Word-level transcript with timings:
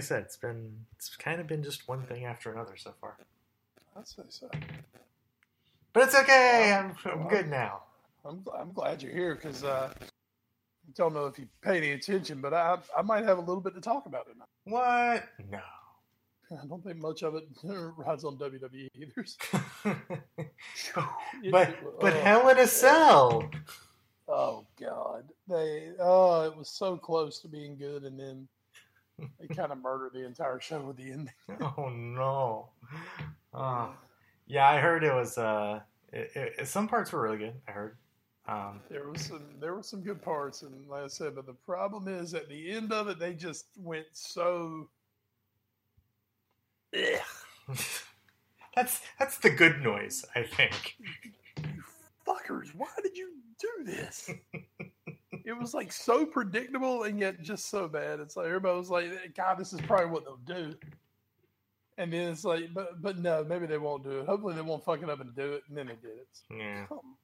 I 0.00 0.02
said, 0.02 0.22
it's 0.22 0.38
been 0.38 0.86
it's 0.96 1.14
kind 1.14 1.42
of 1.42 1.46
been 1.46 1.62
just 1.62 1.86
one 1.86 2.02
thing 2.04 2.24
after 2.24 2.50
another 2.50 2.74
so 2.74 2.94
far. 3.02 3.18
I'd 3.94 4.08
say 4.08 4.22
so. 4.30 4.48
But 5.92 6.04
it's 6.04 6.14
okay. 6.14 6.72
I'm, 6.72 6.94
I'm 7.04 7.28
good 7.28 7.50
now. 7.50 7.82
I'm, 8.24 8.42
I'm 8.58 8.72
glad 8.72 9.02
you're 9.02 9.12
here 9.12 9.34
because 9.34 9.62
uh, 9.62 9.92
I 9.92 10.04
don't 10.96 11.12
know 11.12 11.26
if 11.26 11.38
you 11.38 11.46
pay 11.60 11.76
any 11.76 11.90
attention, 11.90 12.40
but 12.40 12.54
I 12.54 12.78
I 12.96 13.02
might 13.02 13.26
have 13.26 13.36
a 13.36 13.42
little 13.42 13.60
bit 13.60 13.74
to 13.74 13.82
talk 13.82 14.06
about 14.06 14.26
tonight. 14.26 14.48
What? 14.64 15.28
No. 15.50 15.60
I 16.62 16.66
don't 16.66 16.82
think 16.82 16.96
much 16.96 17.22
of 17.22 17.34
it 17.34 17.46
rides 17.62 18.24
on 18.24 18.38
WWE 18.38 18.88
either. 18.94 19.12
It- 19.18 19.36
but 21.50 21.76
but 22.00 22.14
oh, 22.14 22.20
Hell 22.20 22.48
in 22.48 22.58
a 22.58 22.66
Cell. 22.66 23.50
Oh 24.28 24.64
God, 24.80 25.24
they 25.46 25.90
oh 25.98 26.44
it 26.46 26.56
was 26.56 26.70
so 26.70 26.96
close 26.96 27.40
to 27.40 27.48
being 27.48 27.76
good, 27.76 28.04
and 28.04 28.18
then 28.18 28.48
they 29.38 29.54
kind 29.54 29.72
of 29.72 29.78
murdered 29.78 30.12
the 30.14 30.24
entire 30.24 30.60
show 30.60 30.80
with 30.80 30.96
the 30.96 31.10
ending. 31.12 31.32
Oh 31.78 31.88
no. 31.88 32.68
Oh. 33.54 33.90
Yeah, 34.46 34.68
I 34.68 34.78
heard 34.80 35.04
it 35.04 35.14
was. 35.14 35.38
Uh, 35.38 35.80
it, 36.12 36.30
it, 36.58 36.68
some 36.68 36.88
parts 36.88 37.12
were 37.12 37.22
really 37.22 37.38
good. 37.38 37.54
I 37.68 37.70
heard. 37.72 37.96
Um, 38.48 38.80
There 38.90 39.08
was 39.08 39.26
some 39.26 39.42
there 39.60 39.74
were 39.74 39.82
some 39.82 40.02
good 40.02 40.20
parts, 40.22 40.62
and 40.62 40.88
like 40.88 41.04
I 41.04 41.08
said, 41.08 41.34
but 41.36 41.46
the 41.46 41.52
problem 41.52 42.08
is 42.08 42.34
at 42.34 42.48
the 42.48 42.72
end 42.72 42.92
of 42.92 43.08
it, 43.08 43.18
they 43.18 43.34
just 43.34 43.66
went 43.76 44.06
so. 44.12 44.88
That's 48.76 49.00
that's 49.18 49.38
the 49.38 49.50
good 49.50 49.80
noise. 49.82 50.24
I 50.34 50.42
think. 50.44 50.96
you 51.58 51.82
fuckers, 52.26 52.68
why 52.74 52.88
did 53.02 53.16
you 53.16 53.32
do 53.58 53.84
this? 53.84 54.30
it 55.44 55.58
was 55.58 55.74
like 55.74 55.92
so 55.92 56.24
predictable 56.24 57.04
and 57.04 57.18
yet 57.18 57.40
just 57.42 57.70
so 57.70 57.88
bad. 57.88 58.20
It's 58.20 58.36
like 58.36 58.46
everybody 58.46 58.78
was 58.78 58.90
like, 58.90 59.34
God, 59.36 59.58
this 59.58 59.72
is 59.72 59.80
probably 59.82 60.06
what 60.06 60.24
they'll 60.24 60.36
do. 60.56 60.74
And 61.98 62.12
then 62.12 62.30
it's 62.30 62.44
like, 62.44 62.72
but 62.72 63.02
but 63.02 63.18
no, 63.18 63.44
maybe 63.44 63.66
they 63.66 63.78
won't 63.78 64.04
do 64.04 64.20
it. 64.20 64.26
Hopefully 64.26 64.54
they 64.54 64.62
won't 64.62 64.84
fuck 64.84 65.02
it 65.02 65.10
up 65.10 65.20
and 65.20 65.34
do 65.34 65.52
it. 65.52 65.62
And 65.68 65.76
then 65.76 65.86
they 65.86 65.96
did 65.96 66.18
it. 66.18 66.28
Yeah. 66.50 66.86
Come 66.86 67.16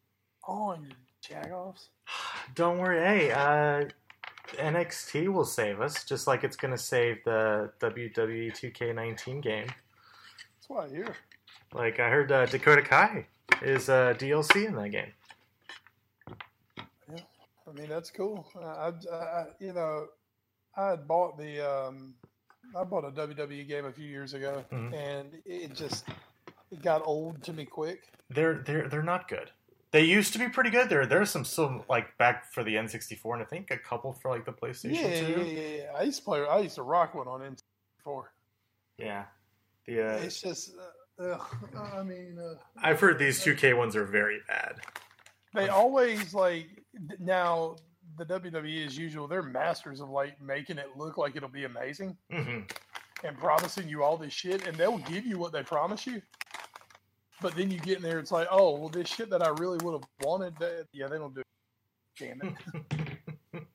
on, 0.47 0.84
you 0.84 0.91
jagoffs. 1.27 1.89
Don't 2.55 2.78
worry. 2.78 3.00
Hey, 3.00 3.33
uh, 3.33 3.84
NXT 4.59 5.28
will 5.28 5.44
save 5.44 5.81
us, 5.81 6.05
just 6.05 6.27
like 6.27 6.44
it's 6.44 6.56
gonna 6.56 6.78
save 6.78 7.25
the 7.25 7.72
WWE 7.81 8.53
2K19 8.53 9.43
game. 9.43 9.66
That's 9.66 10.69
why 10.69 10.84
I 10.84 10.88
hear. 10.88 11.16
Like 11.75 11.99
I 11.99 12.09
heard, 12.09 12.31
uh, 12.31 12.47
Dakota 12.47 12.82
Kai 12.82 13.26
is 13.62 13.88
uh, 13.88 14.15
DLC 14.19 14.66
in 14.66 14.76
that 14.76 14.91
game. 14.91 15.12
I 17.69 17.72
mean, 17.72 17.88
that's 17.88 18.10
cool. 18.10 18.47
I, 18.60 18.93
I, 19.12 19.15
I 19.15 19.47
you 19.59 19.72
know, 19.72 20.06
I 20.77 20.91
had 20.91 21.09
bought 21.09 21.37
the, 21.38 21.60
um, 21.69 22.15
I 22.77 22.84
bought 22.84 23.04
a 23.04 23.10
WWE 23.10 23.66
game 23.66 23.84
a 23.87 23.93
few 23.93 24.06
years 24.06 24.34
ago, 24.34 24.65
Mhm. 24.72 24.94
and 24.94 25.38
it 25.44 25.75
just 25.75 26.05
it 26.71 26.82
got 26.82 27.03
old 27.05 27.43
to 27.44 27.53
me 27.53 27.65
quick. 27.65 28.09
They're 28.31 28.55
they're 28.55 28.88
they're 28.88 29.03
not 29.03 29.28
good. 29.28 29.50
They 29.93 30.03
used 30.03 30.32
to 30.32 30.38
be 30.38 30.49
pretty 30.49 30.71
good. 30.71 30.88
There 30.88 31.06
there's 31.06 31.31
some 31.31 31.44
still 31.44 31.84
like 31.88 32.16
back 32.19 32.53
for 32.53 32.62
the 32.65 32.75
N64, 32.75 33.34
and 33.34 33.43
I 33.43 33.47
think 33.47 33.71
a 33.71 33.78
couple 33.78 34.12
for 34.12 34.31
like 34.31 34.44
the 34.44 34.53
PlayStation 34.53 34.94
Yeah, 34.94 35.09
yeah, 35.09 35.34
2. 35.37 35.43
yeah, 35.44 35.76
yeah. 35.84 35.93
I 35.97 36.03
used 36.03 36.19
to 36.19 36.25
play. 36.25 36.44
I 36.44 36.59
used 36.59 36.75
to 36.75 36.82
rock 36.82 37.15
one 37.15 37.28
on 37.28 37.41
N64. 37.41 38.25
Yeah. 38.99 39.25
The 39.87 40.03
uh, 40.03 40.16
It's 40.19 40.41
just, 40.41 40.72
uh, 41.21 41.38
I 41.94 42.03
mean, 42.03 42.37
uh, 42.38 42.55
I've 42.82 42.99
heard 42.99 43.19
these 43.21 43.41
2K 43.44 43.76
ones 43.76 43.94
are 43.94 44.05
very 44.05 44.41
bad. 44.49 44.81
they 45.55 45.69
always 45.69 46.34
like 46.34 46.66
now 47.18 47.76
the 48.18 48.24
WWE 48.24 48.86
as 48.86 48.96
usual. 48.96 49.26
They're 49.28 49.42
masters 49.42 50.00
of 50.00 50.08
like 50.10 50.40
making 50.40 50.78
it 50.78 50.96
look 50.96 51.16
like 51.18 51.36
it'll 51.36 51.48
be 51.48 51.64
amazing 51.64 52.16
hmm 52.30 52.60
and 53.24 53.36
promising 53.38 53.88
you 53.88 54.02
all 54.04 54.18
this 54.18 54.32
shit, 54.34 54.66
and 54.66 54.76
they'll 54.76 54.98
give 54.98 55.24
you 55.24 55.38
what 55.38 55.50
they 55.50 55.62
promise 55.62 56.06
you. 56.06 56.20
But 57.40 57.56
then 57.56 57.70
you 57.70 57.78
get 57.80 57.96
in 57.96 58.02
there, 58.02 58.18
it's 58.18 58.30
like, 58.30 58.46
oh, 58.50 58.78
well, 58.78 58.90
this 58.90 59.08
shit 59.08 59.30
that 59.30 59.42
I 59.42 59.48
really 59.48 59.78
would 59.82 59.92
have 59.94 60.08
wanted, 60.22 60.54
that, 60.58 60.86
yeah, 60.92 61.06
they 61.08 61.16
don't 61.16 61.34
do. 61.34 61.40
It. 61.40 61.46
Damn 62.18 62.40
it! 62.42 63.62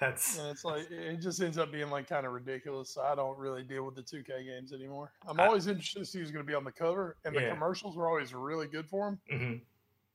That's 0.00 0.38
And 0.38 0.48
it's 0.48 0.64
like 0.64 0.90
it 0.90 1.16
just 1.20 1.42
ends 1.42 1.58
up 1.58 1.70
being 1.70 1.90
like 1.90 2.08
kind 2.08 2.24
of 2.24 2.32
ridiculous. 2.32 2.94
So 2.94 3.02
I 3.02 3.14
don't 3.14 3.36
really 3.38 3.62
deal 3.62 3.84
with 3.84 3.96
the 3.96 4.02
2K 4.02 4.46
games 4.46 4.72
anymore. 4.72 5.12
I'm 5.28 5.38
I- 5.38 5.46
always 5.46 5.66
interested 5.66 5.98
to 5.98 6.04
see 6.06 6.20
who's 6.20 6.30
going 6.30 6.44
to 6.44 6.48
be 6.48 6.54
on 6.54 6.64
the 6.64 6.72
cover, 6.72 7.16
and 7.24 7.34
the 7.34 7.48
commercials 7.50 7.96
were 7.96 8.08
always 8.08 8.32
really 8.32 8.66
good 8.66 8.88
for 8.88 9.10
them. 9.10 9.20
mhm. 9.30 9.60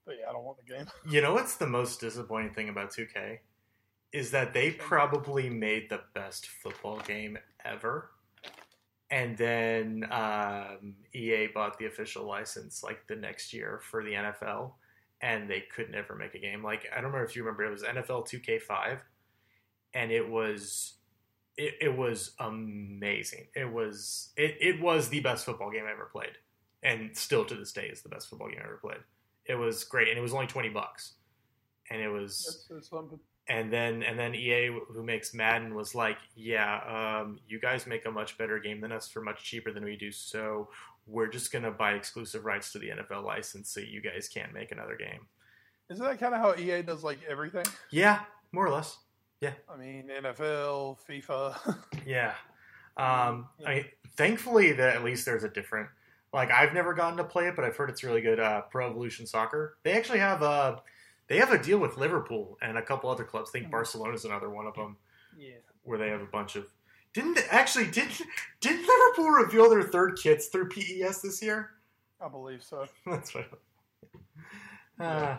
But 0.06 0.14
yeah, 0.20 0.30
I 0.30 0.32
don't 0.32 0.44
want 0.44 0.58
the 0.64 0.72
game. 0.72 0.86
You 1.10 1.20
know 1.20 1.34
what's 1.34 1.56
the 1.56 1.66
most 1.66 2.00
disappointing 2.00 2.54
thing 2.54 2.68
about 2.68 2.92
2K? 2.92 3.38
Is 4.12 4.30
that 4.30 4.54
they 4.54 4.70
probably 4.70 5.50
made 5.50 5.90
the 5.90 6.00
best 6.14 6.46
football 6.46 7.00
game 7.00 7.36
ever. 7.64 8.10
And 9.10 9.36
then 9.36 10.06
um, 10.10 10.94
EA 11.14 11.48
bought 11.48 11.78
the 11.78 11.86
official 11.86 12.24
license 12.24 12.82
like 12.82 13.06
the 13.06 13.16
next 13.16 13.52
year 13.52 13.80
for 13.82 14.02
the 14.02 14.12
NFL, 14.12 14.72
and 15.20 15.48
they 15.48 15.64
could 15.74 15.90
never 15.90 16.14
make 16.14 16.34
a 16.34 16.38
game. 16.38 16.62
Like 16.62 16.86
I 16.92 16.96
don't 16.96 17.06
remember 17.06 17.24
if 17.24 17.36
you 17.36 17.42
remember, 17.44 17.64
it 17.64 17.70
was 17.70 17.82
NFL 17.82 18.28
2K5, 18.28 18.98
and 19.94 20.10
it 20.10 20.28
was 20.28 20.94
it, 21.56 21.74
it 21.80 21.96
was 21.96 22.32
amazing. 22.40 23.46
It 23.54 23.72
was 23.72 24.30
it, 24.36 24.56
it 24.60 24.80
was 24.80 25.08
the 25.08 25.20
best 25.20 25.44
football 25.44 25.70
game 25.70 25.84
I 25.86 25.92
ever 25.92 26.08
played, 26.10 26.36
and 26.82 27.16
still 27.16 27.44
to 27.44 27.54
this 27.54 27.72
day 27.72 27.86
is 27.86 28.02
the 28.02 28.08
best 28.08 28.28
football 28.28 28.48
game 28.48 28.58
I 28.60 28.64
ever 28.64 28.80
played. 28.82 28.98
It 29.48 29.54
was 29.54 29.84
great, 29.84 30.08
and 30.08 30.18
it 30.18 30.22
was 30.22 30.34
only 30.34 30.46
twenty 30.46 30.68
bucks, 30.68 31.14
and 31.90 32.00
it 32.00 32.08
was 32.08 32.66
That's, 32.68 32.88
that's 32.88 33.02
and 33.48 33.72
then 33.72 34.02
and 34.02 34.18
then 34.18 34.34
EA 34.34 34.78
who 34.88 35.02
makes 35.02 35.32
Madden 35.32 35.74
was 35.74 35.94
like, 35.94 36.18
yeah, 36.34 37.20
um, 37.22 37.38
you 37.48 37.60
guys 37.60 37.86
make 37.86 38.06
a 38.06 38.10
much 38.10 38.36
better 38.38 38.58
game 38.58 38.80
than 38.80 38.92
us 38.92 39.08
for 39.08 39.20
much 39.20 39.44
cheaper 39.44 39.72
than 39.72 39.84
we 39.84 39.96
do, 39.96 40.10
so 40.10 40.68
we're 41.06 41.28
just 41.28 41.52
gonna 41.52 41.70
buy 41.70 41.92
exclusive 41.92 42.44
rights 42.44 42.72
to 42.72 42.78
the 42.78 42.88
NFL 42.88 43.24
license, 43.24 43.70
so 43.70 43.80
you 43.80 44.00
guys 44.00 44.28
can't 44.28 44.52
make 44.52 44.72
another 44.72 44.96
game. 44.96 45.26
Isn't 45.88 46.04
that 46.04 46.18
kind 46.18 46.34
of 46.34 46.40
how 46.40 46.60
EA 46.60 46.82
does 46.82 47.04
like 47.04 47.18
everything? 47.28 47.64
Yeah, 47.90 48.20
more 48.52 48.66
or 48.66 48.70
less. 48.70 48.98
Yeah. 49.40 49.52
I 49.72 49.76
mean, 49.76 50.10
NFL, 50.22 50.98
FIFA. 51.08 51.76
Yeah. 52.06 52.34
Um, 52.96 53.48
I 53.66 53.74
mean, 53.74 53.84
thankfully 54.16 54.72
that 54.72 54.96
at 54.96 55.04
least 55.04 55.26
there's 55.26 55.44
a 55.44 55.48
different. 55.48 55.88
Like 56.36 56.50
I've 56.50 56.74
never 56.74 56.92
gotten 56.92 57.16
to 57.16 57.24
play 57.24 57.48
it, 57.48 57.56
but 57.56 57.64
I've 57.64 57.74
heard 57.74 57.88
it's 57.88 58.04
really 58.04 58.20
good. 58.20 58.38
Uh, 58.38 58.60
Pro 58.70 58.90
Evolution 58.90 59.26
Soccer. 59.26 59.78
They 59.84 59.92
actually 59.94 60.18
have 60.18 60.42
a 60.42 60.82
they 61.28 61.38
have 61.38 61.50
a 61.50 61.60
deal 61.60 61.78
with 61.78 61.96
Liverpool 61.96 62.58
and 62.60 62.76
a 62.76 62.82
couple 62.82 63.08
other 63.10 63.24
clubs. 63.24 63.48
I 63.50 63.52
think 63.52 63.66
Mhm. 63.68 63.70
Barcelona's 63.72 64.26
another 64.26 64.50
one 64.50 64.66
of 64.66 64.74
them. 64.74 64.98
yeah. 65.36 65.56
where 65.82 65.98
they 65.98 66.08
have 66.08 66.20
a 66.20 66.26
bunch 66.26 66.56
of 66.56 66.66
didn't 67.14 67.38
actually 67.50 67.86
did 67.90 68.08
did 68.60 68.80
Liverpool 68.86 69.30
reveal 69.30 69.70
their 69.70 69.82
third 69.82 70.18
kits 70.18 70.48
through 70.48 70.68
PES 70.68 71.22
this 71.22 71.40
year? 71.42 71.70
I 72.20 72.28
believe 72.28 72.62
so. 72.62 72.86
That's 73.06 73.34
right. 73.34 73.48
Uh, 75.00 75.38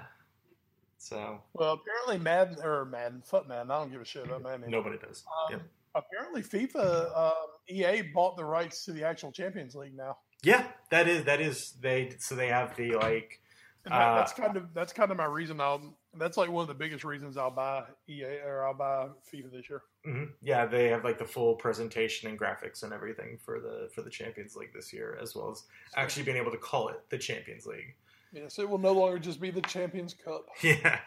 so 0.98 1.42
Well, 1.54 1.74
apparently 1.74 2.18
Madden 2.18 2.58
or 2.64 2.86
Madden, 2.86 3.22
Footman. 3.22 3.70
I 3.70 3.80
don't 3.80 3.92
give 3.92 4.02
a 4.02 4.06
shit 4.06 4.26
about 4.26 4.42
Madden. 4.42 4.70
nobody 4.72 4.98
does. 4.98 5.24
Um, 5.28 5.52
Yep. 5.52 5.62
Apparently, 5.96 6.44
FIFA, 6.44 7.18
um, 7.18 7.48
EA 7.70 8.02
bought 8.14 8.36
the 8.38 8.46
rights 8.46 8.86
to 8.86 8.92
the 8.94 9.04
actual 9.04 9.32
Champions 9.32 9.74
League 9.76 9.96
now. 9.96 10.18
Yeah, 10.44 10.66
that 10.92 11.08
is 11.08 11.26
that 11.26 11.42
is 11.42 11.72
they. 11.82 12.16
So 12.20 12.36
they 12.36 12.48
have 12.48 12.76
the 12.76 12.94
like. 12.96 13.42
Uh, 13.90 14.16
that's 14.16 14.34
kind 14.34 14.58
of 14.58 14.74
that's 14.74 14.92
kind 14.92 15.12
of 15.12 15.18
my 15.18 15.26
reason. 15.26 15.62
I'll 15.62 15.98
that's 16.18 16.36
like 16.36 16.50
one 16.52 16.64
of 16.64 16.68
the 16.68 16.74
biggest 16.74 17.06
reasons 17.06 17.38
I'll 17.38 17.52
buy 17.52 17.84
EA 18.10 18.40
or 18.46 18.66
I'll 18.66 18.74
buy 18.74 19.08
FIFA 19.34 19.52
this 19.52 19.70
year. 19.70 19.82
mhm. 20.06 20.32
Yeah, 20.42 20.66
they 20.66 20.90
have 20.90 21.06
like 21.06 21.18
the 21.18 21.26
full 21.26 21.56
presentation 21.56 22.30
and 22.30 22.38
graphics 22.38 22.84
and 22.84 22.92
everything 22.92 23.38
for 23.38 23.62
the 23.62 23.90
for 23.96 24.02
the 24.02 24.10
Champions 24.10 24.56
League 24.58 24.74
this 24.74 24.92
year, 24.92 25.18
as 25.22 25.36
well 25.36 25.52
as 25.52 25.64
actually 25.96 26.24
being 26.24 26.38
able 26.38 26.52
to 26.52 26.58
call 26.58 26.90
it 26.90 27.00
the 27.10 27.18
Champions 27.18 27.66
League. 27.66 27.96
Yes, 28.34 28.60
it 28.60 28.68
will 28.70 28.78
no 28.78 28.92
longer 28.92 29.20
just 29.20 29.40
be 29.40 29.52
the 29.52 29.62
Champions 29.62 30.14
Cup, 30.14 30.48
Yeah. 30.62 31.00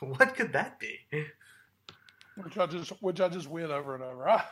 What 0.00 0.34
could 0.36 0.52
that 0.52 0.78
be? 0.78 0.98
Which 2.36 2.58
I 2.58 2.66
just 2.66 2.90
which 3.02 3.20
I 3.20 3.28
just 3.28 3.48
win 3.48 3.70
over 3.70 3.94
and 3.94 4.04
over. 4.04 4.42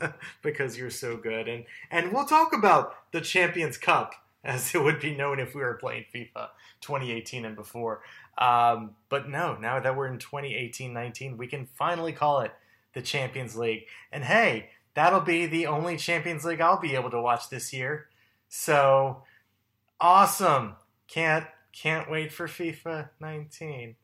because 0.42 0.76
you're 0.78 0.90
so 0.90 1.16
good. 1.16 1.48
And 1.48 1.64
and 1.90 2.12
we'll 2.12 2.24
talk 2.24 2.52
about 2.52 2.94
the 3.12 3.20
Champions 3.20 3.78
Cup 3.78 4.14
as 4.44 4.74
it 4.74 4.82
would 4.82 5.00
be 5.00 5.14
known 5.14 5.40
if 5.40 5.54
we 5.54 5.60
were 5.62 5.74
playing 5.74 6.04
FIFA 6.14 6.48
2018 6.80 7.44
and 7.44 7.56
before. 7.56 8.02
Um, 8.38 8.90
but 9.08 9.28
no, 9.28 9.56
now 9.56 9.80
that 9.80 9.96
we're 9.96 10.06
in 10.06 10.18
2018-19, 10.18 11.36
we 11.36 11.46
can 11.46 11.66
finally 11.74 12.12
call 12.12 12.40
it 12.40 12.52
the 12.92 13.02
Champions 13.02 13.56
League. 13.56 13.86
And 14.12 14.22
hey, 14.24 14.70
that'll 14.94 15.20
be 15.20 15.46
the 15.46 15.66
only 15.66 15.96
Champions 15.96 16.44
League 16.44 16.60
I'll 16.60 16.80
be 16.80 16.94
able 16.94 17.10
to 17.10 17.20
watch 17.20 17.48
this 17.48 17.72
year. 17.72 18.08
So 18.48 19.22
awesome! 20.00 20.76
Can't 21.08 21.46
can't 21.72 22.10
wait 22.10 22.32
for 22.32 22.46
FIFA 22.46 23.10
19. 23.20 23.96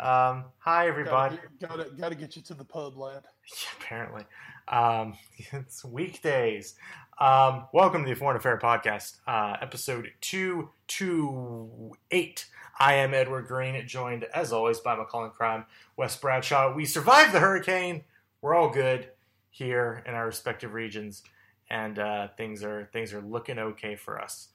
Um, 0.00 0.46
hi 0.58 0.88
everybody. 0.88 1.38
Got 1.60 1.76
to 1.76 1.84
got 1.96 2.08
to 2.08 2.16
get 2.16 2.34
you 2.34 2.42
to 2.42 2.54
the 2.54 2.64
pub, 2.64 2.96
lad. 2.96 3.22
Yeah, 3.46 3.68
apparently. 3.78 4.24
Um, 4.66 5.16
it's 5.52 5.84
weekdays. 5.84 6.74
Um, 7.20 7.68
welcome 7.72 8.02
to 8.02 8.10
the 8.10 8.16
Foreign 8.16 8.36
Affair 8.36 8.58
Podcast, 8.58 9.18
uh, 9.28 9.56
episode 9.62 10.10
228. 10.20 12.46
I 12.80 12.94
am 12.94 13.14
Edward 13.14 13.46
Greene, 13.46 13.86
joined 13.86 14.24
as 14.34 14.52
always 14.52 14.80
by 14.80 14.96
McCullen 14.96 15.32
Crime, 15.32 15.64
Wes 15.96 16.16
Bradshaw. 16.16 16.74
We 16.74 16.86
survived 16.86 17.32
the 17.32 17.38
hurricane. 17.38 18.02
We're 18.42 18.56
all 18.56 18.70
good 18.70 19.10
here 19.50 20.02
in 20.06 20.14
our 20.14 20.26
respective 20.26 20.74
regions, 20.74 21.22
and 21.70 22.00
uh, 22.00 22.26
things 22.36 22.64
are 22.64 22.88
things 22.92 23.14
are 23.14 23.22
looking 23.22 23.60
okay 23.60 23.94
for 23.94 24.20
us 24.20 24.48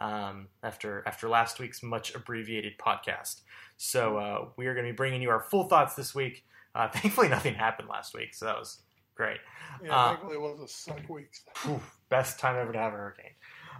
um, 0.00 0.48
after 0.62 1.02
after 1.06 1.28
last 1.28 1.58
week's 1.58 1.82
much 1.82 2.14
abbreviated 2.14 2.78
podcast. 2.78 3.40
So 3.76 4.18
uh, 4.18 4.48
we 4.56 4.66
are 4.66 4.74
going 4.74 4.86
to 4.86 4.92
be 4.92 4.96
bringing 4.96 5.22
you 5.22 5.30
our 5.30 5.40
full 5.40 5.64
thoughts 5.68 5.94
this 5.94 6.14
week. 6.14 6.44
Uh, 6.74 6.88
thankfully, 6.92 7.28
nothing 7.28 7.54
happened 7.54 7.88
last 7.88 8.14
week, 8.14 8.34
so 8.34 8.46
that 8.46 8.58
was 8.58 8.80
great. 9.14 9.38
Yeah, 9.82 9.96
Uh, 9.96 10.08
thankfully 10.08 10.34
it 10.34 10.40
was 10.40 10.60
a 10.60 10.68
suck 10.68 11.08
week. 11.08 11.30
Phew, 11.56 11.80
best 12.08 12.38
time 12.38 12.56
ever 12.56 12.72
to 12.72 12.78
have 12.78 12.92
a 12.92 12.96
hurricane. 12.96 13.32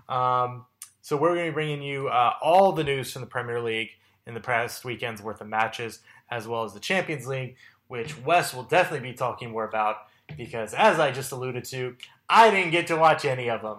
Um, 0.08 0.66
so 1.02 1.16
we're 1.16 1.34
going 1.34 1.46
to 1.46 1.52
be 1.52 1.54
bringing 1.54 1.82
you 1.82 2.08
uh, 2.08 2.32
all 2.42 2.72
the 2.72 2.84
news 2.84 3.12
from 3.12 3.20
the 3.20 3.28
Premier 3.28 3.60
League 3.60 3.90
in 4.26 4.34
the 4.34 4.40
past 4.40 4.84
weekend's 4.84 5.22
worth 5.22 5.40
of 5.40 5.46
matches, 5.46 6.00
as 6.30 6.48
well 6.48 6.64
as 6.64 6.74
the 6.74 6.80
Champions 6.80 7.26
League, 7.26 7.56
which 7.86 8.18
Wes 8.22 8.52
will 8.52 8.64
definitely 8.64 9.10
be 9.10 9.16
talking 9.16 9.50
more 9.52 9.64
about 9.68 9.98
because, 10.36 10.74
as 10.74 10.98
I 10.98 11.12
just 11.12 11.30
alluded 11.30 11.64
to, 11.66 11.94
I 12.28 12.50
didn't 12.50 12.72
get 12.72 12.88
to 12.88 12.96
watch 12.96 13.24
any 13.24 13.48
of 13.48 13.62
them 13.62 13.78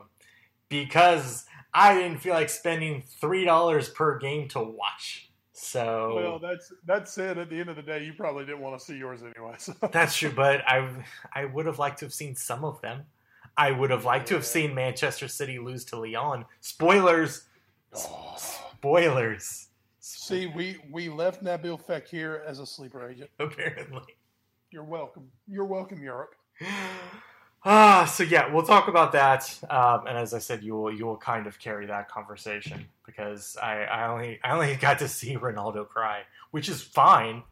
because 0.69 1.45
I 1.73 1.93
didn't 1.95 2.19
feel 2.19 2.33
like 2.33 2.49
spending 2.49 3.03
three 3.19 3.45
dollars 3.45 3.89
per 3.89 4.17
game 4.17 4.47
to 4.49 4.59
watch. 4.59 5.31
So 5.53 6.13
Well, 6.15 6.39
that's 6.39 6.71
that 6.85 7.09
said. 7.09 7.37
At 7.37 7.49
the 7.49 7.59
end 7.59 7.69
of 7.69 7.75
the 7.75 7.81
day, 7.81 8.03
you 8.03 8.13
probably 8.13 8.45
didn't 8.45 8.61
want 8.61 8.79
to 8.79 8.85
see 8.85 8.95
yours 8.95 9.21
anyway. 9.23 9.55
So. 9.57 9.73
That's 9.91 10.15
true, 10.15 10.31
but 10.31 10.61
I 10.67 10.87
I 11.33 11.45
would 11.45 11.65
have 11.65 11.79
liked 11.79 11.99
to 11.99 12.05
have 12.05 12.13
seen 12.13 12.35
some 12.35 12.63
of 12.63 12.79
them. 12.81 13.03
I 13.57 13.71
would 13.71 13.89
have 13.89 14.05
liked 14.05 14.27
to 14.27 14.35
have 14.35 14.45
seen 14.45 14.75
Manchester 14.75 15.27
City 15.27 15.57
lose 15.57 15.83
to 15.85 15.97
Lyon. 15.99 16.45
Spoilers. 16.61 17.45
Spoilers. 18.37 19.69
See, 19.99 20.45
we 20.45 20.77
we 20.91 21.09
left 21.09 21.43
Nabil 21.43 21.83
Fekir 21.83 22.45
as 22.45 22.59
a 22.59 22.65
sleeper 22.65 23.09
agent. 23.09 23.31
Apparently. 23.39 24.13
You're 24.69 24.83
welcome. 24.83 25.31
You're 25.47 25.65
welcome, 25.65 26.03
Europe. 26.03 26.35
Ah, 27.69 28.05
so 28.05 28.23
yeah, 28.23 28.49
we'll 28.49 28.63
talk 28.63 28.87
about 28.87 29.11
that. 29.11 29.59
Um, 29.69 30.07
and 30.07 30.17
as 30.17 30.33
I 30.33 30.39
said, 30.39 30.63
you 30.63 30.73
will 30.73 30.89
you 30.89 31.05
will 31.05 31.17
kind 31.17 31.47
of 31.47 31.59
carry 31.59 31.85
that 31.87 32.07
conversation 32.09 32.85
because 33.05 33.57
I, 33.61 33.83
I 33.83 34.07
only 34.07 34.39
I 34.41 34.51
only 34.53 34.73
got 34.79 34.99
to 34.99 35.09
see 35.09 35.35
Ronaldo 35.35 35.85
cry, 35.85 36.21
which 36.51 36.69
is 36.69 36.81
fine. 36.81 37.43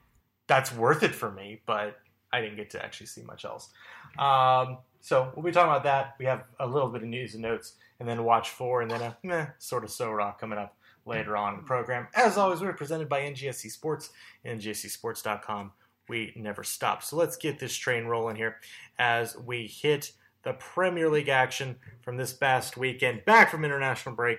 That's 0.48 0.74
worth 0.74 1.04
it 1.04 1.14
for 1.14 1.30
me, 1.30 1.60
but 1.66 2.00
I 2.32 2.40
didn't 2.40 2.56
get 2.56 2.70
to 2.70 2.84
actually 2.84 3.08
see 3.08 3.24
much 3.24 3.44
else. 3.44 3.72
Um, 4.18 4.78
so 5.02 5.34
we'll 5.36 5.44
be 5.44 5.52
talking 5.52 5.70
about 5.70 5.84
that. 5.84 6.16
We 6.18 6.26
have 6.28 6.46
a 6.62 6.68
little 6.68 6.88
bit 6.88 7.04
of 7.04 7.10
news 7.10 7.34
and 7.34 7.44
notes, 7.44 7.74
and 8.00 8.08
then 8.08 8.24
watch 8.24 8.52
four, 8.52 8.84
and 8.84 8.90
then 8.90 9.02
a 9.02 9.18
meh, 9.22 9.48
sort 9.58 9.84
of 9.84 9.92
So 9.92 10.10
Raw 10.12 10.32
coming 10.32 10.58
up 10.58 10.78
later 11.06 11.36
on 11.36 11.56
in 11.56 11.60
the 11.60 11.66
program. 11.66 12.08
As 12.16 12.38
always, 12.38 12.62
we're 12.62 12.72
presented 12.72 13.10
by 13.10 13.20
NGSC 13.24 13.70
Sports, 13.70 14.12
NGSCSports.com. 14.46 15.74
We 16.08 16.34
never 16.36 16.64
stop. 16.64 17.04
So 17.04 17.16
let's 17.16 17.38
get 17.38 17.60
this 17.60 17.76
train 17.76 18.06
rolling 18.06 18.36
here 18.36 18.58
as 19.00 19.38
we 19.38 19.68
hit 19.68 20.12
the 20.44 20.54
Premier 20.54 21.10
League 21.10 21.30
action 21.30 21.76
from 22.04 22.18
this 22.18 22.32
past 22.32 22.78
weekend, 22.78 23.26
back 23.26 23.50
from 23.50 23.66
international 23.66 24.14
break. 24.16 24.38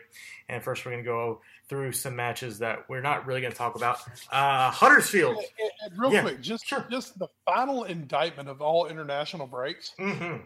And 0.48 0.62
first, 0.62 0.84
we're 0.84 0.92
going 0.92 1.02
to 1.02 1.08
go 1.08 1.40
through 1.68 1.90
some 1.90 2.14
matches 2.14 2.60
that 2.60 2.88
we're 2.88 3.00
not 3.00 3.26
really 3.26 3.40
going 3.40 3.52
to 3.52 3.58
talk 3.58 3.74
about. 3.74 3.98
Uh, 4.30 4.70
Huddersfield. 4.70 5.36
And- 5.36 5.46
and 5.90 5.98
real 6.00 6.12
Yeah, 6.12 6.22
quick, 6.22 6.40
just 6.40 6.64
sure. 6.66 6.86
just 6.90 7.18
the 7.18 7.26
final 7.44 7.84
indictment 7.84 8.48
of 8.48 8.62
all 8.62 8.86
international 8.86 9.46
breaks. 9.48 9.92
hmm 9.98 10.36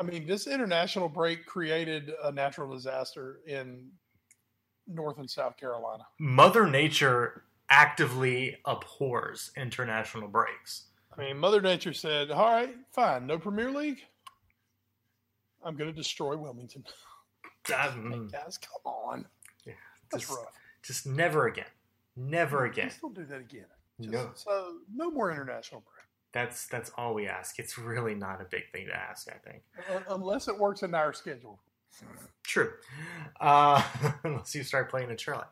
I 0.00 0.04
mean, 0.04 0.24
this 0.28 0.46
international 0.46 1.08
break 1.08 1.44
created 1.46 2.12
a 2.22 2.30
natural 2.30 2.72
disaster 2.72 3.40
in 3.48 3.90
North 4.86 5.18
and 5.18 5.28
South 5.28 5.56
Carolina. 5.56 6.04
Mother 6.20 6.64
Nature 6.68 7.42
actively 7.70 8.56
abhors 8.64 9.50
international 9.56 10.28
breaks. 10.28 10.84
I 11.16 11.20
mean, 11.22 11.38
Mother 11.38 11.60
Nature 11.60 11.92
said, 11.92 12.30
"All 12.30 12.46
right, 12.50 12.74
fine, 12.92 13.26
no 13.26 13.38
Premier 13.38 13.70
League. 13.70 14.00
I'm 15.64 15.76
going 15.76 15.90
to 15.90 15.96
destroy 15.96 16.36
Wilmington." 16.36 16.84
Um, 17.78 18.30
Guys, 18.32 18.56
come 18.56 18.90
on, 18.90 19.26
Yeah, 19.66 19.74
that's 20.10 20.24
just, 20.26 20.38
rough. 20.38 20.54
just 20.82 21.06
never 21.06 21.48
again. 21.48 21.66
Never 22.16 22.64
again. 22.64 22.88
Just 22.88 23.02
don't 23.02 23.14
do 23.14 23.26
that 23.26 23.40
again. 23.40 23.66
Just, 24.00 24.10
No. 24.10 24.30
So 24.36 24.76
no 24.94 25.10
more 25.10 25.30
international 25.30 25.82
break, 25.82 26.06
That's 26.32 26.66
that's 26.68 26.90
all 26.96 27.12
we 27.12 27.28
ask. 27.28 27.58
It's 27.58 27.76
really 27.76 28.14
not 28.14 28.40
a 28.40 28.44
big 28.44 28.70
thing 28.72 28.86
to 28.86 28.96
ask, 28.96 29.28
I 29.28 29.36
think. 29.46 29.62
Unless 30.08 30.48
it 30.48 30.56
works 30.58 30.82
in 30.82 30.94
our 30.94 31.12
schedule. 31.12 31.60
True. 32.42 32.72
Uh, 33.38 33.82
unless 34.24 34.54
you 34.54 34.62
start 34.62 34.88
playing 34.88 35.10
in 35.10 35.18
Charlotte. 35.18 35.48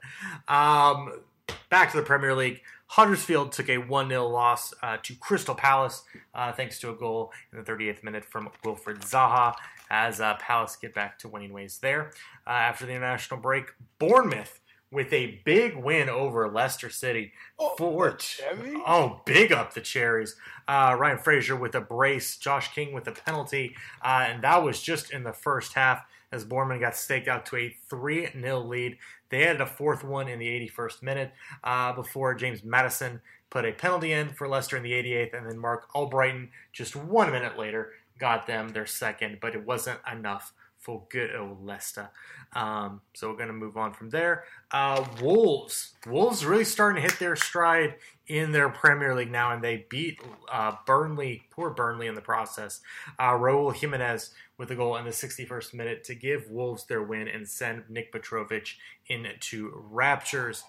Um, 0.48 1.20
back 1.68 1.90
to 1.90 1.96
the 1.96 2.02
Premier 2.02 2.34
League. 2.34 2.60
Huddersfield 2.88 3.52
took 3.52 3.68
a 3.68 3.78
1 3.78 4.08
0 4.08 4.28
loss 4.28 4.72
uh, 4.82 4.96
to 5.02 5.14
Crystal 5.16 5.54
Palace 5.54 6.04
uh, 6.34 6.52
thanks 6.52 6.78
to 6.80 6.90
a 6.90 6.94
goal 6.94 7.32
in 7.52 7.58
the 7.58 7.64
38th 7.64 8.04
minute 8.04 8.24
from 8.24 8.48
Wilfried 8.64 9.00
Zaha 9.00 9.54
as 9.90 10.20
uh, 10.20 10.34
Palace 10.34 10.76
get 10.76 10.94
back 10.94 11.18
to 11.20 11.28
winning 11.28 11.52
ways 11.52 11.78
there. 11.82 12.12
Uh, 12.46 12.50
after 12.50 12.86
the 12.86 12.92
international 12.92 13.40
break, 13.40 13.74
Bournemouth 13.98 14.60
with 14.90 15.12
a 15.12 15.40
big 15.44 15.76
win 15.76 16.08
over 16.08 16.48
Leicester 16.48 16.90
City. 16.90 17.32
Oh, 17.58 18.14
Chevy? 18.18 18.76
Oh, 18.86 19.20
big 19.24 19.52
up 19.52 19.74
the 19.74 19.80
cherries. 19.80 20.36
Uh, 20.68 20.96
Ryan 20.98 21.18
Fraser 21.18 21.56
with 21.56 21.74
a 21.74 21.80
brace, 21.80 22.36
Josh 22.36 22.72
King 22.72 22.92
with 22.92 23.08
a 23.08 23.12
penalty, 23.12 23.74
uh, 24.02 24.26
and 24.28 24.42
that 24.42 24.62
was 24.62 24.80
just 24.80 25.10
in 25.10 25.24
the 25.24 25.32
first 25.32 25.74
half 25.74 26.04
as 26.32 26.44
Borman 26.44 26.80
got 26.80 26.96
staked 26.96 27.28
out 27.28 27.46
to 27.46 27.56
a 27.56 27.76
3 27.88 28.28
0 28.32 28.60
lead. 28.60 28.98
They 29.30 29.44
added 29.44 29.60
a 29.60 29.66
fourth 29.66 30.04
one 30.04 30.28
in 30.28 30.38
the 30.38 30.46
81st 30.46 31.02
minute 31.02 31.32
uh, 31.64 31.92
before 31.92 32.34
James 32.34 32.62
Maddison 32.64 33.20
put 33.50 33.64
a 33.64 33.72
penalty 33.72 34.12
in 34.12 34.28
for 34.28 34.48
Leicester 34.48 34.76
in 34.76 34.82
the 34.82 34.92
88th, 34.92 35.36
and 35.36 35.48
then 35.48 35.58
Marc 35.58 35.90
Albrighton 35.92 36.48
just 36.72 36.96
one 36.96 37.30
minute 37.30 37.58
later 37.58 37.92
got 38.18 38.46
them 38.46 38.68
their 38.68 38.86
second, 38.86 39.38
but 39.40 39.54
it 39.54 39.66
wasn't 39.66 40.00
enough 40.10 40.52
for 40.86 41.02
good 41.08 41.34
old 41.34 41.66
Leicester. 41.66 42.10
Um, 42.52 43.00
so 43.12 43.28
we're 43.28 43.36
going 43.36 43.48
to 43.48 43.52
move 43.52 43.76
on 43.76 43.92
from 43.92 44.10
there. 44.10 44.44
Uh, 44.70 45.04
Wolves. 45.20 45.94
Wolves 46.06 46.44
really 46.44 46.64
starting 46.64 47.02
to 47.02 47.08
hit 47.08 47.18
their 47.18 47.34
stride 47.34 47.96
in 48.28 48.52
their 48.52 48.68
Premier 48.68 49.12
League 49.12 49.32
now, 49.32 49.50
and 49.52 49.64
they 49.64 49.84
beat 49.90 50.20
uh, 50.50 50.76
Burnley, 50.86 51.42
poor 51.50 51.70
Burnley 51.70 52.06
in 52.06 52.14
the 52.14 52.20
process. 52.20 52.80
Uh, 53.18 53.32
Raul 53.32 53.74
Jimenez 53.74 54.30
with 54.58 54.70
a 54.70 54.76
goal 54.76 54.96
in 54.96 55.04
the 55.04 55.10
61st 55.10 55.74
minute 55.74 56.04
to 56.04 56.14
give 56.14 56.48
Wolves 56.48 56.84
their 56.84 57.02
win 57.02 57.26
and 57.26 57.48
send 57.48 57.90
Nick 57.90 58.12
Petrovic 58.12 58.68
into 59.08 59.72
raptures. 59.90 60.62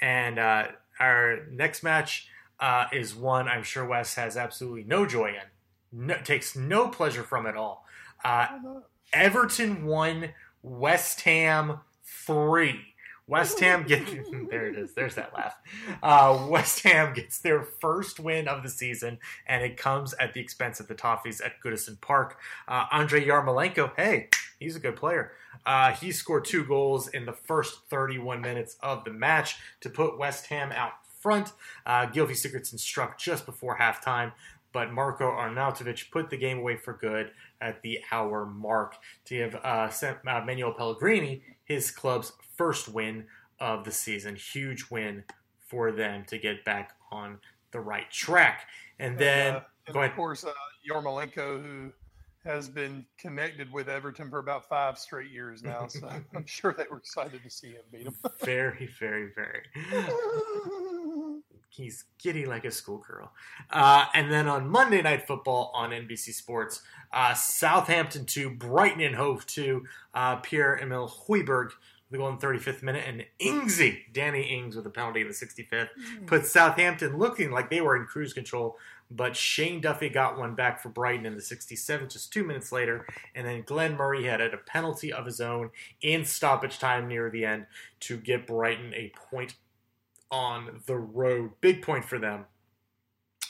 And 0.00 0.38
uh, 0.38 0.68
our 1.00 1.46
next 1.50 1.82
match 1.82 2.28
uh, 2.60 2.86
is 2.92 3.12
one 3.12 3.48
I'm 3.48 3.64
sure 3.64 3.84
Wes 3.84 4.14
has 4.14 4.36
absolutely 4.36 4.84
no 4.84 5.04
joy 5.04 5.30
in, 5.30 6.06
no, 6.06 6.14
takes 6.22 6.54
no 6.54 6.86
pleasure 6.86 7.24
from 7.24 7.44
at 7.46 7.56
all. 7.56 7.84
Everton 9.14 9.86
won, 9.86 10.30
West 10.62 11.22
Ham 11.22 11.80
three. 12.02 12.80
West 13.26 13.58
Ham 13.60 13.84
get 13.84 14.06
there 14.50 14.66
it 14.66 14.76
is. 14.76 14.92
There's 14.92 15.14
that 15.14 15.32
laugh. 15.34 15.56
Uh, 16.02 16.46
West 16.48 16.80
Ham 16.80 17.14
gets 17.14 17.38
their 17.38 17.62
first 17.62 18.20
win 18.20 18.48
of 18.48 18.62
the 18.62 18.68
season, 18.68 19.18
and 19.46 19.62
it 19.62 19.76
comes 19.76 20.14
at 20.14 20.34
the 20.34 20.40
expense 20.40 20.78
of 20.80 20.88
the 20.88 20.94
Toffees 20.94 21.44
at 21.44 21.60
Goodison 21.64 21.98
Park. 22.00 22.38
Uh, 22.68 22.84
Andre 22.92 23.24
Yarmolenko, 23.24 23.92
hey, 23.96 24.28
he's 24.58 24.76
a 24.76 24.80
good 24.80 24.96
player. 24.96 25.32
Uh, 25.64 25.92
he 25.92 26.12
scored 26.12 26.44
two 26.44 26.64
goals 26.64 27.08
in 27.08 27.24
the 27.24 27.32
first 27.32 27.86
31 27.88 28.42
minutes 28.42 28.76
of 28.82 29.04
the 29.04 29.10
match 29.10 29.56
to 29.80 29.88
put 29.88 30.18
West 30.18 30.46
Ham 30.48 30.70
out 30.72 30.92
front. 31.20 31.52
Uh, 31.86 32.06
Gylfi 32.06 32.32
Sigurdsson 32.32 32.78
struck 32.78 33.18
just 33.18 33.46
before 33.46 33.78
halftime, 33.78 34.32
but 34.72 34.92
Marko 34.92 35.30
Arnautovic 35.30 36.10
put 36.10 36.28
the 36.28 36.36
game 36.36 36.58
away 36.58 36.76
for 36.76 36.92
good 36.92 37.30
at 37.64 37.82
the 37.82 37.98
hour 38.12 38.44
mark 38.44 38.96
to 39.24 39.34
give 39.36 39.54
uh, 39.56 39.90
uh, 40.02 40.42
Manuel 40.44 40.72
Pellegrini 40.72 41.42
his 41.64 41.90
club's 41.90 42.32
first 42.56 42.88
win 42.88 43.24
of 43.58 43.84
the 43.84 43.90
season. 43.90 44.36
Huge 44.36 44.90
win 44.90 45.24
for 45.58 45.90
them 45.90 46.24
to 46.26 46.38
get 46.38 46.64
back 46.64 46.92
on 47.10 47.38
the 47.72 47.80
right 47.80 48.08
track. 48.10 48.68
And 48.98 49.18
then, 49.18 49.56
uh, 49.56 49.60
and 49.88 49.96
of 49.96 50.14
course, 50.14 50.44
uh, 50.44 50.52
Yarmolenko, 50.88 51.62
who 51.62 51.92
has 52.44 52.68
been 52.68 53.06
connected 53.18 53.72
with 53.72 53.88
Everton 53.88 54.28
for 54.28 54.38
about 54.38 54.68
five 54.68 54.98
straight 54.98 55.30
years 55.30 55.62
now. 55.62 55.86
So 55.86 56.08
I'm 56.34 56.46
sure 56.46 56.74
they 56.76 56.84
were 56.90 56.98
excited 56.98 57.42
to 57.42 57.50
see 57.50 57.68
him 57.68 57.82
beat 57.90 58.02
him. 58.02 58.14
very, 58.42 58.90
very, 59.00 59.30
very. 59.34 59.62
He's 61.76 62.04
giddy 62.22 62.46
like 62.46 62.64
a 62.64 62.70
schoolgirl. 62.70 63.32
Uh, 63.68 64.06
and 64.14 64.30
then 64.30 64.46
on 64.46 64.68
Monday 64.68 65.02
Night 65.02 65.26
Football 65.26 65.72
on 65.74 65.90
NBC 65.90 66.32
Sports, 66.32 66.82
uh, 67.12 67.34
Southampton 67.34 68.26
2, 68.26 68.50
Brighton 68.50 69.00
and 69.00 69.16
Hove 69.16 69.44
2, 69.46 69.84
uh, 70.14 70.36
Pierre-Emile 70.36 71.08
Højbjerg 71.26 71.64
with 71.66 72.12
the 72.12 72.18
goal 72.18 72.28
in 72.28 72.38
the 72.38 72.46
35th 72.46 72.82
minute, 72.82 73.04
and 73.06 73.24
Ingsy, 73.40 74.12
Danny 74.12 74.42
Ings 74.42 74.76
with 74.76 74.86
a 74.86 74.90
penalty 74.90 75.22
in 75.22 75.26
the 75.26 75.34
65th, 75.34 75.88
put 76.26 76.46
Southampton 76.46 77.18
looking 77.18 77.50
like 77.50 77.70
they 77.70 77.80
were 77.80 77.96
in 77.96 78.04
cruise 78.04 78.32
control. 78.32 78.78
But 79.10 79.36
Shane 79.36 79.80
Duffy 79.80 80.08
got 80.08 80.38
one 80.38 80.54
back 80.54 80.80
for 80.80 80.88
Brighton 80.88 81.26
in 81.26 81.34
the 81.34 81.42
67th, 81.42 82.10
just 82.10 82.32
two 82.32 82.44
minutes 82.44 82.72
later. 82.72 83.06
And 83.34 83.46
then 83.46 83.62
Glenn 83.62 83.96
Murray 83.96 84.24
had 84.24 84.40
a 84.40 84.56
penalty 84.56 85.12
of 85.12 85.26
his 85.26 85.40
own 85.40 85.70
in 86.00 86.24
stoppage 86.24 86.78
time 86.78 87.08
near 87.08 87.30
the 87.30 87.44
end 87.44 87.66
to 88.00 88.16
get 88.16 88.46
Brighton 88.46 88.94
a 88.94 89.12
point 89.30 89.56
on 90.34 90.80
the 90.86 90.96
road. 90.96 91.52
Big 91.60 91.80
point 91.80 92.04
for 92.04 92.18
them 92.18 92.46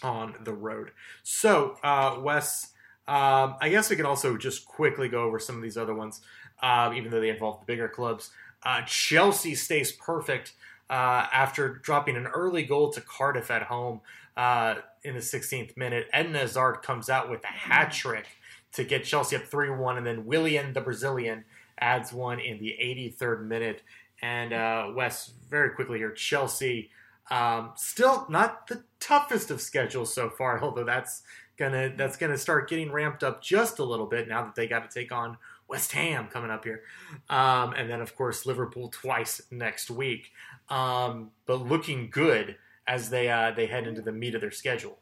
on 0.02 0.34
the 0.44 0.52
road. 0.52 0.90
So, 1.22 1.78
uh, 1.82 2.18
Wes, 2.20 2.72
um, 3.08 3.56
I 3.60 3.70
guess 3.70 3.88
we 3.88 3.96
can 3.96 4.04
also 4.04 4.36
just 4.36 4.66
quickly 4.66 5.08
go 5.08 5.22
over 5.22 5.38
some 5.38 5.56
of 5.56 5.62
these 5.62 5.78
other 5.78 5.94
ones, 5.94 6.20
uh, 6.62 6.92
even 6.94 7.10
though 7.10 7.20
they 7.20 7.30
involve 7.30 7.60
the 7.60 7.66
bigger 7.66 7.88
clubs. 7.88 8.30
Uh, 8.62 8.82
Chelsea 8.82 9.54
stays 9.54 9.92
perfect 9.92 10.52
uh, 10.90 11.26
after 11.32 11.76
dropping 11.76 12.16
an 12.16 12.26
early 12.26 12.64
goal 12.64 12.90
to 12.92 13.00
Cardiff 13.00 13.50
at 13.50 13.62
home 13.62 14.02
uh, 14.36 14.76
in 15.02 15.14
the 15.14 15.20
16th 15.20 15.76
minute. 15.78 16.06
Eden 16.14 16.34
Hazard 16.34 16.82
comes 16.82 17.08
out 17.08 17.30
with 17.30 17.42
a 17.44 17.48
hat 17.48 17.92
trick 17.92 18.26
to 18.72 18.84
get 18.84 19.04
Chelsea 19.04 19.36
up 19.36 19.44
3 19.44 19.70
1, 19.70 19.96
and 19.96 20.06
then 20.06 20.26
Willian, 20.26 20.74
the 20.74 20.82
Brazilian, 20.82 21.44
adds 21.78 22.12
one 22.12 22.40
in 22.40 22.58
the 22.58 22.76
83rd 22.78 23.46
minute. 23.46 23.82
And 24.24 24.54
uh, 24.54 24.90
Wes, 24.94 25.32
very 25.50 25.70
quickly 25.70 25.98
here, 25.98 26.10
Chelsea 26.10 26.90
um, 27.30 27.72
still 27.76 28.26
not 28.30 28.66
the 28.66 28.84
toughest 29.00 29.50
of 29.50 29.60
schedules 29.60 30.12
so 30.14 30.30
far, 30.30 30.60
although 30.62 30.84
that's 30.84 31.22
gonna 31.58 31.92
that's 31.94 32.16
gonna 32.16 32.38
start 32.38 32.70
getting 32.70 32.90
ramped 32.90 33.22
up 33.22 33.42
just 33.42 33.78
a 33.78 33.84
little 33.84 34.06
bit 34.06 34.26
now 34.28 34.42
that 34.44 34.54
they 34.54 34.66
got 34.66 34.88
to 34.88 34.98
take 34.98 35.12
on 35.12 35.36
West 35.68 35.92
Ham 35.92 36.28
coming 36.28 36.50
up 36.50 36.64
here, 36.64 36.82
um, 37.28 37.74
and 37.74 37.90
then 37.90 38.00
of 38.00 38.16
course 38.16 38.46
Liverpool 38.46 38.88
twice 38.88 39.42
next 39.50 39.90
week. 39.90 40.32
Um, 40.70 41.30
but 41.44 41.66
looking 41.66 42.08
good 42.10 42.56
as 42.86 43.10
they 43.10 43.28
uh, 43.28 43.52
they 43.52 43.66
head 43.66 43.86
into 43.86 44.00
the 44.00 44.12
meat 44.12 44.34
of 44.34 44.40
their 44.40 44.50
schedule. 44.50 44.98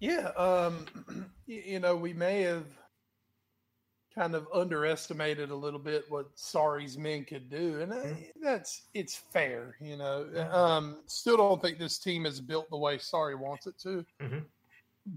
Yeah, 0.00 0.28
um, 0.36 0.86
you 1.46 1.80
know, 1.80 1.96
we 1.96 2.14
may 2.14 2.42
have 2.42 2.64
kind 4.16 4.34
of 4.34 4.48
underestimated 4.52 5.50
a 5.50 5.54
little 5.54 5.78
bit 5.78 6.04
what 6.10 6.34
Sarri's 6.36 6.96
men 6.96 7.24
could 7.24 7.50
do, 7.50 7.80
and 7.82 7.92
Mhm. 7.92 8.32
that's 8.40 8.88
it's 8.94 9.14
fair. 9.14 9.76
You 9.80 9.96
know, 9.98 10.28
um, 10.50 11.02
still 11.06 11.36
don't 11.36 11.60
think 11.60 11.78
this 11.78 11.98
team 11.98 12.24
is 12.24 12.40
built 12.40 12.68
the 12.70 12.78
way 12.78 12.96
Sari 12.98 13.34
wants 13.34 13.66
it 13.66 13.78
to, 13.80 14.06
Mhm. 14.20 14.46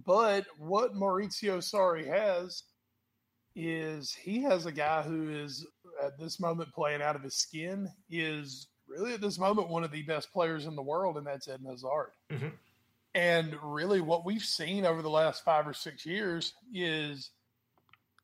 but 0.06 0.46
what 0.60 0.94
Maurizio 0.96 1.60
Sarri 1.60 2.06
has 2.06 2.64
is 3.56 4.14
he 4.14 4.42
has 4.42 4.66
a 4.66 4.72
guy 4.72 5.02
who 5.02 5.30
is 5.30 5.66
at 6.02 6.18
this 6.18 6.40
moment 6.40 6.74
playing 6.74 7.02
out 7.02 7.16
of 7.16 7.24
his 7.24 7.36
skin 7.36 7.92
is 8.10 8.68
really 8.88 9.14
at 9.14 9.22
this 9.22 9.38
moment 9.38 9.70
one 9.70 9.84
of 9.84 9.92
the 9.92 10.04
best 10.04 10.32
players 10.32 10.66
in 10.66 10.76
the 10.76 10.82
world, 10.82 11.18
and 11.18 11.26
that's 11.26 11.48
Eden 11.48 11.66
Hazard. 11.66 12.12
Mhm. 12.30 12.58
And 13.16 13.56
really, 13.64 14.02
what 14.02 14.26
we've 14.26 14.44
seen 14.44 14.86
over 14.86 15.02
the 15.02 15.10
last 15.10 15.44
five 15.44 15.68
or 15.68 15.74
six 15.74 16.06
years 16.06 16.54
is 16.74 17.32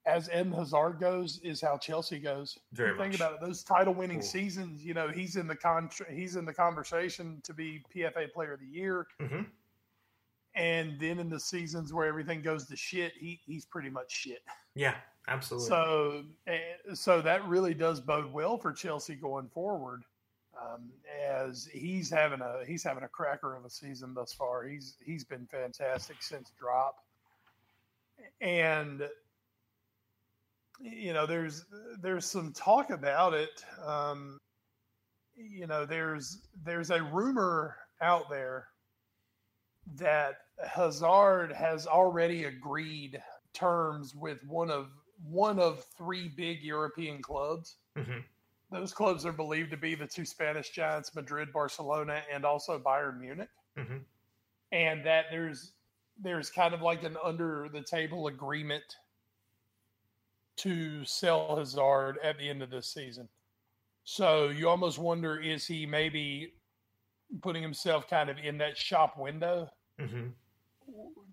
as 0.06 0.30
Eden 0.30 0.52
Hazard 0.52 1.00
goes, 1.00 1.40
is 1.40 1.60
how 1.62 1.78
Chelsea 1.78 2.20
goes. 2.20 2.60
Very 2.74 2.98
think 2.98 3.16
about 3.16 3.34
it; 3.34 3.42
those 3.42 3.64
title-winning 3.64 4.20
Cool. 4.20 4.28
seasons. 4.28 4.84
You 4.86 4.94
know, 4.94 5.08
he's 5.10 5.36
in 5.36 5.48
the 5.48 5.56
con- 5.56 5.90
he's 6.10 6.36
in 6.36 6.46
the 6.46 6.54
conversation 6.54 7.42
to 7.44 7.54
be 7.54 7.84
PFA 7.94 8.32
Player 8.32 8.54
of 8.54 8.60
the 8.60 8.68
Year. 8.68 9.08
Mhm. 9.20 9.48
And 10.54 10.98
then 11.00 11.20
in 11.20 11.30
the 11.30 11.40
seasons 11.40 11.92
where 11.92 12.06
everything 12.08 12.42
goes 12.42 12.66
to 12.68 12.76
shit, 12.78 13.14
he 13.18 13.42
he's 13.46 13.66
pretty 13.66 13.90
much 13.90 14.12
shit. 14.12 14.42
Yeah, 14.74 14.96
absolutely. 15.28 15.68
So, 15.68 16.26
eh, 16.48 16.60
so 16.94 17.22
that 17.22 17.44
really 17.46 17.74
does 17.74 18.00
bode 18.00 18.32
well 18.32 18.58
for 18.58 18.72
Chelsea 18.72 19.16
going 19.16 19.50
forward, 19.50 20.06
um, 20.58 20.94
as 21.22 21.66
he's 21.74 22.10
having 22.10 22.40
a 22.42 22.64
he's 22.66 22.84
having 22.84 23.04
a 23.04 23.08
cracker 23.10 23.56
of 23.56 23.66
a 23.66 23.70
season 23.70 24.14
thus 24.14 24.32
far. 24.34 24.64
He's 24.64 24.98
he's 25.04 25.26
been 25.26 25.46
fantastic 25.48 26.22
since 26.24 26.52
drop, 26.52 27.04
and 28.40 29.10
you 30.80 31.14
know 31.14 31.26
there's 31.26 31.66
there's 32.02 32.26
some 32.26 32.52
talk 32.54 32.90
about 32.90 33.34
it. 33.34 33.64
Um, 33.84 34.38
you 35.36 35.68
know, 35.68 35.86
there's 35.86 36.48
there's 36.64 36.92
a 36.92 37.04
rumor 37.04 37.76
out 38.02 38.30
there 38.30 38.68
that 39.96 40.36
Hazard 40.68 41.52
has 41.52 41.88
already 41.88 42.46
agreed 42.46 43.22
terms 43.54 44.16
with 44.16 44.44
one 44.46 44.70
of 44.72 44.90
one 45.24 45.60
of 45.60 45.84
three 45.98 46.28
big 46.30 46.62
European 46.62 47.22
clubs. 47.22 47.78
Mhm. 47.98 48.24
Those 48.72 48.94
clubs 48.94 49.26
are 49.26 49.32
believed 49.32 49.72
to 49.72 49.78
be 49.78 49.96
the 49.96 50.08
two 50.08 50.26
Spanish 50.26 50.72
giants, 50.72 51.14
Madrid, 51.16 51.54
Barcelona, 51.54 52.24
and 52.32 52.46
also 52.46 52.80
Bayern 52.80 53.20
Munich. 53.20 53.50
Mhm. 53.78 54.04
And 54.72 55.06
that 55.06 55.28
there's 55.30 55.74
there's 56.18 56.50
kind 56.50 56.74
of 56.74 56.82
like 56.82 57.04
an 57.04 57.18
under 57.24 57.68
the 57.70 57.82
table 57.84 58.28
agreement 58.28 58.96
to 60.58 61.04
sell 61.06 61.56
Hazard 61.58 62.18
at 62.24 62.38
the 62.38 62.50
end 62.50 62.62
of 62.64 62.70
this 62.70 62.88
season. 62.88 63.28
So 64.04 64.50
you 64.50 64.70
almost 64.70 65.00
wonder 65.00 65.40
is 65.40 65.66
he 65.66 65.86
maybe 65.86 66.54
putting 67.42 67.62
himself 67.62 68.08
kind 68.08 68.30
of 68.30 68.38
in 68.38 68.58
that 68.60 68.78
shop 68.78 69.18
window 69.18 69.70
Mhm. 70.00 70.34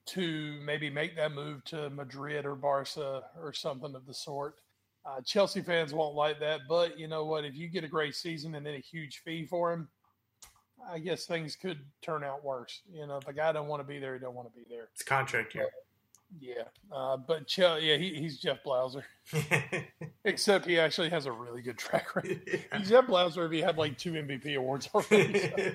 to 0.06 0.60
maybe 0.62 0.88
make 0.90 1.14
that 1.16 1.32
move 1.32 1.62
to 1.64 1.90
Madrid 1.90 2.46
or 2.46 2.54
Barca 2.56 3.30
or 3.36 3.52
something 3.52 3.94
of 3.94 4.06
the 4.06 4.14
sort. 4.14 4.60
Uh, 5.04 5.20
Chelsea 5.20 5.60
fans 5.60 5.92
won't 5.92 6.14
like 6.14 6.38
that, 6.40 6.62
but 6.68 6.98
you 6.98 7.08
know 7.08 7.24
what? 7.24 7.44
If 7.44 7.54
you 7.54 7.68
get 7.68 7.84
a 7.84 7.88
great 7.88 8.14
season 8.14 8.54
and 8.54 8.64
then 8.64 8.74
a 8.74 8.78
huge 8.78 9.18
fee 9.18 9.44
for 9.46 9.72
him, 9.72 9.90
I 10.88 10.98
guess 10.98 11.26
things 11.26 11.54
could 11.54 11.84
turn 12.00 12.24
out 12.24 12.42
worse. 12.42 12.82
You 12.90 13.06
know, 13.06 13.16
if 13.18 13.28
a 13.28 13.32
guy 13.32 13.52
don't 13.52 13.68
want 13.68 13.80
to 13.80 13.84
be 13.86 13.98
there, 13.98 14.14
he 14.14 14.20
don't 14.20 14.34
want 14.34 14.52
to 14.52 14.58
be 14.58 14.64
there. 14.68 14.88
It's 14.92 15.02
contract 15.02 15.54
year. 15.54 15.70
Yeah, 16.40 16.64
uh, 16.90 17.16
but 17.18 17.46
Chel- 17.46 17.78
yeah, 17.80 17.96
he, 17.96 18.14
he's 18.14 18.38
Jeff 18.38 18.58
Blauser. 18.64 19.02
Except 20.24 20.66
he 20.66 20.78
actually 20.78 21.10
has 21.10 21.26
a 21.26 21.32
really 21.32 21.62
good 21.62 21.76
track 21.78 22.16
record. 22.16 22.40
He's 22.78 22.88
Jeff 22.88 23.06
Blauser 23.06 23.44
if 23.46 23.52
he 23.52 23.60
had 23.60 23.76
like 23.76 23.98
two 23.98 24.12
MVP 24.12 24.56
awards 24.56 24.88
already. 24.94 25.38
so. 25.40 25.72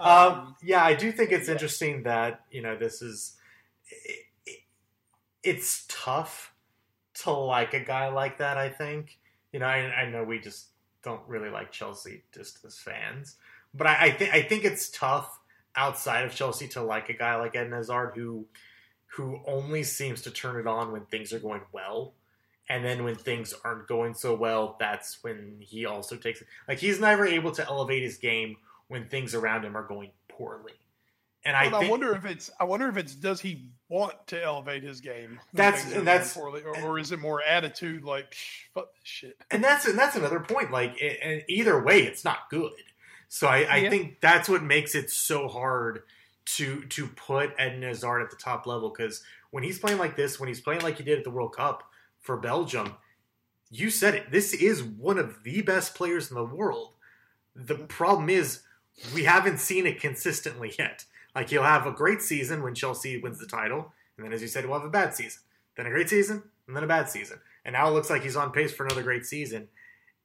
um, 0.00 0.10
Um, 0.10 0.56
yeah, 0.62 0.82
I 0.84 0.94
do 0.94 1.12
think 1.12 1.32
it's 1.32 1.48
yeah. 1.48 1.52
interesting 1.52 2.04
that 2.04 2.40
you 2.50 2.62
know 2.62 2.76
this 2.76 3.02
is. 3.02 3.34
It, 3.90 4.24
it, 4.46 4.58
it's 5.42 5.84
tough 5.88 6.54
to 7.22 7.30
like 7.32 7.74
a 7.74 7.80
guy 7.80 8.08
like 8.08 8.38
that. 8.38 8.56
I 8.56 8.68
think 8.70 9.18
you 9.52 9.60
know. 9.60 9.66
I, 9.66 9.78
I 10.02 10.10
know 10.10 10.24
we 10.24 10.38
just 10.38 10.68
don't 11.02 11.22
really 11.28 11.50
like 11.50 11.72
Chelsea 11.72 12.22
just 12.32 12.64
as 12.64 12.78
fans, 12.78 13.36
but 13.74 13.86
I, 13.86 14.06
I 14.06 14.10
think 14.12 14.32
I 14.32 14.42
think 14.42 14.64
it's 14.64 14.88
tough 14.90 15.38
outside 15.76 16.24
of 16.24 16.34
Chelsea 16.34 16.68
to 16.68 16.82
like 16.82 17.08
a 17.10 17.14
guy 17.14 17.36
like 17.36 17.54
Eden 17.54 17.72
Hazard 17.72 18.12
who 18.16 18.46
who 19.14 19.40
only 19.46 19.82
seems 19.82 20.22
to 20.22 20.30
turn 20.30 20.58
it 20.58 20.66
on 20.66 20.92
when 20.92 21.04
things 21.06 21.32
are 21.32 21.38
going 21.40 21.62
well. 21.72 22.12
And 22.68 22.84
then 22.84 23.02
when 23.02 23.16
things 23.16 23.52
aren't 23.64 23.88
going 23.88 24.14
so 24.14 24.34
well, 24.34 24.76
that's 24.78 25.18
when 25.24 25.56
he 25.60 25.86
also 25.86 26.14
takes 26.16 26.40
it. 26.40 26.46
Like 26.68 26.78
he's 26.78 27.00
never 27.00 27.26
able 27.26 27.50
to 27.52 27.66
elevate 27.66 28.02
his 28.04 28.16
game 28.18 28.56
when 28.86 29.08
things 29.08 29.34
around 29.34 29.64
him 29.64 29.76
are 29.76 29.82
going 29.82 30.10
poorly. 30.28 30.74
And 31.44 31.56
I 31.56 31.68
But 31.70 31.76
I, 31.76 31.80
think 31.80 31.90
wonder 31.90 32.14
if 32.14 32.24
it's 32.26 32.50
I 32.60 32.64
wonder 32.64 32.88
if 32.88 32.96
it's 32.96 33.14
does 33.14 33.40
he 33.40 33.64
want 33.88 34.14
to 34.28 34.40
elevate 34.40 34.84
his 34.84 35.00
game? 35.00 35.40
That's- 35.52 35.84
going 35.90 36.04
that's- 36.04 36.34
poorly, 36.34 36.62
or, 36.62 36.78
or 36.82 36.98
is 37.00 37.10
it 37.10 37.18
more 37.18 37.42
attitude 37.42 38.04
like 38.04 38.36
fuck 38.74 38.92
this 38.94 39.02
shit? 39.04 39.36
and 39.50 39.64
that's 39.64 39.86
and 39.86 39.98
that's 39.98 40.14
another 40.16 40.38
point. 40.38 40.70
Like, 40.70 41.00
it, 41.02 41.18
and 41.22 41.42
either 41.48 41.82
way, 41.82 42.02
it's 42.02 42.24
not 42.24 42.50
good. 42.50 42.72
So 43.28 43.48
I, 43.48 43.62
I 43.62 43.76
Yeah. 43.78 43.90
think 43.90 44.20
that's 44.20 44.48
what 44.48 44.62
makes 44.62 44.94
it 44.94 45.10
so 45.10 45.48
hard 45.48 46.02
to 46.46 46.82
to 46.86 47.06
put 47.08 47.52
Eden 47.60 47.82
Hazard 47.82 48.22
at 48.22 48.30
the 48.30 48.36
top 48.36 48.66
level 48.66 48.90
because 48.90 49.22
when 49.50 49.62
he's 49.62 49.78
playing 49.78 49.98
like 49.98 50.16
this, 50.16 50.38
when 50.38 50.48
he's 50.48 50.60
playing 50.60 50.82
like 50.82 50.96
he 50.96 51.04
did 51.04 51.18
at 51.18 51.24
the 51.24 51.30
World 51.30 51.54
Cup 51.54 51.84
for 52.20 52.36
Belgium, 52.36 52.94
you 53.70 53.90
said 53.90 54.14
it. 54.14 54.30
This 54.30 54.52
is 54.52 54.82
one 54.82 55.18
of 55.18 55.42
the 55.44 55.62
best 55.62 55.94
players 55.94 56.30
in 56.30 56.36
the 56.36 56.44
world. 56.44 56.94
The 57.54 57.74
problem 57.74 58.28
is 58.28 58.62
we 59.14 59.24
haven't 59.24 59.58
seen 59.58 59.86
it 59.86 60.00
consistently 60.00 60.72
yet. 60.78 61.04
Like 61.34 61.50
he'll 61.50 61.62
have 61.62 61.86
a 61.86 61.92
great 61.92 62.22
season 62.22 62.62
when 62.62 62.74
Chelsea 62.74 63.20
wins 63.20 63.38
the 63.38 63.46
title, 63.46 63.92
and 64.16 64.26
then 64.26 64.32
as 64.32 64.42
you 64.42 64.48
said, 64.48 64.64
we'll 64.64 64.78
have 64.78 64.88
a 64.88 64.90
bad 64.90 65.14
season, 65.14 65.40
then 65.76 65.86
a 65.86 65.90
great 65.90 66.08
season, 66.08 66.42
and 66.66 66.76
then 66.76 66.84
a 66.84 66.88
bad 66.88 67.08
season. 67.08 67.38
And 67.64 67.74
now 67.74 67.88
it 67.88 67.92
looks 67.92 68.10
like 68.10 68.22
he's 68.22 68.36
on 68.36 68.52
pace 68.52 68.72
for 68.72 68.84
another 68.84 69.02
great 69.02 69.26
season. 69.26 69.68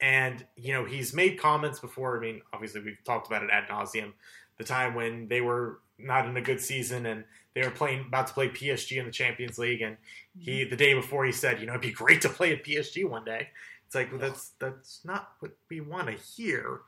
And 0.02 0.46
you 0.56 0.74
know, 0.74 0.86
he's 0.86 1.14
made 1.14 1.40
comments 1.40 1.80
before. 1.80 2.18
I 2.18 2.22
mean, 2.22 2.42
obviously, 2.52 2.82
we've 2.82 3.04
talked 3.04 3.28
about 3.28 3.44
it 3.44 3.50
ad 3.52 3.68
nauseum. 3.70 4.14
The 4.58 4.64
time 4.64 4.96
when 4.96 5.28
they 5.28 5.42
were 5.42 5.80
not 5.98 6.28
in 6.28 6.36
a 6.38 6.42
good 6.42 6.60
season 6.60 7.06
and 7.06 7.24
they 7.56 7.62
were 7.62 7.72
playing 7.72 8.06
about 8.08 8.28
to 8.28 8.34
play 8.34 8.50
PSG 8.50 8.98
in 8.98 9.06
the 9.06 9.12
Champions 9.12 9.58
League, 9.58 9.82
and 9.82 9.96
he 10.38 10.66
the 10.66 10.76
day 10.76 10.94
before 10.94 11.26
he 11.26 11.32
said, 11.32 11.60
you 11.60 11.66
know, 11.66 11.72
it'd 11.72 11.82
be 11.82 11.92
great 11.92 12.22
to 12.22 12.30
play 12.30 12.52
at 12.54 12.66
PSG 12.66 13.10
one 13.10 13.24
day. 13.24 13.48
It's 13.88 13.96
like 13.96 14.12
well, 14.12 14.20
that's 14.20 14.52
that's 14.60 15.00
not 15.06 15.32
what 15.40 15.52
we 15.70 15.80
want 15.80 16.08
to 16.08 16.14
hear 16.14 16.82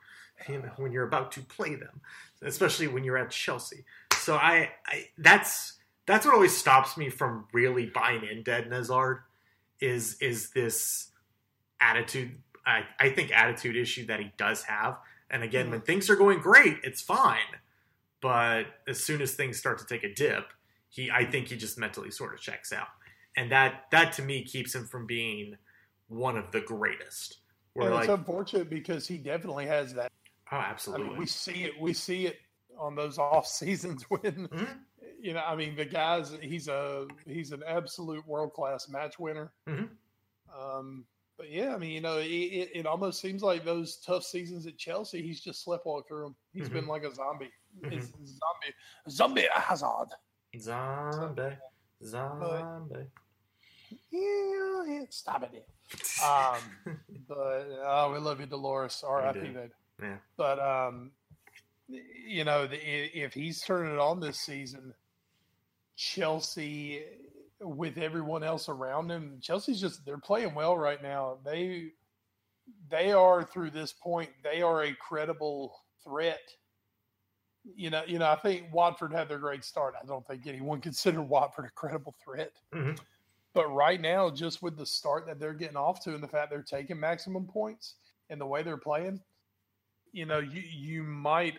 you 0.48 0.60
know, 0.60 0.72
when 0.76 0.92
you're 0.92 1.08
about 1.08 1.32
to 1.34 1.42
play 1.42 1.76
them, 1.76 2.02
especially 2.42 2.88
when 2.88 3.04
you're 3.04 3.18
at 3.18 3.32
Chelsea. 3.32 3.86
So 4.14 4.36
I, 4.36 4.72
I 4.86 5.08
that's 5.18 5.78
that's 6.06 6.26
what 6.26 6.36
always 6.36 6.56
stops 6.56 6.98
me 6.98 7.10
from 7.10 7.46
really 7.54 7.86
buying 7.86 8.24
into 8.26 8.58
Eden 8.58 8.74
Hazard 8.74 9.24
is 9.80 10.18
is 10.20 10.50
this 10.52 11.12
attitude. 11.80 12.38
I, 12.66 12.84
I 13.00 13.10
think 13.12 13.32
attitude 13.32 13.78
issue 13.78 14.08
that 14.08 14.20
he 14.20 14.34
does 14.36 14.64
have. 14.64 14.98
And 15.30 15.44
again, 15.44 15.66
mm-hmm. 15.66 15.72
when 15.72 15.82
things 15.82 16.10
are 16.10 16.18
going 16.18 16.40
great, 16.40 16.80
it's 16.84 17.02
fine. 17.02 17.38
But 18.22 18.66
as 18.88 19.04
soon 19.04 19.22
as 19.22 19.34
things 19.34 19.58
start 19.58 19.80
to 19.80 19.86
take 19.86 20.04
a 20.04 20.14
dip, 20.14 20.46
he 20.90 21.12
I 21.12 21.26
think 21.26 21.48
he 21.48 21.58
just 21.58 21.78
mentally 21.78 22.12
sort 22.12 22.34
of 22.34 22.40
checks 22.40 22.74
out. 22.74 22.88
And 23.36 23.52
that 23.52 23.86
that 23.92 24.14
to 24.14 24.22
me 24.22 24.44
keeps 24.44 24.74
him 24.74 24.86
from 24.86 25.06
being 25.06 25.58
one 26.08 26.38
of 26.38 26.52
the 26.52 26.62
greatest. 26.62 27.40
and 27.76 27.92
like, 27.92 28.04
it's 28.04 28.10
unfortunate 28.10 28.70
because 28.70 29.08
he 29.08 29.18
definitely 29.18 29.68
has 29.68 29.94
that. 29.94 30.12
Oh, 30.52 30.58
absolutely. 30.58 31.08
I 31.08 31.10
mean, 31.10 31.20
we 31.20 31.26
see 31.26 31.64
it. 31.64 31.74
We 31.80 31.94
see 31.94 32.28
it 32.28 32.38
on 32.80 32.96
those 32.96 33.18
off 33.18 33.48
seasons 33.48 34.04
when 34.10 34.22
mm-hmm 34.22 34.74
you 35.20 35.34
know, 35.34 35.42
I 35.46 35.56
mean, 35.56 35.76
the 35.76 35.86
guy's 35.86 36.32
he's 36.42 36.68
a 36.68 37.08
he's 37.26 37.52
an 37.52 37.64
absolute 37.68 38.26
world 38.28 38.54
class 38.54 38.88
match 38.90 39.20
winner. 39.20 39.52
Mm-hmm. 39.68 39.86
Um, 40.60 41.06
but 41.38 41.52
yeah, 41.52 41.74
I 41.74 41.78
mean, 41.78 41.92
you 41.92 42.02
know, 42.02 42.18
it, 42.18 42.70
it, 42.74 42.86
almost 42.88 43.22
seems 43.22 43.44
like 43.44 43.64
those 43.64 43.98
tough 43.98 44.24
seasons 44.24 44.66
at 44.66 44.78
Chelsea, 44.78 45.22
he's 45.22 45.40
just 45.40 45.66
sleptwalked 45.66 46.08
through 46.08 46.24
them. 46.24 46.36
He's 46.52 46.64
mm-hmm. 46.64 46.74
been 46.74 46.88
like 46.88 47.04
a 47.04 47.14
zombie. 47.14 47.52
Mm-hmm. 47.84 48.00
zombie, 48.00 48.74
zombie 49.10 49.48
Hazard. 49.54 50.10
Zombie, 50.60 51.58
zombie. 52.04 53.06
yeah, 54.12 54.84
yeah, 54.88 55.04
stop 55.10 55.44
it. 55.44 55.68
Um, 56.22 57.00
but 57.30 57.70
oh, 57.86 58.12
we 58.12 58.20
love 58.20 58.42
you, 58.42 58.46
Dolores. 58.46 59.04
R.I.P. 59.08 59.52
Yeah. 60.02 60.16
But 60.36 60.60
um, 60.60 61.12
you 61.88 62.44
know, 62.44 62.68
the, 62.68 62.78
if 62.78 63.34
he's 63.34 63.62
turning 63.62 63.94
it 63.94 64.00
on 64.00 64.20
this 64.20 64.40
season, 64.40 64.94
Chelsea 65.96 67.04
with 67.60 67.98
everyone 67.98 68.44
else 68.44 68.70
around 68.70 69.10
him. 69.10 69.40
Chelsea's 69.42 69.82
just 69.82 70.06
they're 70.06 70.18
playing 70.18 70.54
well 70.54 70.78
right 70.78 71.02
now. 71.02 71.38
They 71.44 71.92
they 72.90 73.12
are 73.12 73.44
through 73.44 73.72
this 73.72 73.94
point, 73.94 74.30
they 74.44 74.62
are 74.62 74.84
a 74.84 74.94
credible 74.96 75.76
threat. 76.04 76.42
You 77.76 77.90
know, 77.90 78.04
you 78.08 78.20
know, 78.20 78.30
I 78.30 78.36
think 78.36 78.74
Watford 78.74 79.14
had 79.14 79.28
their 79.30 79.40
great 79.40 79.64
start. 79.64 79.96
I 80.02 80.06
don't 80.06 80.26
think 80.28 80.48
anyone 80.48 80.82
considered 80.82 81.24
Watford 81.24 81.66
a 81.66 81.70
credible 81.70 82.16
threat. 82.24 82.52
Mm-hmm. 82.74 82.96
But 83.54 83.74
right 83.74 84.00
now, 84.00 84.30
just 84.30 84.62
with 84.62 84.78
the 84.78 84.86
start 84.86 85.26
that 85.26 85.40
they're 85.40 85.54
getting 85.54 85.78
off 85.78 86.04
to 86.04 86.14
and 86.14 86.24
the 86.24 86.28
fact 86.28 86.52
they're 86.52 86.62
taking 86.62 87.00
maximum 87.00 87.48
points 87.48 87.96
and 88.30 88.40
the 88.40 88.46
way 88.46 88.62
they're 88.62 88.78
playing, 88.78 89.20
you 90.12 90.26
know, 90.26 90.40
you 90.40 90.62
you 90.62 91.04
might 91.04 91.56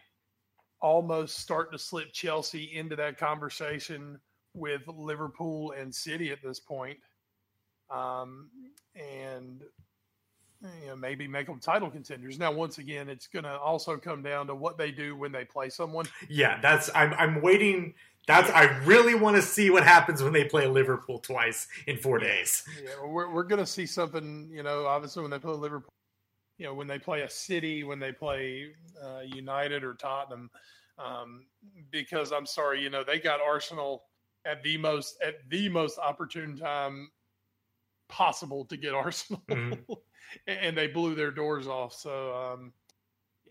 almost 0.81 1.39
start 1.39 1.73
to 1.73 1.79
slip 1.79 2.13
Chelsea 2.13 2.71
into 2.75 2.95
that 2.97 3.19
conversation 3.19 4.19
with 4.55 4.83
Liverpool 4.87 5.73
and 5.73 5.95
City 5.95 6.31
at 6.31 6.43
this 6.43 6.61
point. 6.61 6.99
Um, 7.91 8.51
and 8.95 9.63
you 10.63 10.89
know, 10.89 10.97
maybe 10.97 11.29
make 11.29 11.47
them 11.47 11.61
title 11.61 11.91
contenders. 11.91 12.39
Now, 12.39 12.53
once 12.53 12.79
again, 12.79 13.09
it's 13.09 13.27
going 13.27 13.45
to 13.45 13.57
also 13.59 13.97
come 13.97 14.23
down 14.23 14.47
to 14.49 14.55
what 14.55 14.77
they 14.77 14.91
do 14.91 15.17
when 15.17 15.33
they 15.33 15.45
play 15.45 15.69
someone. 15.69 16.07
Yeah, 16.29 16.61
that's 16.61 16.91
I'm 16.95 17.15
I'm 17.15 17.43
waiting. 17.43 17.95
That's 18.27 18.51
I 18.51 18.65
really 18.85 19.15
want 19.15 19.37
to 19.37 19.43
see 19.43 19.71
what 19.71 19.85
happens 19.85 20.23
when 20.23 20.33
they 20.33 20.45
play 20.45 20.67
Liverpool 20.67 21.19
twice 21.19 21.69
in 21.87 21.97
four 21.97 22.19
days. 22.19 22.65
Yeah, 22.83 23.07
we're 23.07 23.33
we're 23.33 23.45
going 23.45 23.61
to 23.61 23.67
see 23.67 23.87
something. 23.87 24.51
You 24.53 24.63
know, 24.63 24.87
obviously 24.87 25.23
when 25.23 25.31
they 25.31 25.39
play 25.39 25.55
Liverpool, 25.55 25.93
you 26.59 26.67
know, 26.67 26.75
when 26.75 26.87
they 26.87 26.99
play 26.99 27.23
a 27.23 27.31
City, 27.31 27.85
when 27.85 28.01
they 28.01 28.13
play 28.13 28.67
uh, 29.03 29.21
United 29.21 29.85
or 29.85 29.95
Tottenham, 29.95 30.51
um, 30.99 31.47
because 31.91 32.33
I'm 32.33 32.47
sorry, 32.47 32.83
you 32.83 32.91
know, 32.91 33.05
they 33.05 33.19
got 33.21 33.41
Arsenal 33.41 34.03
at 34.45 34.63
the 34.63 34.77
most 34.77 35.19
at 35.25 35.49
the 35.49 35.69
most 35.69 35.99
opportune 35.99 36.57
time 36.57 37.11
possible 38.09 38.65
to 38.65 38.77
get 38.77 38.95
Arsenal, 38.95 39.43
mm-hmm. 39.49 39.93
and 40.47 40.77
they 40.77 40.87
blew 40.87 41.15
their 41.15 41.31
doors 41.31 41.67
off. 41.67 41.95
So 41.95 42.35
um, 42.35 42.73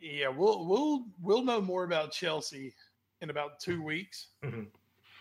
yeah, 0.01 0.29
we'll 0.29 0.65
we'll 0.65 1.05
we'll 1.21 1.43
know 1.43 1.61
more 1.61 1.83
about 1.83 2.11
Chelsea 2.11 2.73
in 3.21 3.29
about 3.29 3.59
two 3.59 3.81
weeks. 3.81 4.27
Mm-hmm. 4.43 4.63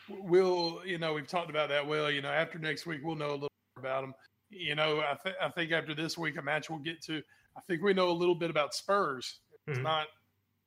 We'll 0.09 0.81
you 0.85 0.99
know 0.99 1.15
we've 1.15 1.29
talked 1.29 1.51
about 1.51 1.69
that. 1.71 1.87
Well, 1.87 2.11
you 2.11 2.23
know 2.23 2.31
after 2.31 2.59
next 2.59 2.87
week 2.87 3.01
we'll 3.03 3.17
know 3.17 3.31
a 3.31 3.39
little 3.39 3.53
more 3.77 3.81
about 3.81 4.03
them. 4.03 4.15
You 4.51 4.75
know 4.75 5.01
I 5.01 5.15
think 5.17 5.37
I 5.41 5.49
think 5.49 5.73
after 5.73 5.95
this 5.95 6.17
week 6.17 6.37
a 6.37 6.43
match 6.43 6.71
we'll 6.71 6.79
get 6.79 7.03
to. 7.05 7.23
I 7.57 7.61
think 7.67 7.83
we 7.83 7.95
know 7.95 8.11
a 8.11 8.13
little 8.13 8.35
bit 8.35 8.51
about 8.51 8.75
Spurs. 8.75 9.41
It's 9.67 9.77
mm-hmm. 9.77 9.85
not 9.85 10.07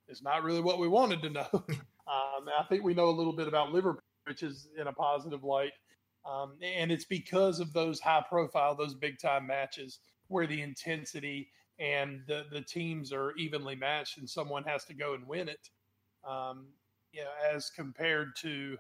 it's 0.08 0.24
not 0.24 0.44
really 0.44 0.62
what 0.62 0.80
we 0.80 0.88
wanted 0.88 1.22
to 1.22 1.30
know. 1.30 1.48
um, 1.54 2.50
I 2.58 2.64
think 2.68 2.84
we 2.84 2.94
know 2.94 3.10
a 3.10 3.12
little 3.12 3.34
bit 3.34 3.48
about 3.48 3.72
Liverpool 3.72 4.02
which 4.30 4.44
is 4.44 4.70
in 4.80 4.88
a 4.88 4.94
positive 4.94 5.44
light. 5.44 5.74
Um, 6.30 6.54
and 6.62 6.92
it's 6.92 7.06
because 7.06 7.60
of 7.60 7.74
those 7.74 8.00
high 8.00 8.24
profile, 8.30 8.76
those 8.76 8.94
big 8.94 9.20
time 9.20 9.48
matches 9.48 10.00
where 10.30 10.48
the 10.48 10.62
intensity 10.62 11.50
and 11.80 12.22
the, 12.28 12.46
the 12.52 12.62
teams 12.62 13.12
are 13.12 13.34
evenly 13.36 13.76
matched 13.76 14.18
and 14.18 14.30
someone 14.30 14.64
has 14.64 14.86
to 14.86 14.94
go 14.94 15.14
and 15.14 15.28
win 15.28 15.50
it. 15.50 15.70
Um, 16.28 16.68
you 17.12 17.22
know, 17.22 17.30
as 17.54 17.70
compared 17.70 18.36
to, 18.38 18.78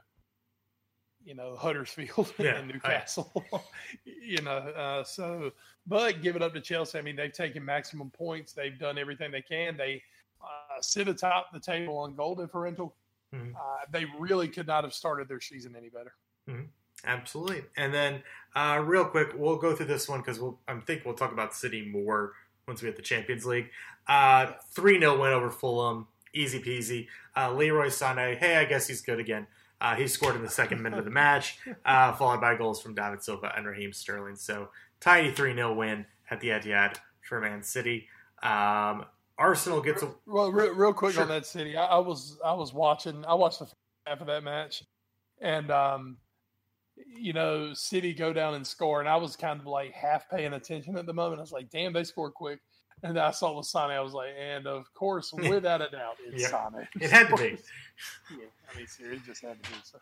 you 1.23 1.35
know, 1.35 1.55
Huddersfield 1.55 2.33
yeah, 2.39 2.55
and 2.55 2.67
Newcastle, 2.67 3.45
you 4.05 4.41
know, 4.41 4.51
uh, 4.51 5.03
so, 5.03 5.51
but 5.85 6.21
give 6.21 6.35
it 6.35 6.41
up 6.41 6.53
to 6.53 6.61
Chelsea. 6.61 6.97
I 6.97 7.01
mean, 7.01 7.15
they've 7.15 7.33
taken 7.33 7.63
maximum 7.63 8.09
points. 8.09 8.53
They've 8.53 8.77
done 8.79 8.97
everything 8.97 9.31
they 9.31 9.41
can. 9.41 9.75
They 9.75 10.01
uh, 10.41 10.81
sit 10.81 11.07
atop 11.07 11.51
the 11.51 11.59
table 11.59 11.97
on 11.97 12.15
goal 12.15 12.35
differential 12.35 12.95
Mm-hmm. 13.33 13.55
Uh, 13.55 13.85
they 13.91 14.05
really 14.17 14.47
could 14.47 14.67
not 14.67 14.83
have 14.83 14.93
started 14.93 15.27
their 15.27 15.41
season 15.41 15.75
any 15.77 15.89
better. 15.89 16.13
Mm-hmm. 16.49 16.65
Absolutely. 17.05 17.63
And 17.77 17.93
then, 17.93 18.21
uh, 18.55 18.81
real 18.83 19.05
quick, 19.05 19.29
we'll 19.35 19.57
go 19.57 19.75
through 19.75 19.87
this 19.87 20.09
one 20.09 20.19
because 20.19 20.39
we'll, 20.39 20.59
I 20.67 20.75
think 20.79 21.05
we'll 21.05 21.15
talk 21.15 21.31
about 21.31 21.53
City 21.53 21.85
more 21.85 22.33
once 22.67 22.81
we 22.81 22.87
hit 22.87 22.95
the 22.95 23.01
Champions 23.01 23.45
League. 23.45 23.69
Uh, 24.07 24.53
3 24.71 24.97
uh, 24.97 24.99
0 24.99 25.21
win 25.21 25.31
over 25.31 25.49
Fulham. 25.49 26.07
Easy 26.33 26.59
peasy. 26.59 27.07
Uh, 27.35 27.53
Leroy 27.53 27.87
Sané, 27.87 28.37
hey, 28.37 28.57
I 28.57 28.65
guess 28.65 28.87
he's 28.87 29.01
good 29.01 29.19
again. 29.19 29.47
Uh, 29.81 29.95
he 29.95 30.07
scored 30.07 30.35
in 30.35 30.41
the 30.43 30.49
second 30.49 30.81
minute 30.81 30.99
of 30.99 31.05
the 31.05 31.11
match, 31.11 31.57
followed 31.85 32.41
by 32.41 32.55
goals 32.55 32.81
from 32.81 32.93
David 32.93 33.23
Silva 33.23 33.53
and 33.55 33.65
Raheem 33.65 33.93
Sterling. 33.93 34.35
So, 34.35 34.69
tiny 34.99 35.31
3 35.31 35.55
0 35.55 35.73
win 35.73 36.05
at 36.29 36.41
the 36.41 36.49
Etihad 36.49 36.97
for 37.21 37.39
Man 37.39 37.63
City. 37.63 38.07
Um, 38.43 39.05
Arsenal 39.37 39.81
gets 39.81 40.03
a 40.03 40.09
well. 40.25 40.51
Real, 40.51 40.73
real 40.73 40.93
quick 40.93 41.13
sure. 41.13 41.23
on 41.23 41.29
that 41.29 41.45
city, 41.45 41.77
I, 41.77 41.85
I, 41.85 41.97
was 41.99 42.37
I 42.43 42.53
was 42.53 42.73
watching. 42.73 43.23
I 43.25 43.33
watched 43.33 43.59
the 43.59 43.67
half 44.05 44.19
of 44.19 44.27
that 44.27 44.43
match, 44.43 44.83
and 45.39 45.71
um, 45.71 46.17
you 47.07 47.33
know, 47.33 47.73
City 47.73 48.13
go 48.13 48.33
down 48.33 48.55
and 48.55 48.65
score, 48.65 48.99
and 48.99 49.09
I 49.09 49.15
was 49.15 49.35
kind 49.35 49.59
of 49.59 49.65
like 49.67 49.91
half 49.93 50.29
paying 50.29 50.53
attention 50.53 50.97
at 50.97 51.05
the 51.05 51.13
moment. 51.13 51.39
I 51.39 51.41
was 51.41 51.51
like, 51.51 51.69
"Damn, 51.69 51.93
they 51.93 52.03
scored 52.03 52.33
quick." 52.33 52.59
And 53.01 53.17
I 53.17 53.31
saw 53.31 53.55
with 53.55 53.65
Sane, 53.65 53.91
I 53.91 54.01
was 54.01 54.13
like, 54.13 54.31
and 54.37 54.67
of 54.67 54.93
course, 54.93 55.31
without 55.33 55.81
a 55.81 55.89
doubt, 55.89 56.17
it's 56.25 56.41
yeah. 56.41 56.69
Sane. 56.69 56.87
It 56.99 57.09
had 57.09 57.29
to 57.29 57.35
be. 57.37 57.43
yeah, 58.31 58.45
I 58.71 58.77
mean, 58.77 58.87
it 58.99 59.23
just 59.25 59.41
had 59.41 59.61
to 59.63 59.69
be. 59.69 59.75
So, 59.83 59.97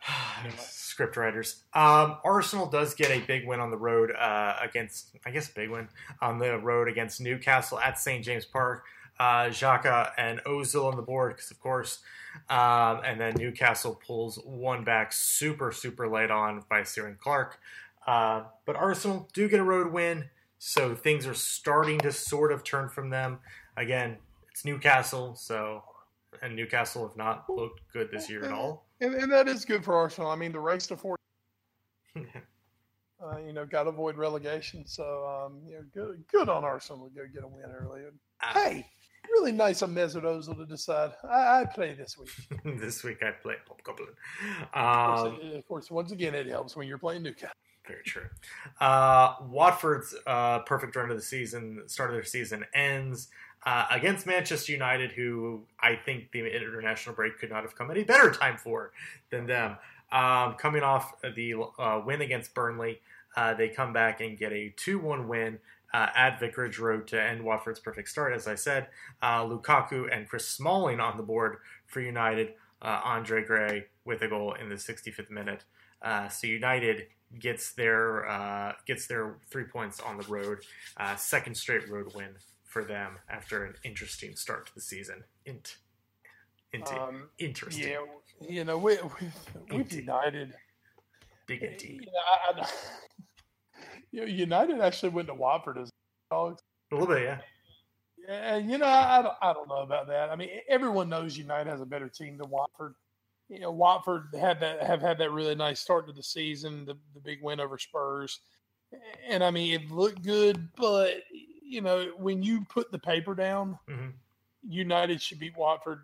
Script 0.58 1.16
writers. 1.16 1.62
Um, 1.74 2.18
Arsenal 2.24 2.66
does 2.66 2.94
get 2.94 3.10
a 3.10 3.20
big 3.20 3.46
win 3.46 3.60
on 3.60 3.70
the 3.70 3.76
road 3.76 4.12
uh, 4.12 4.56
against, 4.60 5.10
I 5.24 5.30
guess, 5.30 5.48
big 5.48 5.70
win 5.70 5.88
on 6.20 6.38
the 6.38 6.58
road 6.58 6.88
against 6.88 7.20
Newcastle 7.20 7.78
at 7.78 7.98
St. 7.98 8.24
James 8.24 8.44
Park 8.44 8.84
uh, 9.18 9.46
Xhaka 9.46 10.12
and 10.16 10.40
Ozil 10.44 10.84
on 10.84 10.96
the 10.96 11.02
board 11.02 11.34
because, 11.34 11.50
of 11.50 11.60
course, 11.60 12.00
um, 12.48 13.00
and 13.04 13.20
then 13.20 13.34
Newcastle 13.36 13.94
pulls 13.94 14.36
one 14.44 14.84
back 14.84 15.12
super, 15.12 15.72
super 15.72 16.08
late 16.08 16.30
on 16.30 16.64
by 16.68 16.82
Ciaran 16.82 17.16
Clark. 17.20 17.58
Uh, 18.06 18.44
but 18.64 18.76
Arsenal 18.76 19.28
do 19.32 19.48
get 19.48 19.60
a 19.60 19.64
road 19.64 19.92
win, 19.92 20.30
so 20.58 20.94
things 20.94 21.26
are 21.26 21.34
starting 21.34 21.98
to 21.98 22.12
sort 22.12 22.52
of 22.52 22.64
turn 22.64 22.88
from 22.88 23.10
them. 23.10 23.38
Again, 23.76 24.16
it's 24.50 24.64
Newcastle, 24.64 25.34
so 25.34 25.82
and 26.42 26.54
Newcastle 26.54 27.06
have 27.06 27.16
not 27.16 27.48
looked 27.48 27.80
good 27.92 28.10
this 28.10 28.30
year 28.30 28.44
at 28.44 28.52
all. 28.52 28.86
And, 29.00 29.14
and 29.14 29.32
that 29.32 29.48
is 29.48 29.64
good 29.64 29.84
for 29.84 29.94
Arsenal. 29.94 30.30
I 30.30 30.36
mean, 30.36 30.52
the 30.52 30.60
race 30.60 30.86
to 30.88 30.96
four. 30.96 31.16
uh, 32.16 33.38
you 33.44 33.52
know, 33.52 33.64
got 33.64 33.84
to 33.84 33.90
avoid 33.90 34.16
relegation. 34.16 34.86
So, 34.86 35.26
um, 35.26 35.60
you 35.66 35.74
know, 35.74 35.84
good, 35.94 36.24
good 36.30 36.48
on 36.48 36.64
Arsenal 36.64 37.08
to 37.08 37.14
go 37.14 37.22
get 37.32 37.44
a 37.44 37.48
win 37.48 37.70
early. 37.70 38.02
Uh, 38.40 38.52
hey, 38.52 38.86
really 39.30 39.52
nice 39.52 39.82
of 39.82 39.90
Mesut 39.90 40.22
Ozil 40.22 40.56
to 40.56 40.66
decide. 40.66 41.12
I, 41.28 41.60
I 41.60 41.64
play 41.64 41.94
this 41.94 42.16
week. 42.18 42.30
this 42.80 43.02
week 43.04 43.22
I 43.22 43.30
play 43.30 43.54
Bob 43.66 43.82
Goblin. 43.82 44.08
Um, 44.74 44.82
of, 44.82 45.18
course, 45.18 45.54
of, 45.54 45.68
course, 45.68 45.90
once 45.90 46.12
again, 46.12 46.34
it 46.34 46.46
helps 46.46 46.76
when 46.76 46.86
you're 46.86 46.98
playing 46.98 47.22
Newcastle. 47.22 47.54
Very 47.86 48.02
true. 48.04 48.26
Uh, 48.80 49.36
Watford's 49.48 50.14
uh, 50.26 50.58
perfect 50.60 50.94
run 50.94 51.10
of 51.10 51.16
the 51.16 51.22
season, 51.22 51.82
start 51.86 52.10
of 52.10 52.16
their 52.16 52.24
season 52.24 52.66
ends 52.74 53.28
uh, 53.64 53.86
against 53.90 54.26
Manchester 54.26 54.72
United, 54.72 55.12
who 55.12 55.62
I 55.80 55.96
think 55.96 56.30
the 56.32 56.40
international 56.54 57.14
break 57.14 57.38
could 57.38 57.50
not 57.50 57.62
have 57.62 57.74
come 57.74 57.90
at 57.90 57.96
a 57.96 58.04
better 58.04 58.30
time 58.30 58.58
for 58.58 58.92
than 59.30 59.46
them. 59.46 59.76
Um, 60.12 60.54
coming 60.54 60.82
off 60.82 61.14
the 61.34 61.54
uh, 61.78 62.00
win 62.04 62.20
against 62.20 62.54
Burnley, 62.54 63.00
uh, 63.36 63.54
they 63.54 63.68
come 63.68 63.92
back 63.92 64.20
and 64.20 64.38
get 64.38 64.52
a 64.52 64.72
2 64.76 64.98
1 64.98 65.28
win 65.28 65.58
uh, 65.94 66.08
at 66.14 66.38
Vicarage 66.40 66.78
Road 66.78 67.06
to 67.08 67.22
end 67.22 67.42
Watford's 67.42 67.80
perfect 67.80 68.08
start. 68.08 68.32
As 68.34 68.46
I 68.46 68.54
said, 68.54 68.88
uh, 69.22 69.42
Lukaku 69.44 70.08
and 70.14 70.28
Chris 70.28 70.46
Smalling 70.48 71.00
on 71.00 71.16
the 71.16 71.22
board 71.22 71.58
for 71.86 72.00
United. 72.00 72.54
Uh, 72.80 73.00
Andre 73.04 73.44
Gray 73.44 73.86
with 74.04 74.22
a 74.22 74.28
goal 74.28 74.52
in 74.54 74.68
the 74.68 74.76
65th 74.76 75.30
minute. 75.30 75.64
Uh, 76.00 76.28
so 76.28 76.46
United 76.46 77.08
gets 77.40 77.72
their 77.72 78.28
uh, 78.28 78.72
gets 78.86 79.06
their 79.08 79.36
three 79.50 79.64
points 79.64 79.98
on 80.00 80.16
the 80.16 80.22
road, 80.28 80.58
uh, 80.96 81.16
second 81.16 81.56
straight 81.56 81.88
road 81.88 82.14
win 82.14 82.36
for 82.64 82.84
them 82.84 83.18
after 83.28 83.64
an 83.64 83.74
interesting 83.82 84.36
start 84.36 84.66
to 84.66 84.74
the 84.76 84.80
season. 84.80 85.24
Int, 85.44 85.78
int, 86.72 86.86
Um, 86.92 87.30
interesting. 87.38 87.88
yeah, 87.88 87.98
you 88.48 88.64
know, 88.64 88.78
we, 88.78 88.96
we, 89.70 89.76
with 89.76 89.92
United, 89.92 90.54
Big 91.46 91.62
you 91.62 91.68
indeed. 91.68 92.00
know, 92.06 92.60
I, 92.60 92.60
I, 92.62 92.68
you 94.12 94.20
know, 94.20 94.26
United 94.26 94.80
actually 94.80 95.10
went 95.10 95.28
to 95.28 95.34
Watford 95.34 95.78
as 95.78 95.90
dogs. 96.30 96.62
A 96.90 96.94
little 96.94 97.08
bit, 97.14 97.22
yeah. 97.24 97.38
And 98.28 98.70
you 98.70 98.78
know, 98.78 98.86
I 98.86 99.22
don't, 99.22 99.34
I 99.40 99.52
don't 99.52 99.68
know 99.68 99.82
about 99.82 100.06
that. 100.08 100.30
I 100.30 100.36
mean, 100.36 100.50
everyone 100.68 101.08
knows 101.08 101.36
United 101.38 101.70
has 101.70 101.80
a 101.80 101.86
better 101.86 102.08
team 102.08 102.36
than 102.36 102.50
Watford. 102.50 102.94
You 103.48 103.60
know, 103.60 103.70
Watford 103.70 104.24
had 104.38 104.60
that 104.60 104.82
have 104.82 105.00
had 105.00 105.18
that 105.18 105.32
really 105.32 105.54
nice 105.54 105.80
start 105.80 106.06
to 106.06 106.12
the 106.12 106.22
season, 106.22 106.84
the, 106.84 106.94
the 107.14 107.20
big 107.20 107.42
win 107.42 107.60
over 107.60 107.78
Spurs, 107.78 108.40
and 109.26 109.42
I 109.42 109.50
mean, 109.50 109.72
it 109.72 109.90
looked 109.90 110.22
good. 110.22 110.68
But 110.76 111.22
you 111.62 111.80
know, 111.80 112.12
when 112.18 112.42
you 112.42 112.66
put 112.68 112.90
the 112.92 112.98
paper 112.98 113.34
down, 113.34 113.78
hmm 113.88 114.08
United 114.68 115.22
should 115.22 115.38
beat 115.38 115.56
Watford 115.56 116.00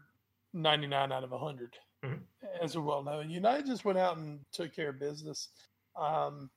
ninety 0.55 0.87
nine 0.87 1.13
out 1.13 1.25
of 1.25 1.31
hundred, 1.33 1.77
Mhm. 2.05 2.21
as 2.63 2.77
we 2.77 2.83
well 2.83 3.03
know. 3.03 3.21
And 3.21 3.31
United 3.31 3.67
just 3.67 3.85
went 3.85 3.99
out 3.99 4.17
and 4.17 4.41
took 4.53 4.75
care 4.75 4.91
of 4.91 4.99
business. 5.01 5.49
Um, 5.97 6.49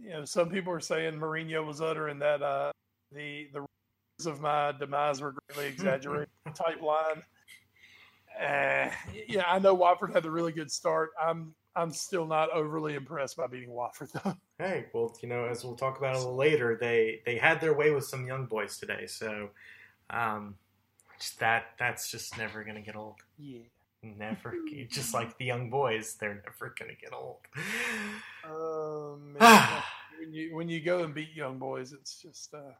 you 0.00 0.10
know, 0.10 0.24
some 0.24 0.50
people 0.50 0.72
are 0.72 0.80
saying 0.80 1.14
Mourinho 1.14 1.66
was 1.66 1.80
uttering 1.80 2.18
that 2.20 2.42
uh, 2.42 2.72
the 3.12 3.48
the 3.52 3.60
risks 3.60 4.26
of 4.26 4.40
my 4.40 4.72
demise 4.72 5.20
were 5.20 5.34
greatly 5.48 5.66
exaggerated 5.72 6.28
type 6.54 6.80
line. 6.82 7.22
Uh, 8.40 8.90
yeah, 9.28 9.44
I 9.46 9.58
know 9.58 9.74
Watford 9.74 10.12
had 10.12 10.24
a 10.24 10.30
really 10.30 10.52
good 10.52 10.70
start. 10.70 11.10
I'm 11.20 11.54
I'm 11.74 11.90
still 11.90 12.26
not 12.26 12.50
overly 12.50 12.94
impressed 12.94 13.36
by 13.36 13.46
beating 13.46 13.70
Watford 13.70 14.10
though. 14.12 14.36
Hey, 14.58 14.86
well, 14.92 15.16
you 15.22 15.28
know, 15.28 15.46
as 15.46 15.64
we'll 15.64 15.76
talk 15.76 15.98
about 15.98 16.14
a 16.14 16.18
little 16.18 16.36
later, 16.36 16.78
they 16.80 17.20
they 17.24 17.36
had 17.36 17.60
their 17.60 17.74
way 17.74 17.90
with 17.90 18.04
some 18.04 18.26
young 18.26 18.46
boys 18.46 18.78
today, 18.78 19.06
so 19.06 19.50
um, 20.10 20.56
that 21.38 21.64
that's 21.78 22.10
just 22.10 22.36
never 22.38 22.64
gonna 22.64 22.82
get 22.82 22.96
old. 22.96 23.20
Yeah. 23.38 23.62
Never, 24.02 24.54
just 24.88 25.14
like 25.14 25.38
the 25.38 25.44
young 25.44 25.70
boys, 25.70 26.14
they're 26.14 26.42
never 26.44 26.74
gonna 26.78 26.94
get 27.00 27.12
old. 27.12 27.38
Um, 28.44 29.36
when 30.18 30.32
you 30.32 30.54
when 30.54 30.68
you 30.68 30.80
go 30.80 31.04
and 31.04 31.14
beat 31.14 31.34
young 31.34 31.58
boys, 31.58 31.92
it's 31.92 32.20
just 32.20 32.52
uh, 32.52 32.72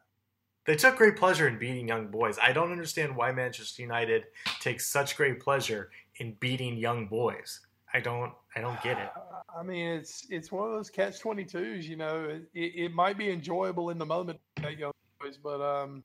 They 0.65 0.75
took 0.75 0.97
great 0.97 1.17
pleasure 1.17 1.47
in 1.47 1.59
beating 1.59 1.87
young 1.89 2.09
boys. 2.09 2.39
I 2.43 2.53
don't 2.53 2.73
understand 2.73 3.17
why 3.17 3.31
Manchester 3.33 3.83
United 3.83 4.25
takes 4.61 4.87
such 4.89 5.17
great 5.17 5.41
pleasure 5.41 5.91
in 6.17 6.33
beating 6.41 6.77
young 6.77 7.07
boys. 7.07 7.61
I 7.95 8.01
don't, 8.01 8.33
I 8.57 8.61
don't 8.61 8.81
get 8.83 8.99
it. 8.99 9.11
I 9.59 9.63
mean, 9.63 9.87
it's 9.93 10.27
it's 10.31 10.51
one 10.51 10.69
of 10.69 10.75
those 10.75 10.91
catch 10.91 11.21
twenty 11.21 11.45
twos. 11.45 11.89
You 11.89 11.97
know, 11.97 12.41
it, 12.55 12.73
it 12.75 12.95
might 12.95 13.19
be 13.19 13.31
enjoyable 13.31 13.91
in 13.91 13.99
the 13.99 14.07
moment, 14.07 14.41
young 14.77 14.93
boys, 15.21 15.37
but 15.37 15.61
um, 15.61 16.03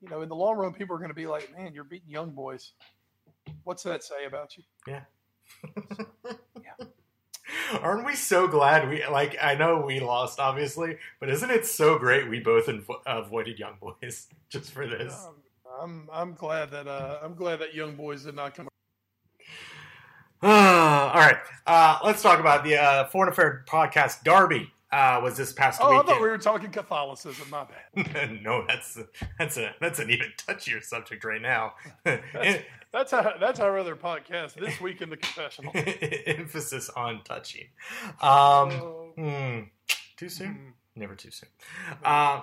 you 0.00 0.08
know, 0.08 0.22
in 0.22 0.28
the 0.28 0.34
long 0.34 0.56
run, 0.56 0.72
people 0.72 0.96
are 0.96 0.98
going 0.98 1.10
to 1.10 1.14
be 1.14 1.26
like, 1.26 1.54
"Man, 1.56 1.72
you're 1.74 1.84
beating 1.84 2.10
young 2.10 2.30
boys." 2.30 2.72
What's 3.64 3.82
that 3.84 4.02
say 4.02 4.24
about 4.26 4.56
you? 4.56 4.64
Yeah. 4.86 5.00
yeah. 6.62 6.86
Aren't 7.80 8.06
we 8.06 8.14
so 8.14 8.46
glad 8.46 8.88
we 8.88 9.04
like? 9.06 9.36
I 9.40 9.54
know 9.54 9.80
we 9.80 10.00
lost, 10.00 10.38
obviously, 10.38 10.98
but 11.20 11.28
isn't 11.28 11.50
it 11.50 11.66
so 11.66 11.98
great 11.98 12.28
we 12.28 12.40
both 12.40 12.66
invo- 12.66 13.00
avoided 13.06 13.58
young 13.58 13.76
boys 13.80 14.28
just 14.48 14.70
for 14.70 14.86
this? 14.86 15.14
Um, 15.26 15.34
I'm 15.80 16.08
I'm 16.12 16.34
glad 16.34 16.70
that 16.70 16.86
uh, 16.86 17.18
I'm 17.22 17.34
glad 17.34 17.60
that 17.60 17.74
young 17.74 17.96
boys 17.96 18.24
did 18.24 18.34
not 18.34 18.54
come. 18.54 18.68
all 20.42 20.50
right, 20.50 21.38
uh, 21.66 21.98
let's 22.04 22.22
talk 22.22 22.38
about 22.38 22.64
the 22.64 22.76
uh, 22.76 23.06
Foreign 23.08 23.30
Affair 23.30 23.64
podcast. 23.66 24.24
Derby 24.24 24.70
uh, 24.94 25.20
was 25.22 25.36
this 25.36 25.52
past 25.52 25.80
Oh, 25.82 25.98
I 25.98 26.02
thought 26.02 26.20
we 26.22 26.28
were 26.28 26.38
talking 26.38 26.70
Catholicism. 26.70 27.48
My 27.50 27.66
bad. 27.94 28.40
no, 28.42 28.64
that's 28.68 28.98
that's 29.38 29.56
a 29.56 29.74
that's 29.80 29.98
an 29.98 30.10
even 30.10 30.28
touchier 30.38 30.82
subject 30.82 31.24
right 31.24 31.42
now. 31.42 31.74
Em- 32.06 32.62
That's 32.92 33.12
our 33.12 33.34
that's 33.40 33.58
our 33.58 33.76
other 33.78 33.96
podcast 33.96 34.54
this 34.54 34.80
week 34.80 35.02
in 35.02 35.10
the 35.10 35.16
confessional. 35.16 35.72
Emphasis 36.26 36.88
on 36.90 37.22
touching. 37.24 37.66
Um, 38.22 38.70
Oh, 38.70 39.12
hmm, 39.16 39.60
too 40.16 40.28
soon? 40.28 40.48
hmm. 40.54 40.70
Never 40.96 41.16
too 41.16 41.32
soon. 41.32 41.48
Uh, 42.04 42.40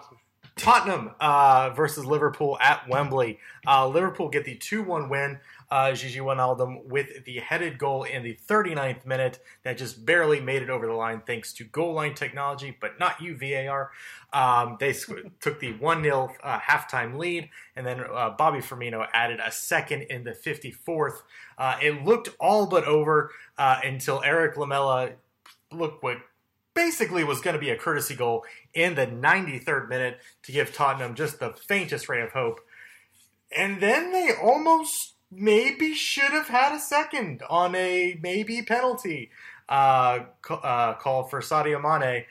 Tottenham 0.55 1.11
uh, 1.19 1.71
versus 1.71 2.05
Liverpool 2.05 2.57
at 2.59 2.87
Wembley. 2.87 3.39
Uh, 3.65 3.87
Liverpool 3.87 4.29
get 4.29 4.45
the 4.45 4.55
2 4.55 4.83
1 4.83 5.09
win. 5.09 5.39
Uh, 5.69 5.91
Gini 5.91 6.17
Wijnaldum 6.17 6.83
with 6.85 7.23
the 7.23 7.39
headed 7.39 7.77
goal 7.77 8.03
in 8.03 8.23
the 8.23 8.37
39th 8.45 9.05
minute 9.05 9.39
that 9.63 9.77
just 9.77 10.05
barely 10.05 10.41
made 10.41 10.61
it 10.61 10.69
over 10.69 10.85
the 10.85 10.91
line 10.93 11.21
thanks 11.25 11.53
to 11.53 11.63
goal 11.63 11.93
line 11.93 12.13
technology, 12.13 12.75
but 12.81 12.99
not 12.99 13.21
you, 13.21 13.37
VAR. 13.37 13.91
Um, 14.33 14.75
they 14.81 14.93
took 15.39 15.61
the 15.61 15.71
1 15.73 16.03
0 16.03 16.35
uh, 16.43 16.59
halftime 16.59 17.17
lead, 17.17 17.49
and 17.77 17.85
then 17.87 18.01
uh, 18.01 18.31
Bobby 18.31 18.59
Firmino 18.59 19.07
added 19.13 19.39
a 19.43 19.51
second 19.51 20.03
in 20.03 20.25
the 20.25 20.31
54th. 20.31 21.21
Uh, 21.57 21.77
it 21.81 22.03
looked 22.03 22.29
all 22.37 22.67
but 22.67 22.83
over 22.83 23.31
uh, 23.57 23.79
until 23.83 24.21
Erik 24.23 24.57
Lamela 24.57 25.11
looked 25.71 26.03
what 26.03 26.17
basically 26.73 27.23
was 27.23 27.41
going 27.41 27.53
to 27.53 27.59
be 27.59 27.69
a 27.69 27.77
courtesy 27.77 28.15
goal 28.15 28.45
in 28.73 28.95
the 28.95 29.07
93rd 29.07 29.89
minute 29.89 30.19
to 30.43 30.51
give 30.51 30.73
Tottenham 30.73 31.15
just 31.15 31.39
the 31.39 31.51
faintest 31.51 32.07
ray 32.09 32.21
of 32.21 32.31
hope. 32.31 32.61
And 33.55 33.81
then 33.81 34.11
they 34.11 34.31
almost 34.31 35.15
maybe 35.29 35.93
should 35.93 36.31
have 36.31 36.47
had 36.47 36.73
a 36.73 36.79
second 36.79 37.43
on 37.49 37.75
a 37.75 38.17
maybe 38.21 38.61
penalty 38.61 39.31
uh, 39.69 40.19
uh, 40.49 40.93
call 40.95 41.23
for 41.23 41.41
Sadio 41.41 41.81
Mane 41.81 42.25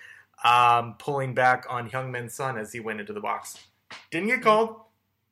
um, 0.44 0.94
pulling 0.98 1.35
back 1.35 1.66
on 1.68 1.90
Heung-min 1.90 2.29
Son 2.29 2.59
as 2.59 2.72
he 2.72 2.81
went 2.81 3.00
into 3.00 3.12
the 3.12 3.20
box. 3.20 3.59
Didn't 4.11 4.29
get 4.29 4.42
called. 4.42 4.76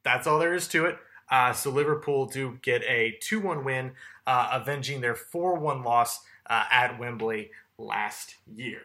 That's 0.02 0.26
all 0.26 0.38
there 0.38 0.54
is 0.54 0.68
to 0.68 0.86
it. 0.86 0.98
Uh, 1.30 1.52
so 1.52 1.70
Liverpool 1.70 2.26
do 2.26 2.58
get 2.62 2.82
a 2.84 3.18
2 3.20 3.40
1 3.40 3.64
win, 3.64 3.92
uh, 4.26 4.48
avenging 4.52 5.00
their 5.00 5.14
4 5.14 5.56
1 5.58 5.82
loss 5.82 6.20
uh, 6.48 6.64
at 6.70 6.98
Wembley 6.98 7.50
last 7.76 8.36
year. 8.46 8.80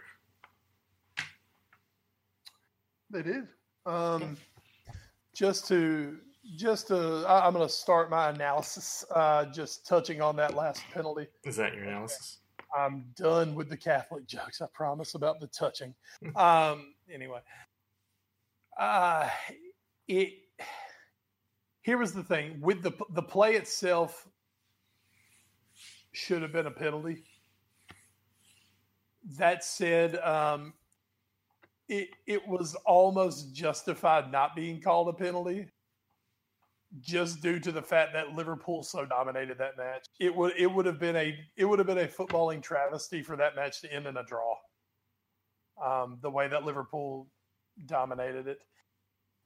They 3.13 3.21
did. 3.21 3.47
Um, 3.85 4.35
just 5.35 5.67
to 5.67 6.17
just 6.57 6.87
to, 6.87 7.23
I, 7.27 7.45
I'm 7.45 7.53
going 7.53 7.65
to 7.65 7.71
start 7.71 8.09
my 8.09 8.29
analysis. 8.29 9.05
Uh, 9.13 9.45
just 9.45 9.85
touching 9.85 10.19
on 10.19 10.35
that 10.37 10.55
last 10.55 10.81
penalty. 10.91 11.27
Is 11.45 11.55
that 11.57 11.75
your 11.75 11.83
analysis? 11.83 12.39
I'm 12.75 13.05
done 13.15 13.53
with 13.53 13.69
the 13.69 13.77
Catholic 13.77 14.25
jokes. 14.25 14.61
I 14.61 14.65
promise 14.73 15.13
about 15.13 15.39
the 15.39 15.47
touching. 15.47 15.93
Um, 16.35 16.95
anyway, 17.13 17.39
uh, 18.79 19.29
it. 20.07 20.33
Here 21.83 21.99
was 21.99 22.13
the 22.13 22.23
thing 22.23 22.59
with 22.61 22.81
the 22.81 22.93
the 23.11 23.21
play 23.21 23.53
itself. 23.53 24.27
Should 26.13 26.41
have 26.41 26.51
been 26.51 26.65
a 26.65 26.71
penalty. 26.71 27.23
That 29.37 29.63
said, 29.63 30.17
um, 30.17 30.73
it 31.93 32.09
it 32.25 32.47
was 32.47 32.73
almost 32.85 33.53
justified 33.53 34.31
not 34.31 34.55
being 34.55 34.81
called 34.81 35.09
a 35.09 35.13
penalty, 35.13 35.67
just 36.99 37.41
due 37.41 37.59
to 37.59 37.71
the 37.71 37.81
fact 37.81 38.13
that 38.13 38.33
Liverpool 38.33 38.81
so 38.81 39.05
dominated 39.05 39.59
that 39.59 39.77
match. 39.77 40.07
It 40.19 40.35
would 40.35 40.53
it 40.57 40.65
would 40.65 40.87
have 40.87 40.99
been 40.99 41.15
a 41.15 41.37
it 41.55 41.65
would 41.65 41.77
have 41.77 41.87
been 41.87 41.99
a 41.99 42.07
footballing 42.07 42.63
travesty 42.63 43.21
for 43.21 43.35
that 43.35 43.55
match 43.55 43.79
to 43.81 43.93
end 43.93 44.07
in 44.07 44.17
a 44.17 44.23
draw. 44.23 44.55
Um, 45.83 46.17
the 46.21 46.31
way 46.31 46.47
that 46.47 46.65
Liverpool 46.65 47.27
dominated 47.85 48.47
it. 48.47 48.59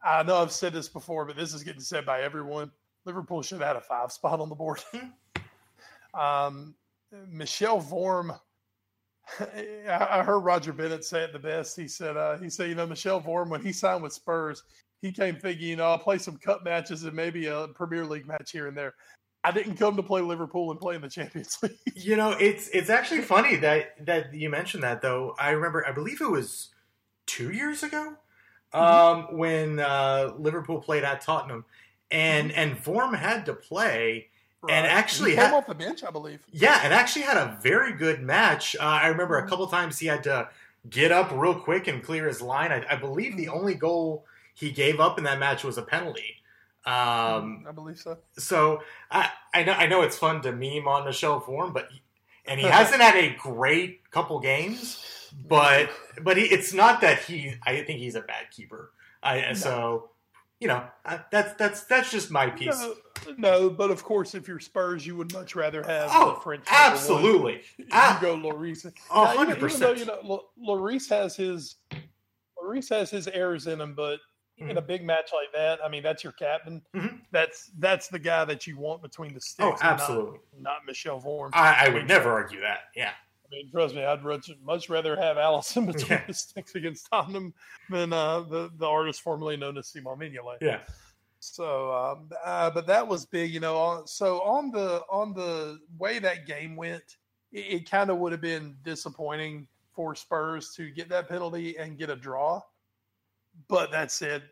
I 0.03 0.23
know 0.23 0.37
I've 0.37 0.51
said 0.51 0.73
this 0.73 0.87
before, 0.87 1.25
but 1.25 1.35
this 1.35 1.53
is 1.53 1.63
getting 1.63 1.81
said 1.81 2.05
by 2.05 2.21
everyone. 2.21 2.71
Liverpool 3.05 3.41
should 3.41 3.59
have 3.59 3.67
had 3.67 3.75
a 3.75 3.81
five 3.81 4.11
spot 4.11 4.39
on 4.39 4.49
the 4.49 4.55
board. 4.55 4.83
um, 6.13 6.75
Michel 7.29 7.81
Vorm. 7.81 8.37
I 9.39 10.23
heard 10.23 10.39
Roger 10.39 10.73
Bennett 10.73 11.03
say 11.03 11.23
it 11.23 11.33
the 11.33 11.39
best. 11.39 11.75
He 11.75 11.87
said, 11.87 12.15
uh, 12.15 12.37
"He 12.37 12.49
said, 12.49 12.69
you 12.69 12.75
know, 12.75 12.87
Michel 12.87 13.21
Vorm 13.21 13.49
when 13.49 13.61
he 13.61 13.73
signed 13.73 14.03
with 14.03 14.13
Spurs, 14.13 14.63
he 15.01 15.11
came 15.11 15.35
thinking, 15.35 15.67
you 15.67 15.75
know, 15.75 15.85
I'll 15.85 15.99
play 15.99 16.17
some 16.17 16.37
cup 16.37 16.63
matches 16.63 17.03
and 17.03 17.13
maybe 17.13 17.47
a 17.47 17.67
Premier 17.67 18.05
League 18.05 18.27
match 18.27 18.51
here 18.51 18.67
and 18.67 18.77
there. 18.77 18.95
I 19.43 19.51
didn't 19.51 19.77
come 19.77 19.95
to 19.95 20.03
play 20.03 20.21
Liverpool 20.21 20.71
and 20.71 20.79
play 20.79 20.95
in 20.95 21.01
the 21.01 21.09
Champions 21.09 21.57
League. 21.63 21.77
You 21.95 22.15
know, 22.15 22.31
it's 22.31 22.67
it's 22.69 22.89
actually 22.89 23.21
funny 23.21 23.55
that 23.57 24.05
that 24.05 24.33
you 24.33 24.49
mentioned 24.49 24.83
that 24.83 25.01
though. 25.01 25.35
I 25.39 25.51
remember, 25.51 25.85
I 25.87 25.91
believe 25.91 26.21
it 26.21 26.29
was 26.29 26.69
two 27.25 27.51
years 27.51 27.83
ago 27.83 28.15
um, 28.73 29.37
when 29.37 29.79
uh, 29.79 30.33
Liverpool 30.37 30.81
played 30.81 31.03
at 31.03 31.21
Tottenham, 31.21 31.65
and 32.11 32.51
and 32.51 32.75
Vorm 32.77 33.15
had 33.15 33.45
to 33.45 33.53
play. 33.53 34.29
And 34.69 34.87
actually 34.87 35.31
he 35.31 35.35
came 35.37 35.45
had- 35.45 35.53
off 35.53 35.67
the 35.67 35.75
bench, 35.75 36.03
I 36.03 36.11
believe. 36.11 36.39
Yeah, 36.51 36.79
and 36.83 36.93
actually 36.93 37.23
had 37.23 37.37
a 37.37 37.57
very 37.61 37.93
good 37.93 38.21
match. 38.21 38.75
Uh, 38.79 38.83
I 38.83 39.07
remember 39.07 39.37
a 39.37 39.47
couple 39.47 39.67
times 39.67 39.99
he 39.99 40.07
had 40.07 40.23
to 40.23 40.49
get 40.89 41.11
up 41.11 41.31
real 41.31 41.55
quick 41.55 41.87
and 41.87 42.03
clear 42.03 42.27
his 42.27 42.41
line. 42.41 42.71
I, 42.71 42.83
I 42.89 42.95
believe 42.95 43.37
the 43.37 43.49
only 43.49 43.75
goal 43.75 44.25
he 44.53 44.71
gave 44.71 44.99
up 44.99 45.17
in 45.17 45.23
that 45.25 45.39
match 45.39 45.63
was 45.63 45.77
a 45.77 45.83
penalty. 45.83 46.35
Um, 46.85 47.65
I 47.67 47.71
believe 47.73 47.99
so. 47.99 48.17
so 48.37 48.81
I, 49.11 49.29
I 49.53 49.63
know 49.63 49.73
I 49.73 49.87
know 49.87 50.01
it's 50.03 50.17
fun 50.17 50.41
to 50.43 50.53
meme 50.53 50.87
on 50.87 51.05
Michel 51.05 51.41
Vorm, 51.41 51.73
but 51.73 51.89
and 52.45 52.59
he 52.59 52.65
hasn't 52.79 53.01
had 53.01 53.15
a 53.15 53.35
great 53.35 54.09
couple 54.09 54.39
games, 54.39 55.29
but 55.47 55.89
but 56.21 56.37
he, 56.37 56.43
it's 56.45 56.73
not 56.73 57.01
that 57.01 57.19
he. 57.23 57.55
I 57.65 57.83
think 57.83 57.99
he's 57.99 58.15
a 58.15 58.21
bad 58.21 58.49
keeper. 58.51 58.91
I 59.21 59.51
so 59.53 60.09
you 60.59 60.67
know 60.67 60.83
I, 61.05 61.19
that's 61.31 61.53
that's 61.53 61.83
that's 61.83 62.11
just 62.11 62.31
my 62.31 62.49
piece. 62.49 62.79
No, 62.79 62.95
no, 63.37 63.69
but 63.69 63.91
of 63.91 64.03
course, 64.03 64.35
if 64.35 64.47
you're 64.47 64.59
Spurs, 64.59 65.05
you 65.05 65.15
would 65.15 65.33
much 65.33 65.55
rather 65.55 65.83
have 65.83 66.09
Oh, 66.13 66.35
the 66.35 66.41
French. 66.41 66.65
absolutely. 66.69 67.61
You 67.77 67.85
Ah, 67.91 68.17
go 68.21 68.35
Lloris. 68.35 68.85
a 68.85 68.87
Now, 69.13 69.23
even- 69.25 69.37
hundred 69.37 69.55
though, 69.55 69.59
percent. 69.61 69.97
you 69.97 70.05
know, 70.05 70.19
Lo- 70.23 70.45
Lloris 70.59 71.09
has 71.09 71.35
his 71.35 71.75
Lloris 72.61 72.89
has 72.89 73.09
his 73.09 73.27
errors 73.27 73.67
in 73.67 73.79
him, 73.81 73.93
but 73.95 74.19
in 74.57 74.69
Mm-hmm. 74.69 74.77
a 74.77 74.81
big 74.81 75.03
match 75.03 75.29
like 75.33 75.51
that, 75.53 75.79
I 75.85 75.87
mean, 75.89 76.01
that's 76.01 76.23
your 76.23 76.33
captain. 76.33 76.81
Mhm. 76.95 77.21
That's 77.31 77.69
that's 77.77 78.07
the 78.07 78.17
guy 78.19 78.43
that 78.45 78.65
you 78.65 78.77
want 78.79 79.01
between 79.03 79.33
the 79.33 79.41
sticks. 79.41 79.63
Oh, 79.63 79.71
and 79.73 79.81
not- 79.81 79.89
absolutely. 80.01 80.39
Not, 80.59 80.85
Michel 80.87 81.21
Vorm. 81.21 81.49
I, 81.53 81.85
I 81.85 81.89
would 81.89 82.07
never 82.07 82.31
argue 82.31 82.61
that. 82.61 82.85
Yeah. 82.95 83.11
I 83.49 83.55
mean, 83.55 83.71
trust 83.71 83.95
me, 83.95 84.03
I'd 84.03 84.23
much, 84.23 84.49
much 84.63 84.89
rather 84.89 85.15
have 85.15 85.37
Alisson 85.37 85.85
between 85.87 86.07
Yeah. 86.19 86.25
the 86.27 86.33
sticks 86.33 86.75
against 86.75 87.09
Tottenham 87.09 87.53
than 87.89 88.11
uh, 88.13 88.41
the 88.41 88.69
the 88.77 88.85
artist 88.85 89.21
formerly 89.21 89.55
known 89.57 89.77
as 89.77 89.87
Simon 89.87 90.17
Mignolet. 90.19 90.57
Yeah. 90.61 90.79
So, 91.39 91.93
um, 91.93 92.29
uh, 92.43 92.69
but 92.71 92.87
that 92.87 93.07
was 93.07 93.25
big, 93.25 93.53
you 93.53 93.59
know. 93.59 94.01
So 94.05 94.41
on 94.41 94.71
the 94.71 95.01
on 95.09 95.33
the 95.33 95.79
way 95.97 96.19
that 96.19 96.45
game 96.45 96.75
went, 96.75 97.17
it, 97.53 97.59
it 97.81 97.89
kind 97.89 98.09
of 98.09 98.17
would 98.17 98.31
have 98.33 98.41
been 98.41 98.75
disappointing 98.83 99.67
for 99.93 100.13
Spurs 100.13 100.73
to 100.75 100.89
get 100.91 101.07
that 101.09 101.29
penalty 101.29 101.77
and 101.77 101.97
get 101.97 102.09
a 102.09 102.15
draw. 102.15 102.61
But 103.67 103.91
that 103.91 104.11
said, 104.11 104.43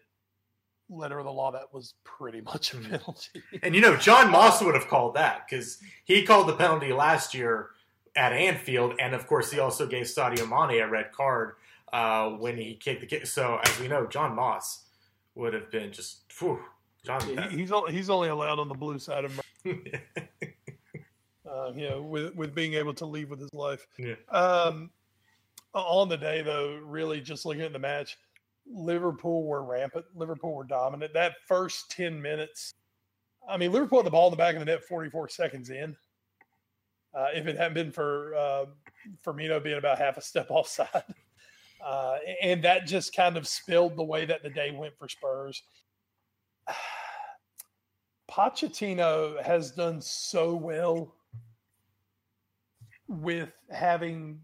letter 0.89 1.19
of 1.19 1.25
the 1.25 1.31
law, 1.31 1.51
that 1.51 1.71
was 1.73 1.95
pretty 2.03 2.41
much 2.41 2.73
a 2.73 2.77
Mhm. 2.77 2.89
penalty. 2.91 3.43
And 3.61 3.75
you 3.75 3.81
know, 3.81 3.97
John 3.97 4.31
Moss 4.31 4.61
would 4.61 4.73
have 4.75 4.87
called 4.87 5.15
that 5.15 5.47
because 5.49 5.79
he 6.05 6.23
called 6.23 6.47
the 6.47 6.55
penalty 6.55 6.93
last 6.93 7.33
year 7.33 7.71
at 8.15 8.33
Anfield, 8.33 8.95
and 8.99 9.13
of 9.13 9.27
course, 9.27 9.51
he 9.51 9.59
also 9.59 9.85
gave 9.85 10.05
Sadio 10.05 10.47
Mane 10.47 10.81
a 10.81 10.87
red 10.87 11.11
card 11.11 11.55
uh, 11.91 12.29
when 12.29 12.57
he 12.57 12.75
kicked 12.75 13.01
the 13.01 13.07
kick. 13.07 13.27
So, 13.27 13.59
as 13.63 13.79
we 13.79 13.87
know, 13.87 14.07
John 14.07 14.35
Moss 14.35 14.85
would 15.35 15.53
have 15.53 15.69
been 15.69 15.91
just, 15.91 16.21
whew, 16.39 16.59
John. 17.05 17.21
He- 17.21 17.57
he's 17.57 17.71
only, 17.71 17.93
he's 17.93 18.09
only 18.09 18.29
allowed 18.29 18.59
on 18.59 18.67
the 18.67 18.73
blue 18.73 18.99
side 18.99 19.25
of 19.25 19.39
uh, 19.65 19.71
you 21.75 21.89
know, 21.89 22.01
with 22.01 22.35
with 22.35 22.55
being 22.55 22.73
able 22.73 22.93
to 22.93 23.05
leave 23.05 23.29
with 23.29 23.39
his 23.39 23.53
life. 23.53 23.85
Yeah. 23.97 24.15
Um, 24.29 24.89
on 25.73 26.09
the 26.09 26.17
day 26.17 26.41
though, 26.41 26.79
really 26.83 27.21
just 27.21 27.45
looking 27.45 27.63
at 27.63 27.73
the 27.73 27.79
match, 27.79 28.17
Liverpool 28.65 29.45
were 29.45 29.63
rampant. 29.63 30.05
Liverpool 30.15 30.53
were 30.53 30.63
dominant. 30.63 31.13
That 31.13 31.35
first 31.47 31.91
ten 31.91 32.21
minutes, 32.21 32.73
I 33.47 33.57
mean, 33.57 33.71
Liverpool 33.71 33.99
had 33.99 34.05
the 34.05 34.11
ball 34.11 34.27
in 34.27 34.31
the 34.31 34.37
back 34.37 34.55
of 34.55 34.59
the 34.59 34.65
net 34.65 34.83
forty 34.83 35.09
four 35.09 35.29
seconds 35.29 35.69
in. 35.69 35.95
Uh, 37.15 37.27
if 37.33 37.47
it 37.47 37.57
hadn't 37.57 37.73
been 37.73 37.91
for 37.91 38.35
uh, 38.35 38.65
Firmino 39.25 39.63
being 39.63 39.77
about 39.77 39.97
half 39.97 40.17
a 40.17 40.21
step 40.21 40.47
offside, 40.49 41.03
uh, 41.85 42.17
and 42.41 42.63
that 42.63 42.85
just 42.85 43.15
kind 43.15 43.37
of 43.37 43.47
spilled 43.47 43.95
the 43.95 44.03
way 44.03 44.25
that 44.25 44.43
the 44.43 44.49
day 44.49 44.71
went 44.71 44.97
for 44.97 45.07
Spurs. 45.07 45.63
Pochettino 48.29 49.41
has 49.43 49.71
done 49.71 50.01
so 50.01 50.55
well 50.55 51.13
with 53.07 53.51
having 53.69 54.39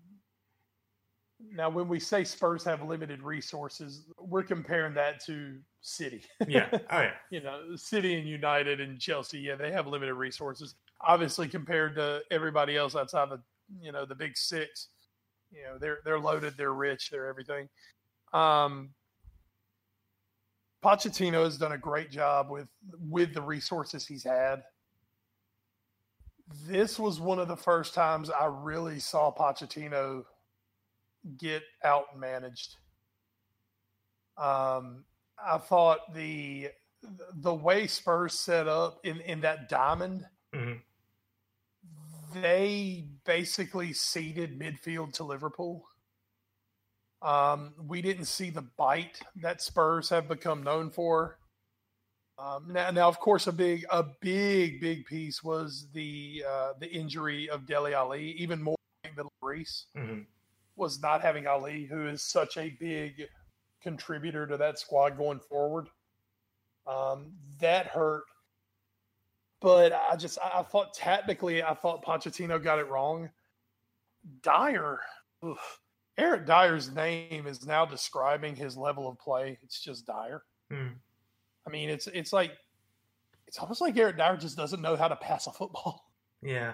now 1.54 1.70
when 1.70 1.88
we 1.88 2.00
say 2.00 2.24
Spurs 2.24 2.64
have 2.64 2.84
limited 2.84 3.22
resources, 3.22 4.06
we're 4.20 4.44
comparing 4.44 4.94
that 4.94 5.24
to 5.26 5.58
City. 5.82 6.24
yeah. 6.48 6.70
Oh, 6.92 7.02
yeah. 7.02 7.12
you 7.32 7.42
know, 7.42 7.76
City 7.76 8.18
and 8.20 8.28
United 8.28 8.80
and 8.80 9.00
Chelsea, 9.00 9.40
yeah, 9.40 9.56
they 9.56 9.72
have 9.72 9.88
limited 9.88 10.14
resources. 10.14 10.76
Obviously 11.06 11.48
compared 11.48 11.96
to 11.96 12.22
everybody 12.32 12.78
else 12.78 12.96
outside 12.96 13.30
the 13.30 13.42
you 13.82 13.92
know, 13.92 14.06
the 14.06 14.16
big 14.16 14.38
six. 14.38 14.90
You 15.52 15.64
know, 15.64 15.78
they're 15.78 16.00
they're 16.06 16.20
loaded, 16.20 16.56
they're 16.58 16.74
rich, 16.74 17.10
they're 17.10 17.28
everything. 17.28 17.70
Um 18.34 18.94
Pochettino 20.84 21.44
has 21.44 21.58
done 21.58 21.74
a 21.74 21.78
great 21.78 22.10
job 22.10 22.50
with 22.50 22.68
with 23.00 23.34
the 23.34 23.42
resources 23.42 24.06
he's 24.08 24.24
had. 24.24 24.64
This 26.66 27.00
was 27.00 27.20
one 27.20 27.40
of 27.40 27.48
the 27.48 27.56
first 27.56 27.94
times 27.94 28.30
I 28.30 28.46
really 28.46 29.00
saw 29.00 29.32
Pochettino 29.34 30.26
get 31.38 31.64
out 31.84 32.18
managed. 32.18 32.78
Um, 34.38 35.06
I 35.44 35.58
thought 35.60 36.14
the 36.14 36.70
the 37.36 37.54
way 37.54 37.88
Spurs 37.88 38.38
set 38.40 38.68
up 38.68 39.00
in 39.06 39.22
in 39.22 39.42
that 39.42 39.70
diamond, 39.70 40.28
Mhm. 40.54 40.82
They 42.34 43.06
basically 43.26 43.94
ceded 43.94 44.60
midfield 44.60 45.14
to 45.14 45.24
Liverpool. 45.24 45.86
Um, 47.22 47.74
we 47.88 48.02
didn't 48.02 48.26
see 48.26 48.50
the 48.50 48.64
bite 48.78 49.20
that 49.36 49.62
Spurs 49.62 50.10
have 50.10 50.28
become 50.28 50.64
known 50.64 50.90
for. 50.90 51.38
Um, 52.40 52.68
now, 52.70 52.90
now, 52.92 53.08
of 53.08 53.20
course, 53.20 53.46
a 53.46 53.52
big, 53.52 53.86
a 53.92 54.04
big, 54.22 54.82
big 54.82 55.06
piece 55.06 55.44
was 55.44 55.88
the 55.94 56.44
uh, 56.48 56.74
the 56.80 56.90
injury 56.92 57.50
of 57.50 57.68
Dele 57.68 57.94
Alli. 57.94 58.32
Even 58.40 58.62
more 58.64 58.78
than 59.16 59.28
Reese 59.42 59.86
Mhm. 59.96 60.26
was 60.76 61.00
not 61.02 61.22
having 61.22 61.46
Ali, 61.46 61.86
who 61.86 62.08
is 62.08 62.24
such 62.24 62.58
a 62.58 62.70
big 62.72 63.28
contributor 63.84 64.48
to 64.48 64.58
that 64.58 64.80
squad 64.80 65.18
going 65.18 65.40
forward. 65.40 65.90
Um, 66.88 67.38
that 67.60 67.88
hurt. 67.88 68.24
But 69.62 69.94
I 69.94 70.16
just, 70.16 70.40
I 70.40 70.60
I 70.60 70.64
thought 70.64 70.94
tactically, 70.94 71.64
I 71.64 71.74
thought 71.74 72.04
Pochettino 72.04 72.62
got 72.62 72.80
it 72.80 72.90
wrong. 72.90 73.30
Dyer, 74.42 75.00
oof. 75.46 75.80
Eric 76.18 76.46
Dier's 76.46 76.94
name 76.94 77.48
is 77.48 77.66
now 77.66 77.86
describing 77.86 78.56
his 78.56 78.76
level 78.76 79.08
of 79.08 79.18
play. 79.18 79.58
It's 79.64 79.80
just 79.80 80.06
Dyer. 80.06 80.44
Mhm. 80.72 80.96
I 81.66 81.70
mean, 81.70 81.90
it's 81.90 82.08
it's 82.08 82.34
like 82.34 82.52
it's 83.48 83.60
almost 83.60 83.82
like 83.82 83.98
Eric 83.98 84.18
Dier 84.18 84.38
just 84.38 84.58
doesn't 84.58 84.82
know 84.82 84.96
how 84.96 85.08
to 85.08 85.16
pass 85.16 85.48
a 85.48 85.52
football. 85.52 86.12
Yeah. 86.44 86.74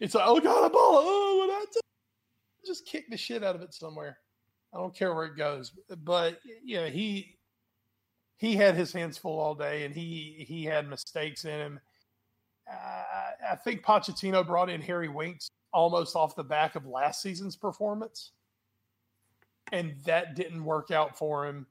It's 0.00 0.14
like, 0.16 0.24
oh, 0.26 0.40
got 0.40 0.66
a 0.66 0.70
ball. 0.70 0.80
Oh, 1.04 1.36
what 1.38 1.62
I 1.62 1.64
do? 1.72 1.80
Just 2.66 2.86
kick 2.86 3.08
the 3.08 3.16
shit 3.16 3.44
out 3.44 3.54
of 3.54 3.62
it 3.62 3.72
somewhere. 3.72 4.18
I 4.74 4.78
don't 4.78 4.94
care 4.94 5.14
where 5.14 5.26
it 5.26 5.36
goes. 5.36 5.72
But 6.02 6.40
know, 6.80 6.86
he 6.86 7.38
he 8.36 8.56
had 8.56 8.74
his 8.74 8.92
hands 8.92 9.16
full 9.16 9.38
all 9.38 9.54
day, 9.54 9.84
and 9.84 9.94
he 9.94 10.44
he 10.46 10.64
had 10.64 10.88
mistakes 10.88 11.44
in 11.44 11.52
him. 11.52 11.80
Uh, 12.70 13.52
I 13.52 13.56
think 13.56 13.82
Pochettino 13.82 14.46
brought 14.46 14.70
in 14.70 14.80
Harry 14.82 15.08
Winks 15.08 15.50
almost 15.72 16.16
off 16.16 16.34
the 16.34 16.44
back 16.44 16.74
of 16.74 16.86
last 16.86 17.22
season's 17.22 17.56
performance, 17.56 18.32
and 19.72 19.94
that 20.04 20.34
didn't 20.34 20.64
work 20.64 20.90
out 20.90 21.16
for 21.18 21.46
him. 21.46 21.66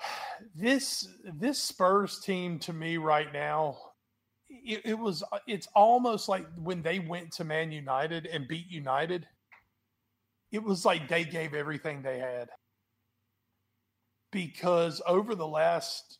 This 0.56 1.06
this 1.22 1.58
Spurs 1.58 2.18
team 2.20 2.58
to 2.60 2.72
me 2.72 2.96
right 2.96 3.30
now 3.30 3.76
it, 4.50 4.82
it 4.84 4.98
was 4.98 5.22
it's 5.46 5.68
almost 5.74 6.28
like 6.28 6.46
when 6.56 6.82
they 6.82 6.98
went 6.98 7.32
to 7.32 7.44
Man 7.44 7.70
United 7.72 8.26
and 8.26 8.48
beat 8.48 8.68
United, 8.68 9.26
it 10.52 10.62
was 10.62 10.84
like 10.84 11.08
they 11.08 11.24
gave 11.24 11.54
everything 11.54 12.02
they 12.02 12.18
had. 12.18 12.50
Because 14.32 15.00
over 15.06 15.34
the 15.34 15.46
last 15.46 16.18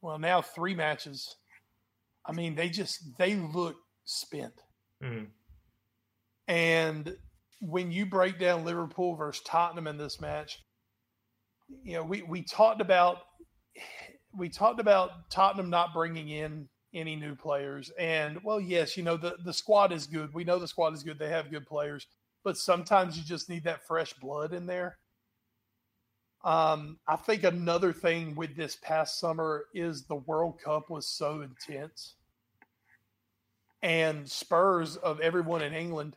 well 0.00 0.18
now 0.18 0.42
three 0.42 0.74
matches, 0.74 1.36
I 2.26 2.32
mean 2.32 2.54
they 2.54 2.68
just 2.68 3.16
they 3.18 3.34
look 3.34 3.76
spent. 4.04 4.54
Mhm. 5.02 5.28
And 6.48 7.16
when 7.60 7.90
you 7.90 8.06
break 8.06 8.38
down 8.38 8.64
Liverpool 8.64 9.16
versus 9.16 9.42
Tottenham 9.44 9.86
in 9.86 9.96
this 9.96 10.20
match, 10.20 10.58
you 11.82 11.94
know, 11.94 12.04
we, 12.04 12.22
we 12.22 12.42
talked 12.42 12.80
about 12.80 13.18
we 14.36 14.48
talked 14.48 14.80
about 14.80 15.30
Tottenham 15.30 15.70
not 15.70 15.94
bringing 15.94 16.28
in 16.28 16.68
any 16.92 17.16
new 17.16 17.34
players. 17.34 17.90
And 17.98 18.42
well, 18.44 18.60
yes, 18.60 18.96
you 18.96 19.02
know, 19.02 19.16
the, 19.16 19.36
the 19.44 19.52
squad 19.52 19.92
is 19.92 20.06
good. 20.06 20.32
We 20.34 20.44
know 20.44 20.58
the 20.58 20.68
squad 20.68 20.94
is 20.94 21.02
good. 21.02 21.18
They 21.18 21.30
have 21.30 21.50
good 21.50 21.66
players, 21.66 22.06
but 22.44 22.56
sometimes 22.56 23.16
you 23.16 23.24
just 23.24 23.48
need 23.48 23.64
that 23.64 23.86
fresh 23.86 24.12
blood 24.14 24.52
in 24.52 24.66
there. 24.66 24.98
Um, 26.44 26.98
I 27.08 27.16
think 27.16 27.42
another 27.44 27.92
thing 27.92 28.34
with 28.34 28.54
this 28.54 28.76
past 28.76 29.18
summer 29.18 29.66
is 29.74 30.04
the 30.04 30.16
World 30.16 30.60
Cup 30.62 30.90
was 30.90 31.08
so 31.08 31.40
intense. 31.40 32.16
And 33.82 34.30
Spurs, 34.30 34.96
of 34.96 35.20
everyone 35.20 35.62
in 35.62 35.72
England, 35.74 36.16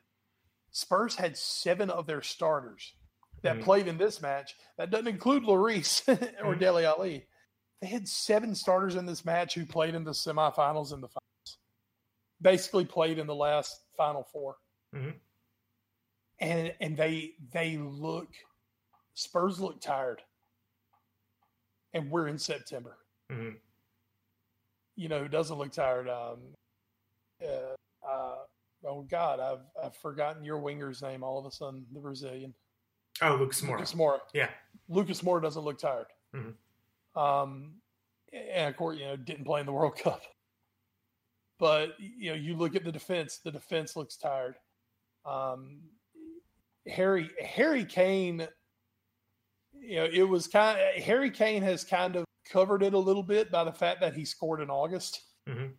Spurs 0.71 1.15
had 1.15 1.37
seven 1.37 1.89
of 1.89 2.07
their 2.07 2.21
starters 2.21 2.93
that 3.41 3.57
Mhm. 3.57 3.63
played 3.63 3.87
in 3.87 3.97
this 3.97 4.21
match. 4.21 4.55
That 4.77 4.89
doesn't 4.89 5.07
include 5.07 5.43
Lloris 5.43 6.01
or 6.43 6.55
Mhm. 6.55 6.59
Dele 6.59 6.85
Alli. 6.85 7.27
They 7.79 7.87
had 7.87 8.07
seven 8.07 8.53
starters 8.55 8.95
in 8.95 9.05
this 9.05 9.23
match 9.23 9.53
who 9.53 9.65
played 9.65 9.95
in 9.95 10.03
the 10.03 10.11
semifinals 10.11 10.91
and 10.91 11.01
the 11.03 11.07
finals. 11.09 11.57
Basically 12.41 12.85
played 12.85 13.17
in 13.17 13.27
the 13.27 13.35
last 13.35 13.81
final 13.95 14.23
4 14.25 14.57
Mhm. 14.93 15.19
And 16.39 16.75
and 16.81 16.97
they 16.97 17.35
they 17.51 17.77
look 17.77 18.29
Spurs 19.21 19.59
look 19.59 19.81
tired. 19.81 20.21
And 21.95 22.11
we're 22.11 22.27
in 22.27 22.37
September. 22.37 22.99
Mhm. 23.31 23.59
You 24.95 25.09
know 25.09 25.19
who 25.23 25.27
doesn't 25.27 25.57
look 25.57 25.71
tired? 25.71 26.07
Um, 26.07 26.53
uh, 27.43 27.75
uh, 28.07 28.45
oh 28.83 29.01
God, 29.01 29.39
I've 29.39 29.65
I've 29.83 29.95
forgotten 29.97 30.43
your 30.43 30.59
winger's 30.59 31.01
name 31.01 31.23
all 31.23 31.39
of 31.39 31.45
a 31.47 31.51
sudden. 31.51 31.87
The 31.91 31.99
Brazilian. 31.99 32.53
Oh, 33.23 33.35
Lucas 33.37 33.61
Moura. 33.61 33.71
Lucas 33.77 33.93
Moura. 33.93 34.19
Yeah. 34.33 34.51
Lucas 34.87 35.21
Moura 35.21 35.41
doesn't 35.41 35.63
look 35.63 35.79
tired. 35.79 36.07
Mhm. 36.35 36.55
Um, 37.15 37.81
and 38.31 38.69
of 38.69 38.77
course, 38.77 38.99
you 38.99 39.05
know, 39.05 39.15
didn't 39.15 39.45
play 39.45 39.61
in 39.61 39.65
the 39.65 39.73
World 39.73 39.97
Cup. 39.97 40.21
But 41.57 41.99
you 41.99 42.29
know, 42.29 42.35
you 42.35 42.55
look 42.55 42.75
at 42.75 42.83
the 42.83 42.91
defense. 42.91 43.39
The 43.39 43.51
defense 43.51 43.95
looks 43.95 44.15
tired. 44.15 44.59
Um, 45.25 45.81
Harry 46.85 47.31
Harry 47.43 47.83
Kane. 47.83 48.47
You 49.79 49.95
know, 49.97 50.05
it 50.05 50.23
was 50.23 50.47
kind. 50.47 50.79
Of, 50.79 51.03
Harry 51.03 51.31
Kane 51.31 51.61
has 51.63 51.83
kind 51.83 52.15
of 52.15 52.25
covered 52.45 52.83
it 52.83 52.93
a 52.93 52.99
little 52.99 53.23
bit 53.23 53.51
by 53.51 53.63
the 53.63 53.71
fact 53.71 54.01
that 54.01 54.13
he 54.15 54.25
scored 54.25 54.61
in 54.61 54.69
August. 54.69 55.21
Mhm. 55.47 55.73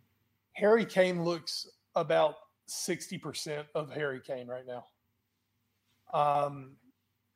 Harry 0.53 0.85
Kane 0.85 1.23
looks 1.23 1.67
about 1.95 2.35
sixty 2.67 3.17
percent 3.17 3.67
of 3.75 3.91
Harry 3.91 4.19
Kane 4.21 4.47
right 4.47 4.65
now. 4.65 4.85
Um, 6.13 6.77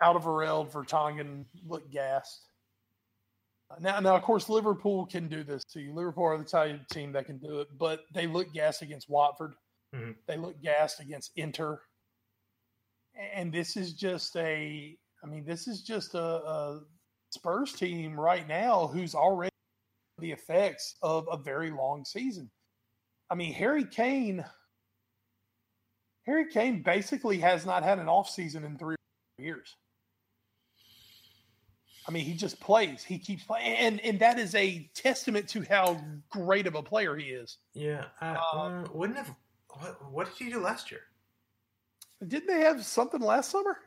Alderweireld, 0.02 0.72
Vertonghen 0.72 1.46
look 1.66 1.90
gassed. 1.92 2.50
Now, 3.80 4.00
now, 4.00 4.16
of 4.16 4.22
course, 4.22 4.50
Liverpool 4.50 5.06
can 5.06 5.28
do 5.28 5.44
this 5.44 5.64
to 5.66 5.82
you. 5.82 5.94
Liverpool 5.94 6.26
are 6.26 6.38
the 6.38 6.44
type 6.44 6.80
of 6.80 6.88
team 6.90 7.12
that 7.14 7.26
can 7.26 7.38
do 7.40 7.62
it, 7.62 7.70
but 7.78 8.02
they 8.14 8.28
look 8.28 8.54
gassed 8.54 8.82
against 8.84 9.10
Watford. 9.10 9.56
Mhm. 9.94 10.16
They 10.28 10.38
look 10.38 10.60
gassed 10.62 11.00
against 11.00 11.32
Inter. 11.36 11.82
And 13.16 13.52
this 13.52 13.78
is 13.78 13.94
just 13.94 14.36
a, 14.36 14.98
I 15.24 15.28
mean, 15.28 15.46
this 15.46 15.68
is 15.68 15.82
just 15.82 16.16
a, 16.16 16.20
a 16.20 16.82
Spurs 17.32 17.74
team 17.74 18.20
right 18.20 18.48
now 18.48 18.88
who's 18.88 19.16
already 19.16 19.52
the 20.20 20.32
effects 20.32 20.96
of 21.02 21.28
a 21.32 21.38
very 21.38 21.72
long 21.72 22.04
season. 22.06 22.50
I 23.30 23.36
mean, 23.36 23.54
Harry 23.54 23.86
Kane, 23.86 24.44
Harry 26.26 26.46
Kane 26.52 26.84
basically 26.84 27.40
has 27.40 27.66
not 27.66 27.84
had 27.84 28.00
an 28.00 28.10
off 28.10 28.30
season 28.30 28.64
in 28.64 28.78
three 28.78 28.96
years. 29.40 29.76
I 32.08 32.12
mean, 32.12 32.26
he 32.26 32.34
just 32.34 32.60
plays. 32.60 33.02
He 33.04 33.18
keeps 33.18 33.46
playing, 33.46 33.78
and 33.78 34.02
and 34.02 34.20
that 34.20 34.38
is 34.38 34.54
a 34.56 34.90
testament 34.94 35.48
to 35.50 35.62
how 35.70 36.04
great 36.30 36.68
of 36.68 36.76
a 36.76 36.84
player 36.84 37.16
he 37.16 37.28
is. 37.28 37.60
Yeah. 37.74 38.06
Uh, 38.22 38.36
Uh, 38.54 38.58
uh, 38.58 38.88
wouldn't 38.94 39.18
have. 39.18 39.34
What, 39.70 40.12
what 40.12 40.28
did 40.28 40.46
he 40.46 40.52
do 40.52 40.60
last 40.60 40.92
year? 40.92 41.00
Didn't 42.28 42.48
they 42.48 42.60
have 42.60 42.86
something 42.86 43.22
last 43.22 43.50
summer? 43.52 43.78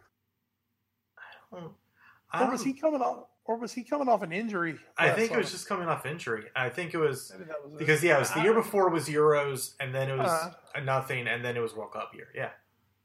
Or 1.52 2.50
was 2.50 2.60
um, 2.60 2.66
he 2.66 2.72
coming 2.72 3.00
off? 3.00 3.26
Or 3.44 3.56
was 3.56 3.72
he 3.72 3.84
coming 3.84 4.08
off 4.08 4.22
an 4.22 4.32
injury? 4.32 4.76
I 4.98 5.10
think 5.10 5.30
it 5.30 5.36
was 5.36 5.52
just 5.52 5.68
coming 5.68 5.86
off 5.88 6.04
injury. 6.04 6.46
I 6.56 6.68
think 6.68 6.94
it 6.94 6.98
was 6.98 7.32
was 7.64 7.78
because 7.78 8.02
yeah, 8.02 8.16
it 8.16 8.20
was 8.20 8.32
the 8.32 8.42
year 8.42 8.54
before 8.54 8.88
was 8.90 9.08
Euros, 9.08 9.74
and 9.78 9.94
then 9.94 10.10
it 10.10 10.16
was 10.18 10.28
Uh. 10.28 10.80
nothing, 10.80 11.28
and 11.28 11.44
then 11.44 11.56
it 11.56 11.60
was 11.60 11.72
World 11.74 11.92
Cup 11.92 12.12
year. 12.14 12.28
Yeah. 12.34 12.50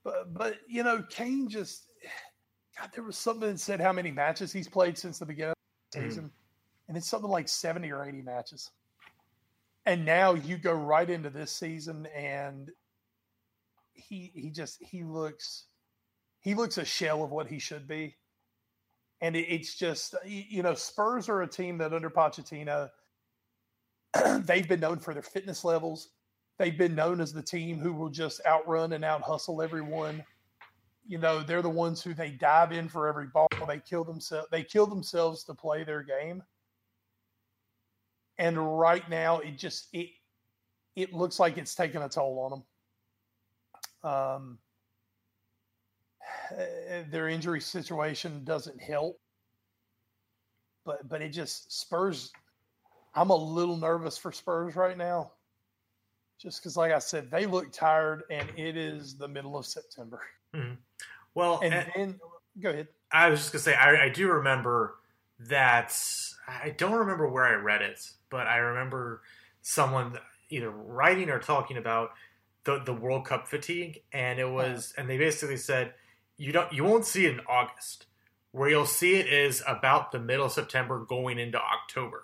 But 0.03 0.33
but 0.33 0.57
you 0.67 0.83
know, 0.83 1.03
Kane 1.03 1.47
just 1.47 1.87
God, 2.79 2.89
there 2.93 3.03
was 3.03 3.17
something 3.17 3.49
that 3.49 3.59
said 3.59 3.79
how 3.79 3.93
many 3.93 4.09
matches 4.09 4.51
he's 4.51 4.67
played 4.67 4.97
since 4.97 5.19
the 5.19 5.25
beginning 5.27 5.51
of 5.51 5.91
the 5.91 5.99
Mhm. 5.99 6.03
season, 6.09 6.31
and 6.87 6.97
it's 6.97 7.07
something 7.07 7.29
like 7.29 7.47
seventy 7.47 7.91
or 7.91 8.03
eighty 8.03 8.23
matches. 8.23 8.71
And 9.85 10.05
now 10.05 10.33
you 10.33 10.57
go 10.57 10.73
right 10.73 11.09
into 11.09 11.29
this 11.29 11.51
season, 11.51 12.07
and 12.07 12.71
he 13.93 14.31
he 14.33 14.49
just 14.49 14.81
he 14.81 15.03
looks 15.03 15.65
he 16.39 16.55
looks 16.55 16.79
a 16.79 16.85
shell 16.85 17.23
of 17.23 17.29
what 17.29 17.47
he 17.47 17.59
should 17.59 17.87
be. 17.87 18.15
And 19.21 19.35
it, 19.35 19.47
it's 19.49 19.75
just 19.75 20.15
you 20.25 20.63
know 20.63 20.73
Spurs 20.73 21.29
are 21.29 21.41
a 21.41 21.47
team 21.47 21.77
that 21.79 21.93
under 21.93 22.09
Pochettino 22.09 22.89
they've 24.45 24.67
been 24.67 24.79
known 24.79 24.99
for 24.99 25.13
their 25.13 25.23
fitness 25.23 25.63
levels. 25.63 26.09
They've 26.57 26.77
been 26.77 26.95
known 26.95 27.21
as 27.21 27.33
the 27.33 27.41
team 27.41 27.79
who 27.79 27.93
will 27.93 28.09
just 28.09 28.41
outrun 28.45 28.93
and 28.93 29.03
out 29.03 29.21
hustle 29.21 29.61
everyone. 29.61 30.23
You 31.07 31.17
know, 31.17 31.41
they're 31.41 31.63
the 31.63 31.69
ones 31.69 32.03
who 32.03 32.13
they 32.13 32.29
dive 32.29 32.71
in 32.71 32.87
for 32.87 33.07
every 33.07 33.27
ball. 33.27 33.47
They 33.67 33.79
kill 33.79 34.03
themselves. 34.03 34.47
They 34.51 34.63
kill 34.63 34.85
themselves 34.85 35.43
to 35.45 35.53
play 35.53 35.83
their 35.83 36.03
game. 36.03 36.43
And 38.37 38.79
right 38.79 39.07
now, 39.09 39.39
it 39.39 39.57
just 39.57 39.87
it 39.93 40.09
it 40.95 41.13
looks 41.13 41.39
like 41.39 41.57
it's 41.57 41.73
taking 41.73 42.01
a 42.01 42.09
toll 42.09 42.39
on 42.39 42.51
them. 44.03 44.11
Um, 44.11 44.57
Uh, 46.51 47.03
their 47.09 47.29
injury 47.29 47.61
situation 47.61 48.43
doesn't 48.43 48.81
help, 48.81 49.19
but 50.85 51.07
but 51.07 51.21
it 51.21 51.29
just 51.29 51.79
Spurs. 51.79 52.31
I'm 53.13 53.29
a 53.29 53.35
little 53.35 53.77
nervous 53.77 54.17
for 54.17 54.31
Spurs 54.31 54.75
right 54.75 54.97
now, 54.97 55.31
just 56.39 56.61
because, 56.61 56.77
like 56.77 56.91
I 56.91 56.99
said, 56.99 57.29
they 57.29 57.45
look 57.45 57.71
tired, 57.71 58.23
and 58.29 58.47
it 58.57 58.77
is 58.77 59.15
the 59.15 59.27
middle 59.27 59.57
of 59.57 59.65
September. 59.65 60.21
Mm-hmm. 60.55 60.75
Well, 61.35 61.59
And 61.63 61.73
and 61.73 61.91
then, 61.95 62.19
go 62.59 62.69
ahead. 62.69 62.87
I 63.11 63.29
was 63.29 63.39
just 63.39 63.51
gonna 63.51 63.61
say 63.61 63.75
I, 63.75 64.05
I 64.05 64.09
do 64.09 64.27
remember 64.31 64.95
that. 65.39 65.95
I 66.47 66.71
don't 66.71 66.93
remember 66.93 67.29
where 67.29 67.45
I 67.45 67.53
read 67.53 67.81
it, 67.81 68.09
but 68.29 68.47
I 68.47 68.57
remember 68.57 69.21
someone 69.61 70.17
either 70.49 70.69
writing 70.69 71.29
or 71.29 71.39
talking 71.39 71.77
about 71.77 72.11
the 72.63 72.81
the 72.85 72.93
World 72.93 73.25
Cup 73.25 73.47
fatigue, 73.47 74.01
and 74.11 74.39
it 74.39 74.49
was, 74.49 74.93
and 74.97 75.09
they 75.09 75.17
basically 75.17 75.57
said 75.57 75.93
you 76.41 76.51
don't 76.51 76.71
you 76.73 76.83
won't 76.83 77.05
see 77.05 77.25
it 77.25 77.33
in 77.33 77.41
August. 77.47 78.05
Where 78.51 78.69
you'll 78.69 78.85
see 78.85 79.15
it 79.15 79.31
is 79.31 79.63
about 79.65 80.11
the 80.11 80.19
middle 80.19 80.45
of 80.45 80.51
September 80.51 81.05
going 81.07 81.39
into 81.39 81.59
October. 81.59 82.23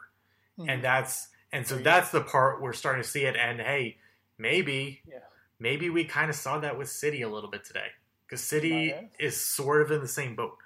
Hmm. 0.57 0.69
and 0.69 0.83
that's 0.83 1.27
and 1.53 1.65
so 1.67 1.77
that's 1.77 2.09
the 2.11 2.21
part 2.21 2.61
we're 2.61 2.73
starting 2.73 3.03
to 3.03 3.07
see 3.07 3.23
it 3.25 3.35
and 3.35 3.59
hey 3.61 3.97
maybe 4.39 5.01
Yeah. 5.07 5.19
maybe 5.59 5.89
we 5.89 6.03
kind 6.03 6.29
of 6.31 6.35
saw 6.35 6.59
that 6.59 6.77
with 6.79 6.89
city 6.89 7.21
a 7.21 7.29
little 7.29 7.49
bit 7.49 7.63
today 7.63 7.89
because 8.25 8.41
city 8.43 8.93
is 9.19 9.39
sort 9.39 9.83
of 9.83 9.91
in 9.91 10.01
the 10.01 10.07
same 10.07 10.35
boat 10.35 10.57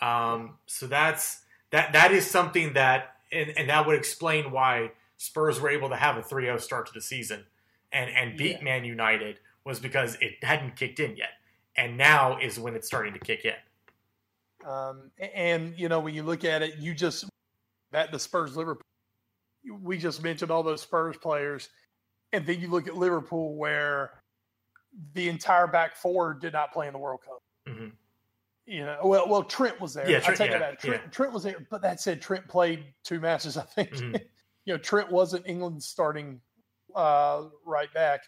um, 0.00 0.58
so 0.66 0.86
that's 0.86 1.42
that 1.70 1.92
that 1.92 2.12
is 2.12 2.24
something 2.30 2.74
that 2.74 3.16
and, 3.32 3.52
and 3.58 3.68
that 3.68 3.84
would 3.86 3.96
explain 3.96 4.50
why 4.52 4.92
spurs 5.16 5.60
were 5.60 5.70
able 5.70 5.88
to 5.88 5.96
have 5.96 6.16
a 6.16 6.22
3-0 6.22 6.60
start 6.60 6.86
to 6.86 6.92
the 6.92 7.00
season 7.02 7.44
and 7.92 8.10
and 8.10 8.38
beat 8.38 8.58
Yeah. 8.58 8.64
man 8.64 8.84
united 8.84 9.40
was 9.64 9.80
because 9.80 10.16
it 10.20 10.42
hadn't 10.42 10.76
kicked 10.76 11.00
in 11.00 11.16
yet 11.16 11.30
and 11.76 11.96
now 11.96 12.38
is 12.38 12.58
when 12.58 12.74
it's 12.74 12.86
starting 12.86 13.12
to 13.12 13.18
kick 13.18 13.44
in 13.44 14.68
Um, 14.68 15.10
and 15.34 15.76
you 15.78 15.88
know, 15.88 16.00
when 16.00 16.14
you 16.14 16.22
look 16.22 16.44
at 16.44 16.62
it, 16.62 16.76
you 16.78 16.94
just 16.94 17.24
that 17.92 18.10
the 18.12 18.18
Spurs 18.18 18.56
Liverpool. 18.56 18.82
We 19.80 19.96
just 19.98 20.22
mentioned 20.22 20.50
all 20.50 20.62
those 20.62 20.82
Spurs 20.82 21.16
players, 21.16 21.68
and 22.32 22.44
then 22.46 22.60
you 22.60 22.68
look 22.68 22.88
at 22.88 22.96
Liverpool, 22.96 23.54
where 23.54 24.22
the 25.14 25.28
entire 25.28 25.66
back 25.66 25.94
four 25.96 26.34
did 26.34 26.52
not 26.52 26.72
play 26.72 26.86
in 26.86 26.92
the 26.92 26.98
World 26.98 27.20
Cup. 27.24 27.42
Mhm. 27.68 27.92
You 28.66 28.84
know, 28.84 28.98
well, 29.04 29.28
well, 29.28 29.42
Trent 29.44 29.80
was 29.80 29.94
there. 29.94 30.08
Yeah, 30.08 30.18
I 30.18 30.20
Trent- 30.20 30.38
take 30.38 30.50
yeah, 30.50 30.56
it 30.56 30.60
back. 30.60 30.78
Trent, 30.80 31.02
yeah. 31.04 31.10
Trent 31.10 31.32
was 31.32 31.42
there, 31.44 31.66
but 31.70 31.82
that 31.82 32.00
said, 32.00 32.20
Trent 32.22 32.46
played 32.48 32.84
two 33.04 33.20
matches. 33.20 33.56
I 33.56 33.62
think. 33.62 33.90
Mhm. 33.90 34.20
you 34.64 34.74
know, 34.74 34.78
Trent 34.78 35.10
wasn't 35.10 35.46
England's 35.46 35.86
starting 35.86 36.40
uh, 36.94 37.44
right 37.64 37.92
back. 37.94 38.20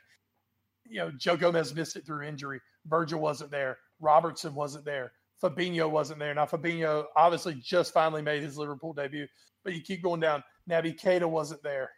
You 0.87 0.99
know, 0.99 1.11
Joe 1.13 1.37
Gomez 1.37 1.75
missed 1.75 1.97
it 1.97 2.05
through 2.07 2.23
injury. 2.23 2.61
Virgil 2.87 3.21
wasn't 3.21 3.51
there. 3.51 3.79
Robertson 4.01 4.55
wasn't 4.55 4.85
there. 4.85 5.13
Fabinho 5.43 5.91
wasn't 5.91 6.19
there. 6.19 6.35
Now 6.35 6.47
Fabinho 6.47 7.05
obviously 7.17 7.55
just 7.55 7.93
finally 7.93 8.23
made 8.23 8.43
his 8.43 8.57
Liverpool 8.57 8.93
debut, 8.93 9.27
but 9.63 9.75
you 9.75 9.81
keep 9.81 10.03
going 10.03 10.21
down. 10.21 10.43
Naby 10.69 10.99
Keita 10.99 11.29
wasn't 11.29 11.63
there. 11.63 11.91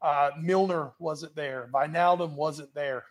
Uh, 0.00 0.30
Milner 0.40 0.92
wasn't 0.98 1.34
there. 1.34 1.68
Wijnaldum 1.72 2.34
wasn't 2.34 2.74
there. 2.74 3.04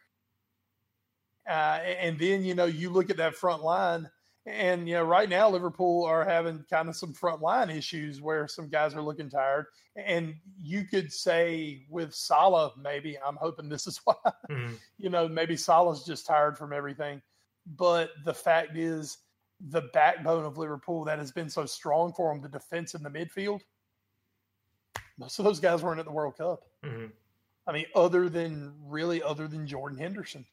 Uh, 1.48 1.80
and 2.00 2.18
then 2.18 2.44
you 2.44 2.56
know 2.56 2.66
you 2.66 2.90
look 2.90 3.10
at 3.10 3.18
that 3.18 3.36
front 3.36 3.64
line, 3.64 4.10
and 4.46 4.88
you 4.90 4.96
know 4.96 5.04
right 5.04 5.30
now 5.30 5.50
Liverpool 5.50 6.04
are 6.06 6.26
having 6.26 6.66
kind 6.70 6.90
of 6.90 6.96
some 6.96 7.14
front 7.14 7.42
line 7.42 7.70
issues 7.70 8.22
where 8.22 8.48
some 8.48 8.68
guys 8.70 8.94
are 8.96 9.02
looking 9.02 9.30
tired. 9.30 9.68
And 9.96 10.36
you 10.62 10.84
could 10.86 11.12
say 11.14 11.86
with 11.90 12.14
Salah, 12.14 12.74
maybe 12.78 13.18
I'm 13.26 13.38
hoping 13.38 13.70
this 13.70 13.88
is 13.88 14.00
why 14.06 14.16
Mhm. 14.50 14.78
you 14.98 15.10
know, 15.10 15.28
maybe 15.28 15.56
Salah's 15.56 16.04
just 16.04 16.26
tired 16.26 16.58
from 16.58 16.74
everything. 16.74 17.22
But 17.66 18.10
the 18.26 18.34
fact 18.34 18.76
is, 18.78 19.18
the 19.70 19.84
backbone 19.94 20.44
of 20.44 20.58
Liverpool 20.58 21.06
that 21.06 21.20
has 21.20 21.32
been 21.32 21.50
so 21.50 21.66
strong 21.66 22.12
for 22.12 22.34
them, 22.34 22.42
the 22.42 22.50
defense 22.50 22.96
in 22.96 23.04
the 23.04 23.10
midfield, 23.10 23.62
most 25.18 25.40
of 25.40 25.46
those 25.46 25.60
guys 25.62 25.82
weren't 25.84 26.00
at 26.00 26.06
the 26.06 26.12
World 26.12 26.36
Cup. 26.38 26.64
Mhm. 26.84 27.12
I 27.66 27.72
mean, 27.72 27.86
other 27.96 28.28
than 28.28 28.74
really, 28.84 29.24
other 29.24 29.48
than 29.48 29.66
Jordan 29.68 29.98
Henderson. 29.98 30.46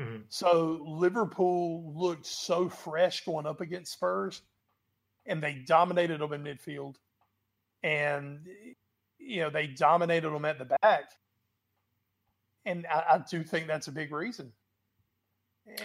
Mhm. 0.00 0.24
So 0.32 0.82
Liverpool 0.86 1.92
looked 1.94 2.26
so 2.26 2.68
fresh 2.68 3.24
going 3.24 3.46
up 3.46 3.60
against 3.60 3.92
Spurs, 3.92 4.42
and 5.26 5.42
they 5.42 5.54
dominated 5.54 6.20
them 6.20 6.32
in 6.32 6.44
midfield, 6.44 6.96
and 7.82 8.46
you 9.18 9.40
know 9.42 9.50
they 9.50 9.68
dominated 9.68 10.30
them 10.30 10.44
at 10.46 10.58
the 10.58 10.76
back, 10.82 11.12
and 12.64 12.86
I, 12.86 13.04
I 13.14 13.18
do 13.30 13.42
think 13.44 13.66
that's 13.66 13.88
a 13.88 13.92
big 13.92 14.12
reason, 14.12 14.52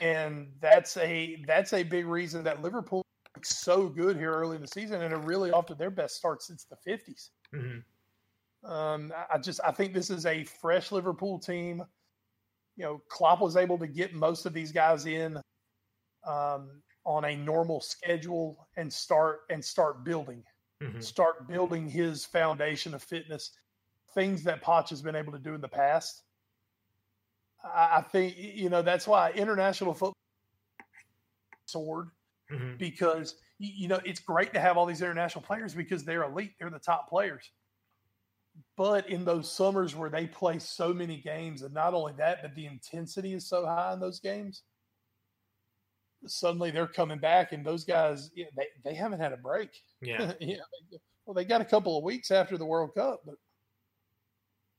and 0.02 0.54
that's 0.60 0.98
a 0.98 1.44
that's 1.48 1.74
a 1.74 1.84
big 1.84 2.06
reason 2.06 2.44
that 2.44 2.62
Liverpool 2.62 3.04
looks 3.36 3.58
so 3.58 3.88
good 3.90 4.18
here 4.18 4.32
early 4.32 4.56
in 4.56 4.62
the 4.62 4.68
season, 4.68 5.02
and 5.02 5.14
are 5.14 5.20
really 5.22 5.52
off 5.52 5.66
to 5.68 5.76
their 5.76 5.92
best 5.92 6.16
start 6.16 6.42
since 6.42 6.66
the 6.66 6.76
fifties. 6.78 7.32
Mhm. 7.54 7.84
Um, 8.64 9.14
I- 9.16 9.28
I 9.36 9.40
just 9.40 9.62
I 9.64 9.72
think 9.72 9.94
this 9.94 10.10
is 10.12 10.26
a 10.26 10.46
fresh 10.46 10.92
Liverpool 10.92 11.40
team. 11.40 11.84
You 12.76 12.84
know, 12.84 13.02
Klopp 13.10 13.42
was 13.42 13.56
able 13.56 13.78
to 13.80 13.88
get 13.88 14.14
most 14.14 14.46
of 14.46 14.54
these 14.54 14.72
guys 14.72 15.06
in 15.06 15.38
um, 16.28 16.82
on 17.06 17.26
a 17.26 17.36
normal 17.36 17.82
schedule 17.82 18.68
and 18.78 18.92
start 18.92 19.42
and 19.50 19.64
start 19.64 20.04
building, 20.04 20.44
Mhm. 20.82 21.02
start 21.04 21.48
building 21.48 21.88
his 21.88 22.26
foundation 22.26 22.94
of 22.94 23.04
fitness, 23.04 23.52
things 24.14 24.44
that 24.44 24.62
Poch 24.62 24.90
has 24.90 25.02
been 25.02 25.16
able 25.16 25.32
to 25.32 25.40
do 25.40 25.54
in 25.54 25.62
the 25.62 25.68
past. 25.68 26.24
I, 27.64 27.98
I 27.98 28.02
think 28.02 28.36
you 28.38 28.70
know 28.70 28.82
that's 28.82 29.08
why 29.08 29.32
international 29.32 29.94
football 29.94 30.14
sword 31.68 32.10
Mhm. 32.52 32.78
because 32.78 33.36
you 33.58 33.88
know 33.88 34.00
it's 34.06 34.20
great 34.20 34.54
to 34.54 34.60
have 34.60 34.78
all 34.78 34.86
these 34.86 35.02
international 35.02 35.44
players 35.44 35.74
because 35.74 36.04
they're 36.04 36.24
elite 36.24 36.54
they're 36.60 36.70
the 36.70 36.80
top 36.80 37.10
players 37.10 37.52
but 38.78 39.10
in 39.10 39.26
those 39.26 39.52
summers 39.52 39.96
where 39.96 40.10
they 40.10 40.28
play 40.28 40.60
so 40.60 40.94
many 40.94 41.18
games 41.22 41.62
and 41.62 41.74
not 41.74 41.94
only 41.94 42.14
that 42.18 42.42
but 42.42 42.54
the 42.56 42.66
intensity 42.66 43.34
is 43.34 43.48
so 43.48 43.66
high 43.66 43.94
in 43.94 44.00
those 44.00 44.20
games 44.20 44.64
suddenly 46.28 46.72
they're 46.72 46.88
coming 46.88 47.20
back 47.20 47.52
and 47.52 47.66
those 47.66 47.84
guys 47.84 48.32
yeah, 48.36 48.46
they, 48.58 48.66
they 48.84 48.96
haven't 48.96 49.20
had 49.20 49.32
a 49.34 49.38
break 49.38 49.70
Yeah. 50.02 50.34
you 50.40 50.58
know, 50.58 50.64
they- 50.92 50.98
well 51.26 51.34
they 51.34 51.46
got 51.46 51.62
a 51.62 51.66
couple 51.66 51.98
of 51.98 52.04
weeks 52.04 52.32
after 52.32 52.58
the 52.58 52.66
world 52.66 52.92
cup 52.96 53.22
but 53.26 53.36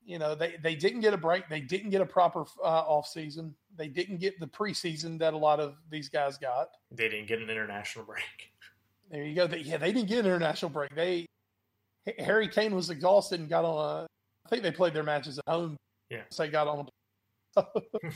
you 0.04 0.18
know 0.18 0.34
they, 0.34 0.56
they 0.62 0.74
didn't 0.76 1.00
get 1.00 1.12
a 1.14 1.16
break 1.18 1.48
they 1.48 1.60
didn't 1.60 1.90
get 1.90 2.00
a 2.00 2.06
proper 2.06 2.44
uh, 2.62 2.66
off 2.86 3.06
season 3.08 3.54
they 3.76 3.88
didn't 3.88 4.18
get 4.18 4.38
the 4.40 4.46
preseason 4.46 5.18
that 5.18 5.34
a 5.34 5.36
lot 5.36 5.58
of 5.60 5.74
these 5.90 6.08
guys 6.08 6.38
got 6.38 6.68
They 6.92 7.08
didn't 7.08 7.26
get 7.26 7.40
an 7.40 7.50
international 7.50 8.04
break. 8.04 8.22
there 9.10 9.24
you 9.24 9.34
go. 9.34 9.46
They, 9.46 9.58
yeah, 9.58 9.76
they 9.76 9.92
didn't 9.92 10.08
get 10.08 10.20
an 10.20 10.26
international 10.26 10.70
break. 10.70 10.94
They 10.94 11.26
Harry 12.18 12.48
Kane 12.48 12.74
was 12.74 12.90
exhausted 12.90 13.40
and 13.40 13.48
got 13.48 13.64
on 13.64 14.02
a. 14.02 14.06
I 14.44 14.48
think 14.48 14.62
they 14.62 14.70
played 14.70 14.94
their 14.94 15.02
matches 15.02 15.38
at 15.38 15.44
home. 15.52 15.76
Yeah. 16.10 16.22
so 16.30 16.44
they 16.44 16.48
got 16.50 16.68
on. 16.68 16.88
A, 17.56 17.64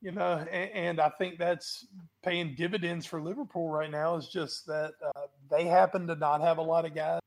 you 0.00 0.10
know, 0.10 0.44
and, 0.50 0.70
and 0.72 1.00
I 1.00 1.10
think 1.10 1.38
that's 1.38 1.86
paying 2.24 2.54
dividends 2.56 3.06
for 3.06 3.22
Liverpool 3.22 3.68
right 3.68 3.90
now. 3.90 4.16
Is 4.16 4.28
just 4.28 4.66
that 4.66 4.92
uh, 5.04 5.26
they 5.50 5.64
happen 5.64 6.06
to 6.08 6.16
not 6.16 6.40
have 6.40 6.58
a 6.58 6.62
lot 6.62 6.84
of 6.84 6.94
guys 6.94 7.20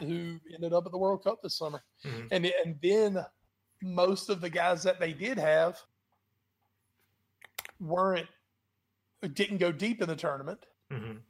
who 0.00 0.38
ended 0.52 0.72
up 0.72 0.86
at 0.86 0.92
the 0.92 0.98
World 0.98 1.24
Cup 1.24 1.42
this 1.42 1.56
summer, 1.56 1.82
Mhm. 2.04 2.28
and 2.30 2.46
and 2.64 2.76
then 2.82 3.24
most 3.82 4.28
of 4.30 4.40
the 4.40 4.50
guys 4.50 4.82
that 4.84 5.00
they 5.00 5.12
did 5.12 5.38
have 5.38 5.78
weren't 7.80 8.28
didn't 9.32 9.58
go 9.58 9.72
deep 9.72 10.02
in 10.02 10.08
the 10.08 10.16
tournament. 10.16 10.60
Mhm. 10.92 11.20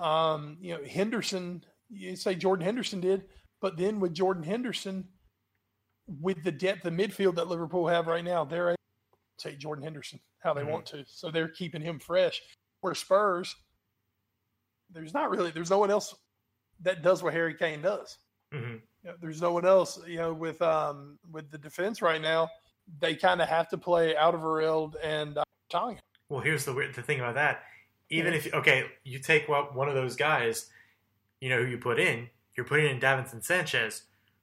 Um, 0.00 0.56
you 0.60 0.74
know, 0.76 0.84
Henderson, 0.84 1.64
you 1.90 2.16
say 2.16 2.34
Jordan 2.34 2.64
Henderson 2.64 3.00
did, 3.00 3.24
but 3.60 3.76
then 3.76 4.00
with 4.00 4.14
Jordan 4.14 4.42
Henderson, 4.42 5.08
with 6.20 6.42
the 6.44 6.52
depth 6.52 6.84
of 6.84 6.92
midfield 6.92 7.34
that 7.36 7.48
Liverpool 7.48 7.86
have 7.88 8.06
right 8.06 8.24
now, 8.24 8.44
they're 8.44 8.70
able 8.70 8.76
to 9.38 9.48
take 9.50 9.58
Jordan 9.58 9.84
Henderson 9.84 10.20
how 10.40 10.54
they 10.54 10.62
Mhm. 10.62 10.70
want 10.70 10.86
to. 10.86 11.04
So 11.06 11.30
they're 11.30 11.48
keeping 11.48 11.82
him 11.82 11.98
fresh. 11.98 12.40
Where 12.80 12.94
Spurs, 12.94 13.54
there's 14.90 15.12
not 15.12 15.30
really, 15.30 15.50
there's 15.50 15.70
no 15.70 15.78
one 15.78 15.90
else 15.90 16.14
that 16.80 17.02
does 17.02 17.22
what 17.22 17.32
Harry 17.32 17.54
Kane 17.54 17.82
does. 17.82 18.18
Mhm. 18.52 18.80
You 19.02 19.10
know, 19.10 19.16
there's 19.20 19.42
no 19.42 19.52
one 19.52 19.66
else, 19.66 20.04
you 20.06 20.16
know, 20.16 20.32
with 20.32 20.62
um 20.62 21.18
with 21.30 21.50
the 21.50 21.58
defense 21.58 22.00
right 22.00 22.20
now, 22.20 22.48
they 23.00 23.14
kind 23.16 23.42
of 23.42 23.48
have 23.48 23.68
to 23.70 23.78
play 23.78 24.16
out 24.16 24.34
of 24.34 24.96
and 25.02 25.38
uh, 25.38 25.44
Tonga. 25.68 26.00
Well, 26.28 26.40
here's 26.40 26.64
the 26.64 26.72
weird 26.72 26.94
the 26.94 27.02
thing 27.02 27.20
about 27.20 27.34
that. 27.34 27.64
Even 28.10 28.32
if 28.32 28.52
okay, 28.54 28.90
you 29.04 29.18
take 29.18 29.48
one 29.48 29.88
of 29.88 29.94
those 29.94 30.16
guys, 30.16 30.70
you 31.40 31.48
know 31.48 31.62
who 31.62 31.68
you 31.68 31.78
put 31.78 31.98
in. 31.98 32.28
You're 32.56 32.66
putting 32.66 32.90
in 32.90 33.00
Davinson 33.00 33.44
Sanchez, 33.44 34.02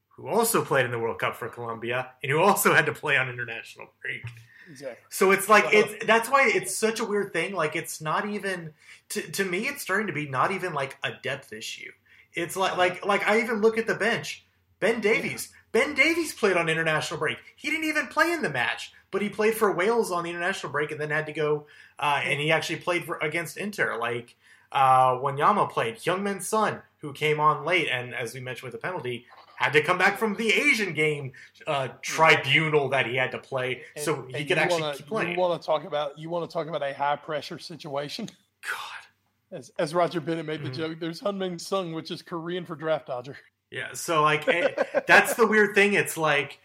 who 0.10 0.28
also 0.28 0.64
played 0.64 0.86
in 0.86 0.92
the 0.92 1.00
World 1.00 1.20
Cup 1.20 1.36
for 1.36 1.50
Colombia 1.50 2.12
and 2.24 2.32
who 2.32 2.40
also 2.40 2.74
had 2.74 2.86
to 2.86 2.94
play 2.94 3.18
on 3.18 3.30
international 3.30 3.88
break. 4.02 4.24
Exactly. 4.70 4.98
So 5.10 5.32
it's 5.32 5.50
like 5.50 5.66
it's 5.72 6.06
that's 6.06 6.30
why 6.30 6.50
it's 6.54 6.76
such 6.76 7.00
a 7.00 7.06
weird 7.06 7.34
thing. 7.34 7.54
Like 7.54 7.76
it's 7.76 8.02
not 8.02 8.28
even 8.28 8.74
to 9.10 9.22
to 9.22 9.46
me. 9.46 9.68
It's 9.68 9.82
starting 9.82 10.08
to 10.08 10.14
be 10.14 10.28
not 10.28 10.52
even 10.52 10.74
like 10.74 10.98
a 11.04 11.12
depth 11.22 11.54
issue. 11.54 11.92
It's 12.34 12.56
like 12.56 12.78
like 12.78 13.06
like 13.06 13.28
I 13.28 13.42
even 13.42 13.62
look 13.62 13.78
at 13.78 13.88
the 13.88 13.96
bench. 13.96 14.46
Ben 14.80 15.02
Davies. 15.02 15.52
Ben 15.76 15.94
Davies 15.94 16.34
played 16.34 16.56
on 16.56 16.70
international 16.70 17.20
break. 17.20 17.38
He 17.58 17.70
didn't 17.70 17.84
even 17.84 18.08
play 18.08 18.32
in 18.32 18.42
the 18.42 18.50
match, 18.50 18.94
but 19.12 19.22
he 19.22 19.28
played 19.28 19.56
for 19.56 19.74
Wales 19.74 20.10
on 20.10 20.24
the 20.24 20.30
international 20.30 20.72
break 20.72 20.90
and 20.90 21.02
then 21.02 21.10
had 21.10 21.26
to 21.26 21.34
go. 21.34 21.68
Uh, 22.00 22.22
and 22.24 22.40
he 22.40 22.50
actually 22.50 22.78
played 22.78 23.04
for, 23.04 23.18
against 23.18 23.58
Inter. 23.58 23.98
Like 24.00 24.38
uh, 24.72 25.16
Wanyama 25.16 25.70
played. 25.70 25.98
Heung-min 25.98 26.40
Son, 26.40 26.82
who 27.00 27.12
came 27.12 27.42
on 27.42 27.66
late, 27.66 27.90
and 27.92 28.16
as 28.16 28.34
we 28.34 28.40
mentioned 28.40 28.72
with 28.72 28.72
the 28.72 28.88
penalty, 28.88 29.26
had 29.58 29.74
to 29.74 29.82
come 29.82 29.98
back 29.98 30.18
from 30.18 30.36
the 30.36 30.50
Asian 30.54 30.94
game 30.94 31.34
uh, 31.68 31.90
tribunal 32.02 32.88
that 32.88 33.06
he 33.06 33.18
had 33.18 33.32
to 33.32 33.38
play, 33.38 33.82
so 33.98 34.26
he 34.30 34.34
and 34.36 34.48
could 34.48 34.58
actually 34.58 34.82
wanna, 34.82 34.96
keep 34.96 35.08
playing. 35.08 35.32
You 35.34 35.40
want 35.40 35.62
to 35.62 35.66
talk 35.66 35.84
about 35.84 36.18
you 36.18 36.30
want 36.30 36.50
to 36.50 36.54
talk 36.54 36.68
about 36.68 36.84
a 36.84 36.94
high 36.94 37.18
pressure 37.18 37.60
situation, 37.60 38.30
God. 38.62 39.58
as 39.58 39.74
as 39.78 39.94
Roger 39.94 40.22
Bennett 40.22 40.46
made 40.46 40.64
the 40.64 40.70
Mhm. 40.70 40.76
joke. 40.76 41.00
There's 41.02 41.20
Heung-min 41.20 41.60
Son, 41.60 41.92
which 41.92 42.12
is 42.12 42.22
Korean 42.22 42.66
for 42.66 42.78
draft 42.78 43.08
dodger. 43.08 43.38
Yeah, 43.72 43.94
so 43.94 44.22
like 44.22 44.48
eh, 44.48 44.70
that's 45.08 45.34
the 45.36 45.48
weird 45.48 45.76
thing. 45.76 45.94
It's 45.94 46.18
like 46.18 46.60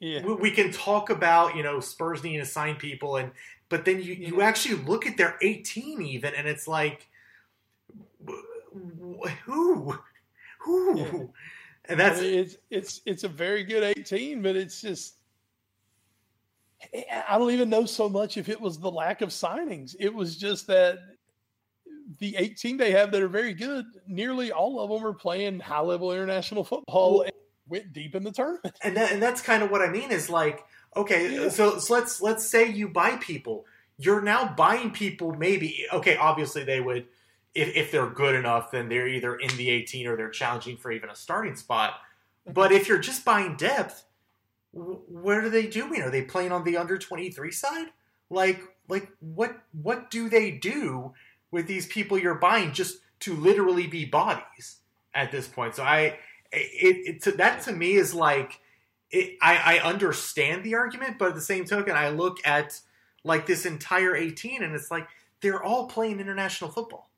Yeah, 0.00 0.22
we, 0.24 0.34
we 0.34 0.50
can 0.50 0.72
talk 0.72 1.10
about 1.10 1.56
you 1.56 1.62
know 1.62 1.80
Spurs 1.80 2.22
needing 2.22 2.40
to 2.40 2.46
sign 2.46 2.76
people, 2.76 3.16
and 3.16 3.32
but 3.68 3.84
then 3.84 4.02
you 4.02 4.14
you 4.14 4.38
Yeah. 4.38 4.44
actually 4.44 4.76
look 4.82 5.06
at 5.06 5.16
their 5.16 5.36
18 5.42 6.02
even, 6.02 6.34
and 6.34 6.48
it's 6.48 6.66
like 6.68 7.08
wh- 8.26 9.22
wh- 9.22 9.28
who 9.44 9.98
who, 10.60 10.98
Yeah. 10.98 11.24
and 11.86 12.00
that's 12.00 12.20
I 12.20 12.22
mean, 12.22 12.38
it's 12.40 12.56
it's 12.70 13.00
it's 13.06 13.24
a 13.24 13.28
very 13.28 13.64
good 13.64 13.82
18, 13.82 14.42
but 14.42 14.56
it's 14.56 14.80
just 14.80 15.16
I 17.28 17.38
don't 17.38 17.50
even 17.50 17.70
know 17.70 17.86
so 17.86 18.08
much 18.08 18.36
if 18.36 18.48
it 18.48 18.60
was 18.60 18.78
the 18.78 18.90
lack 18.90 19.22
of 19.22 19.30
signings. 19.30 19.96
It 19.98 20.12
was 20.12 20.36
just 20.36 20.66
that 20.68 20.98
the 22.18 22.36
18 22.36 22.76
they 22.76 22.92
have 22.92 23.10
that 23.12 23.22
are 23.22 23.28
very 23.28 23.54
good, 23.54 23.86
nearly 24.06 24.52
all 24.52 24.80
of 24.80 24.90
them 24.90 25.06
are 25.06 25.14
playing 25.14 25.60
high 25.60 25.80
level 25.80 26.12
international 26.12 26.64
football 26.64 27.22
and 27.22 27.32
went 27.68 27.92
deep 27.92 28.14
in 28.14 28.22
the 28.22 28.32
tournament. 28.32 28.76
and 28.82 28.96
that, 28.96 29.12
and 29.12 29.22
that's 29.22 29.40
kind 29.40 29.62
of 29.62 29.70
what 29.70 29.80
I 29.82 29.88
mean 29.90 30.10
is 30.10 30.28
like 30.28 30.64
okay 30.96 31.38
uh, 31.38 31.42
Yeah. 31.44 31.48
so, 31.48 31.78
so 31.78 31.94
let's 31.94 32.20
let's 32.20 32.46
say 32.46 32.68
you 32.70 32.88
buy 32.88 33.16
people 33.16 33.64
you're 33.98 34.20
now 34.20 34.54
buying 34.54 34.90
people 34.90 35.32
maybe 35.34 35.86
okay 35.92 36.16
obviously 36.16 36.62
they 36.64 36.80
would 36.80 37.06
if, 37.54 37.74
if 37.74 37.90
they're 37.90 38.10
good 38.10 38.34
enough 38.34 38.70
then 38.70 38.88
they're 38.88 39.08
either 39.08 39.36
in 39.36 39.48
the 39.56 39.70
18 39.70 40.06
or 40.06 40.16
they're 40.16 40.28
challenging 40.30 40.76
for 40.76 40.92
even 40.92 41.08
a 41.08 41.16
starting 41.16 41.56
spot 41.56 41.94
but 42.52 42.70
if 42.70 42.86
you're 42.86 42.98
just 42.98 43.24
buying 43.24 43.56
depth 43.56 44.04
wh- 44.72 45.08
what 45.10 45.38
are 45.38 45.48
they 45.48 45.66
doing 45.66 46.02
are 46.02 46.10
they 46.10 46.22
playing 46.22 46.52
on 46.52 46.64
the 46.64 46.76
under 46.76 46.98
23 46.98 47.50
side 47.50 47.86
like 48.30 48.60
like 48.88 49.08
what 49.20 49.56
what 49.72 50.10
do 50.10 50.28
they 50.28 50.50
do 50.50 51.12
with 51.54 51.66
these 51.66 51.86
people 51.86 52.18
you're 52.18 52.34
buying 52.34 52.72
just 52.72 52.98
to 53.20 53.34
literally 53.34 53.86
be 53.86 54.04
bodies 54.04 54.76
at 55.14 55.30
this 55.32 55.48
point 55.48 55.74
so 55.74 55.82
i 55.82 56.18
it, 56.52 57.08
it 57.08 57.22
to, 57.22 57.32
that 57.32 57.62
to 57.62 57.72
me 57.72 57.94
is 57.94 58.14
like 58.14 58.60
it, 59.10 59.36
I, 59.40 59.76
I 59.76 59.78
understand 59.78 60.64
the 60.64 60.74
argument, 60.74 61.18
but 61.18 61.28
at 61.28 61.34
the 61.34 61.40
same 61.40 61.64
token, 61.64 61.94
I 61.94 62.08
look 62.08 62.38
at 62.44 62.80
like 63.22 63.46
this 63.46 63.64
entire 63.64 64.14
18, 64.16 64.62
and 64.62 64.74
it's 64.74 64.90
like 64.90 65.06
they're 65.40 65.62
all 65.62 65.86
playing 65.86 66.20
international 66.20 66.70
football. 66.70 67.10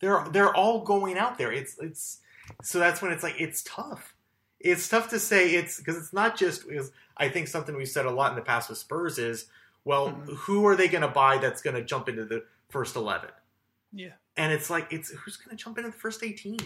They're 0.00 0.24
they're 0.32 0.54
all 0.54 0.84
going 0.84 1.18
out 1.18 1.38
there. 1.38 1.52
It's 1.52 1.76
it's 1.80 2.18
so 2.62 2.78
that's 2.78 3.02
when 3.02 3.12
it's 3.12 3.22
like 3.22 3.36
it's 3.38 3.62
tough. 3.62 4.14
It's 4.60 4.88
tough 4.88 5.10
to 5.10 5.18
say 5.18 5.50
it's 5.54 5.78
because 5.78 5.96
it's 5.96 6.12
not 6.12 6.36
just. 6.36 6.66
Because 6.68 6.90
I 7.16 7.28
think 7.28 7.48
something 7.48 7.76
we've 7.76 7.88
said 7.88 8.06
a 8.06 8.10
lot 8.10 8.30
in 8.30 8.36
the 8.36 8.42
past 8.42 8.68
with 8.68 8.78
Spurs 8.78 9.18
is, 9.18 9.46
well, 9.84 10.10
Mhm. 10.10 10.34
who 10.36 10.66
are 10.66 10.76
they 10.76 10.88
going 10.88 11.02
to 11.02 11.08
buy 11.08 11.38
that's 11.38 11.62
going 11.62 11.76
to 11.76 11.82
jump 11.84 12.08
into 12.08 12.24
the 12.24 12.44
first 12.70 12.96
11? 12.96 13.28
Yeah. 13.94 14.12
And 14.36 14.52
it's 14.52 14.68
like 14.68 14.92
it's 14.92 15.10
who's 15.10 15.36
going 15.36 15.56
to 15.56 15.62
jump 15.62 15.78
into 15.78 15.90
the 15.90 15.96
first 15.96 16.22
18? 16.22 16.58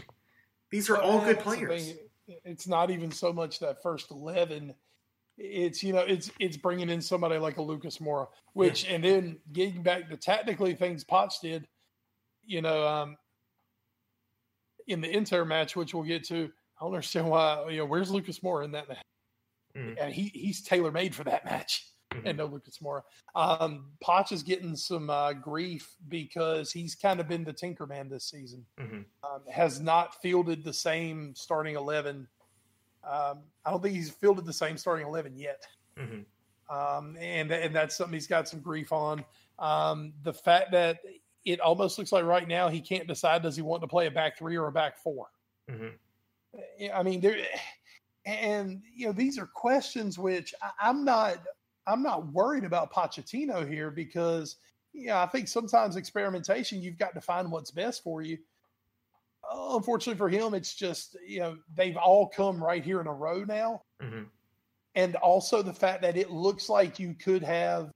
These 0.71 0.89
are 0.91 0.95
Well, 0.95 1.03
all 1.03 1.25
good 1.25 1.39
players. 1.39 1.95
It's 2.45 2.67
not 2.67 2.91
even 2.91 3.11
so 3.11 3.33
much 3.33 3.59
that 3.61 3.83
first 3.83 4.11
eleven. 4.11 4.75
It's 5.39 5.83
you 5.83 5.93
know 5.93 6.01
it's 6.01 6.31
it's 6.39 6.57
bringing 6.57 6.91
in 6.91 7.01
somebody 7.01 7.39
like 7.39 7.57
a 7.59 7.63
Lucas 7.63 7.99
Moura, 7.99 8.27
which 8.53 8.87
and 8.87 9.03
then 9.05 9.39
getting 9.53 9.83
back 9.83 10.09
to 10.11 10.17
tactically 10.17 10.75
things 10.75 11.05
Poch 11.05 11.41
did, 11.41 11.67
you 12.45 12.61
know, 12.61 12.87
um, 12.87 13.17
in 14.89 15.01
the 15.01 15.09
Inter 15.09 15.45
match, 15.45 15.77
which 15.77 15.95
we'll 15.95 16.03
get 16.03 16.25
to. 16.25 16.51
I 16.81 16.85
don't 16.85 16.93
understand 16.93 17.29
why 17.31 17.69
you 17.71 17.79
know 17.79 17.87
where's 17.87 18.11
Lucas 18.11 18.41
Moura 18.41 18.65
in 18.65 18.73
that 18.73 18.89
match. 18.89 19.05
Mhm. 19.77 19.97
and 20.01 20.13
he 20.13 20.25
he's 20.35 20.63
tailor 20.63 20.91
made 20.91 21.15
for 21.15 21.25
that 21.25 21.45
match. 21.47 21.87
And 22.27 22.39
no 22.39 22.47
Lucas 22.47 22.79
Moura. 22.79 23.03
Um, 23.35 23.87
Poch 24.05 24.33
is 24.33 24.43
getting 24.43 24.77
some 24.77 25.11
uh, 25.11 25.33
grief 25.33 25.97
because 26.09 26.73
he's 26.73 26.95
kind 26.95 27.21
of 27.21 27.29
been 27.29 27.45
the 27.45 27.53
Tinkerman 27.53 28.09
this 28.11 28.25
season. 28.25 28.65
Mhm. 28.79 29.05
Um, 29.23 29.43
has 29.51 29.81
not 29.81 30.21
fielded 30.23 30.65
the 30.65 30.73
same 30.73 31.35
starting 31.35 31.77
eleven. 31.77 32.29
Um, 33.05 33.45
I 33.65 33.71
don't 33.71 33.83
think 33.83 33.95
he's 33.95 34.11
fielded 34.11 34.45
the 34.47 34.53
same 34.53 34.77
starting 34.77 35.07
eleven 35.07 35.37
yet 35.37 35.67
Mhm. 35.97 36.25
um, 36.69 37.17
and 37.19 37.51
and 37.53 37.75
that's 37.75 37.97
something 37.97 38.13
he's 38.15 38.27
got 38.27 38.49
some 38.49 38.61
grief 38.61 38.93
on. 38.93 39.25
Um, 39.59 40.13
the 40.23 40.33
fact 40.35 40.73
that 40.73 41.01
it 41.45 41.61
almost 41.61 41.97
looks 41.99 42.13
like 42.13 42.25
right 42.25 42.47
now 42.47 42.69
he 42.69 42.81
can't 42.81 43.07
decide 43.07 43.43
does 43.43 43.57
he 43.57 43.63
want 43.63 43.81
to 43.83 43.89
play 43.89 44.07
a 44.07 44.11
back 44.11 44.37
three 44.37 44.57
or 44.57 44.67
a 44.67 44.73
back 44.73 44.99
4 44.99 45.31
Mhm. 45.71 45.99
I 46.95 47.03
mean, 47.03 47.21
there, 47.21 47.37
and 48.27 48.83
you 48.95 49.07
know 49.07 49.13
these 49.13 49.39
are 49.39 49.47
questions 49.47 50.19
which 50.19 50.55
I, 50.61 50.71
I'm 50.89 51.05
not 51.05 51.39
I'm 51.89 52.03
not 52.03 52.27
worried 52.33 52.65
about 52.65 52.93
Pochettino 52.93 53.69
here 53.69 53.91
because 53.91 54.57
yeah 54.93 55.23
I 55.23 55.27
think 55.27 55.49
sometimes 55.49 55.97
experimentation 55.97 56.83
you've 56.83 56.99
got 56.99 57.15
to 57.15 57.21
find 57.21 57.51
what's 57.51 57.71
best 57.71 58.03
for 58.03 58.23
you. 58.23 58.39
Uh, 59.51 59.77
Unfortunately 59.77 60.19
for 60.19 60.29
him, 60.29 60.55
it's 60.55 60.75
just 60.75 61.17
you 61.27 61.41
know 61.41 61.57
they've 61.75 61.97
all 61.97 62.29
come 62.29 62.63
right 62.63 62.85
here 62.85 63.01
in 63.01 63.07
a 63.07 63.13
row 63.13 63.45
now 63.45 63.83
Mhm. 64.03 64.27
and 64.95 65.17
also 65.17 65.63
the 65.63 65.73
fact 65.73 66.03
that 66.03 66.17
it 66.17 66.31
looks 66.31 66.69
like 66.69 66.99
you 66.99 67.15
could 67.15 67.43
have 67.43 67.91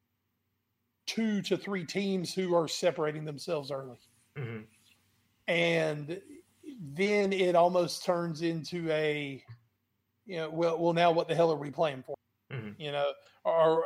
two 1.07 1.43
to 1.43 1.57
three 1.57 1.85
teams 1.85 2.33
who 2.33 2.55
are 2.55 2.69
separating 2.69 3.25
themselves 3.25 3.71
early. 3.71 3.99
Mhm. 4.37 4.67
And 5.49 6.23
then 6.81 7.33
it 7.33 7.55
almost 7.57 8.05
turns 8.05 8.43
into 8.43 8.89
a, 8.91 9.45
you 10.27 10.37
know, 10.37 10.49
well, 10.51 10.79
well, 10.79 10.93
now 10.93 11.11
what 11.11 11.27
the 11.29 11.35
hell 11.35 11.51
are 11.53 11.57
we 11.57 11.71
playing 11.71 12.03
for? 12.05 12.15
Mhm. 12.51 12.79
You 12.79 12.93
know, 12.93 13.13
or 13.45 13.85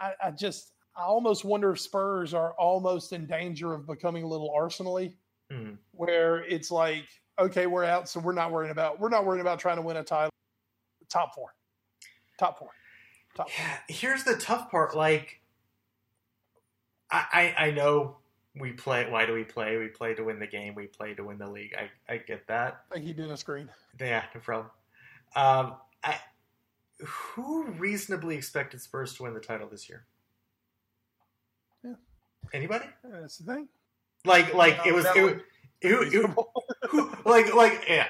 I, 0.00 0.12
I 0.24 0.30
just, 0.32 0.72
I 0.96 1.02
almost 1.02 1.44
wonder 1.44 1.70
if 1.72 1.80
Spurs 1.80 2.34
are 2.34 2.52
almost 2.54 3.12
in 3.12 3.26
danger 3.26 3.72
of 3.72 3.86
becoming 3.86 4.24
a 4.24 4.26
little 4.26 4.50
arsenally 4.56 5.14
Mhm. 5.50 5.78
where 5.92 6.44
it's 6.44 6.70
like, 6.70 7.06
okay, 7.38 7.66
we're 7.66 7.84
out, 7.84 8.08
so 8.08 8.20
we're 8.20 8.32
not 8.32 8.50
worrying 8.52 8.72
about 8.72 8.98
we're 9.00 9.08
not 9.08 9.24
worrying 9.24 9.40
about 9.40 9.58
trying 9.58 9.76
to 9.76 9.82
win 9.82 9.96
a 9.96 10.04
title. 10.04 10.30
Top 11.08 11.34
four, 11.34 11.54
top 12.38 12.58
four, 12.58 12.70
top 13.36 13.50
four. 13.50 13.64
Yeah, 13.64 13.78
here's 13.88 14.24
the 14.24 14.36
tough 14.36 14.70
part. 14.70 14.96
Like, 14.96 15.40
I, 17.10 17.54
I 17.58 17.66
I 17.66 17.70
know 17.70 18.16
we 18.58 18.72
play. 18.72 19.08
Why 19.10 19.26
do 19.26 19.34
we 19.34 19.44
play? 19.44 19.76
We 19.76 19.88
play 19.88 20.14
to 20.14 20.24
win 20.24 20.38
the 20.38 20.46
game. 20.46 20.74
We 20.74 20.86
play 20.86 21.14
to 21.14 21.24
win 21.24 21.38
the 21.38 21.48
league. 21.48 21.74
I 21.76 21.90
I 22.12 22.16
get 22.18 22.46
that. 22.48 22.84
I 22.90 22.94
think 22.94 23.06
he 23.06 23.12
did 23.12 23.30
a 23.30 23.36
screen. 23.36 23.68
Yeah, 24.00 24.24
no 24.34 24.40
problem. 24.40 24.70
Um, 25.36 25.76
I 26.02 26.18
who 27.04 27.64
reasonably 27.72 28.36
expected 28.36 28.80
Spurs 28.80 29.14
to 29.14 29.24
win 29.24 29.34
the 29.34 29.40
title 29.40 29.68
this 29.68 29.88
year? 29.88 30.04
Yeah. 31.84 31.94
Anybody? 32.52 32.86
That's 33.04 33.38
the 33.38 33.52
thing. 33.54 33.68
Like 34.24 34.54
like 34.54 34.78
No, 34.78 34.84
it 34.84 34.94
was 34.94 35.04
it, 35.16 35.22
was 35.22 35.32
was- 35.34 35.42
it, 35.80 35.98
was- 35.98 36.14
it, 36.14 36.30
who 36.90 37.10
like 37.24 37.52
like 37.54 37.84
yeah 37.88 38.06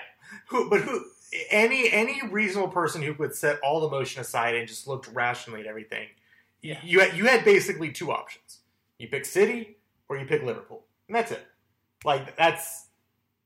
who 0.48 0.68
but 0.68 0.82
who 0.82 1.04
any 1.50 1.90
any 1.90 2.20
reasonable 2.28 2.68
person 2.68 3.00
who 3.02 3.14
would 3.14 3.34
set 3.34 3.58
all 3.60 3.80
the 3.80 3.88
motion 3.88 4.20
aside 4.20 4.54
and 4.54 4.68
just 4.68 4.86
looked 4.86 5.08
rationally 5.08 5.60
at 5.60 5.66
everything 5.66 6.08
Yeah. 6.60 6.78
you 6.82 7.00
had 7.00 7.16
you 7.16 7.26
had 7.26 7.44
basically 7.44 7.90
two 7.90 8.12
options 8.12 8.58
you 8.98 9.08
pick 9.08 9.24
city 9.24 9.76
or 10.08 10.18
you 10.18 10.26
pick 10.26 10.42
liverpool 10.42 10.82
and 11.08 11.16
that's 11.16 11.30
it 11.32 11.46
like 12.04 12.36
that's 12.36 12.86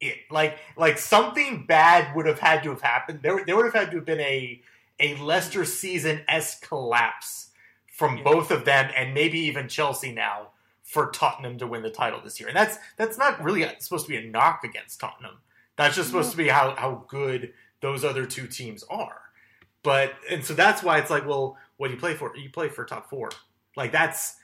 it 0.00 0.16
like 0.30 0.58
like 0.76 0.98
something 0.98 1.64
bad 1.66 2.14
would 2.16 2.26
have 2.26 2.40
had 2.40 2.62
to 2.64 2.70
have 2.70 2.80
happened 2.80 3.20
there, 3.22 3.44
there 3.44 3.54
would 3.56 3.64
have 3.66 3.74
had 3.74 3.90
to 3.92 3.98
have 3.98 4.06
been 4.06 4.20
a 4.20 4.60
a 5.00 5.16
leicester 5.16 5.64
season 5.64 6.22
s 6.28 6.58
collapse 6.60 7.50
from 7.92 8.18
Yeah. 8.18 8.24
both 8.24 8.50
of 8.50 8.64
them 8.64 8.90
and 8.96 9.14
maybe 9.14 9.38
even 9.40 9.68
chelsea 9.68 10.12
now 10.12 10.50
for 10.82 11.10
Tottenham 11.10 11.58
to 11.58 11.66
win 11.66 11.82
the 11.82 11.90
title 11.90 12.20
this 12.22 12.38
year. 12.38 12.48
And 12.48 12.56
that's 12.56 12.78
that's 12.96 13.18
not 13.18 13.42
really 13.42 13.68
supposed 13.80 14.06
to 14.06 14.10
be 14.10 14.16
a 14.18 14.30
knock 14.30 14.62
against 14.62 15.00
Tottenham. 15.00 15.38
That's 15.74 15.96
just 15.96 16.08
supposed 16.08 16.30
to 16.30 16.36
be 16.36 16.46
how, 16.48 16.76
how 16.76 17.04
good 17.08 17.52
those 17.80 18.04
other 18.04 18.24
two 18.24 18.46
teams 18.46 18.84
are. 18.88 19.20
But 19.82 20.14
and 20.30 20.44
so 20.44 20.54
that's 20.54 20.84
why 20.84 20.98
it's 20.98 21.10
like, 21.10 21.26
well, 21.26 21.58
what 21.76 21.88
do 21.88 21.94
you 21.94 22.00
play 22.00 22.14
for? 22.14 22.34
You 22.36 22.50
play 22.50 22.68
for 22.68 22.84
top 22.84 23.10
four. 23.10 23.30
Like 23.76 23.90
that's 23.90 24.36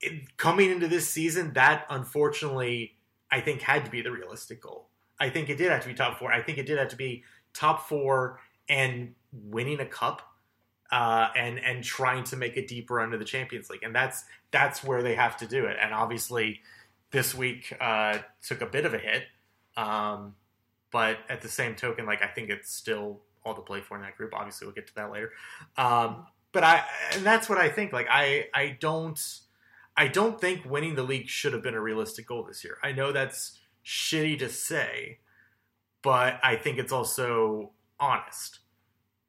it, 0.00 0.36
coming 0.36 0.72
into 0.72 0.88
this 0.88 1.08
season. 1.08 1.52
That 1.52 1.86
unfortunately, 1.88 2.96
I 3.30 3.40
think 3.40 3.62
had 3.62 3.84
to 3.84 3.90
be 3.90 4.02
the 4.02 4.10
realistic 4.10 4.60
goal. 4.60 4.88
I 5.20 5.30
think 5.30 5.48
it 5.48 5.56
did 5.56 5.70
have 5.70 5.82
to 5.82 5.88
be 5.88 5.94
top 5.94 6.18
four. 6.18 6.32
I 6.32 6.42
think 6.42 6.58
it 6.58 6.66
did 6.66 6.78
have 6.78 6.88
to 6.88 6.96
be 6.96 7.22
top 7.54 7.88
four 7.88 8.40
and 8.68 9.14
winning 9.32 9.80
a 9.80 9.86
cup 9.86 10.22
uh, 10.90 11.28
and 11.36 11.58
and 11.58 11.82
trying 11.82 12.24
to 12.24 12.36
make 12.36 12.56
a 12.56 12.66
deep 12.66 12.90
run 12.90 13.10
to 13.10 13.18
the 13.18 13.24
Champions 13.24 13.70
League, 13.70 13.82
and 13.82 13.94
that's 13.94 14.24
that's 14.50 14.84
where 14.84 15.02
they 15.02 15.14
have 15.14 15.36
to 15.38 15.46
do 15.46 15.66
it. 15.66 15.76
And 15.80 15.92
obviously, 15.92 16.60
this 17.10 17.34
week 17.34 17.74
uh, 17.80 18.18
took 18.42 18.60
a 18.60 18.66
bit 18.66 18.86
of 18.86 18.94
a 18.94 18.98
hit, 18.98 19.24
um, 19.76 20.34
but 20.90 21.18
at 21.28 21.42
the 21.42 21.48
same 21.48 21.74
token, 21.74 22.06
like 22.06 22.22
I 22.22 22.28
think 22.28 22.50
it's 22.50 22.72
still 22.72 23.20
all 23.44 23.54
to 23.54 23.62
play 23.62 23.80
for 23.80 23.96
in 23.96 24.02
that 24.02 24.16
group. 24.16 24.32
Obviously, 24.34 24.66
we'll 24.66 24.74
get 24.74 24.86
to 24.88 24.94
that 24.96 25.10
later. 25.10 25.32
Um, 25.76 26.26
but 26.52 26.64
I 26.64 26.84
and 27.12 27.24
that's 27.24 27.48
what 27.48 27.58
I 27.58 27.68
think. 27.68 27.92
Like 27.92 28.06
I 28.10 28.46
I 28.54 28.76
don't 28.80 29.20
I 29.96 30.08
don't 30.08 30.40
think 30.40 30.64
winning 30.64 30.94
the 30.94 31.02
league 31.02 31.28
should 31.28 31.52
have 31.52 31.62
been 31.62 31.74
a 31.74 31.80
realistic 31.80 32.26
goal 32.26 32.44
this 32.44 32.62
year. 32.64 32.78
I 32.82 32.92
know 32.92 33.12
that's 33.12 33.58
shitty 33.84 34.38
to 34.38 34.48
say, 34.48 35.18
but 36.02 36.38
I 36.42 36.56
think 36.56 36.78
it's 36.78 36.92
also 36.92 37.72
honest. 38.00 38.60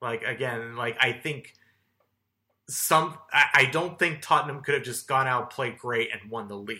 Like 0.01 0.23
again, 0.23 0.75
like 0.75 0.97
I 0.99 1.11
think 1.11 1.53
some 2.69 3.17
I, 3.31 3.45
I 3.53 3.65
don't 3.65 3.97
think 3.97 4.21
Tottenham 4.21 4.61
could 4.61 4.75
have 4.75 4.83
just 4.83 5.07
gone 5.07 5.27
out, 5.27 5.49
played 5.49 5.77
great, 5.77 6.09
and 6.11 6.29
won 6.29 6.47
the 6.47 6.57
league. 6.57 6.79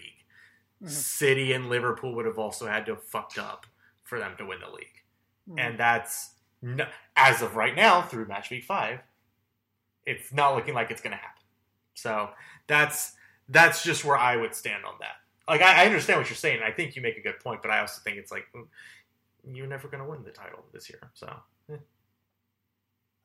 Mhm. 0.84 0.90
City 0.90 1.54
and 1.54 1.70
Liverpool 1.70 2.14
would 2.16 2.26
have 2.26 2.38
also 2.38 2.68
had 2.68 2.86
to 2.86 2.94
have 2.96 3.04
fucked 3.04 3.38
up 3.38 3.66
for 4.04 4.20
them 4.20 4.36
to 4.38 4.46
win 4.46 4.60
the 4.60 4.70
league. 4.70 5.04
Mhm. 5.50 5.60
And 5.60 5.80
that's 5.80 6.36
n 6.64 6.88
as 7.16 7.42
of 7.42 7.56
right 7.56 7.76
now 7.76 8.02
through 8.02 8.28
match 8.28 8.50
week 8.52 8.64
five, 8.64 9.02
it's 10.06 10.32
not 10.32 10.56
looking 10.56 10.74
like 10.74 10.92
it's 10.92 11.02
going 11.02 11.12
to 11.12 11.18
happen. 11.18 11.44
So 11.96 12.30
that's 12.68 13.14
that's 13.50 13.84
just 13.84 14.04
where 14.06 14.18
I 14.18 14.36
would 14.36 14.54
stand 14.54 14.86
on 14.86 14.96
that. 15.00 15.16
Like 15.48 15.62
I, 15.62 15.84
I 15.84 15.86
understand 15.86 16.20
what 16.20 16.30
you're 16.30 16.36
saying. 16.36 16.62
I 16.62 16.72
think 16.72 16.96
you 16.96 17.02
make 17.02 17.18
a 17.18 17.22
good 17.22 17.40
point, 17.40 17.62
but 17.62 17.72
I 17.72 17.80
also 17.80 18.02
think 18.04 18.18
it's 18.18 18.32
like 18.32 18.46
mm, 18.54 18.68
you're 19.46 19.68
never 19.68 19.88
going 19.88 20.04
to 20.04 20.10
win 20.10 20.24
the 20.24 20.32
title 20.32 20.66
this 20.74 20.90
year. 20.90 21.10
So. 21.14 21.34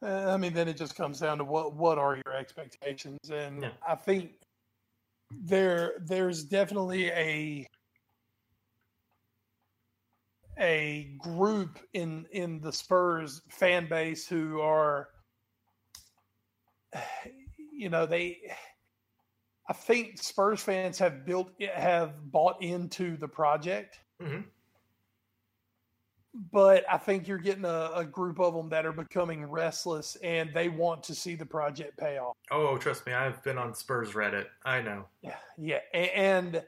Uh, 0.03 0.30
I 0.30 0.36
mean, 0.36 0.53
then 0.53 0.68
it 0.68 0.76
just 0.76 0.96
comes 0.96 1.20
down 1.20 1.38
to 1.38 1.44
what 1.44 1.74
what 1.74 1.96
are 1.98 2.16
your 2.26 2.34
expectations, 2.34 3.30
and 3.30 3.62
Yeah. 3.62 3.72
I 3.86 3.94
think 3.94 4.32
there 5.30 5.94
there's 6.00 6.44
definitely 6.44 7.11
a 7.11 7.66
a 10.59 11.16
group 11.18 11.78
in 11.92 12.26
in 12.32 12.61
the 12.61 12.72
Spurs 12.72 13.42
fan 13.48 13.88
base 13.88 14.26
who 14.26 14.61
are, 14.61 15.09
you 17.72 17.88
know, 17.88 18.07
they. 18.07 18.55
I 19.68 19.72
think 19.72 20.20
Spurs 20.20 20.61
fans 20.61 20.98
have 20.98 21.24
built 21.24 21.50
have 21.62 22.30
bought 22.32 22.61
into 22.61 23.16
the 23.16 23.28
project 23.28 24.00
Mhm. 24.20 24.44
But 26.51 26.85
I 26.91 26.97
think 26.97 27.28
you're 27.28 27.39
getting 27.39 27.64
a, 27.64 27.91
a 27.95 28.05
group 28.05 28.41
of 28.41 28.55
them 28.55 28.68
that 28.70 28.87
are 28.87 28.93
becoming 28.93 29.45
restless 29.45 30.16
and 30.22 30.51
they 30.55 30.68
want 30.68 31.03
to 31.05 31.14
see 31.14 31.35
the 31.35 31.45
project 31.45 31.99
pay 31.99 32.18
off. 32.18 32.37
oh, 32.51 32.78
trust 32.78 33.07
me, 33.07 33.12
I've 33.12 33.43
been 33.45 33.59
on 33.59 33.74
Spurs 33.74 34.12
Reddit. 34.12 34.47
I 34.64 34.80
know. 34.80 35.05
Yeah, 35.20 35.37
yeah, 35.59 35.80
A- 35.93 36.16
and 36.16 36.62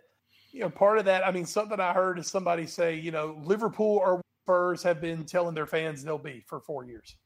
you 0.53 0.61
know, 0.61 0.71
part 0.71 0.99
of 0.99 1.05
that. 1.07 1.27
I 1.27 1.31
mean, 1.31 1.47
something 1.47 1.81
I 1.81 1.93
heard 1.93 2.19
is 2.19 2.29
somebody 2.29 2.67
say, 2.67 2.95
you 2.95 3.11
know, 3.11 3.41
Liverpool 3.43 3.97
or 4.05 4.21
Spurs 4.45 4.83
have 4.83 5.01
been 5.01 5.25
telling 5.25 5.55
their 5.55 5.67
fans 5.67 6.05
they'll 6.05 6.19
be 6.19 6.45
for 6.47 6.61
four 6.61 6.85
years. 6.85 7.17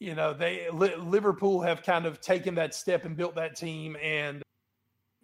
You 0.00 0.16
know, 0.16 0.34
they 0.34 0.68
Liverpool 0.70 1.60
have 1.60 1.84
kind 1.84 2.06
of 2.06 2.20
taken 2.20 2.56
that 2.56 2.74
step 2.74 3.04
and 3.04 3.16
built 3.16 3.36
that 3.36 3.54
team, 3.56 3.96
and 4.02 4.42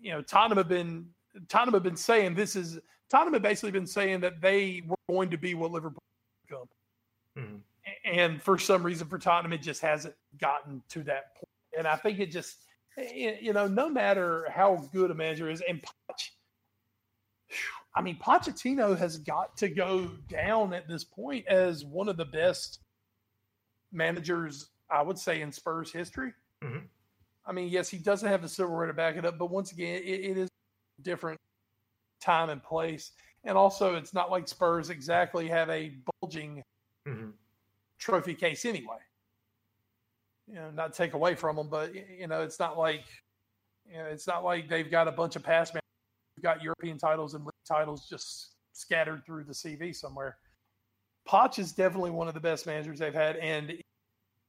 you 0.01 0.13
know, 0.13 0.23
Tottenham 0.23 0.59
have 0.59 0.69
been 0.69 1.09
Tottenham 1.49 1.75
have 1.75 1.83
been 1.83 1.97
saying 1.97 2.35
this 2.35 2.55
is 2.55 2.79
Tottenham 3.09 3.35
have 3.35 3.43
basically 3.43 3.71
been 3.71 3.87
saying 3.87 4.21
that 4.21 4.41
they 4.41 4.83
were 4.87 4.97
going 5.09 5.31
to 5.31 5.39
be 5.39 5.55
what 5.55 5.71
Liverpool 5.73 6.03
become. 6.47 6.69
Mhm. 7.37 7.63
and 8.05 8.43
for 8.43 8.59
some 8.59 8.83
reason 8.83 9.09
for 9.09 9.19
Tottenham, 9.19 9.53
it 9.53 9.63
just 9.63 9.81
hasn't 9.81 10.15
gotten 10.39 10.83
to 10.91 11.03
that 11.05 11.35
point. 11.37 11.49
And 11.79 11.87
I 11.87 11.97
think 11.97 12.19
it 12.19 12.31
just, 12.31 12.65
you 13.15 13.53
know, 13.53 13.67
no 13.67 13.89
matter 13.89 14.47
how 14.51 14.77
good 14.93 15.11
a 15.11 15.15
manager 15.15 15.49
is, 15.49 15.63
and 15.67 15.81
Poch, 15.83 16.31
I 17.95 18.03
mean, 18.03 18.19
Pochettino 18.19 18.97
has 18.99 19.19
got 19.19 19.57
to 19.59 19.69
go 19.69 20.07
down 20.29 20.75
at 20.75 20.87
this 20.89 21.05
point 21.05 21.47
as 21.47 21.85
one 21.85 22.09
of 22.09 22.17
the 22.17 22.25
best 22.27 22.81
managers, 23.93 24.69
I 24.91 25.01
would 25.03 25.19
say, 25.19 25.41
in 25.41 25.51
Spurs 25.53 25.91
history. 25.93 26.35
Mhm. 26.63 26.89
I 27.47 27.53
mean, 27.53 27.69
yes, 27.69 27.89
he 27.89 27.99
doesn't 27.99 28.29
have 28.29 28.43
the 28.43 28.49
silverware 28.49 28.87
to 28.87 28.93
back 28.93 29.17
it 29.17 29.25
up, 29.25 29.39
but 29.39 29.47
once 29.47 29.73
again, 29.73 30.03
it, 30.03 30.21
it 30.21 30.37
is 30.39 30.51
different 31.03 31.41
time 32.21 32.51
and 32.51 32.63
place. 32.63 33.13
And 33.45 33.57
also, 33.57 33.95
it's 33.95 34.13
not 34.13 34.31
like 34.31 34.49
Spurs 34.49 34.91
exactly 34.91 35.49
have 35.49 35.71
a 35.71 35.97
bulging 36.21 36.63
Mhm. 37.07 37.33
trophy 37.99 38.35
case 38.35 38.65
anyway. 38.65 38.99
you 40.47 40.55
know, 40.55 40.71
not 40.71 40.95
take 40.95 41.13
away 41.13 41.35
from 41.35 41.57
them, 41.57 41.69
but 41.69 41.95
you 41.95 42.27
know, 42.27 42.41
it's 42.43 42.59
not 42.59 42.79
like 42.79 43.05
you 43.85 43.99
know, 43.99 44.07
it's 44.07 44.27
not 44.27 44.45
like 44.45 44.67
they've 44.69 44.91
got 44.91 45.07
a 45.07 45.13
bunch 45.13 45.37
of 45.37 45.43
past 45.43 45.75
man. 45.75 45.83
who've 46.37 46.43
got 46.43 46.63
European 46.63 46.97
titles 46.97 47.35
and 47.35 47.45
league 47.45 47.53
titles 47.67 48.09
just 48.09 48.55
scattered 48.73 49.25
through 49.27 49.45
the 49.45 49.53
CV 49.53 49.95
somewhere. 49.95 50.39
Poch 51.27 51.59
is 51.59 51.73
definitely 51.73 52.11
one 52.13 52.29
of 52.29 52.35
the 52.35 52.41
best 52.41 52.65
managers 52.67 52.99
they've 52.99 53.13
had, 53.13 53.37
and 53.37 53.83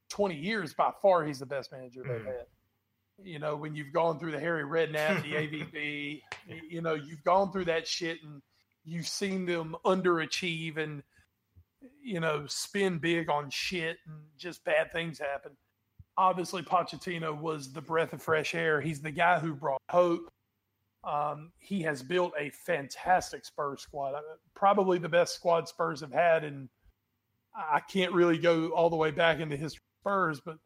20 0.10 0.36
years 0.36 0.74
by 0.74 0.92
far 1.02 1.26
he's 1.26 1.40
the 1.40 1.46
best 1.46 1.72
manager 1.72 2.04
they've 2.04 2.22
Mhm. 2.22 2.26
had. 2.26 2.48
You 3.24 3.40
know, 3.40 3.56
when 3.56 3.76
you've 3.76 3.94
gone 3.94 4.20
through 4.20 4.32
the 4.32 4.40
Harry 4.40 4.64
Redknapp, 4.64 5.24
the 5.24 5.34
AVB, 5.34 6.22
you 6.70 6.82
know, 6.82 6.94
you've 6.94 7.24
gone 7.24 7.52
through 7.52 7.66
that 7.66 7.88
shit 7.88 8.24
and 8.24 8.42
you've 8.84 9.08
seen 9.08 9.46
them 9.46 9.76
underachieve 9.86 10.78
and 10.78 11.04
you 12.02 12.20
know 12.20 12.46
spin 12.48 12.98
big 12.98 13.30
on 13.30 13.50
shit 13.50 13.98
and 14.08 14.16
just 14.38 14.64
bad 14.64 14.92
things 14.92 15.20
happen. 15.20 15.52
Obviously, 16.18 16.62
Pochettino 16.62 17.40
was 17.40 17.72
the 17.72 17.82
breath 17.82 18.12
of 18.12 18.22
fresh 18.22 18.54
air. 18.54 18.82
He's 18.82 19.02
the 19.02 19.12
guy 19.12 19.40
who 19.40 19.54
brought 19.54 19.82
hope. 19.90 20.30
Um, 21.06 21.54
he 21.60 21.82
has 21.84 22.04
built 22.04 22.34
a 22.38 22.50
fantastic 22.50 23.46
Spurs 23.46 23.82
squad, 23.82 24.16
Uh, 24.16 24.22
probably 24.54 25.00
the 25.00 25.08
best 25.08 25.34
squad 25.34 25.70
Spurs 25.70 26.02
have 26.02 26.12
had, 26.12 26.44
and 26.44 26.68
I 27.56 27.80
can't 27.80 28.12
really 28.12 28.38
go 28.38 28.70
all 28.72 28.90
the 28.90 28.98
way 28.98 29.12
back 29.12 29.40
into 29.40 29.56
history 29.56 29.80
of 29.80 30.02
Spurs, 30.02 30.42
but 30.42 30.58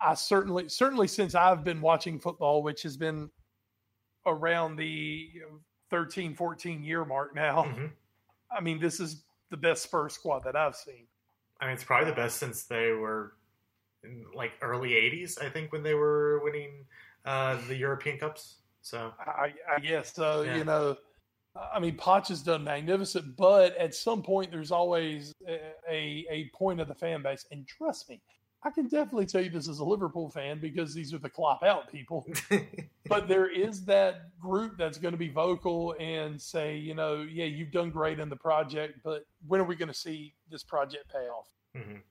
I 0.00 0.14
certainly, 0.14 0.68
certainly 0.68 1.08
since 1.08 1.34
I've 1.34 1.64
been 1.64 1.80
watching 1.80 2.18
football, 2.18 2.62
which 2.62 2.82
has 2.82 2.96
been 2.96 3.30
around 4.26 4.76
the 4.76 4.86
you 4.86 5.60
13, 5.90 6.34
14 6.34 6.82
year 6.82 7.04
mark 7.04 7.34
now. 7.34 7.64
Mhm. 7.64 7.90
I 8.50 8.60
mean, 8.60 8.78
this 8.78 9.00
is 9.00 9.24
the 9.50 9.56
best 9.56 9.82
Spurs 9.82 10.14
squad 10.14 10.44
that 10.44 10.56
I've 10.56 10.76
seen. 10.76 11.06
I 11.60 11.66
mean, 11.66 11.74
it's 11.74 11.84
probably 11.84 12.10
the 12.10 12.16
best 12.16 12.36
since 12.36 12.64
they 12.64 12.92
were 12.92 13.34
in 14.04 14.24
like 14.34 14.52
early 14.62 14.90
'80s. 14.90 15.42
I 15.42 15.50
think 15.50 15.72
when 15.72 15.82
they 15.82 15.94
were 15.94 16.40
winning 16.44 16.86
uh, 17.24 17.58
the 17.66 17.76
European 17.76 18.18
Cups. 18.18 18.56
So 18.82 19.12
I, 19.18 19.52
I 19.68 19.80
guess 19.80 20.14
so. 20.14 20.42
Yeah. 20.42 20.56
You 20.56 20.64
know, 20.64 20.96
I 21.72 21.80
mean, 21.80 21.96
Poch 21.96 22.28
has 22.28 22.42
done 22.42 22.64
magnificent, 22.64 23.36
but 23.36 23.76
at 23.76 23.94
some 23.94 24.22
point, 24.22 24.50
there's 24.50 24.70
always 24.70 25.34
a, 25.46 25.58
a, 25.90 26.26
a 26.30 26.50
point 26.54 26.80
of 26.80 26.88
the 26.88 26.94
fan 26.94 27.22
base. 27.22 27.46
And 27.50 27.66
trust 27.66 28.08
me, 28.08 28.20
I 28.64 28.70
can 28.70 28.88
definitely 28.88 29.26
tell 29.26 29.40
you 29.40 29.50
this 29.50 29.68
as 29.68 29.78
a 29.78 29.84
Liverpool 29.84 30.30
fan 30.30 30.58
because 30.58 30.92
these 30.92 31.14
are 31.14 31.18
the 31.18 31.30
Klopp 31.30 31.62
out 31.62 31.90
people. 31.90 32.26
but 33.08 33.28
there 33.28 33.48
is 33.48 33.84
that 33.84 34.38
group 34.40 34.76
that's 34.76 34.98
going 34.98 35.12
to 35.12 35.18
be 35.18 35.28
vocal 35.28 35.94
and 36.00 36.40
say, 36.40 36.76
you 36.76 36.94
know, 36.94 37.22
yeah, 37.22 37.44
you've 37.44 37.70
done 37.70 37.90
great 37.90 38.18
in 38.18 38.28
the 38.28 38.36
project, 38.36 38.98
but 39.04 39.26
when 39.46 39.60
are 39.60 39.64
we 39.64 39.76
going 39.76 39.88
to 39.88 39.94
see 39.94 40.34
this 40.50 40.64
project 40.64 41.10
pay 41.12 41.28
off? 41.28 41.48
Mhm. 41.76 42.02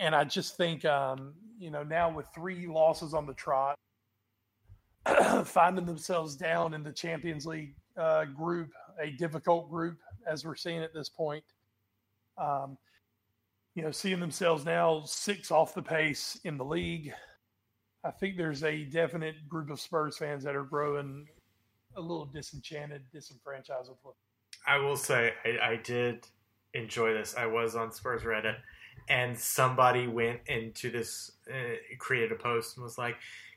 And 0.00 0.14
I 0.14 0.24
just 0.24 0.56
think, 0.56 0.84
um, 0.86 1.34
you 1.58 1.70
know, 1.70 1.82
now 1.82 2.10
with 2.10 2.26
three 2.34 2.66
losses 2.66 3.12
on 3.12 3.26
the 3.26 3.34
trot, 3.34 3.78
finding 5.44 5.84
themselves 5.84 6.34
down 6.34 6.72
in 6.72 6.82
the 6.82 6.92
Champions 6.92 7.46
League 7.46 7.74
uh, 7.98 8.24
group, 8.24 8.70
a 8.98 9.10
difficult 9.10 9.70
group 9.70 9.98
as 10.26 10.44
we're 10.44 10.56
seeing 10.56 10.82
at 10.82 10.94
this 10.94 11.08
point. 11.10 11.44
Um, 12.38 12.78
you 13.76 13.82
know, 13.82 13.90
seeing 13.90 14.18
themselves 14.18 14.64
now 14.64 15.02
six 15.04 15.50
off 15.50 15.74
the 15.74 15.82
pace 15.82 16.40
in 16.44 16.56
the 16.56 16.64
league. 16.64 17.12
I 18.02 18.10
think 18.10 18.38
there's 18.38 18.64
a 18.64 18.84
definite 18.84 19.46
group 19.48 19.68
of 19.68 19.78
Spurs 19.78 20.16
fans 20.16 20.42
that 20.44 20.56
are 20.56 20.64
growing 20.64 21.26
a 21.94 22.00
little 22.00 22.24
disenchanted, 22.24 23.02
disenfranchised 23.12 23.90
with 23.90 23.98
football. 23.98 24.16
I 24.66 24.78
will 24.78 24.96
say 24.96 25.34
I, 25.44 25.72
I 25.72 25.76
did 25.76 26.26
enjoy 26.72 27.12
this. 27.12 27.34
I 27.36 27.46
was 27.46 27.76
on 27.76 27.92
Spurs 27.92 28.22
Reddit, 28.22 28.56
and 29.10 29.38
somebody 29.38 30.06
went 30.06 30.40
into 30.46 30.90
this, 30.90 31.32
uh, 31.52 31.76
created 31.98 32.32
a 32.32 32.36
post 32.36 32.76
and 32.76 32.84
was 32.84 32.96
like, 32.96 33.16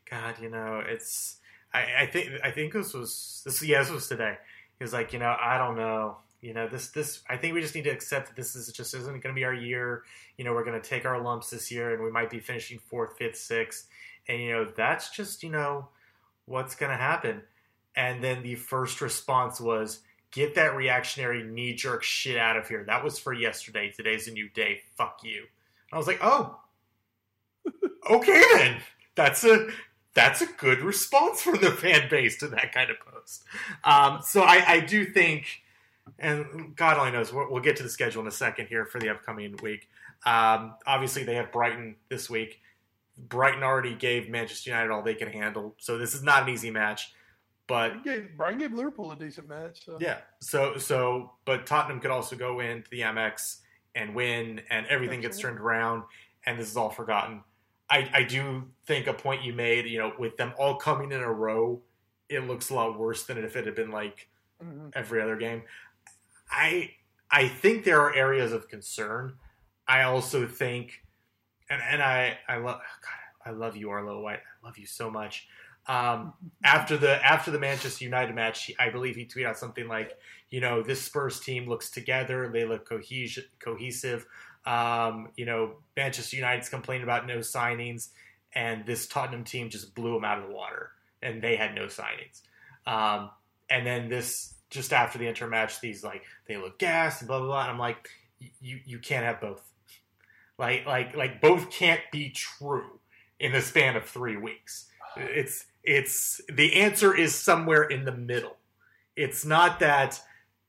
"God, 0.09 0.35
you 0.41 0.49
know, 0.49 0.83
it's." 0.85 1.37
I, 1.73 1.85
I 2.01 2.05
think 2.07 2.29
I 2.43 2.51
think 2.51 2.73
this 2.73 2.93
was 2.93 3.41
this. 3.45 3.63
Yeah, 3.63 3.79
this 3.83 3.91
was 3.91 4.07
today. 4.09 4.37
He 4.79 4.83
was 4.83 4.91
like, 4.91 5.13
you 5.13 5.19
know, 5.19 5.35
I 5.39 5.57
don't 5.57 5.77
know. 5.77 6.17
You 6.41 6.53
know, 6.53 6.67
this 6.67 6.89
this. 6.89 7.21
I 7.29 7.37
think 7.37 7.53
we 7.53 7.61
just 7.61 7.75
need 7.75 7.83
to 7.83 7.89
accept 7.89 8.27
that 8.27 8.35
this 8.35 8.55
is 8.55 8.71
just 8.71 8.93
isn't 8.93 9.05
going 9.05 9.21
to 9.21 9.33
be 9.33 9.43
our 9.43 9.53
year. 9.53 10.03
You 10.37 10.45
know, 10.45 10.53
we're 10.53 10.63
going 10.63 10.79
to 10.79 10.87
take 10.87 11.05
our 11.05 11.21
lumps 11.21 11.49
this 11.49 11.71
year, 11.71 11.93
and 11.93 12.03
we 12.03 12.11
might 12.11 12.29
be 12.29 12.39
finishing 12.39 12.79
fourth, 12.79 13.17
fifth, 13.17 13.37
sixth, 13.37 13.87
and 14.27 14.41
you 14.41 14.51
know, 14.51 14.67
that's 14.75 15.09
just 15.09 15.43
you 15.43 15.49
know 15.49 15.89
what's 16.45 16.75
going 16.75 16.91
to 16.91 16.97
happen. 16.97 17.41
And 17.95 18.23
then 18.23 18.43
the 18.43 18.55
first 18.55 19.01
response 19.01 19.59
was, 19.59 19.99
get 20.31 20.55
that 20.55 20.75
reactionary 20.75 21.43
knee 21.43 21.73
jerk 21.73 22.03
shit 22.03 22.37
out 22.37 22.57
of 22.57 22.67
here. 22.67 22.83
That 22.85 23.03
was 23.03 23.19
for 23.19 23.33
yesterday. 23.33 23.91
Today's 23.95 24.27
a 24.27 24.31
new 24.31 24.49
day. 24.49 24.81
Fuck 24.95 25.19
you. 25.23 25.39
And 25.39 25.93
I 25.93 25.97
was 25.97 26.07
like, 26.07 26.19
oh, 26.21 26.59
okay 28.09 28.43
then. 28.53 28.77
That's 29.15 29.43
a 29.43 29.69
that's 30.13 30.41
a 30.41 30.45
good 30.45 30.81
response 30.81 31.41
from 31.41 31.59
the 31.61 31.71
fan 31.71 32.09
base 32.09 32.37
to 32.39 32.47
that 32.47 32.73
kind 32.73 32.89
of 32.89 32.97
post. 32.99 33.43
Um, 33.83 34.19
so 34.23 34.41
I, 34.41 34.63
I 34.67 34.79
do 34.79 35.05
think, 35.05 35.45
and 36.17 36.75
God 36.75 36.97
only 36.97 37.11
knows, 37.11 37.31
we'll, 37.31 37.49
we'll 37.51 37.61
get 37.61 37.75
to 37.77 37.83
the 37.83 37.89
schedule 37.89 38.21
in 38.21 38.27
a 38.27 38.31
second 38.31 38.67
here 38.67 38.85
for 38.85 38.99
the 38.99 39.09
upcoming 39.09 39.55
week. 39.61 39.89
Um, 40.25 40.75
obviously, 40.87 41.23
they 41.23 41.35
have 41.35 41.51
Brighton 41.51 41.95
this 42.09 42.29
week. 42.29 42.59
Brighton 43.17 43.63
already 43.63 43.95
gave 43.95 44.29
Manchester 44.29 44.69
United 44.69 44.91
all 44.91 45.01
they 45.01 45.13
can 45.13 45.29
handle, 45.29 45.75
so 45.77 45.97
this 45.97 46.13
is 46.13 46.23
not 46.23 46.43
an 46.43 46.49
easy 46.49 46.71
match. 46.71 47.13
But 47.67 47.89
Brian 47.89 48.03
gave, 48.03 48.29
Brian 48.37 48.57
gave 48.57 48.73
Liverpool 48.73 49.11
a 49.11 49.15
decent 49.15 49.47
match. 49.47 49.85
So. 49.85 49.97
yeah. 49.99 50.17
So 50.39 50.77
so 50.77 51.33
but 51.45 51.67
Tottenham 51.67 51.99
could 51.99 52.09
also 52.09 52.35
go 52.35 52.61
into 52.61 52.89
the 52.89 53.01
Amex 53.01 53.57
and 53.93 54.15
win 54.15 54.61
and 54.71 54.87
everything 54.87 55.21
gets 55.21 55.37
turned 55.37 55.59
around 55.59 56.03
and 56.47 56.57
this 56.59 56.67
is 56.71 56.77
all 56.77 56.89
forgotten. 56.89 57.43
I, 57.87 58.09
I 58.13 58.23
do 58.23 58.63
think 58.85 59.05
a 59.07 59.13
point 59.13 59.43
you 59.43 59.53
made, 59.53 59.85
you 59.85 59.99
know, 59.99 60.13
with 60.17 60.35
them 60.37 60.53
all 60.57 60.75
coming 60.77 61.11
in 61.11 61.21
a 61.21 61.31
row, 61.31 61.79
it 62.27 62.47
looks 62.47 62.69
a 62.71 62.73
lot 62.73 62.97
worse 62.97 63.23
than 63.23 63.37
if 63.37 63.55
it 63.55 63.65
had 63.65 63.75
been 63.75 63.91
like 63.91 64.27
Mhm. 64.63 64.91
every 64.95 65.21
other 65.21 65.35
game. 65.37 65.61
I 66.49 66.91
I 67.31 67.47
think 67.47 67.83
there 67.83 68.01
are 68.01 68.13
areas 68.13 68.51
of 68.51 68.67
concern. 68.67 69.35
I 69.87 70.03
also 70.03 70.47
think 70.47 71.03
and, 71.69 71.81
and 71.81 72.01
I 72.01 72.37
I 72.47 72.57
love 72.57 72.79
God, 72.79 73.45
I 73.45 73.51
love 73.51 73.75
you, 73.75 73.89
Arlo 73.89 74.21
White. 74.21 74.39
I 74.39 74.65
love 74.65 74.77
you 74.77 74.85
so 74.85 75.09
much. 75.09 75.47
Um, 75.87 76.33
after 76.63 76.97
the 76.97 77.25
after 77.25 77.51
the 77.51 77.59
Manchester 77.59 78.03
United 78.05 78.35
match, 78.35 78.65
he- 78.65 78.75
I 78.77 78.89
believe 78.89 79.15
he 79.15 79.25
tweeted 79.25 79.47
out 79.47 79.57
something 79.57 79.87
like, 79.87 80.17
you 80.49 80.61
know, 80.61 80.83
this 80.83 81.01
Spurs 81.01 81.39
team 81.39 81.67
looks 81.67 81.89
together, 81.89 82.49
they 82.51 82.65
look 82.65 82.87
cohes- 82.87 83.39
cohesive. 83.59 84.25
Um, 84.65 85.29
you 85.35 85.45
know, 85.45 85.77
Manchester 85.95 86.35
United's 86.35 86.69
complaining 86.69 87.03
about 87.03 87.25
no 87.25 87.39
signings, 87.39 88.09
and 88.53 88.85
this 88.85 89.07
Tottenham 89.07 89.43
team 89.43 89.69
just 89.69 89.95
blew 89.95 90.13
them 90.13 90.25
out 90.25 90.39
of 90.39 90.47
the 90.47 90.53
water, 90.53 90.91
and 91.23 91.41
they 91.41 91.55
had 91.55 91.73
no 91.73 91.85
signings. 91.85 92.41
Um, 92.85 93.31
and 93.69 93.85
then 93.87 94.09
this 94.09 94.55
just 94.69 94.93
after 94.93 95.17
the 95.17 95.27
inter 95.27 95.47
match, 95.47 95.79
these 95.81 96.03
like 96.03 96.23
they 96.49 96.57
look 96.57 96.79
gassed 96.79 97.21
and 97.21 97.29
blah 97.29 97.37
blah 97.37 97.47
blah. 97.47 97.61
And 97.61 97.71
I'm 97.71 97.79
like, 97.79 98.09
you 98.59 98.79
you 98.85 98.99
can't 98.99 99.23
have 99.23 99.39
both. 99.39 99.61
Like 100.57 100.85
like 100.85 101.15
like 101.15 101.39
both 101.39 101.71
can't 101.71 102.01
be 102.11 102.31
true 102.31 102.99
in 103.39 103.53
the 103.53 103.61
span 103.61 103.95
of 103.95 104.03
three 104.03 104.35
weeks. 104.35 104.87
It's 105.15 105.65
it's 105.83 106.41
the 106.51 106.75
answer 106.75 107.15
is 107.15 107.33
somewhere 107.33 107.83
in 107.83 108.03
the 108.03 108.11
middle. 108.11 108.57
It's 109.15 109.45
not 109.45 109.79
that 109.79 110.19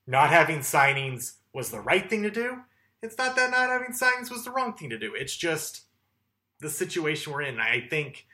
not 0.07 0.31
having 0.31 0.61
signings 0.61 1.35
was 1.53 1.70
the 1.70 1.81
right 1.81 2.09
thing 2.09 2.22
to 2.22 2.31
do. 2.31 2.59
It's 3.03 3.16
not 3.16 3.35
that 3.37 3.51
not 3.51 3.70
having 3.70 3.93
signings 3.93 4.31
was 4.31 4.45
the 4.45 4.51
wrong 4.51 4.74
thing 4.74 4.91
to 4.91 4.99
do. 4.99 5.14
It's 5.14 5.35
just 5.35 5.83
the 6.61 6.68
situation 6.68 7.33
we're 7.33 7.43
in. 7.43 7.59
I 7.59 7.87
think 7.89 8.26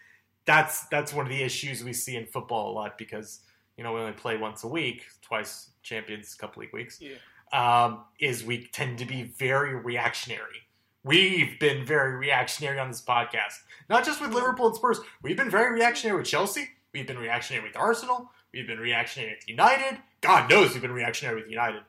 that's 0.47 0.87
that's 0.87 1.15
one 1.15 1.27
of 1.27 1.31
the 1.31 1.43
issues 1.43 1.85
we 1.85 1.93
see 1.93 2.17
in 2.17 2.27
football 2.27 2.73
a 2.73 2.75
lot 2.75 2.99
because 2.99 3.41
you 3.77 3.85
know 3.85 3.93
we 3.93 4.01
only 4.01 4.13
play 4.13 4.37
once 4.37 4.65
a 4.65 4.69
week, 4.69 5.05
twice 5.23 5.71
champions, 5.83 6.35
a 6.35 6.39
couple 6.39 6.61
league 6.61 6.73
weeks. 6.73 7.01
Yeah. 7.01 7.17
Um, 7.53 8.05
is 8.19 8.45
we 8.45 8.67
tend 8.67 8.99
to 8.99 9.05
be 9.05 9.23
very 9.23 9.75
reactionary. 9.75 10.67
We've 11.05 11.59
been 11.61 11.87
very 11.87 12.17
reactionary 12.17 12.81
on 12.81 12.89
this 12.89 13.01
podcast, 13.01 13.61
not 13.89 14.05
just 14.05 14.21
with 14.21 14.33
Liverpool 14.33 14.67
and 14.67 14.75
Spurs. 14.75 14.99
We've 15.23 15.37
been 15.37 15.51
very 15.51 15.73
reactionary 15.73 16.19
with 16.19 16.27
Chelsea. 16.27 16.69
We've 16.93 17.07
been 17.07 17.19
reactionary 17.19 17.65
with 17.65 17.77
Arsenal. 17.77 18.31
We've 18.53 18.67
been 18.67 18.81
reactionary 18.81 19.35
with 19.35 19.49
United. 19.49 19.99
God 20.21 20.51
knows 20.51 20.73
we've 20.73 20.83
been 20.83 20.93
reactionary 20.93 21.41
with 21.41 21.51
United, 21.51 21.83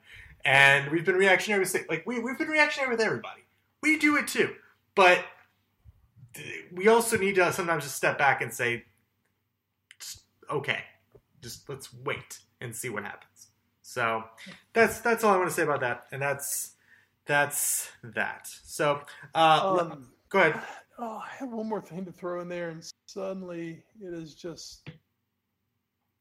and 0.45 0.91
we've 0.91 1.05
been 1.05 1.15
reactionary 1.15 1.61
with 1.61 1.75
like 1.89 2.05
we 2.05 2.19
we've 2.19 2.37
been 2.37 2.49
reactionary 2.49 2.91
with 2.91 3.01
everybody. 3.01 3.41
We 3.81 3.97
do 3.97 4.17
it 4.17 4.27
too, 4.27 4.53
but 4.93 5.23
we 6.71 6.87
also 6.87 7.17
need 7.17 7.35
to 7.35 7.51
sometimes 7.51 7.83
just 7.83 7.95
step 7.95 8.17
back 8.17 8.41
and 8.41 8.53
say, 8.53 8.83
okay, 10.51 10.79
just 11.41 11.67
let's 11.69 11.93
wait 11.93 12.39
and 12.61 12.75
see 12.75 12.89
what 12.89 13.03
happens. 13.03 13.26
So 13.87 14.25
that's 14.73 14.99
that's 14.99 15.23
all 15.23 15.33
I 15.33 15.37
want 15.37 15.47
to 15.47 15.55
say 15.55 15.63
about 15.63 15.79
that, 15.79 16.07
and 16.11 16.21
that's 16.21 16.73
that's 17.25 17.89
that. 18.03 18.45
So 18.65 18.99
uh, 19.33 19.77
Um, 19.79 20.09
go 20.29 20.39
ahead. 20.39 20.61
Oh, 20.99 21.21
I 21.23 21.29
have 21.37 21.49
one 21.53 21.69
more 21.69 21.79
thing 21.79 22.05
to 22.05 22.11
throw 22.11 22.41
in 22.41 22.49
there, 22.49 22.69
and 22.69 22.83
suddenly 23.05 23.83
it 24.01 24.13
is 24.15 24.33
just 24.33 24.89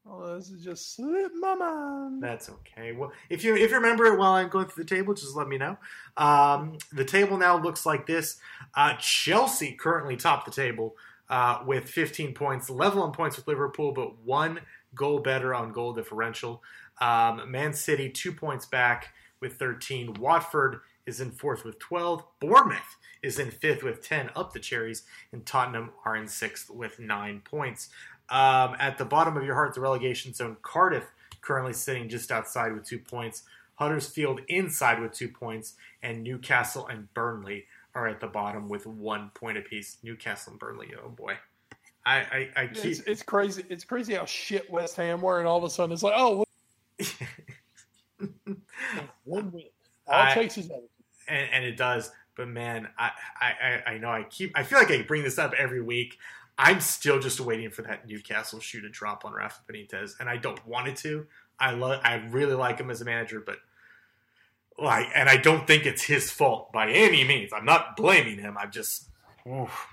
Oh, 0.05 0.35
this 0.35 0.51
is 0.51 0.63
just 0.63 0.95
slip 0.95 1.31
my 1.39 1.55
mind. 1.55 2.21
That's 2.21 2.47
okay. 2.47 2.91
Well, 2.91 3.11
if 3.31 3.43
you 3.43 3.55
if 3.55 3.71
you 3.71 3.77
remember 3.77 4.05
it 4.05 4.19
while 4.19 4.33
I'm 4.33 4.49
going 4.49 4.67
through 4.67 4.83
the 4.83 4.95
table, 4.95 5.15
just 5.15 5.35
let 5.35 5.47
me 5.47 5.57
know. 5.57 5.77
Um, 6.15 6.77
the 6.93 7.03
table 7.03 7.37
now 7.37 7.57
looks 7.57 7.87
like 7.87 8.05
this. 8.05 8.37
Uh, 8.75 8.93
Chelsea 8.99 9.73
currently 9.73 10.15
top 10.15 10.45
the 10.45 10.51
table 10.51 10.95
uh, 11.29 11.63
with 11.65 11.89
15 11.89 12.35
points, 12.35 12.69
level 12.69 13.01
on 13.01 13.11
points 13.13 13.35
with 13.35 13.47
Liverpool, 13.47 13.91
but 13.93 14.19
one 14.23 14.59
goal 14.93 15.19
better 15.19 15.55
on 15.55 15.71
goal 15.71 15.93
differential. 15.93 16.61
Um, 16.99 17.49
Man 17.49 17.73
City 17.73 18.09
two 18.09 18.31
points 18.31 18.65
back 18.65 19.13
with 19.39 19.53
13. 19.53 20.15
Watford 20.15 20.79
is 21.05 21.21
in 21.21 21.31
fourth 21.31 21.63
with 21.63 21.79
12. 21.79 22.23
Bournemouth 22.39 22.97
is 23.23 23.39
in 23.39 23.51
fifth 23.51 23.83
with 23.83 24.01
10, 24.01 24.29
up 24.35 24.53
the 24.53 24.59
cherries, 24.59 25.03
and 25.31 25.45
Tottenham 25.45 25.91
are 26.05 26.15
in 26.15 26.27
sixth 26.27 26.69
with 26.69 26.99
nine 26.99 27.41
points. 27.43 27.89
Um, 28.29 28.75
at 28.79 28.97
the 28.97 29.05
bottom 29.05 29.37
of 29.37 29.43
your 29.43 29.55
heart, 29.55 29.73
the 29.73 29.81
relegation 29.81 30.33
zone, 30.33 30.57
Cardiff 30.61 31.05
currently 31.41 31.73
sitting 31.73 32.09
just 32.09 32.31
outside 32.31 32.73
with 32.73 32.85
two 32.85 32.99
points. 32.99 33.43
Huddersfield 33.75 34.41
inside 34.47 34.99
with 34.99 35.13
two 35.13 35.29
points, 35.29 35.75
and 36.01 36.23
Newcastle 36.23 36.87
and 36.87 37.13
Burnley 37.13 37.65
are 37.93 38.07
at 38.07 38.19
the 38.19 38.27
bottom 38.27 38.67
with 38.67 38.87
one 38.87 39.31
point 39.35 39.57
apiece. 39.57 39.97
Newcastle 40.03 40.51
and 40.51 40.59
Burnley, 40.59 40.93
oh 41.03 41.09
boy, 41.09 41.37
I 42.05 42.17
I, 42.17 42.49
I 42.55 42.67
keep 42.67 42.85
It's, 42.85 42.99
it's 43.01 43.23
crazy. 43.23 43.63
It's 43.69 43.83
crazy 43.83 44.15
how 44.15 44.25
shit 44.25 44.69
West 44.71 44.95
Ham 44.95 45.21
were, 45.21 45.37
and 45.37 45.47
all 45.47 45.57
of 45.57 45.63
a 45.63 45.69
sudden 45.69 45.93
it's 45.93 46.01
like, 46.01 46.15
oh, 46.17 46.46
one 49.23 49.51
win. 49.51 49.65
All 50.07 50.21
I- 50.21 50.33
takes 50.33 50.57
is 50.57 50.69
and, 51.27 51.49
and 51.51 51.65
it 51.65 51.77
does. 51.77 52.11
But 52.35 52.47
man, 52.47 52.87
I, 52.97 53.11
I 53.39 53.47
I- 53.47 53.91
I 53.93 53.97
know 53.97 54.09
I 54.09 54.23
keep 54.23 54.51
I 54.55 54.63
feel 54.63 54.77
like 54.79 54.91
I 54.91 55.01
bring 55.01 55.23
this 55.23 55.37
up 55.37 55.53
every 55.57 55.81
week. 55.81 56.17
I'm 56.59 56.81
still 56.81 57.19
just 57.19 57.39
waiting 57.39 57.69
for 57.69 57.83
that 57.83 58.07
Newcastle 58.07 58.59
shoe 58.59 58.81
to 58.81 58.89
drop 58.89 59.25
on 59.25 59.33
Rafa 59.33 59.61
Benitez, 59.71 60.19
and 60.19 60.27
I 60.27 60.37
don't 60.37 60.65
want 60.67 60.87
it 60.87 60.95
to. 60.97 61.27
I 61.59 61.71
love 61.71 62.01
I 62.03 62.15
really 62.29 62.55
like 62.55 62.79
him 62.79 62.89
as 62.89 63.01
a 63.01 63.05
manager, 63.05 63.41
but 63.45 63.57
like, 64.79 65.07
and 65.15 65.27
I 65.29 65.37
don't 65.37 65.65
think 65.65 65.85
it's 65.85 66.03
his 66.03 66.31
fault 66.31 66.71
by 66.71 66.89
any 66.91 67.23
means. 67.23 67.51
I'm 67.53 67.65
not 67.65 67.95
blaming 67.95 68.37
him. 68.37 68.57
I'm 68.59 68.71
just, 68.71 69.09
oof, 69.47 69.87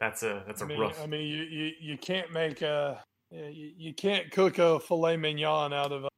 that's 0.00 0.22
a 0.24 0.42
that's 0.46 0.60
a 0.60 0.64
I 0.64 0.68
mean, 0.68 0.80
rough. 0.80 1.00
I 1.02 1.06
mean, 1.06 1.26
you, 1.26 1.42
you, 1.44 1.72
you 1.80 1.98
can't 1.98 2.32
make 2.32 2.62
a 2.62 3.02
you, 3.30 3.72
you 3.76 3.94
can't 3.94 4.30
cook 4.30 4.58
a 4.58 4.78
filet 4.80 5.16
mignon 5.16 5.72
out 5.72 5.92
of 5.92 6.04
a 6.04 6.08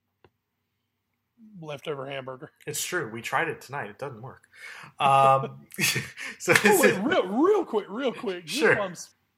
leftover 1.61 2.07
hamburger. 2.07 2.51
It's 2.67 2.83
true. 2.85 3.11
We 3.13 3.23
tried 3.23 3.49
it 3.49 3.61
tonight. 3.61 3.89
It 3.91 3.99
doesn't 3.99 4.23
work. 4.23 4.43
Um, 5.01 5.67
so 6.39 6.55
Oh, 6.65 6.81
wait, 6.81 6.97
real, 7.03 7.27
real 7.29 7.65
quick, 7.65 7.87
real 7.89 8.13
quick. 8.13 8.49
Sure. 8.49 8.75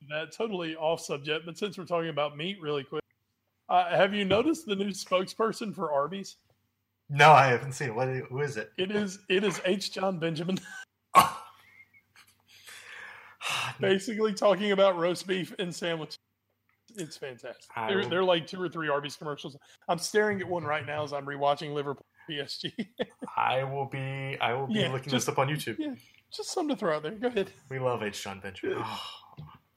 That 0.09 0.33
totally 0.33 0.77
off 0.77 1.01
subject, 1.01 1.45
but 1.47 1.59
since 1.59 1.77
we're 1.77 1.85
talking 1.85 2.11
about 2.11 2.37
meat, 2.37 2.59
really 2.61 2.85
quick, 2.85 3.03
uh, 3.69 3.89
have 3.91 4.15
you 4.15 4.25
noticed 4.25 4.67
the 4.67 4.77
new 4.77 4.91
spokesperson 4.91 5.75
for 5.75 5.91
Arby's? 5.93 6.37
no, 7.11 7.33
I 7.33 7.47
haven't 7.49 7.73
seen 7.73 7.89
it. 7.89 7.95
What? 7.95 8.09
Who 8.09 8.41
is 8.41 8.57
it? 8.57 8.71
It 8.79 8.91
is 8.93 9.19
it 9.29 9.43
is 9.43 9.61
H. 9.65 9.93
Jon 9.93 10.19
Benjamin, 10.19 10.59
Oh. 11.15 11.43
basically 13.81 14.35
talking 14.35 14.73
about 14.73 14.97
roast 14.97 15.27
beef 15.27 15.55
and 15.59 15.75
sandwiches. 15.75 16.19
It's 16.99 17.17
fantastic. 17.17 17.65
They're, 17.89 18.05
they're 18.05 18.25
like 18.25 18.47
two 18.47 18.61
or 18.61 18.69
three 18.69 18.89
Arby's 18.89 19.17
commercials. 19.17 19.57
I'm 19.89 19.99
staring 19.99 20.41
at 20.41 20.49
one 20.49 20.65
right 20.65 20.85
now 20.87 21.05
as 21.05 21.13
I'm 21.13 21.25
rewatching 21.27 21.73
Liverpool 21.73 22.05
PSG. 22.31 22.73
I 23.37 23.65
will 23.65 23.87
be. 23.87 24.37
I 24.41 24.53
will 24.55 24.67
be 24.67 24.75
Yeah, 24.75 24.93
looking 24.93 25.11
just- 25.11 25.27
this 25.27 25.33
up 25.33 25.39
on 25.39 25.49
YouTube. 25.49 25.77
yeah, 25.79 25.95
just 26.33 26.51
something 26.51 26.75
to 26.75 26.79
throw 26.79 26.97
out 26.97 27.03
there. 27.03 27.13
Go 27.13 27.29
ahead. 27.29 27.51
We 27.71 27.79
love 27.79 28.03
H. 28.03 28.23
Jon 28.23 28.41
Benjamin. 28.41 28.79
Oh, 28.81 29.01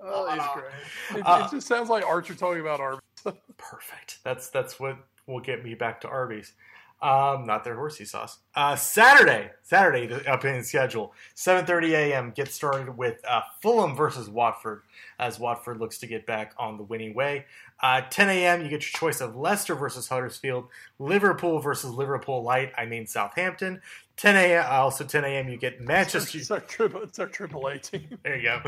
Oh, 0.04 0.34
it's 0.34 0.48
great. 0.56 1.20
It, 1.20 1.28
Uh, 1.28 1.46
it 1.46 1.56
just 1.56 1.68
sounds 1.68 1.88
like 1.90 2.04
Archer 2.04 2.34
talking 2.34 2.62
about 2.62 2.80
Arby's. 2.80 3.02
perfect. 3.58 4.18
That's 4.24 4.50
that's 4.50 4.80
what 4.80 4.98
will 5.28 5.40
get 5.42 5.64
me 5.64 5.76
back 5.76 6.02
to 6.02 6.08
Arby's. 6.08 6.54
Um, 7.02 7.48
not 7.48 7.64
their 7.64 7.76
horsey 7.76 8.06
sauce. 8.06 8.38
Uh, 8.54 8.76
Saturday, 8.76 9.50
Saturday, 9.64 10.06
the 10.06 10.32
upcoming 10.32 10.62
schedule, 10.62 11.14
7:30 11.36 11.90
a.m. 11.94 12.32
Get 12.36 12.50
started 12.50 12.96
with 12.96 13.20
uh, 13.28 13.42
Fulham 13.60 13.96
versus 13.96 14.30
Watford, 14.30 14.84
as 15.18 15.40
Watford 15.40 15.80
looks 15.80 15.98
to 16.00 16.08
get 16.08 16.28
back 16.28 16.54
on 16.60 16.78
the 16.78 16.84
winning 16.84 17.16
way. 17.16 17.46
Uh, 17.82 18.02
10 18.08 18.30
a.m. 18.30 18.62
You 18.62 18.70
get 18.70 18.84
your 18.84 19.00
choice 19.00 19.20
of 19.22 19.36
Leicester 19.36 19.74
versus 19.74 20.08
Huddersfield, 20.08 20.68
Liverpool 21.00 21.60
versus 21.60 21.90
Liverpool 21.90 22.44
Light. 22.44 22.72
I 22.78 22.86
mean 22.86 23.08
Southampton. 23.08 23.82
10 24.18 24.36
a.m. 24.36 24.66
Also 24.70 25.04
10 25.04 25.24
a.m. 25.24 25.50
You 25.50 25.58
get 25.58 25.82
Manchester. 25.82 26.38
It's 26.38 26.52
our 26.52 26.60
triple. 26.60 27.02
It's 27.02 27.18
our 27.18 27.26
triple 27.26 27.66
A 27.66 27.80
team. 27.80 28.20
There 28.24 28.36
you 28.36 28.44
go. 28.44 28.62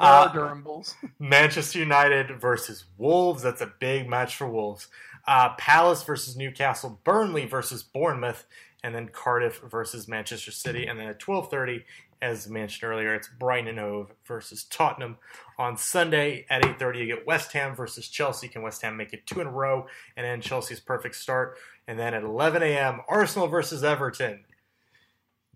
Uh, 0.00 0.26
Durham 0.32 0.62
Bulls. 0.62 0.96
Manchester 1.20 1.78
United 1.78 2.40
versus 2.40 2.86
Wolves. 2.98 3.40
That's 3.44 3.60
a 3.60 3.72
big 3.78 4.08
match 4.08 4.34
for 4.34 4.48
Wolves. 4.48 4.88
Uh, 5.26 5.54
Palace 5.56 6.02
versus 6.04 6.36
Newcastle. 6.36 7.00
Burnley 7.04 7.46
versus 7.46 7.82
Bournemouth, 7.82 8.46
and 8.82 8.94
then 8.94 9.08
Cardiff 9.08 9.60
versus 9.60 10.06
Manchester 10.06 10.52
City. 10.52 10.86
And 10.86 10.98
then 10.98 11.08
at 11.08 11.18
twelve 11.18 11.50
thirty, 11.50 11.84
as 12.22 12.48
mentioned 12.48 12.90
earlier, 12.90 13.14
it's 13.14 13.28
Brighton 13.28 13.68
and 13.68 13.78
Hove 13.78 14.12
versus 14.24 14.64
Tottenham. 14.64 15.16
On 15.58 15.76
Sunday 15.76 16.46
at 16.48 16.64
eight 16.64 16.78
thirty, 16.78 17.00
you 17.00 17.06
get 17.06 17.26
West 17.26 17.52
Ham 17.52 17.74
versus 17.74 18.08
Chelsea. 18.08 18.46
Can 18.46 18.62
West 18.62 18.82
Ham 18.82 18.96
make 18.96 19.12
it 19.12 19.26
two 19.26 19.40
in 19.40 19.46
a 19.46 19.50
row 19.50 19.86
and 20.16 20.24
end 20.24 20.42
Chelsea's 20.42 20.80
perfect 20.80 21.16
start? 21.16 21.58
And 21.88 21.98
then 21.98 22.14
at 22.14 22.22
eleven 22.22 22.62
a.m., 22.62 23.00
Arsenal 23.08 23.48
versus 23.48 23.82
Everton. 23.82 24.44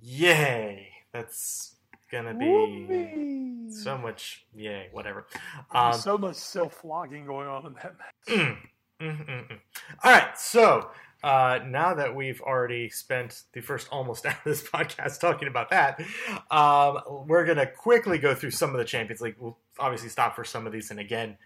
Yay! 0.03 0.89
That's 1.13 1.75
gonna 2.11 2.35
be 2.35 2.47
Whoopee. 2.47 3.71
so 3.71 3.99
much. 3.99 4.47
Yay! 4.55 4.89
Whatever. 4.93 5.27
Um, 5.73 5.93
so 5.93 6.17
much 6.19 6.37
self 6.37 6.75
flogging 6.75 7.27
going 7.27 7.47
on 7.49 7.67
in 7.67 7.75
that 7.75 7.95
match. 7.99 8.57
Mm, 9.01 9.17
mm, 9.17 9.27
mm, 9.27 9.49
mm. 9.49 9.59
All 10.05 10.13
right, 10.13 10.39
so 10.39 10.91
uh, 11.23 11.61
now 11.67 11.95
that 11.95 12.15
we've 12.15 12.41
already 12.41 12.91
spent 12.91 13.43
the 13.53 13.61
first 13.61 13.89
almost 13.91 14.27
hour 14.27 14.33
of 14.33 14.45
this 14.45 14.63
podcast 14.63 15.21
talking 15.21 15.49
about 15.49 15.71
that, 15.71 16.01
um, 16.51 17.27
we're 17.27 17.45
gonna 17.45 17.67
quickly 17.67 18.19
go 18.19 18.35
through 18.35 18.51
some 18.51 18.71
of 18.71 18.77
the 18.77 18.85
Champions 18.85 19.21
League. 19.21 19.37
We'll 19.39 19.59
obviously 19.79 20.11
stop 20.11 20.37
for 20.37 20.45
some 20.45 20.67
of 20.67 20.73
these, 20.73 20.91
and 20.91 21.01
again, 21.01 21.37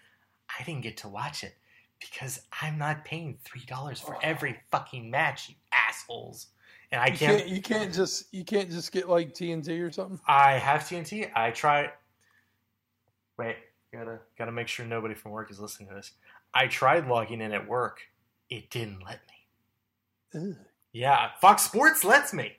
I 0.58 0.64
didn't 0.64 0.82
get 0.82 0.96
to 0.98 1.08
watch 1.08 1.44
it 1.44 1.54
because 2.00 2.40
I'm 2.60 2.78
not 2.78 3.04
paying 3.04 3.38
three 3.44 3.64
dollars 3.66 4.00
for 4.00 4.18
every 4.22 4.58
fucking 4.70 5.10
match, 5.10 5.48
you 5.48 5.54
assholes. 5.72 6.48
And 6.92 7.00
I 7.00 7.06
can't. 7.06 7.38
can't. 7.38 7.48
You 7.48 7.60
can't 7.60 7.92
just. 7.92 8.32
You 8.32 8.44
can't 8.44 8.70
just 8.70 8.92
get 8.92 9.08
like 9.08 9.34
TNT 9.34 9.80
or 9.80 9.90
something. 9.90 10.20
I 10.26 10.52
have 10.52 10.82
TNT. 10.82 11.30
I 11.34 11.50
try. 11.50 11.90
Wait, 13.36 13.56
gotta 13.92 14.20
gotta 14.38 14.52
make 14.52 14.68
sure 14.68 14.86
nobody 14.86 15.14
from 15.14 15.32
work 15.32 15.50
is 15.50 15.58
listening 15.58 15.88
to 15.88 15.94
this. 15.96 16.12
I 16.54 16.66
tried 16.68 17.06
logging 17.08 17.40
in 17.40 17.52
at 17.52 17.68
work. 17.68 18.00
It 18.48 18.70
didn't 18.70 19.00
let 19.04 19.20
me. 20.34 20.54
Yeah, 20.92 21.30
Fox 21.40 21.62
Sports 21.62 22.04
lets 22.04 22.32
me. 22.32 22.56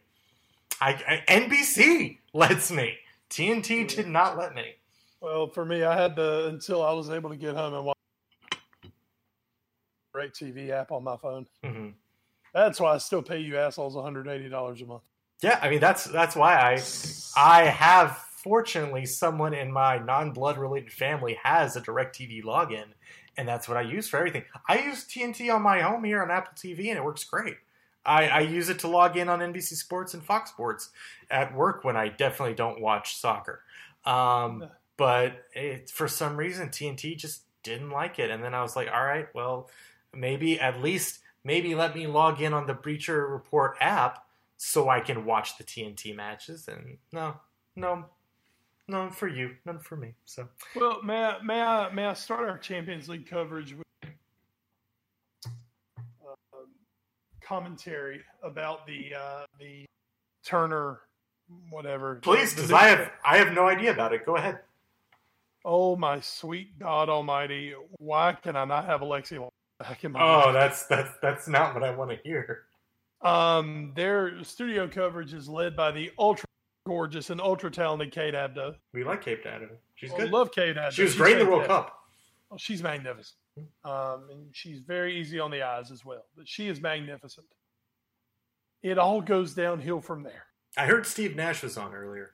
I, 0.82 1.24
I 1.28 1.34
NBC 1.34 2.18
lets 2.34 2.72
me. 2.72 2.98
TNT 3.30 3.88
did 3.88 4.08
not 4.08 4.38
let 4.38 4.54
me. 4.54 4.76
Well, 5.22 5.48
for 5.48 5.66
me, 5.66 5.84
I 5.84 6.00
had 6.00 6.16
to 6.18 6.48
until 6.48 6.84
I 6.84 6.92
was 6.94 7.10
able 7.10 7.30
to 7.30 7.36
get 7.38 7.56
home 7.56 7.74
and 7.74 7.86
watch 7.86 7.96
Great 10.14 10.34
TV 10.34 10.70
app 10.70 10.92
on 10.92 11.04
my 11.04 11.18
phone. 11.18 11.48
hmm 11.64 11.90
That's 12.54 12.80
why 12.80 12.94
I 12.94 12.98
still 13.00 13.22
pay 13.22 13.40
you 13.40 13.58
assholes 13.58 13.96
180 13.96 14.50
dollars 14.50 14.82
a 14.82 14.86
month. 14.86 15.04
Yeah, 15.42 15.60
I 15.62 15.70
mean 15.70 15.80
that's 15.80 16.06
that's 16.06 16.36
why 16.36 16.56
I 16.56 16.82
I 17.36 17.66
have 17.66 18.18
fortunately 18.18 19.06
someone 19.06 19.54
in 19.54 19.72
my 19.72 19.98
non-blood 19.98 20.58
related 20.58 20.92
family 20.92 21.38
has 21.44 21.76
a 21.76 21.82
DirecTV 21.82 22.44
login, 22.44 22.86
and 23.38 23.48
that's 23.48 23.68
what 23.68 23.78
I 23.78 23.82
use 23.82 24.08
for 24.08 24.18
everything. 24.18 24.44
I 24.68 24.80
use 24.80 25.06
TNT 25.06 25.54
on 25.54 25.62
my 25.62 25.82
home 25.82 26.04
here 26.04 26.22
on 26.22 26.32
Apple 26.32 26.54
TV, 26.56 26.90
and 26.90 26.98
it 26.98 27.04
works 27.04 27.24
great. 27.24 27.58
I, 28.06 28.28
I 28.28 28.40
use 28.42 28.70
it 28.70 28.80
to 28.80 28.88
log 28.88 29.18
in 29.18 29.30
on 29.30 29.40
NBC 29.40 29.74
Sports 29.74 30.14
and 30.14 30.24
Fox 30.24 30.52
Sports 30.52 30.90
at 31.30 31.56
work 31.56 31.84
when 31.84 31.98
I 31.98 32.10
definitely 32.10 32.54
don't 32.54 32.80
watch 32.80 33.18
soccer. 33.18 33.62
Um, 34.06 34.70
but 34.98 35.46
it, 35.54 35.90
for 35.90 36.08
some 36.08 36.38
reason, 36.38 36.70
TNT 36.70 37.18
just 37.18 37.42
didn't 37.64 37.90
like 37.90 38.20
it, 38.20 38.30
and 38.30 38.44
then 38.44 38.54
I 38.54 38.62
was 38.62 38.76
like, 38.76 38.90
all 38.94 39.04
right, 39.04 39.28
well, 39.34 39.70
maybe 40.14 40.60
at 40.60 40.82
least 40.82 41.20
maybe 41.44 41.76
let 41.76 41.96
me 41.96 42.08
log 42.08 42.42
in 42.42 42.54
on 42.54 42.68
the 42.68 42.74
Bleacher 42.74 43.28
Report 43.28 43.76
app 43.80 44.26
so 44.58 44.90
I 44.90 45.00
can 45.00 45.26
watch 45.26 45.58
the 45.58 45.64
TNT 45.64 46.16
matches. 46.16 46.68
And 46.68 46.98
no, 47.12 47.36
no, 47.76 48.06
none 48.88 49.12
for 49.12 49.28
you, 49.28 49.56
none 49.66 49.80
for 49.80 49.96
me. 49.96 50.14
So 50.26 50.48
Well, 50.76 51.02
may 51.04 51.24
I, 51.24 51.42
may 51.42 51.62
I 51.62 51.92
may 51.94 52.06
I 52.06 52.14
start 52.14 52.50
our 52.50 52.58
Champions 52.58 53.10
League 53.10 53.28
coverage 53.28 53.74
with 53.74 54.12
uh, 56.04 56.36
commentary 57.42 58.22
about 58.44 58.86
the 58.88 59.14
uh, 59.18 59.46
the 59.60 59.86
Turner 60.46 61.02
whatever. 61.70 62.16
please, 62.16 62.54
because 62.54 62.72
I 62.72 62.88
have 62.88 63.12
I 63.24 63.38
have 63.38 63.54
no 63.54 63.68
idea 63.68 63.92
about 63.92 64.14
it. 64.14 64.26
Go 64.26 64.36
ahead. 64.36 64.60
Oh 65.64 65.96
my 65.96 66.20
sweet 66.20 66.78
God 66.80 67.10
Almighty! 67.10 67.74
Why 67.98 68.34
can 68.34 68.56
I 68.56 68.66
not 68.66 68.86
have 68.86 69.02
Alexi 69.02 69.48
back 69.80 70.04
in 70.04 70.12
my? 70.12 70.22
Oh, 70.22 70.46
life? 70.48 70.54
that's 70.54 70.86
that's 70.86 71.10
that's 71.22 71.48
not 71.48 71.74
what 71.74 71.84
I 71.84 71.90
want 71.92 72.12
to 72.12 72.18
hear. 72.24 72.64
Um, 73.22 73.92
their 73.96 74.44
studio 74.44 74.88
coverage 74.88 75.34
is 75.34 75.50
led 75.50 75.76
by 75.76 75.92
the 75.92 76.12
ultra 76.20 76.45
gorgeous 76.86 77.30
and 77.30 77.42
ultra 77.42 77.72
talented 77.72 78.12
Kate 78.12 78.34
Abdo. 78.34 78.76
We 78.94 79.04
like 79.04 79.24
Cape 79.24 79.44
Town. 79.44 79.68
She's 79.96 80.14
I 80.14 80.18
good. 80.18 80.32
love 80.32 80.52
Kate 80.52 80.76
Abdo. 80.76 80.92
She 80.92 81.04
was 81.04 81.12
She's 81.12 81.20
great 81.20 81.40
in 81.40 81.46
the 81.46 81.52
World. 81.52 81.66
Cup. 81.66 81.98
Oh, 82.52 82.58
she's 82.58 82.82
magnificent. 82.84 83.36
Um, 83.84 84.28
and 84.32 84.48
she's 84.52 84.80
very 84.82 85.20
easy 85.20 85.40
on 85.40 85.50
the 85.50 85.64
eyes 85.64 85.92
as 85.92 86.06
well. 86.06 86.26
But 86.38 86.48
she 86.48 86.68
is 86.68 86.82
magnificent. 86.82 87.48
It 88.84 89.00
all 89.00 89.22
goes 89.22 89.54
downhill 89.54 90.02
from 90.02 90.24
there. 90.24 90.44
I 90.78 90.86
heard 90.86 91.06
Steve 91.06 91.36
Nash 91.36 91.64
was 91.64 91.78
on 91.78 91.94
earlier. 91.94 92.32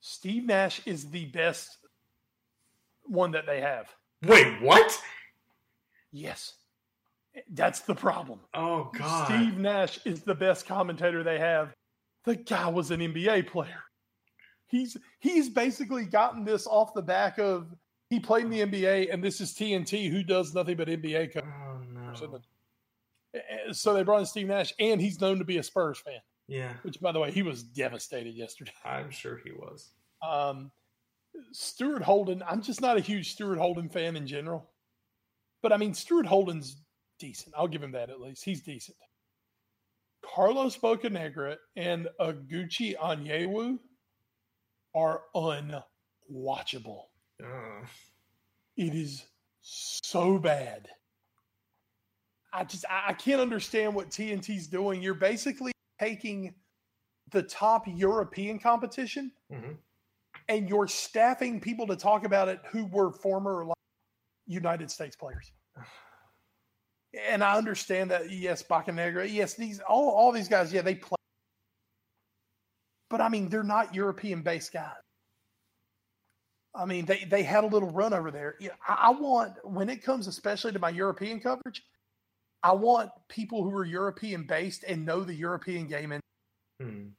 Steve 0.00 0.44
Nash 0.44 0.80
is 0.86 1.10
the 1.10 1.26
best 1.26 1.76
one 3.04 3.32
that 3.32 3.46
they 3.46 3.60
have. 3.60 3.92
Wait, 4.24 4.62
what? 4.62 4.98
Yes. 6.10 6.54
That's 7.50 7.80
the 7.80 7.94
problem. 7.94 8.38
Oh 8.54 8.90
God. 8.96 9.26
Steve 9.26 9.58
Nash 9.58 9.98
is 10.06 10.22
the 10.22 10.34
best 10.34 10.66
commentator 10.66 11.22
they 11.22 11.38
have. 11.38 11.74
The 12.24 12.36
guy 12.36 12.68
was 12.68 12.90
an 12.90 13.00
NBA 13.00 13.48
player. 13.48 13.82
He's 14.66 14.96
he's 15.20 15.48
basically 15.48 16.04
gotten 16.04 16.44
this 16.44 16.66
off 16.66 16.94
the 16.94 17.02
back 17.02 17.38
of 17.38 17.74
he 18.10 18.18
played 18.18 18.44
in 18.44 18.50
the 18.50 18.60
NBA 18.60 19.12
and 19.12 19.22
this 19.22 19.40
is 19.40 19.52
TNT 19.54 20.10
who 20.10 20.22
does 20.22 20.54
nothing 20.54 20.76
but 20.76 20.88
NBA 20.88 21.32
coverage. 21.32 21.54
Oh 21.68 21.80
no. 21.92 23.72
So 23.72 23.94
they 23.94 24.02
brought 24.02 24.20
in 24.20 24.26
Steve 24.26 24.46
Nash 24.46 24.72
and 24.78 25.00
he's 25.00 25.20
known 25.20 25.38
to 25.38 25.44
be 25.44 25.58
a 25.58 25.62
Spurs 25.62 25.98
fan. 25.98 26.20
Yeah. 26.48 26.72
Which 26.82 27.00
by 27.00 27.12
the 27.12 27.20
way, 27.20 27.30
he 27.30 27.42
was 27.42 27.62
devastated 27.62 28.34
yesterday. 28.34 28.72
I'm 28.84 29.10
sure 29.10 29.40
he 29.44 29.52
was. 29.52 29.90
Um 30.26 30.70
Stuart 31.52 32.02
Holden, 32.02 32.42
I'm 32.48 32.62
just 32.62 32.80
not 32.80 32.96
a 32.96 33.00
huge 33.00 33.32
Stuart 33.32 33.58
Holden 33.58 33.88
fan 33.88 34.16
in 34.16 34.26
general. 34.26 34.70
But 35.62 35.72
I 35.72 35.76
mean 35.76 35.94
Stuart 35.94 36.26
Holden's 36.26 36.76
decent. 37.18 37.54
I'll 37.56 37.68
give 37.68 37.82
him 37.82 37.92
that 37.92 38.10
at 38.10 38.20
least. 38.20 38.44
He's 38.44 38.62
decent. 38.62 38.96
Carlos 40.34 40.76
Bocanegra 40.76 41.56
and 41.76 42.08
Oguchi 42.20 42.96
Onyewu 42.96 43.78
are 44.94 45.22
unwatchable. 45.34 47.02
Uh, 47.40 47.86
It 48.76 48.94
is 48.94 49.24
so 49.60 50.38
bad. 50.38 50.88
I 52.52 52.64
just 52.64 52.84
I 52.90 53.10
I 53.10 53.12
can't 53.12 53.40
understand 53.40 53.94
what 53.94 54.10
TNT's 54.10 54.66
doing. 54.66 55.00
You're 55.00 55.14
basically 55.14 55.72
taking 56.00 56.54
the 57.30 57.42
top 57.42 57.84
European 57.86 58.58
competition 58.58 59.30
mhm. 59.52 59.76
and 60.48 60.68
you're 60.68 60.88
staffing 60.88 61.60
people 61.60 61.86
to 61.86 61.96
talk 61.96 62.24
about 62.24 62.48
it 62.48 62.60
who 62.70 62.86
were 62.86 63.12
former 63.12 63.66
United 64.46 64.90
States 64.90 65.14
players. 65.16 65.52
And 67.28 67.44
I 67.44 67.56
understand 67.56 68.10
that 68.10 68.30
yes, 68.30 68.62
Bocanegra, 68.62 69.30
yes, 69.30 69.54
these 69.54 69.80
all 69.80 70.10
all 70.10 70.32
these 70.32 70.48
guys, 70.48 70.72
yeah, 70.72 70.82
they 70.82 70.94
play. 70.96 71.16
But 73.10 73.20
I 73.20 73.28
mean, 73.28 73.48
they're 73.48 73.62
not 73.62 73.94
European 73.94 74.42
based 74.42 74.72
guys. 74.72 74.96
I 76.74 76.84
mean, 76.86 77.04
they 77.04 77.24
they 77.24 77.42
had 77.42 77.64
a 77.64 77.68
little 77.68 77.90
run 77.90 78.12
over 78.12 78.30
there. 78.30 78.56
Yeah, 78.58 78.70
I, 78.86 78.94
I 78.94 79.10
want 79.10 79.52
when 79.64 79.88
it 79.88 80.02
comes, 80.02 80.26
especially 80.26 80.72
to 80.72 80.78
my 80.78 80.90
European 80.90 81.38
coverage, 81.40 81.84
I 82.62 82.72
want 82.72 83.10
people 83.28 83.62
who 83.62 83.74
are 83.76 83.84
European 83.84 84.44
based 84.44 84.84
and 84.88 85.04
know 85.06 85.22
the 85.22 85.34
European 85.34 85.86
game. 85.86 86.12
And 86.12 86.20
Hmm. 86.80 87.10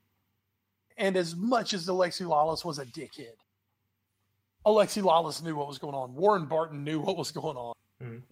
and 0.97 1.15
as 1.15 1.33
much 1.33 1.73
as 1.73 1.87
Alexi 1.87 2.25
Lalas 2.25 2.65
was 2.65 2.77
a 2.77 2.85
dickhead, 2.85 3.37
Alexi 4.65 5.01
Lalas 5.01 5.41
knew 5.41 5.55
what 5.55 5.67
was 5.67 5.77
going 5.77 5.95
on. 5.95 6.13
Warren 6.13 6.45
Barton 6.45 6.83
knew 6.83 6.99
what 6.99 7.15
was 7.15 7.31
going 7.31 7.55
on. 7.55 7.73
Mhm. 8.01 8.23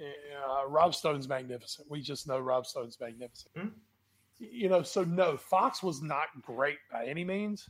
Uh, 0.64 0.68
Rob 0.70 0.96
Stone's 0.96 1.28
magnificent. 1.28 1.90
We 1.90 2.02
just 2.02 2.28
know 2.28 2.40
Rob 2.40 2.66
Stone's 2.66 3.00
magnificent. 3.00 3.54
Mhm. 3.56 3.72
You 4.40 4.70
know, 4.70 4.82
so 4.84 5.04
no, 5.04 5.38
Fox 5.38 5.84
was 5.84 6.02
not 6.02 6.28
great 6.42 6.78
by 6.92 7.06
any 7.06 7.24
means. 7.24 7.68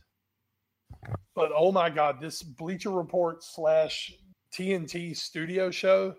But 1.34 1.50
oh 1.54 1.72
my 1.72 1.90
God, 1.90 2.20
this 2.20 2.42
Bleacher 2.42 2.90
Report 2.90 3.42
slash 3.42 4.12
TNT 4.52 5.14
studio 5.14 5.70
show 5.70 6.14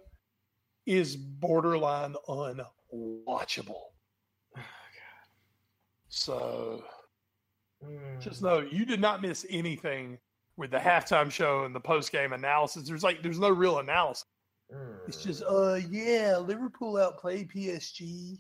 is 0.85 1.15
borderline 1.15 2.15
unwatchable. 2.27 3.81
So 6.09 6.83
Mm. 7.83 8.19
just 8.21 8.41
know 8.41 8.59
you 8.61 8.85
did 8.85 9.01
not 9.01 9.21
miss 9.21 9.45
anything 9.49 10.17
with 10.55 10.71
the 10.71 10.77
halftime 10.77 11.29
show 11.29 11.65
and 11.65 11.75
the 11.75 11.79
post 11.79 12.11
game 12.11 12.31
analysis. 12.33 12.87
There's 12.87 13.03
like 13.03 13.21
there's 13.21 13.37
no 13.39 13.49
real 13.49 13.79
analysis. 13.79 14.25
It's 15.07 15.21
just 15.21 15.43
uh 15.43 15.79
yeah, 15.89 16.37
Liverpool 16.37 16.97
outplayed 16.97 17.49
PSG. 17.49 18.39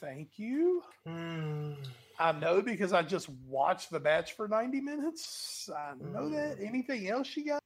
Thank 0.00 0.38
you. 0.38 0.82
Mm. 1.06 1.76
I 2.18 2.32
know 2.32 2.60
because 2.60 2.92
I 2.92 3.02
just 3.02 3.28
watched 3.46 3.90
the 3.90 4.00
match 4.00 4.32
for 4.32 4.46
90 4.48 4.80
minutes. 4.80 5.68
I 5.74 5.94
know 6.12 6.28
that. 6.30 6.56
Anything 6.60 7.08
else 7.08 7.36
you 7.36 7.46
got? 7.46 7.60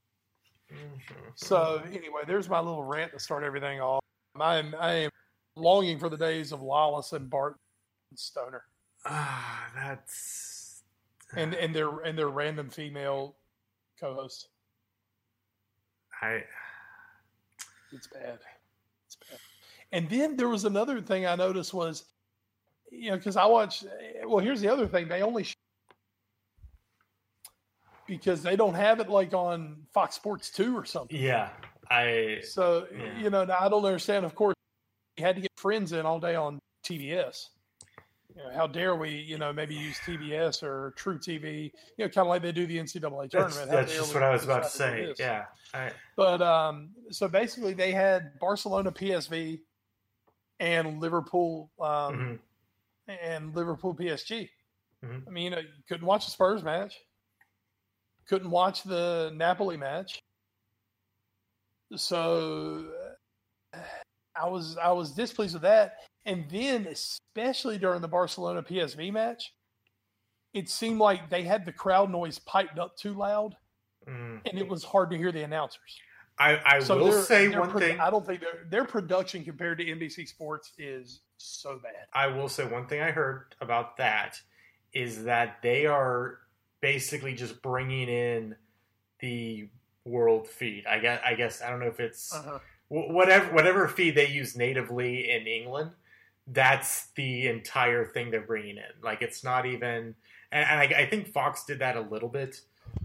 Mhm. 0.73 1.33
So 1.35 1.83
anyway, 1.87 2.23
there's 2.27 2.49
my 2.49 2.61
little 2.61 2.85
rant 2.85 3.13
to 3.13 3.19
start 3.19 3.45
everything 3.45 3.81
off. 3.81 4.03
I 4.41 4.57
am 4.57 4.75
I 4.79 4.93
am 4.93 5.11
longing 5.57 5.99
for 5.99 6.09
the 6.09 6.17
days 6.17 6.53
of 6.53 6.61
Lalas 6.61 7.13
and 7.13 7.29
Bart 7.31 7.57
and 8.11 8.19
Stoner 8.19 8.65
ah, 9.05 9.71
that's 9.75 10.83
and 11.37 11.55
and 11.55 11.75
their 11.75 12.01
and 12.01 12.19
their 12.19 12.29
random 12.29 12.71
female 12.71 13.37
co-host. 14.01 14.49
I. 16.23 16.45
It's 17.95 18.07
bad. 18.07 18.39
It's 19.07 19.17
bad. 19.31 19.39
And 19.93 20.09
then 20.11 20.37
there 20.37 20.49
was 20.49 20.65
another 20.65 21.01
thing 21.01 21.27
I 21.27 21.37
noticed 21.37 21.73
was, 21.73 22.05
you 22.91 23.11
know, 23.11 23.17
because 23.17 23.37
I 23.37 23.47
watch. 23.47 23.85
Eh, 23.85 24.25
well, 24.27 24.39
here's 24.39 24.61
the 24.61 24.69
other 24.73 24.87
thing: 24.87 25.09
they 25.09 25.23
only 25.23 25.45
sh- 25.45 25.55
because 28.07 28.43
they 28.43 28.57
don't 28.57 28.75
have 28.75 29.01
it 29.01 29.09
like 29.09 29.33
on 29.35 29.77
Fox 29.93 30.17
Sports 30.17 30.51
Two 30.51 30.77
or 30.77 30.85
something. 30.85 31.19
Yeah, 31.19 31.51
I. 31.91 32.41
So 32.43 32.87
Yeah. 32.93 33.19
you 33.19 33.31
know, 33.31 33.43
I 33.43 33.69
don't 33.69 33.85
understand. 33.85 34.25
Of 34.25 34.35
course, 34.35 34.55
you 35.17 35.25
had 35.25 35.37
to 35.37 35.43
get 35.43 35.51
friends 35.57 35.93
in 35.93 36.05
all 36.05 36.21
day 36.21 36.35
on 36.35 36.59
TBS. 36.85 37.49
You 38.37 38.43
know, 38.43 38.51
how 38.55 38.67
dare 38.67 38.97
we? 38.97 39.11
You 39.11 39.39
know, 39.39 39.53
maybe 39.53 39.75
use 39.75 39.97
TBS 39.99 40.63
or 40.63 40.93
True 40.97 41.19
TV. 41.19 41.73
You 41.97 42.05
know, 42.05 42.09
kind 42.09 42.27
of 42.27 42.29
like 42.29 42.43
they 42.43 42.53
do 42.53 42.67
the 42.67 42.79
NCAA 42.79 43.31
tournament. 43.31 43.31
That's, 43.31 43.71
that's 43.71 43.95
just 43.95 44.15
what 44.15 44.23
I 44.23 44.31
was 44.31 44.45
about 44.45 44.65
to 44.65 44.71
say. 44.71 45.07
this? 45.07 45.19
Yeah, 45.19 45.45
I. 45.73 45.93
But 46.17 46.43
um, 46.43 46.91
so 47.11 47.29
basically, 47.29 47.75
they 47.75 47.93
had 47.93 48.39
Barcelona 48.41 48.91
PSV 48.91 49.61
and 50.59 51.01
Liverpool 51.01 51.71
um, 51.81 51.87
mhm. 53.09 53.19
and 53.23 53.55
Liverpool 53.55 53.95
PSG. 53.95 54.49
Mhm. 55.05 55.23
I 55.27 55.31
mean, 55.31 55.45
you, 55.45 55.51
know, 55.51 55.59
you 55.59 55.69
couldn't 55.89 56.07
watch 56.07 56.25
the 56.25 56.33
Spurs 56.33 56.65
match, 56.65 56.99
couldn't 58.27 58.51
watch 58.51 58.83
the 58.83 59.33
Napoli 59.35 59.77
match. 59.77 60.19
So 61.97 62.87
uh, 63.73 63.79
I 64.35 64.49
was 64.49 64.77
I 64.77 64.91
was 64.91 65.13
displeased 65.13 65.55
with 65.55 65.63
that. 65.63 65.99
And 66.27 66.47
then, 66.51 66.87
especially 66.87 67.79
during 67.79 68.01
the 68.01 68.09
Barcelona 68.09 68.63
PSV 68.63 69.13
match, 69.13 69.53
it 70.53 70.69
seemed 70.69 70.99
like 71.01 71.29
they 71.31 71.43
had 71.43 71.67
the 71.67 71.73
crowd 71.73 72.11
noise 72.11 72.39
piped 72.39 72.79
up 72.79 72.97
too 72.97 73.15
loud, 73.15 73.57
Mm. 74.07 74.41
and 74.47 74.59
it 74.59 74.69
was 74.69 74.85
hard 74.85 75.11
to 75.11 75.17
hear 75.17 75.33
the 75.33 75.43
announcers. 75.43 75.99
I, 76.39 76.61
I 76.65 76.79
So 76.81 76.99
will 76.99 77.13
say 77.23 77.49
one 77.49 77.71
pro- 77.71 77.81
thing. 77.81 77.99
I 78.01 78.11
don't 78.11 78.27
think 78.27 78.41
their 78.41 78.65
their 78.69 78.85
production 78.85 79.45
compared 79.45 79.79
to 79.79 79.85
NBC 79.85 80.27
Sports 80.29 80.73
is 80.79 81.21
so 81.39 81.79
bad. 81.83 82.07
I 82.13 82.27
will 82.27 82.49
say 82.49 82.67
one 82.67 82.87
thing 82.87 83.01
I 83.01 83.13
heard 83.13 83.55
about 83.61 83.97
that 83.99 84.41
is 84.93 85.25
that 85.25 85.63
they 85.63 85.87
are 85.87 86.41
basically 86.81 87.35
just 87.35 87.63
bringing 87.63 88.09
in 88.09 88.57
the 89.21 89.69
world 90.05 90.49
feed. 90.49 90.85
I 90.87 90.99
guess 90.99 91.21
I 91.25 91.35
guess 91.35 91.63
I 91.63 91.71
don't 91.71 91.81
know 91.81 91.87
if 91.87 92.01
it's 92.01 92.35
Uh-huh. 92.35 92.59
whatever 92.89 93.55
whatever 93.55 93.89
feed 93.89 94.15
they 94.17 94.27
use 94.29 94.55
natively 94.57 95.31
in 95.31 95.47
England. 95.47 95.93
That's 96.47 97.09
the 97.17 97.49
entire 97.49 98.05
thing 98.05 98.31
they're 98.31 98.43
bringing 98.43 98.77
in. 98.77 98.83
Like 99.03 99.23
it's 99.23 99.43
not 99.43 99.65
even, 99.67 100.15
and, 100.53 100.69
and 100.69 100.81
I, 100.81 100.85
I 101.03 101.07
think 101.07 101.29
Fox 101.33 101.65
did 101.65 101.79
that 101.79 101.97
a 101.97 102.01
little 102.03 102.29
bit. 102.29 102.61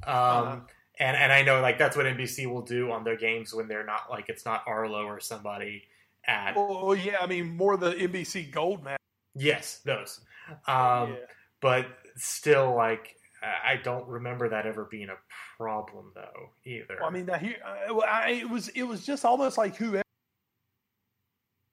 Um, 0.06 0.14
Uh-huh. 0.14 0.60
and 1.00 1.16
and 1.18 1.32
I 1.32 1.42
know 1.42 1.62
like 1.62 1.78
that's 1.78 1.96
what 1.96 2.06
NBC 2.06 2.46
will 2.52 2.62
do 2.62 2.92
on 2.92 3.04
their 3.04 3.16
games 3.18 3.54
when 3.54 3.68
they're 3.68 3.86
not 3.86 4.10
like 4.10 4.26
it's 4.28 4.46
not 4.46 4.64
Arlo 4.68 5.04
or 5.06 5.20
somebody 5.22 5.84
at 6.28 6.56
Well, 6.56 6.94
yeah, 6.96 7.18
I 7.22 7.28
mean 7.28 7.56
more 7.56 7.78
the 7.78 7.92
NBC 7.94 8.52
Gold 8.52 8.84
match. 8.84 9.00
yes 9.36 9.80
those. 9.86 10.20
Um, 10.68 11.14
yeah. 11.14 11.16
but 11.62 11.86
still 12.18 12.76
like 12.76 13.16
I 13.42 13.78
don't 13.78 14.06
remember 14.08 14.50
that 14.50 14.66
ever 14.66 14.84
being 14.92 15.08
a 15.08 15.16
problem 15.58 16.12
though 16.14 16.50
either. 16.66 16.98
Well, 17.00 17.10
I 17.10 17.12
mean, 17.14 17.26
now 17.28 17.38
here 17.38 17.56
uh, 17.66 17.98
I, 18.00 18.32
it 18.32 18.50
was 18.50 18.68
it 18.70 18.84
was 18.84 19.06
just 19.06 19.24
almost 19.24 19.58
like 19.58 19.78
whoever 19.78 20.04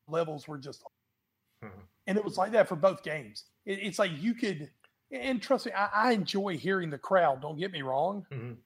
levels 0.08 0.46
were 0.46 0.58
just, 0.58 0.82
Mhm. 1.64 1.86
and 2.07 2.18
it 2.18 2.24
was 2.24 2.36
like 2.38 2.52
that 2.52 2.68
for 2.68 2.76
both 2.76 3.02
games. 3.02 3.44
It, 3.64 3.78
it's 3.80 3.98
like 3.98 4.12
you 4.18 4.34
could, 4.34 4.70
and 5.11 5.40
trust 5.42 5.66
me, 5.66 5.72
I, 5.72 5.86
I 6.11 6.12
enjoy 6.12 6.57
hearing 6.59 6.90
the 6.90 6.98
crowd. 6.98 7.40
Don't 7.42 7.57
get 7.59 7.72
me 7.72 7.82
wrong, 7.82 8.26
Mhm. 8.30 8.57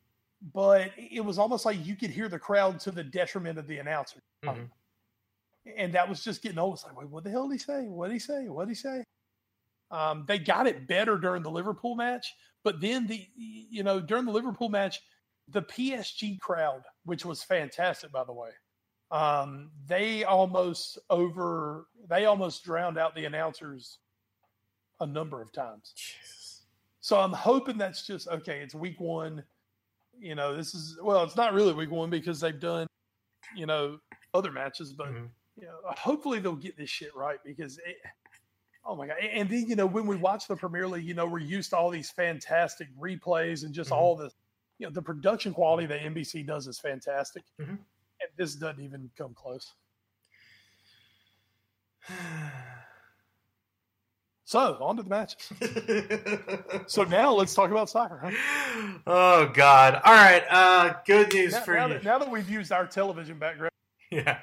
but 0.53 0.93
it 0.97 1.25
was 1.25 1.39
almost 1.39 1.65
like 1.65 1.85
you 1.85 1.97
could 1.97 2.11
hear 2.11 2.29
the 2.29 2.39
crowd 2.39 2.81
to 2.81 2.91
the 2.91 3.05
detriment 3.05 3.59
of 3.59 3.67
the 3.67 3.79
announcer. 3.79 4.21
Mhm. 4.45 4.71
and 5.77 5.93
that 5.93 6.09
was 6.09 6.25
just 6.25 6.41
getting 6.43 6.59
old. 6.59 6.75
It's 6.75 6.85
like, 6.85 6.97
wait, 6.97 7.09
what 7.11 7.23
the 7.23 7.31
hell 7.31 7.47
did 7.47 7.53
he 7.55 7.59
say? 7.59 7.83
What 7.87 8.07
did 8.09 8.15
he 8.15 8.19
say? 8.19 8.49
What 8.49 8.65
did 8.67 8.71
he 8.71 8.75
say? 8.75 9.05
Um, 9.91 10.25
they 10.27 10.39
got 10.39 10.67
it 10.67 10.87
better 10.87 11.19
during 11.19 11.43
the 11.43 11.51
Liverpool 11.51 11.95
match, 11.97 12.35
but 12.65 12.81
then 12.81 13.07
the 13.07 13.29
you 13.37 13.83
know 13.83 14.01
during 14.01 14.25
the 14.25 14.33
Liverpool 14.33 14.69
match, 14.71 15.01
the 15.49 15.63
PSG 15.63 16.39
crowd, 16.41 16.83
which 17.05 17.25
was 17.27 17.43
fantastic 17.45 18.11
by 18.13 18.25
the 18.25 18.33
way, 18.33 18.51
Um, 19.11 19.71
they 19.89 20.25
almost 20.25 20.99
over 21.11 21.87
they 22.09 22.27
almost 22.27 22.65
drowned 22.65 22.97
out 22.99 23.15
the 23.15 23.25
announcers 23.25 23.99
a 25.01 25.07
number 25.07 25.41
of 25.43 25.53
times. 25.53 25.93
Jesus. 25.97 26.63
So 27.01 27.19
I'm 27.19 27.33
hoping 27.33 27.77
that's 27.79 28.07
just 28.07 28.29
okay. 28.29 28.61
It's 28.61 28.75
week 28.75 29.01
one. 29.01 29.43
You 30.19 30.35
know, 30.35 30.55
this 30.57 30.75
is 30.75 30.99
well, 31.03 31.25
it's 31.25 31.37
not 31.37 31.55
really 31.55 31.73
week 31.73 31.91
one 31.91 32.11
because 32.11 32.41
they've 32.41 32.59
done, 32.61 32.87
you 33.57 33.67
know, 33.67 33.99
other 34.35 34.53
matches, 34.53 34.93
but 34.93 35.09
Mhm. 35.09 35.29
you 35.57 35.67
know, 35.67 35.79
hopefully 35.87 36.39
they'll 36.39 36.55
get 36.55 36.77
this 36.77 36.91
shit 36.91 37.15
right 37.17 37.39
because 37.45 37.79
it, 37.79 37.97
oh 38.85 38.95
my 38.95 39.07
god. 39.09 39.17
And 39.19 39.49
then 39.49 39.67
you 39.69 39.75
know, 39.77 39.87
when 39.87 40.07
we 40.07 40.17
watch 40.17 40.47
the 40.47 40.55
Premier 40.57 40.87
League, 40.87 41.05
you 41.05 41.15
know, 41.15 41.27
we're 41.27 41.39
used 41.39 41.71
to 41.71 41.77
all 41.77 41.91
these 41.91 42.11
fantastic 42.11 42.89
replays 42.97 43.65
and 43.65 43.75
just 43.75 43.91
Mhm. 43.91 43.97
all 43.97 44.15
the 44.15 44.31
you 44.79 44.87
know, 44.87 44.91
the 44.93 45.03
production 45.03 45.53
quality 45.53 45.87
that 45.87 46.01
NBC 46.01 46.43
does 46.47 46.67
is 46.67 46.79
fantastic. 46.79 47.43
Mhm. 47.59 47.79
This 48.41 48.55
doesn't 48.55 48.83
even 48.83 49.11
come 49.19 49.35
close. 49.35 49.75
So 54.45 54.79
on 54.81 54.97
to 54.97 55.05
the 55.05 55.09
matches. 55.09 55.53
So 56.89 57.05
now 57.05 57.33
let's 57.33 57.55
talk 57.55 57.71
about 57.71 57.89
soccer. 57.89 58.19
Huh? 58.21 58.99
oh 59.07 59.47
God! 59.55 60.01
All 60.05 60.13
right. 60.13 60.43
Uh, 60.51 60.95
good 61.07 61.33
news 61.33 61.53
Now, 61.53 61.61
for 61.61 61.75
now 61.77 61.87
you. 61.87 61.93
that, 61.95 62.03
now 62.05 62.19
that 62.19 62.29
we've 62.29 62.51
used 62.51 62.73
our 62.73 62.85
television 62.85 63.39
background, 63.39 63.71
Yeah. 64.11 64.39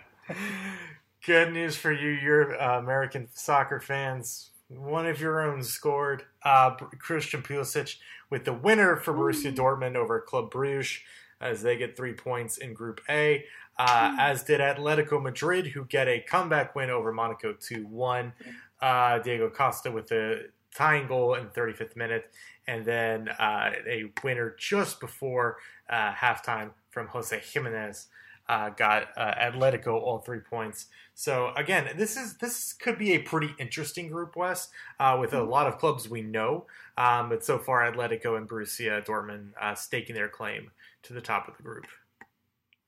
Good 1.26 1.52
news 1.52 1.76
for 1.76 1.92
you, 1.92 2.12
your 2.12 2.62
uh, 2.62 2.80
American 2.80 3.28
soccer 3.34 3.82
fans. 3.82 4.52
One 4.70 5.06
of 5.08 5.20
your 5.20 5.42
own 5.42 5.62
scored. 5.62 6.24
Uh, 6.42 6.70
Christian 7.00 7.42
Pulisic 7.42 7.98
with 8.30 8.46
the 8.46 8.54
winner 8.54 8.96
for 8.96 9.14
Borussia 9.14 9.54
Dortmund 9.54 9.96
over 9.98 10.22
Club 10.22 10.52
Bruges 10.52 11.00
as 11.42 11.62
they 11.62 11.78
get 11.78 11.98
three 11.98 12.14
points 12.14 12.58
in 12.58 12.74
Group 12.74 13.02
A. 13.10 13.44
Uh, 13.80 14.16
as 14.20 14.44
did 14.44 14.60
Atletico 14.60 15.22
Madrid, 15.22 15.68
who 15.68 15.86
get 15.86 16.08
a 16.08 16.20
comeback 16.20 16.76
win 16.76 16.90
over 16.90 17.12
Monaco 17.14 17.54
2 17.54 17.86
1. 17.86 18.34
Uh, 18.82 19.20
Diego 19.20 19.50
Costa 19.50 19.92
with 19.92 20.08
the 20.08 20.50
tying 20.74 21.08
goal 21.08 21.34
in 21.34 21.46
the 21.46 21.50
35th 21.50 21.96
minute, 21.96 22.32
and 22.68 22.86
then 22.86 23.30
uh, 23.30 23.72
a 23.88 24.12
winner 24.24 24.56
just 24.58 25.00
before 25.00 25.58
uh, 25.90 26.12
halftime 26.14 26.72
from 26.90 27.08
José 27.08 27.40
Giménez 27.40 28.08
uh, 28.50 28.70
got 28.70 29.10
uh, 29.18 29.34
Atletico 29.36 29.94
all 29.94 30.20
three 30.20 30.40
points. 30.40 30.88
So 31.14 31.52
again, 31.56 31.90
this 31.98 32.16
is 32.16 32.38
this 32.38 32.74
could 32.74 32.98
be 32.98 33.14
a 33.14 33.20
pretty 33.20 33.54
interesting 33.60 34.10
group, 34.10 34.36
Wes, 34.36 34.70
uh, 35.00 35.18
with 35.20 35.34
a 35.34 35.44
lot 35.44 35.68
of 35.68 35.80
clubs 35.80 36.08
we 36.08 36.22
know. 36.22 36.66
Um, 36.98 37.30
but 37.30 37.44
so 37.44 37.58
far, 37.58 37.92
Atletico 37.92 38.38
and 38.38 38.48
Borussia 38.48 39.06
Dortmund 39.06 39.52
uh, 39.60 39.76
staking 39.76 40.16
their 40.16 40.30
claim 40.30 40.72
to 41.04 41.14
the 41.14 41.22
top 41.22 41.48
of 41.48 41.58
the 41.58 41.64
group. 41.64 41.88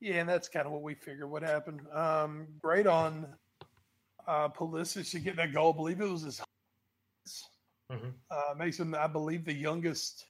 Yeah, 0.00 0.14
and 0.14 0.28
that's 0.28 0.48
kind 0.48 0.66
of 0.66 0.72
what 0.72 0.82
we 0.82 0.94
figured 0.94 1.30
would 1.30 1.42
happen. 1.42 1.80
Um, 1.92 2.48
great 2.62 2.86
on 2.86 3.26
uh, 4.26 4.48
Pulisic 4.48 5.10
to 5.12 5.20
get 5.20 5.36
that 5.36 5.52
goal. 5.52 5.72
I 5.72 5.76
believe 5.76 6.00
it 6.00 6.08
was 6.08 6.22
his. 6.22 6.42
Mhm. 7.90 8.14
Uh, 8.30 8.54
makes 8.56 8.78
him, 8.78 8.94
I 8.94 9.06
believe, 9.08 9.44
the 9.44 9.52
youngest, 9.52 10.24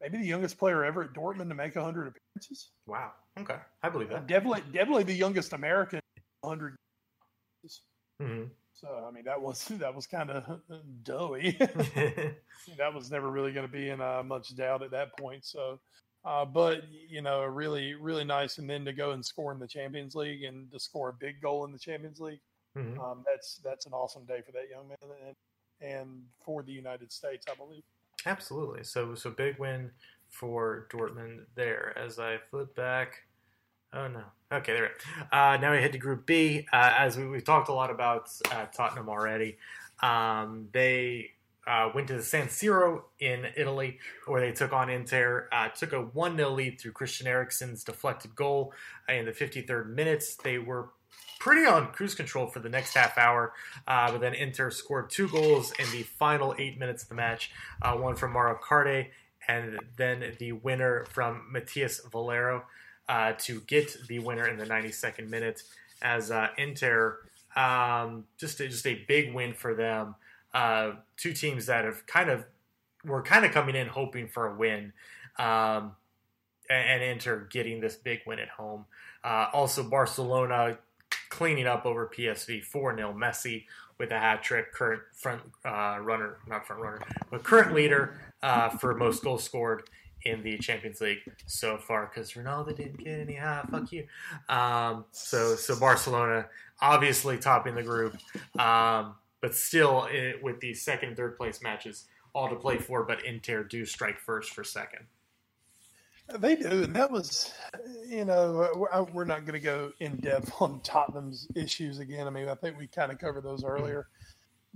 maybe 0.00 0.18
the 0.18 0.26
youngest 0.26 0.58
player 0.58 0.84
ever 0.84 1.04
at 1.04 1.12
Dortmund 1.12 1.48
to 1.48 1.54
make 1.54 1.74
100 1.76 2.08
appearances. 2.08 2.70
Wow. 2.86 3.12
Okay, 3.38 3.58
I 3.82 3.88
believe 3.88 4.10
Uh, 4.10 4.14
that. 4.14 4.26
definitely, 4.26 4.62
definitely 4.72 5.04
the 5.04 5.14
youngest 5.14 5.52
American 5.52 6.00
100. 6.40 6.76
hmm 8.18 8.44
So 8.72 9.04
I 9.06 9.10
mean, 9.10 9.24
that 9.24 9.40
was 9.40 9.66
that 9.68 9.94
was 9.94 10.06
kind 10.06 10.30
of 10.30 10.62
doughy. 11.02 11.52
that 12.78 12.92
was 12.94 13.10
never 13.10 13.30
really 13.30 13.52
going 13.52 13.66
to 13.66 13.72
be 13.72 13.90
in 13.90 14.00
uh, 14.00 14.22
much 14.22 14.54
doubt 14.56 14.82
at 14.82 14.90
that 14.92 15.16
point. 15.18 15.44
So, 15.44 15.80
uh, 16.24 16.44
but 16.44 16.82
you 17.08 17.20
know, 17.20 17.42
really, 17.44 17.94
really 17.94 18.24
nice, 18.24 18.58
and 18.58 18.68
then 18.68 18.84
to 18.84 18.92
go 18.92 19.10
and 19.10 19.24
score 19.24 19.52
in 19.52 19.58
the 19.58 19.66
Champions 19.66 20.14
League 20.14 20.42
and 20.44 20.70
to 20.72 20.80
score 20.80 21.10
a 21.10 21.12
big 21.12 21.40
goal 21.40 21.64
in 21.64 21.72
the 21.72 21.78
Champions 21.78 22.20
League, 22.20 22.40
hmm 22.74 22.98
um, 22.98 23.24
that's 23.26 23.60
that's 23.64 23.86
an 23.86 23.92
awesome 23.92 24.24
day 24.24 24.40
for 24.44 24.52
that 24.52 24.68
young 24.70 24.88
man 24.88 24.96
and, 25.26 25.36
and 25.80 26.22
for 26.44 26.62
the 26.62 26.72
United 26.72 27.12
States, 27.12 27.46
I 27.50 27.54
believe. 27.54 27.82
Absolutely. 28.26 28.84
So 28.84 29.14
so 29.14 29.30
big 29.30 29.58
win 29.58 29.90
for 30.30 30.86
Dortmund 30.90 31.44
there. 31.54 31.96
As 31.96 32.18
I 32.18 32.38
flip 32.50 32.74
back. 32.74 33.22
Oh 33.92 34.08
no. 34.08 34.22
Okay, 34.52 34.72
there. 34.72 34.82
we. 34.82 35.22
Uh, 35.32 35.56
now 35.58 35.70
we 35.70 35.78
head 35.78 35.92
to 35.92 35.98
Group 35.98 36.26
B. 36.26 36.66
Uh, 36.72 36.94
as 36.98 37.16
we, 37.16 37.28
we've 37.28 37.44
talked 37.44 37.68
a 37.68 37.72
lot 37.72 37.90
about 37.90 38.28
uh, 38.50 38.66
Tottenham 38.74 39.08
already, 39.08 39.56
um, 40.02 40.68
they 40.72 41.30
uh, 41.66 41.90
went 41.94 42.08
to 42.08 42.14
the 42.14 42.22
San 42.22 42.48
Siro 42.48 43.02
in 43.18 43.46
Italy, 43.56 43.98
where 44.26 44.40
they 44.40 44.52
took 44.52 44.72
on 44.72 44.90
Inter. 44.90 45.48
Uh, 45.52 45.68
took 45.68 45.92
a 45.92 46.00
one 46.00 46.36
0 46.36 46.50
lead 46.50 46.80
through 46.80 46.92
Christian 46.92 47.26
Eriksen's 47.26 47.84
deflected 47.84 48.34
goal 48.34 48.72
in 49.08 49.24
the 49.24 49.32
53rd 49.32 49.94
minutes. 49.94 50.36
They 50.36 50.58
were 50.58 50.90
pretty 51.38 51.66
on 51.66 51.88
cruise 51.88 52.14
control 52.14 52.46
for 52.46 52.60
the 52.60 52.68
next 52.68 52.94
half 52.94 53.18
hour, 53.18 53.52
uh, 53.86 54.10
but 54.12 54.20
then 54.20 54.34
Inter 54.34 54.70
scored 54.70 55.10
two 55.10 55.28
goals 55.28 55.72
in 55.78 55.90
the 55.90 56.02
final 56.02 56.54
eight 56.58 56.78
minutes 56.78 57.02
of 57.02 57.08
the 57.08 57.14
match. 57.14 57.50
Uh, 57.82 57.94
one 57.94 58.16
from 58.16 58.32
Mauro 58.32 58.58
Icardi, 58.58 59.08
and 59.48 59.78
then 59.96 60.34
the 60.38 60.52
winner 60.52 61.06
from 61.10 61.46
Matias 61.50 62.00
Valero 62.10 62.64
uh, 63.08 63.32
to 63.38 63.60
get 63.62 63.96
the 64.08 64.18
winner 64.18 64.46
in 64.46 64.56
the 64.56 64.66
92nd 64.66 65.28
minute 65.28 65.62
as 66.02 66.30
uh, 66.30 66.48
Inter 66.56 67.18
um, 67.56 68.24
just 68.38 68.58
just 68.58 68.86
a 68.86 69.04
big 69.06 69.34
win 69.34 69.54
for 69.54 69.74
them. 69.74 70.16
Uh, 70.54 70.92
two 71.16 71.32
teams 71.32 71.66
that 71.66 71.84
have 71.84 72.06
kind 72.06 72.30
of 72.30 72.46
were 73.04 73.22
kind 73.22 73.44
of 73.44 73.52
coming 73.52 73.74
in 73.74 73.88
hoping 73.88 74.28
for 74.28 74.46
a 74.46 74.56
win, 74.56 74.92
um, 75.38 75.92
and, 76.70 77.02
and 77.02 77.50
getting 77.50 77.80
this 77.80 77.96
big 77.96 78.20
win 78.26 78.38
at 78.38 78.48
home. 78.48 78.86
Uh, 79.22 79.48
also, 79.52 79.82
Barcelona 79.82 80.78
cleaning 81.28 81.66
up 81.66 81.84
over 81.84 82.10
PSV 82.16 82.62
4 82.62 82.96
0. 82.96 83.14
Messi 83.14 83.64
with 83.98 84.10
a 84.10 84.18
hat 84.18 84.42
trick, 84.42 84.72
current 84.72 85.02
front 85.12 85.42
uh, 85.64 85.98
runner, 86.00 86.38
not 86.46 86.66
front 86.66 86.82
runner, 86.82 87.00
but 87.30 87.42
current 87.42 87.74
leader 87.74 88.14
uh, 88.42 88.68
for 88.68 88.94
most 88.94 89.22
goals 89.22 89.42
scored 89.42 89.84
in 90.24 90.42
the 90.42 90.56
Champions 90.58 91.00
League 91.00 91.18
so 91.46 91.76
far 91.76 92.10
because 92.12 92.32
Ronaldo 92.32 92.76
didn't 92.76 92.98
get 92.98 93.20
any. 93.20 93.38
Ah, 93.40 93.62
fuck 93.70 93.92
you. 93.92 94.06
Um, 94.48 95.04
so, 95.12 95.54
so 95.54 95.78
Barcelona 95.78 96.46
obviously 96.80 97.38
topping 97.38 97.74
the 97.74 97.82
group, 97.82 98.16
um, 98.58 99.14
but 99.44 99.54
still 99.54 100.08
it, 100.10 100.42
with 100.42 100.58
the 100.60 100.72
second 100.72 101.08
and 101.08 101.16
third 101.18 101.36
place 101.36 101.60
matches 101.60 102.06
all 102.34 102.48
to 102.48 102.56
play 102.56 102.78
for. 102.78 103.02
But 103.04 103.26
Inter 103.26 103.62
do 103.62 103.84
strike 103.84 104.18
first 104.18 104.54
for 104.54 104.64
second. 104.64 105.04
They 106.38 106.56
do, 106.56 106.84
and 106.84 106.96
that 106.96 107.10
was, 107.10 107.52
you 108.08 108.24
know, 108.24 108.88
we're- 109.12 109.26
not 109.26 109.40
going 109.44 109.52
to 109.52 109.60
go 109.60 109.92
in 110.00 110.16
depth 110.16 110.50
on 110.62 110.80
Tottenham's 110.80 111.46
issues 111.54 111.98
again. 111.98 112.26
I 112.26 112.30
mean, 112.30 112.48
I 112.48 112.54
think 112.54 112.78
we 112.78 112.86
kind 112.86 113.12
of 113.12 113.18
covered 113.18 113.44
those 113.44 113.64
earlier, 113.64 114.08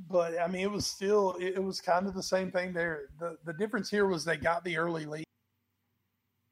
but 0.07 0.39
I 0.39 0.47
mean, 0.47 0.61
it 0.61 0.71
was 0.71 0.87
still, 0.87 1.39
it 1.41 1.55
it 1.55 1.65
was 1.65 1.81
kind 1.81 2.07
of 2.07 2.13
the 2.13 2.23
same 2.23 2.53
thing 2.53 2.75
there. 2.75 3.05
the 3.19 3.39
The 3.47 3.55
difference 3.55 3.89
here 3.89 4.05
was 4.05 4.23
they 4.23 4.37
got 4.37 4.65
the 4.65 4.77
early 4.77 5.07
lead, 5.07 5.25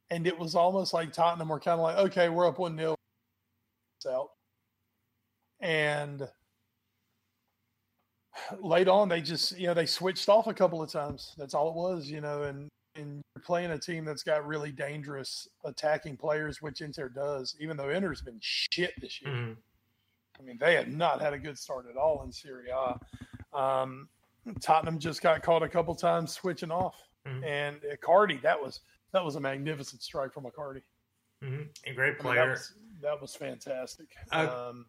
and 0.09 0.27
it 0.27 0.39
was 0.39 0.55
almost 0.55 0.95
like 0.95 1.13
Tottenham 1.13 1.51
were 1.51 1.61
kind 1.61 1.79
of 1.79 1.83
like, 1.85 1.99
okay, 1.99 2.31
we're 2.31 2.47
up 2.49 2.59
one 2.59 2.77
nil, 2.77 2.97
out, 4.11 4.31
and 5.61 6.27
late 8.61 8.89
on 8.89 9.09
they 9.09 9.21
just, 9.21 9.59
you 9.59 9.67
know, 9.67 9.75
they 9.75 9.87
switched 9.87 10.29
off 10.29 10.47
a 10.47 10.55
couple 10.55 10.83
of 10.83 10.91
times. 10.91 11.35
That's 11.39 11.55
all 11.55 11.69
it 11.71 11.75
was, 11.75 12.11
you 12.11 12.21
know, 12.21 12.45
and 12.45 12.69
and 12.95 13.21
you're 13.35 13.43
playing 13.43 13.73
a 13.73 13.79
team 13.79 14.05
that's 14.07 14.23
got 14.23 14.47
really 14.47 14.73
dangerous 14.73 15.47
attacking 15.65 16.17
players, 16.17 16.63
which 16.63 16.81
Inter 16.81 17.11
does, 17.11 17.55
even 17.61 17.77
though 17.77 17.91
Inter's 17.91 18.23
been 18.23 18.39
shit 18.41 18.93
this 19.01 19.21
year. 19.21 19.31
Mhm. 19.35 19.57
I 20.39 20.43
mean, 20.43 20.57
they 20.59 20.75
have 20.77 20.89
not 20.89 21.21
had 21.21 21.35
a 21.35 21.39
good 21.39 21.59
start 21.59 21.87
at 21.91 21.97
all 21.99 22.23
in 22.23 22.33
Serie 22.33 22.71
A. 22.71 22.99
Um, 23.57 24.09
Tottenham 24.61 24.99
just 24.99 25.21
got 25.21 25.43
caught 25.43 25.63
a 25.63 25.69
couple 25.69 25.95
times 25.95 26.33
switching 26.33 26.71
off, 26.71 26.97
Mhm. 27.27 27.45
and 27.45 27.81
Icardi 27.83 28.41
that 28.43 28.61
was 28.61 28.81
that 29.13 29.25
was 29.25 29.37
a 29.37 29.41
magnificent 29.41 30.03
strike 30.03 30.33
from 30.33 30.45
Icardi. 30.45 30.83
Mhm. 31.43 31.69
A 31.87 31.93
great 31.95 32.09
I 32.09 32.13
mean, 32.13 32.19
player. 32.19 32.35
that, 32.47 32.51
was, 32.51 32.73
that 33.03 33.21
was 33.21 33.37
fantastic. 33.37 34.15
Uh, 34.33 34.69
um, 34.71 34.87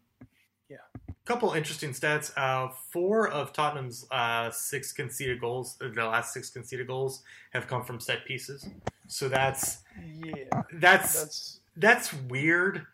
couple 1.27 1.51
interesting 1.51 1.91
stats. 1.91 2.31
Uh, 2.37 2.71
four 2.91 3.27
of 3.27 3.51
Tottenham's 3.51 4.07
uh, 4.11 4.49
six 4.49 4.93
conceded 4.93 5.41
goals, 5.41 5.77
the 5.79 5.89
last 5.89 6.33
six 6.33 6.49
conceded 6.49 6.87
goals, 6.87 7.21
have 7.51 7.67
come 7.67 7.83
from 7.83 7.99
set 7.99 8.25
pieces. 8.25 8.67
So 9.07 9.27
that's 9.27 9.79
yeah, 10.23 10.63
that's 10.73 11.13
that's 11.13 11.59
that's 11.75 12.13
weird, 12.13 12.85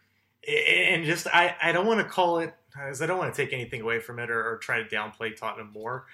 and 0.47 1.05
just 1.05 1.27
I, 1.27 1.55
I 1.61 1.71
don't 1.71 1.85
want 1.85 1.99
to 1.99 2.05
call 2.05 2.39
it 2.39 2.53
because 2.67 3.01
I 3.01 3.05
don't 3.05 3.17
want 3.17 3.33
to 3.33 3.45
take 3.45 3.53
anything 3.53 3.81
away 3.81 3.99
from 3.99 4.19
it 4.19 4.29
or, 4.29 4.53
or 4.53 4.57
try 4.57 4.81
to 4.81 4.89
downplay 4.89 5.35
Tottenham 5.35 5.71
more 5.73 6.05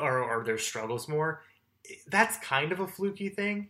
or, 0.00 0.22
or 0.22 0.44
their 0.44 0.58
struggles 0.58 1.08
more. 1.08 1.42
That's 2.08 2.36
kind 2.38 2.72
of 2.72 2.80
a 2.80 2.86
fluky 2.86 3.28
thing. 3.28 3.68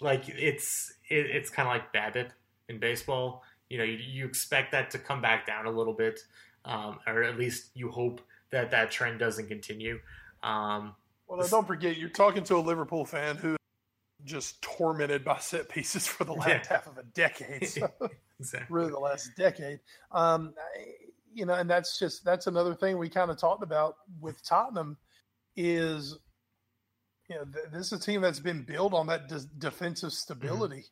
Like 0.00 0.28
it's 0.28 0.94
it, 1.08 1.26
it's 1.26 1.50
kind 1.50 1.68
of 1.68 1.74
like 1.74 1.92
BABIP 1.92 2.30
in 2.68 2.78
baseball. 2.78 3.42
You 3.70 3.78
know, 3.78 3.84
you, 3.84 3.98
you 3.98 4.26
expect 4.26 4.72
that 4.72 4.90
to 4.90 4.98
come 4.98 5.20
back 5.20 5.46
down 5.46 5.66
a 5.66 5.70
little 5.70 5.92
bit, 5.92 6.20
um, 6.64 6.98
or 7.06 7.22
at 7.22 7.38
least 7.38 7.70
you 7.74 7.90
hope 7.90 8.20
that 8.50 8.70
that 8.70 8.90
trend 8.90 9.18
doesn't 9.18 9.48
continue. 9.48 9.98
Um, 10.42 10.94
well. 11.26 11.46
Don't 11.48 11.66
forget, 11.66 11.96
you're 11.96 12.08
talking 12.10 12.44
to 12.44 12.56
a 12.56 12.58
Liverpool 12.58 13.04
fan 13.04 13.36
who 13.36 13.56
just 14.24 14.60
tormented 14.62 15.24
by 15.24 15.38
set 15.38 15.68
pieces 15.68 16.06
for 16.06 16.24
the 16.24 16.32
last 16.32 16.48
Yeah. 16.48 16.62
half 16.68 16.86
of 16.86 16.96
a 16.98 17.02
decade. 17.02 17.66
So. 17.68 17.90
exactly. 18.40 18.74
really 18.74 18.90
the 18.90 18.98
last 18.98 19.30
decade. 19.36 19.80
Um, 20.12 20.54
you 21.34 21.44
know, 21.46 21.54
and 21.54 21.68
that's 21.68 21.98
just 21.98 22.24
that's 22.24 22.46
another 22.46 22.74
thing 22.74 22.96
we 22.98 23.08
kind 23.08 23.30
of 23.30 23.36
talked 23.38 23.62
about 23.62 23.96
with 24.20 24.42
Tottenham 24.46 24.96
is 25.56 26.16
you 27.28 27.36
know 27.36 27.44
th- 27.44 27.66
this 27.72 27.86
is 27.86 27.92
a 27.92 27.98
team 28.00 28.20
that's 28.20 28.38
been 28.40 28.62
built 28.62 28.92
on 28.94 29.06
that 29.08 29.28
de- 29.28 29.46
defensive 29.58 30.12
stability. 30.12 30.84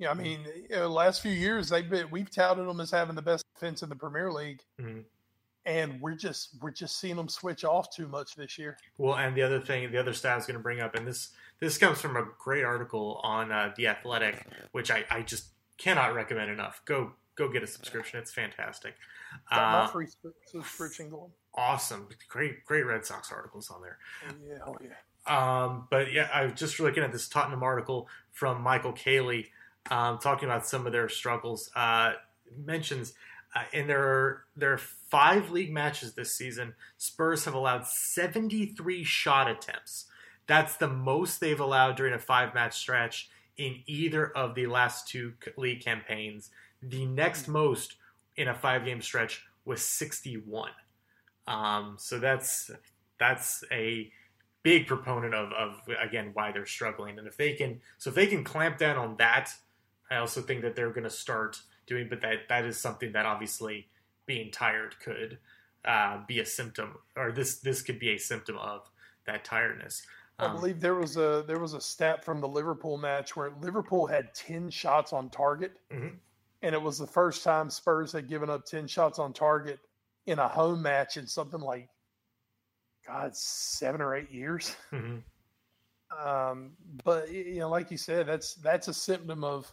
Yeah, 0.00 0.10
I 0.10 0.14
mean, 0.14 0.40
you 0.70 0.76
know, 0.76 0.88
last 0.88 1.20
few 1.20 1.30
years 1.30 1.68
they've 1.68 1.88
been 1.88 2.10
we've 2.10 2.30
touted 2.30 2.66
them 2.66 2.80
as 2.80 2.90
having 2.90 3.14
the 3.14 3.20
best 3.22 3.44
defense 3.54 3.82
in 3.82 3.90
the 3.90 3.94
Premier 3.94 4.32
League, 4.32 4.62
Mhm. 4.80 5.04
and 5.66 6.00
we're 6.00 6.14
just 6.16 6.56
we're 6.62 6.70
just 6.70 6.98
seeing 6.98 7.16
them 7.16 7.28
switch 7.28 7.64
off 7.64 7.90
too 7.94 8.08
much 8.08 8.34
this 8.34 8.56
year. 8.58 8.78
Well, 8.96 9.16
and 9.16 9.36
the 9.36 9.42
other 9.42 9.60
thing, 9.60 9.92
the 9.92 9.98
other 9.98 10.14
stat 10.14 10.32
I 10.32 10.36
was 10.36 10.46
going 10.46 10.56
to 10.56 10.62
bring 10.62 10.80
up, 10.80 10.94
and 10.94 11.06
this 11.06 11.32
this 11.60 11.76
comes 11.76 12.00
from 12.00 12.16
a 12.16 12.26
great 12.38 12.64
article 12.64 13.20
on 13.22 13.52
uh, 13.52 13.74
the 13.76 13.88
Athletic, 13.88 14.46
which 14.72 14.90
I, 14.90 15.04
I 15.10 15.20
just 15.20 15.48
cannot 15.76 16.14
recommend 16.14 16.50
enough. 16.50 16.80
Go 16.86 17.12
go 17.34 17.50
get 17.50 17.62
a 17.62 17.66
subscription; 17.66 18.18
it's 18.20 18.32
fantastic. 18.32 18.94
Got 19.50 19.72
my 19.72 19.78
Uh, 19.80 19.86
free 19.88 20.06
sp- 20.08 20.32
subscription 20.46 21.10
going. 21.10 21.30
awesome, 21.54 22.08
great 22.28 22.64
great 22.64 22.86
Red 22.86 23.04
Sox 23.04 23.30
articles 23.30 23.68
on 23.70 23.82
there. 23.82 23.98
Oh, 24.26 24.34
yeah, 24.42 24.58
oh 24.66 24.76
yeah. 24.80 24.94
Um, 25.26 25.88
but 25.90 26.10
yeah, 26.10 26.30
I 26.32 26.44
was 26.46 26.54
just 26.54 26.80
looking 26.80 27.02
at 27.02 27.12
this 27.12 27.28
Tottenham 27.28 27.62
article 27.62 28.08
from 28.32 28.62
Michael 28.62 28.94
Caley, 28.94 29.52
um, 29.90 30.18
talking 30.18 30.48
about 30.48 30.66
some 30.66 30.86
of 30.86 30.92
their 30.92 31.08
struggles. 31.08 31.70
Uh, 31.74 32.14
mentions 32.66 33.14
uh, 33.54 33.62
in 33.72 33.86
their 33.86 34.44
their 34.56 34.78
five 34.78 35.50
league 35.50 35.72
matches 35.72 36.14
this 36.14 36.34
season, 36.34 36.74
Spurs 36.98 37.44
have 37.44 37.54
allowed 37.54 37.86
73 37.86 39.04
shot 39.04 39.50
attempts. 39.50 40.06
That's 40.46 40.76
the 40.76 40.88
most 40.88 41.40
they've 41.40 41.60
allowed 41.60 41.96
during 41.96 42.14
a 42.14 42.18
five 42.18 42.54
match 42.54 42.78
stretch 42.78 43.30
in 43.56 43.80
either 43.86 44.36
of 44.36 44.54
the 44.54 44.66
last 44.66 45.08
two 45.08 45.34
league 45.56 45.84
campaigns. 45.84 46.50
The 46.82 47.06
next 47.06 47.48
most 47.48 47.96
in 48.36 48.48
a 48.48 48.54
five 48.54 48.84
game 48.84 49.02
stretch 49.02 49.44
was 49.64 49.82
61. 49.82 50.70
Um, 51.46 51.96
so 51.98 52.18
that's 52.18 52.70
that's 53.18 53.64
a 53.70 54.10
big 54.62 54.86
proponent 54.86 55.34
of, 55.34 55.52
of 55.52 55.80
again 56.00 56.30
why 56.34 56.52
they're 56.52 56.66
struggling 56.66 57.18
and 57.18 57.26
if 57.26 57.36
they 57.36 57.54
can 57.54 57.80
so 57.98 58.10
if 58.10 58.16
they 58.16 58.26
can 58.26 58.44
clamp 58.44 58.76
down 58.76 58.96
on 58.96 59.16
that 59.16 59.50
i 60.10 60.16
also 60.16 60.40
think 60.40 60.62
that 60.62 60.74
they're 60.76 60.90
going 60.90 61.04
to 61.04 61.10
start 61.10 61.60
doing 61.86 62.08
but 62.08 62.20
that 62.20 62.48
that 62.48 62.64
is 62.64 62.78
something 62.78 63.12
that 63.12 63.26
obviously 63.26 63.88
being 64.26 64.50
tired 64.50 64.94
could 65.00 65.38
uh, 65.84 66.18
be 66.28 66.40
a 66.40 66.44
symptom 66.46 66.96
or 67.16 67.32
this 67.32 67.58
this 67.60 67.80
could 67.82 67.98
be 67.98 68.10
a 68.10 68.18
symptom 68.18 68.56
of 68.58 68.90
that 69.26 69.44
tiredness 69.44 70.02
I 70.38 70.46
Um, 70.46 70.56
believe 70.56 70.80
there 70.80 70.94
was 70.94 71.16
a 71.18 71.44
there 71.46 71.58
was 71.58 71.74
a 71.74 71.80
stat 71.80 72.24
from 72.24 72.40
the 72.40 72.48
Liverpool 72.48 72.96
match 72.96 73.36
where 73.36 73.50
Liverpool 73.60 74.06
had 74.06 74.32
ten 74.34 74.70
shots 74.70 75.12
on 75.12 75.28
target, 75.28 75.72
Mhm. 75.90 76.18
and 76.62 76.74
it 76.74 76.80
was 76.80 76.96
the 76.96 77.06
first 77.06 77.44
time 77.44 77.68
Spurs 77.68 78.12
had 78.12 78.26
given 78.26 78.48
up 78.48 78.64
ten 78.64 78.86
shots 78.86 79.18
on 79.18 79.34
target 79.34 79.80
in 80.24 80.38
a 80.38 80.48
home 80.48 80.80
match 80.80 81.18
in 81.18 81.26
something 81.26 81.60
like, 81.60 81.90
God, 83.06 83.36
seven 83.36 84.00
or 84.00 84.14
eight 84.16 84.30
years. 84.30 84.74
mhm. 84.90 85.22
Um, 86.18 86.74
but 87.04 87.30
you 87.30 87.58
know, 87.58 87.68
like 87.68 87.90
you 87.90 87.98
said, 87.98 88.26
that's 88.26 88.54
that's 88.54 88.88
a 88.88 88.94
symptom 88.94 89.44
of 89.44 89.70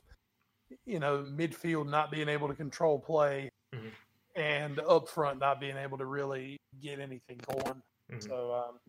you 0.85 0.99
know 0.99 1.25
midfield 1.29 1.89
not 1.89 2.11
being 2.11 2.29
able 2.29 2.47
to 2.47 2.53
control 2.55 2.99
play, 2.99 3.49
Mhm. 3.73 3.91
and 4.35 4.79
up 4.79 5.07
front 5.09 5.39
not 5.39 5.59
being 5.59 5.77
able 5.77 5.97
to 5.97 6.05
really 6.05 6.57
get 6.81 6.99
anything 6.99 7.39
going. 7.49 7.81
Mhm. 8.11 8.23
So 8.27 8.53
um, 8.53 8.79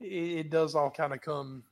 it, 0.00 0.06
it 0.46 0.50
does 0.50 0.74
all 0.74 0.90
kind 0.90 1.12
of 1.12 1.20
come 1.20 1.62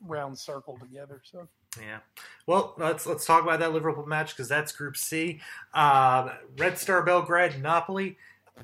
round 0.00 0.38
circle 0.38 0.78
together. 0.78 1.20
So 1.24 1.48
Yeah. 1.80 1.98
Well, 2.46 2.74
let's 2.78 3.06
let's 3.06 3.26
talk 3.26 3.42
about 3.42 3.60
that 3.60 3.72
Liverpool 3.72 4.06
match 4.06 4.30
because 4.34 4.48
that's 4.48 4.72
Group 4.72 4.96
C. 4.96 5.40
Um, 5.74 6.30
Red 6.56 6.78
Star 6.78 7.02
Belgrade, 7.02 7.60
Napoli. 7.60 8.16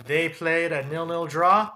They 0.06 0.28
played 0.28 0.72
a 0.72 0.84
nil-nil 0.86 1.26
draw. 1.26 1.70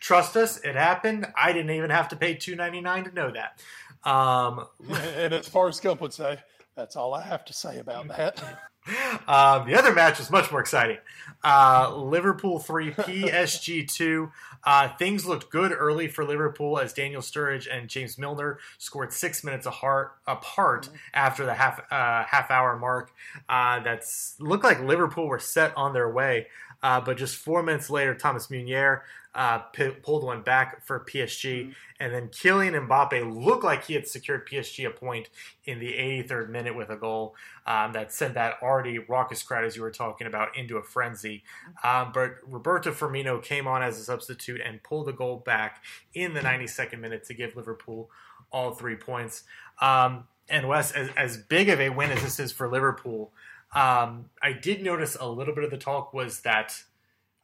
Trust 0.00 0.36
us, 0.36 0.58
it 0.64 0.74
happened. 0.74 1.26
I 1.36 1.52
didn't 1.52 1.72
even 1.72 1.90
have 1.90 2.08
to 2.10 2.16
pay 2.16 2.34
two 2.34 2.54
ninety 2.56 2.80
nine 2.80 3.04
to 3.04 3.12
know 3.12 3.30
that. 3.32 3.60
Um, 4.08 4.66
and 5.16 5.34
as 5.34 5.48
far 5.48 5.68
as 5.68 5.80
Gump 5.80 6.00
would 6.00 6.14
say, 6.14 6.38
that's 6.78 6.94
all 6.94 7.12
I 7.12 7.22
have 7.22 7.44
to 7.46 7.52
say 7.52 7.80
about 7.80 8.06
that. 8.08 8.40
um, 9.28 9.66
the 9.68 9.76
other 9.76 9.92
match 9.92 10.18
was 10.18 10.30
much 10.30 10.50
more 10.52 10.60
exciting. 10.60 10.98
Uh, 11.42 11.92
Liverpool 11.94 12.60
3, 12.60 12.90
PSG 12.92 13.86
2. 13.92 14.30
Uh, 14.64 14.88
things 14.96 15.26
looked 15.26 15.50
good 15.50 15.72
early 15.72 16.06
for 16.06 16.24
Liverpool 16.24 16.78
as 16.78 16.92
Daniel 16.92 17.20
Sturridge 17.20 17.66
and 17.70 17.88
James 17.88 18.16
Milner 18.16 18.60
scored 18.78 19.12
six 19.12 19.42
minutes 19.42 19.66
apart, 19.66 20.12
apart 20.26 20.88
after 21.12 21.44
the 21.44 21.54
half 21.54 21.80
uh, 21.90 22.24
half 22.24 22.50
hour 22.50 22.76
mark. 22.78 23.12
Uh, 23.48 23.80
that's 23.80 24.36
looked 24.38 24.64
like 24.64 24.80
Liverpool 24.80 25.26
were 25.26 25.38
set 25.40 25.76
on 25.76 25.92
their 25.92 26.08
way. 26.08 26.46
Uh, 26.82 27.00
but 27.00 27.16
just 27.16 27.36
four 27.36 27.62
minutes 27.62 27.90
later, 27.90 28.14
Thomas 28.14 28.50
Meunier 28.50 29.02
uh, 29.34 29.58
p- 29.58 29.90
pulled 29.90 30.24
one 30.24 30.42
back 30.42 30.84
for 30.86 31.00
PSG. 31.00 31.72
And 32.00 32.12
then 32.12 32.28
Kylian 32.28 32.88
Mbappe 32.88 33.44
looked 33.44 33.64
like 33.64 33.84
he 33.84 33.94
had 33.94 34.06
secured 34.06 34.48
PSG 34.48 34.86
a 34.86 34.90
point 34.90 35.28
in 35.64 35.78
the 35.78 35.92
83rd 35.92 36.50
minute 36.50 36.76
with 36.76 36.90
a 36.90 36.96
goal 36.96 37.34
um, 37.66 37.92
that 37.92 38.12
sent 38.12 38.34
that 38.34 38.54
already 38.62 38.98
raucous 38.98 39.42
crowd, 39.42 39.64
as 39.64 39.76
you 39.76 39.82
were 39.82 39.90
talking 39.90 40.26
about, 40.26 40.56
into 40.56 40.76
a 40.76 40.82
frenzy. 40.82 41.44
Um, 41.84 42.10
but 42.12 42.36
Roberto 42.46 42.92
Firmino 42.92 43.42
came 43.42 43.66
on 43.66 43.82
as 43.82 43.98
a 43.98 44.02
substitute 44.04 44.60
and 44.64 44.82
pulled 44.82 45.06
the 45.06 45.12
goal 45.12 45.36
back 45.44 45.84
in 46.14 46.34
the 46.34 46.40
92nd 46.40 47.00
minute 47.00 47.24
to 47.24 47.34
give 47.34 47.54
Liverpool 47.54 48.10
all 48.50 48.72
three 48.72 48.96
points. 48.96 49.44
Um, 49.80 50.24
and 50.48 50.68
Wes, 50.68 50.92
as, 50.92 51.10
as 51.16 51.36
big 51.36 51.68
of 51.68 51.80
a 51.80 51.90
win 51.90 52.10
as 52.10 52.22
this 52.22 52.40
is 52.40 52.52
for 52.52 52.68
Liverpool, 52.68 53.32
um, 53.74 54.30
I 54.42 54.52
did 54.52 54.82
notice 54.82 55.16
a 55.18 55.28
little 55.28 55.54
bit 55.54 55.64
of 55.64 55.70
the 55.70 55.78
talk 55.78 56.14
was 56.14 56.40
that 56.40 56.82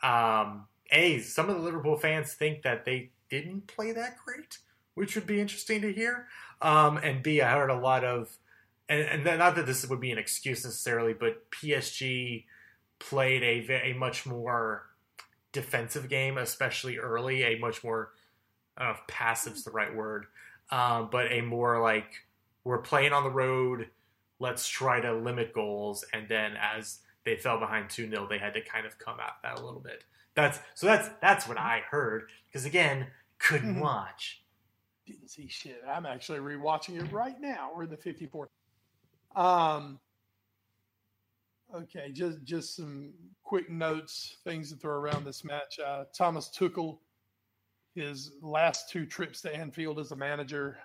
um, 0.02 0.66
a 0.90 1.20
some 1.20 1.48
of 1.50 1.56
the 1.56 1.62
Liverpool 1.62 1.96
fans 1.96 2.32
think 2.32 2.62
that 2.62 2.84
they 2.84 3.10
didn't 3.28 3.66
play 3.66 3.92
that 3.92 4.16
great, 4.24 4.58
which 4.94 5.14
would 5.14 5.26
be 5.26 5.40
interesting 5.40 5.82
to 5.82 5.92
hear. 5.92 6.26
Um, 6.62 6.96
and 6.98 7.22
B, 7.22 7.42
I 7.42 7.52
heard 7.52 7.70
a 7.70 7.78
lot 7.78 8.04
of, 8.04 8.36
and, 8.88 9.26
and 9.26 9.38
not 9.38 9.56
that 9.56 9.66
this 9.66 9.86
would 9.86 10.00
be 10.00 10.12
an 10.12 10.18
excuse 10.18 10.64
necessarily, 10.64 11.12
but 11.12 11.50
PSG 11.50 12.44
played 12.98 13.42
a 13.42 13.90
a 13.90 13.92
much 13.94 14.24
more 14.24 14.86
defensive 15.52 16.08
game, 16.08 16.38
especially 16.38 16.98
early. 16.98 17.42
A 17.42 17.58
much 17.58 17.84
more, 17.84 18.12
I 18.76 18.84
don't 18.84 18.92
know 18.92 18.98
if 19.00 19.06
passive's 19.06 19.64
the 19.64 19.70
right 19.70 19.94
word, 19.94 20.26
um, 20.70 21.08
but 21.10 21.30
a 21.32 21.42
more 21.42 21.82
like 21.82 22.24
we're 22.64 22.78
playing 22.78 23.12
on 23.12 23.24
the 23.24 23.30
road. 23.30 23.88
Let's 24.44 24.68
try 24.68 25.00
to 25.00 25.14
limit 25.14 25.54
goals, 25.54 26.04
and 26.12 26.28
then 26.28 26.52
as 26.60 26.98
they 27.24 27.36
fell 27.36 27.58
behind 27.58 27.88
two 27.88 28.10
0 28.10 28.26
they 28.28 28.36
had 28.36 28.52
to 28.52 28.60
kind 28.60 28.84
of 28.84 28.98
come 28.98 29.18
out 29.18 29.40
that 29.42 29.58
a 29.58 29.64
little 29.64 29.80
bit. 29.80 30.04
That's 30.34 30.58
so 30.74 30.86
that's 30.86 31.08
that's 31.22 31.48
what 31.48 31.56
I 31.56 31.80
heard 31.90 32.28
because 32.46 32.66
again 32.66 33.06
couldn't 33.38 33.76
Mhm. 33.76 33.80
watch. 33.80 34.42
Didn't 35.06 35.28
see 35.30 35.48
shit. 35.48 35.82
I'm 35.88 36.04
actually 36.04 36.40
rewatching 36.40 37.02
it 37.02 37.10
right 37.10 37.40
now. 37.40 37.72
We're 37.74 37.84
in 37.84 37.90
the 37.90 37.96
54th. 37.96 38.50
Um. 39.34 39.98
Okay, 41.74 42.12
just 42.12 42.44
just 42.44 42.76
some 42.76 43.14
quick 43.42 43.70
notes, 43.70 44.36
things 44.44 44.70
to 44.70 44.76
throw 44.76 44.94
around 44.96 45.24
this 45.24 45.42
match. 45.42 45.78
Uh, 45.78 46.04
Thomas 46.12 46.50
Tuchel, 46.54 46.98
his 47.94 48.32
last 48.42 48.90
two 48.90 49.06
trips 49.06 49.40
to 49.40 49.54
Anfield 49.56 49.98
as 49.98 50.12
a 50.12 50.16
manager, 50.16 50.78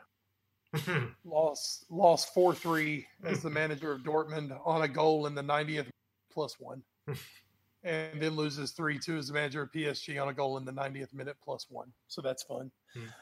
lost 1.26 1.86
lost 1.90 2.34
four 2.34 2.54
three 2.54 3.08
as 3.24 3.42
the 3.42 3.50
manager 3.62 3.92
of 3.92 4.02
Dortmund 4.02 4.58
on 4.66 4.82
a 4.84 4.88
goal 4.88 5.26
in 5.26 5.36
the 5.36 5.42
90th 5.42 5.88
plus 6.32 6.60
one, 6.60 6.84
and 7.84 8.22
then 8.22 8.36
loses 8.36 8.72
three 8.72 9.00
two 9.00 9.18
as 9.18 9.28
the 9.28 9.34
manager 9.34 9.64
of 9.64 9.72
PSG 9.72 10.22
on 10.22 10.30
a 10.30 10.34
goal 10.34 10.58
in 10.58 10.66
the 10.66 10.72
90th 10.72 11.14
minute 11.14 11.38
plus 11.44 11.66
one. 11.70 11.92
So 12.08 12.22
that's 12.22 12.44
fun. 12.44 12.72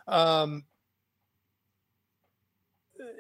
Um, 0.08 0.66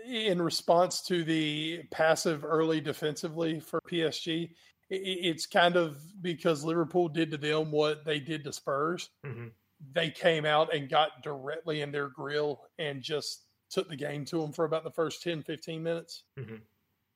in 0.06 0.42
response 0.42 1.02
to 1.04 1.24
the 1.24 1.84
passive 1.92 2.44
early 2.44 2.82
defensively 2.82 3.60
for 3.60 3.80
PSG, 3.82 4.52
it's 4.90 5.46
kind 5.46 5.76
of 5.76 5.98
because 6.22 6.64
Liverpool 6.64 7.10
did 7.10 7.32
to 7.32 7.38
them 7.38 7.72
what 7.72 8.06
they 8.06 8.20
did 8.20 8.44
to 8.46 8.54
Spurs. 8.54 9.10
Mhm. 9.26 9.52
They 9.94 10.10
came 10.10 10.46
out 10.46 10.74
and 10.74 10.90
got 10.90 11.22
directly 11.22 11.82
in 11.82 11.92
their 11.92 12.08
grill 12.08 12.62
and 12.80 13.02
just 13.02 13.47
took 13.70 13.90
the 13.90 13.96
game 13.96 14.26
to 14.26 14.42
them 14.42 14.52
for 14.52 14.66
about 14.66 14.84
the 14.84 14.92
first 14.92 15.22
10, 15.22 15.44
15 15.44 15.84
minutes. 15.84 16.24
Mhm. 16.38 16.62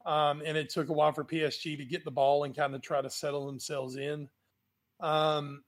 Um, 0.05 0.41
and 0.45 0.57
it 0.57 0.69
took 0.69 0.89
a 0.89 0.93
while 0.93 1.11
for 1.11 1.23
PSG 1.23 1.77
to 1.77 1.85
get 1.85 2.03
the 2.03 2.11
ball 2.11 2.43
and 2.43 2.55
kind 2.55 2.73
of 2.73 2.81
try 2.81 3.01
to 3.01 3.09
settle 3.09 3.45
themselves 3.45 3.95
in. 3.95 4.29
Um, 4.99 5.63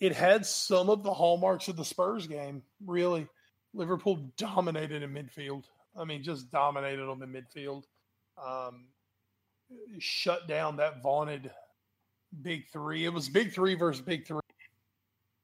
it 0.00 0.14
had 0.14 0.46
some 0.46 0.88
of 0.90 1.02
the 1.02 1.12
hallmarks 1.12 1.68
of 1.68 1.76
the 1.76 1.84
Spurs 1.84 2.26
game, 2.26 2.62
really. 2.84 3.28
Liverpool 3.74 4.32
dominated 4.36 5.02
in 5.02 5.12
midfield. 5.12 5.64
I 5.96 6.04
mean, 6.04 6.22
just 6.22 6.50
dominated 6.50 7.06
them 7.06 7.22
in 7.22 7.32
midfield. 7.32 7.84
Um, 8.36 8.88
shut 9.98 10.46
down 10.46 10.76
that 10.76 11.02
vaunted 11.02 11.50
big 12.42 12.68
three. 12.68 13.04
It 13.04 13.12
was 13.12 13.28
big 13.28 13.52
three 13.52 13.74
versus 13.74 14.00
big 14.00 14.26
three. 14.26 14.40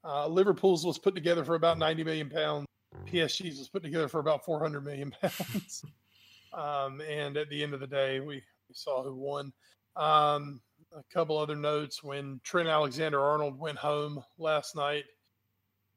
Uh, 0.04 0.28
Liverpool's 0.28 0.84
was 0.84 0.98
put 0.98 1.14
together 1.14 1.44
for 1.44 1.54
about 1.54 1.78
90 1.78 2.04
million 2.04 2.30
pounds. 2.30 2.66
PSG's 3.06 3.58
was 3.58 3.68
put 3.68 3.82
together 3.82 4.08
for 4.08 4.20
about 4.20 4.44
400 4.44 4.84
million 4.84 5.12
pounds. 5.20 5.84
um, 6.52 7.00
and 7.00 7.36
at 7.36 7.48
the 7.50 7.62
end 7.62 7.74
of 7.74 7.80
the 7.80 7.86
day, 7.86 8.20
we 8.20 8.42
we 8.68 8.74
saw 8.74 9.02
who 9.02 9.14
won. 9.14 9.52
Um, 9.96 10.60
a 10.96 11.02
couple 11.12 11.36
other 11.36 11.56
notes 11.56 12.02
when 12.02 12.40
Trent 12.44 12.68
Alexander 12.68 13.20
Arnold 13.20 13.58
went 13.58 13.78
home 13.78 14.22
last 14.38 14.76
night. 14.76 15.04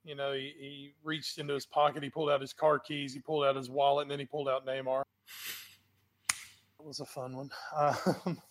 You 0.03 0.15
know, 0.15 0.33
he, 0.33 0.53
he 0.57 0.93
reached 1.03 1.37
into 1.37 1.53
his 1.53 1.65
pocket, 1.65 2.03
he 2.03 2.09
pulled 2.09 2.29
out 2.29 2.41
his 2.41 2.53
car 2.53 2.79
keys, 2.79 3.13
he 3.13 3.19
pulled 3.19 3.45
out 3.45 3.55
his 3.55 3.69
wallet, 3.69 4.03
and 4.03 4.11
then 4.11 4.19
he 4.19 4.25
pulled 4.25 4.47
out 4.47 4.65
Neymar. 4.65 5.01
It 6.79 6.85
was 6.85 6.99
a 6.99 7.05
fun 7.05 7.35
one. 7.35 7.49
Um, 7.75 8.41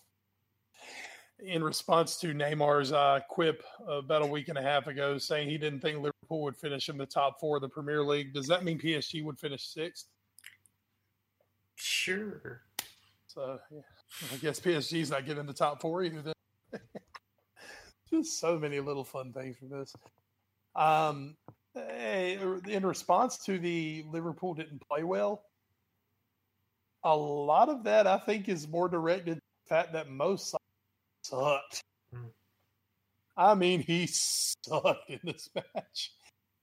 in 1.39 1.63
response 1.63 2.17
to 2.17 2.33
Neymar's 2.33 2.91
uh, 2.91 3.19
quip 3.29 3.63
about 3.87 4.21
a 4.21 4.25
week 4.25 4.49
and 4.49 4.57
a 4.57 4.61
half 4.61 4.87
ago, 4.87 5.17
saying 5.17 5.49
he 5.49 5.57
didn't 5.57 5.81
think 5.81 6.01
Liverpool 6.27 6.43
would 6.43 6.57
finish 6.57 6.89
in 6.89 6.97
the 6.97 7.05
top 7.05 7.39
four 7.39 7.55
of 7.55 7.61
the 7.61 7.69
Premier 7.69 8.03
League, 8.03 8.33
does 8.33 8.47
that 8.47 8.63
mean 8.63 8.77
PSG 8.77 9.23
would 9.23 9.39
finish 9.39 9.65
sixth? 9.67 10.07
Sure. 11.75 12.61
So 13.27 13.59
yeah, 13.71 13.79
I 14.33 14.37
guess 14.37 14.59
PSG's 14.59 15.09
not 15.09 15.25
getting 15.25 15.45
the 15.45 15.53
top 15.53 15.81
four 15.81 16.03
either. 16.03 16.21
Then. 16.21 16.81
Just 18.09 18.39
so 18.39 18.59
many 18.59 18.79
little 18.81 19.05
fun 19.05 19.31
things 19.31 19.57
from 19.57 19.69
this. 19.69 19.93
Um, 20.75 21.37
in 21.75 22.85
response 22.85 23.37
to 23.45 23.57
the 23.57 24.03
Liverpool 24.11 24.53
didn't 24.53 24.85
play 24.85 25.03
well, 25.03 25.43
a 27.03 27.15
lot 27.15 27.69
of 27.69 27.83
that 27.85 28.05
I 28.05 28.17
think 28.17 28.49
is 28.49 28.67
more 28.67 28.89
directed 28.89 29.35
to 29.35 29.41
the 29.63 29.69
fact 29.69 29.93
that 29.93 30.09
most 30.09 30.55
sucked. 31.23 31.83
Hmm. 32.13 32.27
I 33.37 33.53
mean, 33.53 33.81
he 33.81 34.07
sucked 34.11 35.09
in 35.09 35.19
this 35.23 35.49
match. 35.55 36.11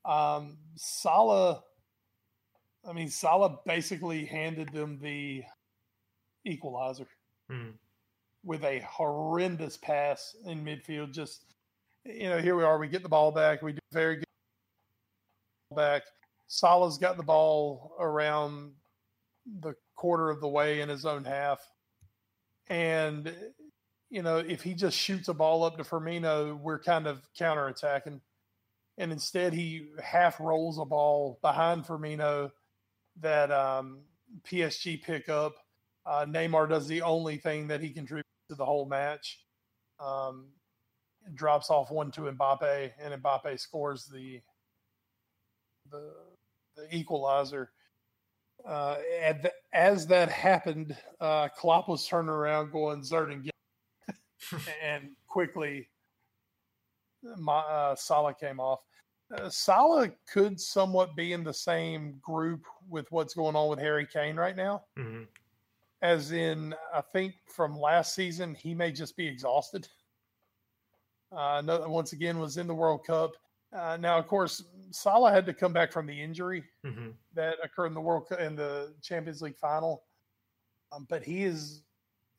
Um, 0.05 0.59
Salah, 0.77 1.63
I 2.87 2.93
mean, 2.93 3.09
Salah 3.09 3.59
basically 3.65 4.25
handed 4.25 4.73
them 4.73 4.99
the 5.01 5.45
equalizer 6.45 7.07
Hmm. 7.49 7.71
with 8.43 8.65
a 8.65 8.81
horrendous 8.81 9.77
pass 9.77 10.37
in 10.45 10.65
midfield. 10.65 11.13
Just, 11.13 11.55
you 12.05 12.29
know, 12.29 12.39
here 12.39 12.57
we 12.57 12.65
are. 12.65 12.79
We 12.79 12.89
get 12.89 13.03
the 13.03 13.09
ball 13.09 13.33
back. 13.33 13.63
We 13.63 13.73
do 13.73 13.79
very 13.93 14.17
good 14.17 14.25
back. 15.75 16.03
Salah's 16.47 16.99
got 16.99 17.17
the 17.17 17.23
ball 17.23 17.97
around 17.99 18.75
the 19.61 19.75
quarter 19.97 20.31
of 20.31 20.41
the 20.41 20.49
way 20.49 20.81
in 20.81 20.89
his 20.89 21.05
own 21.07 21.25
half. 21.25 21.61
And, 22.69 23.35
you 24.11 24.23
know, 24.23 24.39
if 24.39 24.63
he 24.63 24.75
just 24.75 24.97
shoots 24.97 25.29
a 25.29 25.35
ball 25.35 25.65
up 25.65 25.77
to 25.79 25.85
Firmino, 25.85 26.59
we're 26.59 26.79
kind 26.79 27.07
of 27.07 27.27
counterattacking. 27.39 28.21
And 28.97 29.11
instead, 29.11 29.53
he 29.53 29.89
half 30.03 30.39
rolls 30.39 30.79
a 30.79 30.85
ball 30.85 31.39
behind 31.43 31.85
Firmino 31.85 32.51
that 33.21 33.51
um, 33.51 34.01
PSG 34.49 35.03
pick 35.03 35.29
up. 35.29 35.55
Uh, 36.07 36.27
Neymar 36.27 36.69
does 36.69 36.87
the 36.87 37.03
only 37.03 37.39
thing 37.39 37.69
that 37.69 37.81
he 37.81 37.91
contributes 37.91 38.29
to 38.51 38.55
the 38.55 38.65
whole 38.65 38.87
match. 38.87 39.41
Um, 39.99 40.47
drops 41.35 41.71
off 41.71 41.91
one 41.91 42.11
to 42.13 42.23
Mbappe, 42.23 42.93
and 43.01 43.23
Mbappe 43.23 43.59
scores 43.59 44.07
the 44.07 44.41
the, 45.91 46.13
the 46.77 46.95
equalizer. 46.95 47.71
Uh, 48.67 48.97
as 49.73 50.07
that 50.07 50.31
happened, 50.31 50.97
uh, 51.21 51.49
Klopp 51.49 51.89
was 51.89 52.07
turning 52.07 52.31
around, 52.31 52.73
going 52.73 53.03
Zerden, 53.03 53.49
and 54.83 55.11
quickly, 55.27 55.89
uh, 57.49 57.95
Salah 57.95 58.35
came 58.35 58.61
off. 58.61 58.81
Uh, 59.35 59.49
Salah 59.49 60.11
could 60.31 60.61
somewhat 60.61 61.17
be 61.17 61.33
in 61.33 61.43
the 61.43 61.55
same 61.55 62.19
group 62.21 62.65
with 62.89 63.11
what's 63.11 63.35
going 63.35 63.57
on 63.57 63.69
with 63.69 63.79
Harry 63.79 64.07
Kane 64.07 64.37
right 64.37 64.57
now 64.57 64.85
hmm 64.97 65.23
as 66.05 66.33
in 66.33 66.75
I 66.93 67.01
think 67.01 67.35
from 67.47 67.81
last 67.81 68.15
season 68.15 68.55
he 68.55 68.75
may 68.75 68.93
just 68.93 69.17
be 69.17 69.27
exhausted. 69.27 69.89
Uh, 71.33 71.63
no, 71.65 71.89
once 71.89 72.13
again 72.13 72.39
was 72.39 72.59
in 72.59 72.67
the 72.67 72.75
World 72.75 73.05
Cup. 73.07 73.33
Uh, 73.75 73.97
now, 73.97 74.19
of 74.19 74.29
course, 74.29 74.63
Salah 74.91 75.33
had 75.33 75.47
to 75.47 75.55
come 75.55 75.73
back 75.73 75.91
from 75.91 76.07
the 76.07 76.23
injury 76.23 76.63
hmm 76.85 77.11
that 77.35 77.57
occurred 77.65 77.87
in 77.87 77.95
the 77.95 78.01
World 78.01 78.29
Cup 78.29 78.39
in 78.39 78.55
the 78.55 78.95
Champions 79.03 79.41
League 79.43 79.57
final, 79.57 80.05
um, 80.93 81.07
but 81.09 81.25
he 81.25 81.45
is 81.45 81.83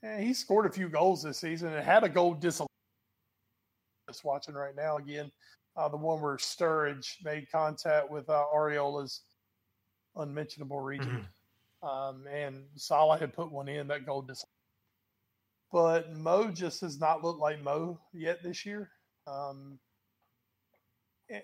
eh, 0.03 0.22
he 0.22 0.34
scored 0.34 0.68
a 0.68 0.72
few 0.72 0.88
goals 0.88 1.24
this 1.24 1.40
season 1.40 1.74
and 1.74 1.84
had 1.84 2.03
a 2.03 2.10
goal 2.10 2.36
disallowed. 2.36 2.70
Just 4.07 4.23
watching 4.23 4.53
right 4.53 4.76
now 4.76 4.98
again, 4.98 5.32
uh, 5.76 5.90
the 5.90 5.98
one 5.98 6.22
where 6.22 6.38
Sturridge 6.38 7.15
made 7.23 7.52
contact 7.52 8.10
with 8.10 8.30
uh, 8.30 8.44
Areola's 8.53 9.22
unmentionable 10.15 10.80
region. 10.80 11.27
Um, 11.84 12.26
and 12.32 12.64
Salah 12.76 13.18
had 13.18 13.34
put 13.34 13.52
one 13.52 13.68
in 13.68 13.88
that 13.88 14.06
goal 14.06 14.22
dis- 14.22 14.45
But 15.72 16.14
Mo 16.14 16.52
just 16.52 16.82
has 16.82 16.99
not 16.99 17.23
looked 17.23 17.40
like 17.40 17.61
Mo 17.61 17.99
yet 18.14 18.41
this 18.44 18.65
year. 18.65 18.90
Um, 19.27 19.80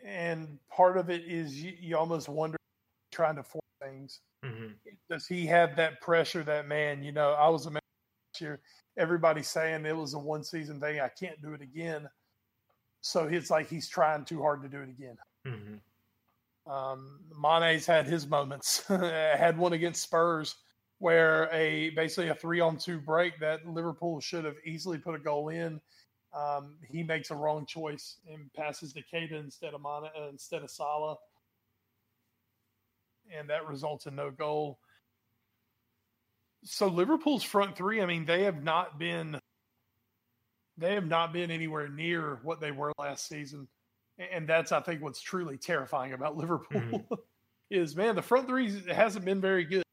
and 0.06 0.60
part 0.70 0.98
of 0.98 1.10
it 1.10 1.24
is 1.26 1.62
you, 1.62 1.74
you 1.80 1.98
almost 1.98 2.30
wonder 2.30 2.58
trying 3.12 3.36
to 3.36 3.44
force 3.44 3.62
things. 3.82 4.22
hmm 4.44 4.68
Does 5.10 5.28
he 5.28 5.46
have 5.48 5.76
that 5.76 6.02
pressure? 6.02 6.44
That 6.44 6.68
man, 6.68 7.04
you 7.04 7.12
know, 7.12 7.32
I 7.32 7.50
was 7.50 7.66
a 7.66 7.72
man 7.72 7.82
last 8.34 8.42
year. 8.42 8.62
Everybody's 8.98 9.48
saying 9.48 9.86
it 9.86 9.96
was 9.96 10.14
a 10.14 10.20
one 10.20 10.44
season 10.44 10.80
thing. 10.80 11.00
I 11.00 11.10
can't 11.10 11.42
do 11.42 11.54
it 11.54 11.62
again. 11.62 12.08
So 13.02 13.26
it's 13.26 13.50
like 13.50 13.68
he's 13.70 13.90
trying 13.90 14.26
too 14.26 14.42
hard 14.42 14.62
to 14.62 14.70
do 14.70 14.82
it 14.82 14.90
again. 14.90 15.18
hmm 15.46 16.72
Um, 16.72 17.20
Mane's 17.36 17.86
had 17.86 18.06
his 18.08 18.28
moments. 18.28 18.84
had 18.88 19.58
one 19.58 19.74
against 19.74 20.04
Spurs 20.04 20.56
where 21.00 21.50
a 21.52 21.90
basically 21.92 22.30
a 22.30 22.36
three 22.36 22.60
on 22.60 22.78
two 22.78 23.00
break 23.00 23.40
that 23.40 23.66
Liverpool 23.66 24.20
should 24.22 24.46
have 24.46 24.58
easily 24.64 25.00
put 25.00 25.16
a 25.16 25.20
goal 25.20 25.50
in. 25.50 25.82
Um, 26.32 26.78
he 26.88 27.02
makes 27.02 27.32
a 27.32 27.36
wrong 27.36 27.66
choice 27.66 28.18
and 28.32 28.54
passes 28.54 28.94
to 28.94 29.02
Keita 29.02 29.34
instead 29.34 29.74
of 29.74 29.82
Mane, 29.82 30.12
uh, 30.16 30.30
instead 30.30 30.62
of 30.62 30.70
Salah, 30.70 31.18
and 33.36 33.50
that 33.50 33.68
results 33.68 34.06
in 34.06 34.16
no 34.16 34.30
goal. 34.30 34.80
So 36.64 36.88
Liverpool's 36.88 37.44
front 37.44 37.76
three, 37.76 38.02
I 38.02 38.06
mean, 38.06 38.26
they 38.26 38.44
have 38.44 38.64
not 38.64 39.00
been 39.00 39.40
they 40.82 40.94
have 40.94 41.08
not 41.08 41.32
been 41.32 41.52
anywhere 41.52 41.88
near 41.88 42.40
what 42.44 42.60
they 42.60 42.72
were 42.72 42.92
last 42.98 43.28
season 43.28 43.68
and 44.32 44.48
that's 44.48 44.72
I 44.72 44.82
think 44.82 45.02
what's 45.02 45.22
truly 45.22 45.58
terrifying 45.58 46.14
about 46.14 46.38
Liverpool 46.38 47.06
is 47.72 47.96
man 47.96 48.16
the 48.16 48.22
front 48.22 48.48
three 48.48 48.82
hasn't 48.92 49.26
been 49.26 49.42
very 49.42 49.64
good. 49.64 49.84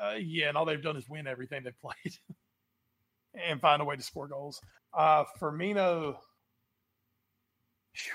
Uh, 0.00 0.14
yeah, 0.20 0.48
and 0.48 0.56
all 0.56 0.64
they've 0.64 0.82
done 0.82 0.96
is 0.96 1.08
win 1.08 1.26
everything 1.26 1.62
they've 1.64 1.78
played 1.80 2.16
and 3.34 3.60
find 3.60 3.82
a 3.82 3.84
way 3.84 3.96
to 3.96 4.02
score 4.02 4.28
goals. 4.28 4.60
Uh, 4.96 5.24
Firmino, 5.40 6.16
phew, 7.94 8.12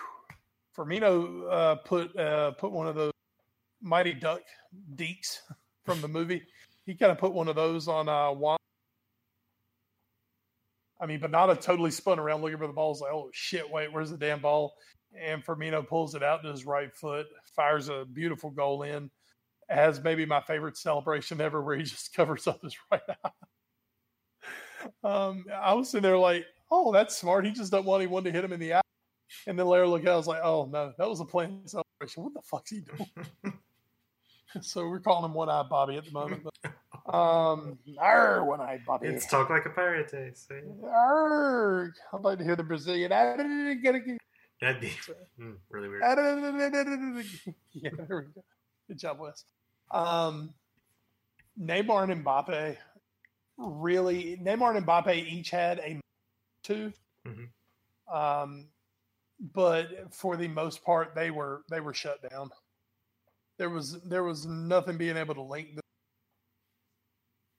Firmino 0.76 1.52
uh, 1.52 1.76
put 1.76 2.16
uh, 2.18 2.52
put 2.52 2.72
one 2.72 2.88
of 2.88 2.96
those 2.96 3.12
Mighty 3.82 4.14
Duck 4.14 4.42
deeks 4.96 5.40
from 5.86 6.02
the 6.02 6.08
movie. 6.08 6.44
He 6.86 6.96
kind 6.96 7.12
of 7.12 7.18
put 7.18 7.34
one 7.34 7.48
of 7.48 7.56
those 7.56 7.88
on 7.88 8.10
uh, 8.10 8.32
Juan. 8.32 8.58
I 11.04 11.06
mean, 11.06 11.20
but 11.20 11.32
not 11.32 11.50
a 11.50 11.56
totally 11.56 11.92
spun 11.92 12.18
around 12.18 12.42
looking 12.42 12.58
for 12.58 12.68
the 12.68 12.74
ball. 12.74 12.94
It's 12.94 13.02
like, 13.02 13.12
oh 13.12 13.30
shit, 13.34 13.70
wait, 13.70 13.92
where's 13.92 14.10
the 14.10 14.18
damn 14.18 14.40
ball? 14.40 14.74
and 15.20 15.46
Firmino 15.46 15.88
pulls 15.88 16.16
it 16.16 16.24
out 16.24 16.44
to 16.44 16.50
his 16.50 16.66
right 16.66 16.94
foot, 16.94 17.28
fires 17.56 17.90
a 17.90 18.06
beautiful 18.06 18.50
goal 18.50 18.84
in. 18.84 19.10
Has 19.70 20.04
maybe 20.04 20.26
my 20.26 20.42
favorite 20.42 20.78
celebration 20.78 21.40
ever, 21.40 21.62
where 21.62 21.78
he 21.78 21.84
just 21.84 22.14
covers 22.14 22.48
up 22.48 22.62
his 22.62 22.76
right 22.92 23.02
eye. 23.24 23.30
Um, 25.04 25.46
I 25.54 25.74
was 25.74 25.90
sitting 25.90 26.04
there 26.04 26.18
like, 26.18 26.46
"Oh, 26.70 26.92
that's 26.92 27.18
smart. 27.18 27.46
He 27.46 27.52
just 27.52 27.72
doesn't 27.72 27.86
want 27.86 28.04
anyone 28.04 28.24
to 28.26 28.32
hit 28.32 28.44
him 28.44 28.54
in 28.54 28.60
the 28.60 28.76
eye." 28.76 28.82
And 29.48 29.58
then 29.58 29.66
Larry 29.66 29.88
looked 29.88 30.06
at, 30.06 30.14
I 30.14 30.18
was 30.18 30.28
like, 30.28 30.42
"Oh 30.44 30.70
no, 30.72 30.92
that 30.98 31.10
was 31.10 31.22
a 31.22 31.26
planned 31.26 31.70
celebration. 31.70 32.24
What 32.24 32.34
the 32.34 32.42
fuck's 32.44 32.72
he 32.72 32.82
doing?" 32.82 33.10
so 34.62 34.88
we're 34.88 35.00
calling 35.00 35.26
him 35.26 35.34
One 35.34 35.50
Eye 35.50 35.64
Bobby 35.70 35.98
at 35.98 36.06
the 36.06 36.12
moment. 36.12 36.44
But, 36.44 36.74
um, 37.06 37.78
arr, 38.00 38.44
One 38.46 38.62
Eye 38.62 38.80
Bobby. 38.86 39.08
It's 39.08 39.28
talk 39.28 39.50
like 39.50 39.66
a 39.66 39.70
pirate 39.70 40.12
day. 40.12 40.32
See? 40.34 40.56
Arr, 40.86 41.94
I'd 42.14 42.22
like 42.22 42.38
to 42.40 42.44
hear 42.44 42.56
the 42.56 42.64
Brazilian. 42.64 43.10
That'd 44.62 44.80
be 44.80 44.92
mm, 45.40 45.56
really 45.70 45.90
weird. 45.90 46.04
yeah, 47.74 47.90
there 48.08 48.18
we 48.18 48.24
go. 48.34 48.44
Good 48.88 49.00
job, 49.00 49.20
Wes. 49.20 49.44
Um, 49.92 50.54
Neymar 51.60 52.10
and 52.10 52.26
Mbappe 52.26 52.78
really 53.58 54.38
Neymar 54.42 54.76
and 54.76 54.86
Mbappe 54.86 55.16
each 55.16 55.50
had 55.50 55.80
a 55.80 56.00
2 56.64 56.94
Mhm. 57.26 57.50
Um, 58.12 58.68
but 59.40 60.14
for 60.14 60.36
the 60.36 60.48
most 60.48 60.84
part, 60.84 61.16
they 61.16 61.32
were 61.32 61.64
they 61.70 61.80
were 61.80 61.94
shut 61.94 62.22
down. 62.30 62.50
There 63.58 63.70
was 63.70 64.02
there 64.02 64.24
was 64.24 64.46
nothing 64.46 64.98
being 64.98 65.18
able 65.18 65.36
to 65.36 65.42
link. 65.42 65.80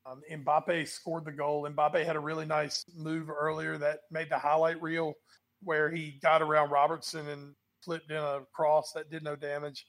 Um, 0.06 0.22
Mbappe 0.30 0.86
scored 0.86 1.24
the 1.24 1.32
goal. 1.32 1.68
Mbappe 1.68 2.04
had 2.04 2.16
a 2.16 2.20
really 2.20 2.44
nice 2.44 2.84
move 2.94 3.30
earlier 3.30 3.78
that 3.78 4.00
made 4.10 4.28
the 4.30 4.38
highlight 4.38 4.80
reel 4.82 5.14
where 5.62 5.90
he 5.90 6.18
got 6.22 6.42
around 6.42 6.70
Robertson 6.70 7.26
and 7.28 7.54
flipped 7.82 8.10
in 8.10 8.16
a 8.16 8.40
cross 8.52 8.92
that 8.92 9.10
did 9.10 9.22
no 9.22 9.34
damage. 9.36 9.86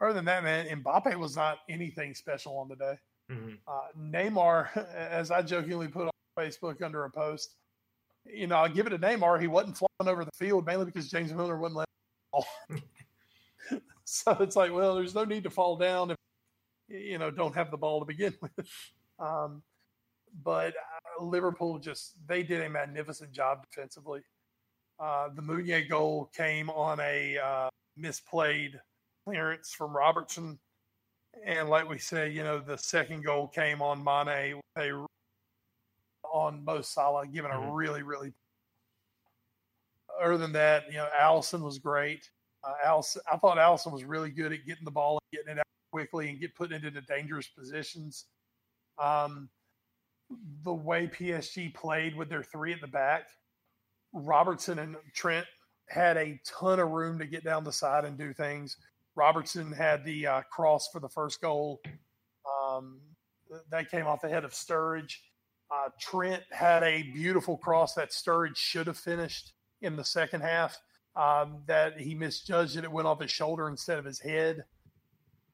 Other 0.00 0.12
than 0.12 0.26
that, 0.26 0.44
man, 0.44 0.82
Mbappe 0.82 1.16
was 1.16 1.34
not 1.34 1.58
anything 1.68 2.14
special 2.14 2.58
on 2.58 2.68
the 2.68 2.76
day. 2.76 2.94
hmm 3.30 3.54
Uh, 3.66 3.88
Neymar, 3.98 4.68
as 4.94 5.30
I 5.30 5.42
jokingly 5.42 5.88
put 5.88 6.04
on 6.06 6.10
Facebook 6.38 6.82
under 6.82 7.04
a 7.04 7.10
post. 7.10 7.54
You 8.26 8.46
know, 8.46 8.56
I'll 8.56 8.68
give 8.68 8.86
it 8.86 8.90
to 8.90 8.98
Neymar. 8.98 9.40
He 9.40 9.46
wasn't 9.46 9.78
flying 9.78 10.12
over 10.12 10.24
the 10.24 10.30
field 10.36 10.66
mainly 10.66 10.84
because 10.84 11.08
James 11.10 11.32
Milner 11.32 11.58
wouldn't 11.58 11.78
let 11.78 11.88
him 11.88 12.78
fall. 12.78 13.80
so 14.04 14.36
it's 14.40 14.56
like, 14.56 14.72
well, 14.72 14.94
there's 14.94 15.14
no 15.14 15.24
need 15.24 15.44
to 15.44 15.50
fall 15.50 15.76
down 15.76 16.10
if 16.10 16.16
you 16.88 17.18
know 17.18 17.30
don't 17.30 17.54
have 17.54 17.70
the 17.70 17.76
ball 17.76 18.00
to 18.00 18.06
begin 18.06 18.34
with. 18.40 18.68
Um, 19.18 19.62
but 20.44 20.74
uh, 20.74 21.24
Liverpool 21.24 21.78
just 21.78 22.14
they 22.26 22.42
did 22.42 22.62
a 22.62 22.68
magnificent 22.68 23.32
job 23.32 23.66
defensively. 23.68 24.22
Uh, 25.00 25.28
the 25.34 25.42
Meunier 25.42 25.82
goal 25.88 26.30
came 26.34 26.70
on 26.70 27.00
a 27.00 27.38
uh, 27.38 27.68
misplayed 27.98 28.78
clearance 29.24 29.72
from 29.72 29.96
Robertson, 29.96 30.58
and 31.44 31.68
like 31.68 31.88
we 31.88 31.98
say, 31.98 32.30
you 32.30 32.42
know, 32.42 32.58
the 32.58 32.76
second 32.78 33.24
goal 33.24 33.48
came 33.48 33.80
on 33.80 34.02
Mane 34.02 34.60
a, 34.76 34.92
on 36.24 36.64
Mo 36.64 36.82
Salah, 36.82 37.26
giving 37.26 37.50
Mhm. 37.50 37.70
a 37.70 37.72
really, 37.72 38.02
really. 38.02 38.32
Other 40.20 40.36
than 40.36 40.52
that, 40.52 40.86
you 40.88 40.94
know, 40.94 41.08
Alisson 41.18 41.62
was 41.62 41.78
great. 41.78 42.28
Uh, 42.64 42.74
Alisson, 42.84 43.18
I 43.30 43.36
thought 43.36 43.56
Alisson 43.56 43.92
was 43.92 44.04
really 44.04 44.30
good 44.30 44.52
at 44.52 44.66
getting 44.66 44.84
the 44.84 44.90
ball 44.90 45.20
and 45.22 45.38
getting 45.38 45.56
it 45.56 45.60
out 45.60 45.64
quickly 45.92 46.28
and 46.28 46.40
get 46.40 46.54
putting 46.56 46.76
it 46.76 46.84
into 46.84 47.00
dangerous 47.02 47.46
positions. 47.46 48.26
Um, 49.00 49.48
the 50.64 50.74
way 50.74 51.06
PSG 51.06 51.74
played 51.74 52.14
with 52.14 52.28
their 52.28 52.42
three 52.42 52.72
at 52.72 52.80
the 52.80 52.86
back, 52.86 53.28
Robertson 54.12 54.78
and 54.78 54.96
Trent 55.14 55.46
had 55.88 56.16
a 56.16 56.38
ton 56.44 56.80
of 56.80 56.90
room 56.90 57.18
to 57.18 57.26
get 57.26 57.44
down 57.44 57.64
the 57.64 57.72
side 57.72 58.04
and 58.04 58.18
do 58.18 58.32
things. 58.32 58.76
Robertson 59.14 59.72
had 59.72 60.04
the 60.04 60.26
uh, 60.26 60.42
cross 60.50 60.88
for 60.92 61.00
the 61.00 61.08
first 61.08 61.40
goal. 61.40 61.80
Um, 62.66 63.00
that 63.70 63.90
came 63.90 64.06
off 64.06 64.20
the 64.20 64.28
head 64.28 64.44
of 64.44 64.52
Sturridge. 64.52 65.16
Uh, 65.70 65.88
Trent 66.00 66.42
had 66.50 66.82
a 66.82 67.02
beautiful 67.02 67.56
cross 67.56 67.94
that 67.94 68.10
Sturridge 68.10 68.56
should 68.56 68.86
have 68.86 68.96
finished 68.96 69.52
in 69.82 69.96
the 69.96 70.04
second 70.04 70.42
half. 70.42 70.78
Um, 71.16 71.62
that 71.66 71.98
he 71.98 72.14
misjudged 72.14 72.76
it; 72.76 72.84
it 72.84 72.92
went 72.92 73.08
off 73.08 73.20
his 73.20 73.30
shoulder 73.30 73.68
instead 73.68 73.98
of 73.98 74.04
his 74.04 74.20
head. 74.20 74.64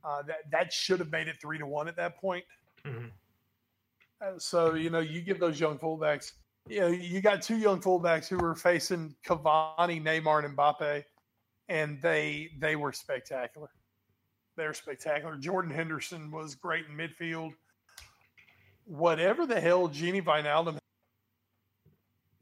Uh, 0.04 0.22
that 0.22 0.50
that 0.50 0.72
should 0.72 0.98
have 0.98 1.10
made 1.10 1.26
it 1.26 1.36
three 1.40 1.56
to 1.58 1.66
one 1.66 1.88
at 1.88 1.96
that 1.96 2.18
point. 2.18 2.44
Mhm. 2.84 3.10
So 4.38 4.74
you 4.74 4.90
know, 4.90 5.01
you 5.01 5.20
give 5.20 5.38
those 5.38 5.59
young 5.59 5.78
fullbacks. 5.78 6.32
You 6.68 6.80
know, 6.80 6.86
you 6.88 7.20
got 7.20 7.42
two 7.42 7.59
young 7.59 7.80
fullbacks 7.80 8.26
who 8.26 8.38
were 8.38 8.55
facing 8.55 9.14
Cavani, 9.26 10.02
Neymar, 10.02 10.44
and 10.44 10.56
Mbappe, 10.56 11.05
and 11.68 12.01
they 12.01 12.51
they 12.59 12.76
were 12.76 12.92
spectacular. 12.92 13.68
They 14.56 14.66
were 14.66 14.74
spectacular. 14.74 15.36
Jordan 15.36 15.70
Henderson 15.70 16.30
was 16.30 16.55
great 16.55 16.86
in 16.86 16.96
midfield. 16.96 17.51
Whatever 18.86 19.46
the 19.46 19.60
hell 19.60 19.88
Gini 19.88 20.22
Wijnaldum, 20.22 20.78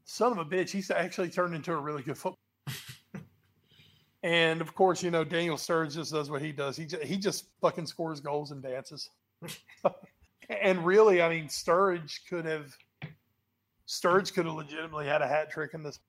son 0.03 0.31
of 0.31 0.37
a 0.37 0.45
bitch, 0.45 0.69
he's 0.69 0.91
actually 0.91 1.29
turned 1.29 1.55
into 1.55 1.73
a 1.73 1.77
really 1.77 2.03
good 2.03 2.17
football. 2.17 2.37
and 4.23 4.61
of 4.61 4.75
course, 4.75 5.01
you 5.01 5.09
know 5.09 5.23
Daniel 5.23 5.57
Sturridge 5.57 5.95
just 5.95 6.11
does 6.11 6.29
what 6.29 6.41
he 6.41 6.51
does. 6.51 6.77
He 6.77 6.85
just, 6.85 7.03
he 7.03 7.17
just 7.17 7.47
fucking 7.61 7.87
scores 7.87 8.19
goals 8.19 8.51
and 8.51 8.61
dances. 8.61 9.09
and 10.49 10.85
really, 10.85 11.21
I 11.21 11.29
mean, 11.29 11.47
Sturridge 11.47 12.19
could 12.29 12.45
have 12.45 12.75
Sturridge 13.87 14.33
could 14.33 14.45
have 14.45 14.55
legitimately 14.55 15.05
had 15.07 15.21
a 15.21 15.27
hat 15.27 15.51
trick 15.51 15.73
in 15.73 15.83
this. 15.83 15.99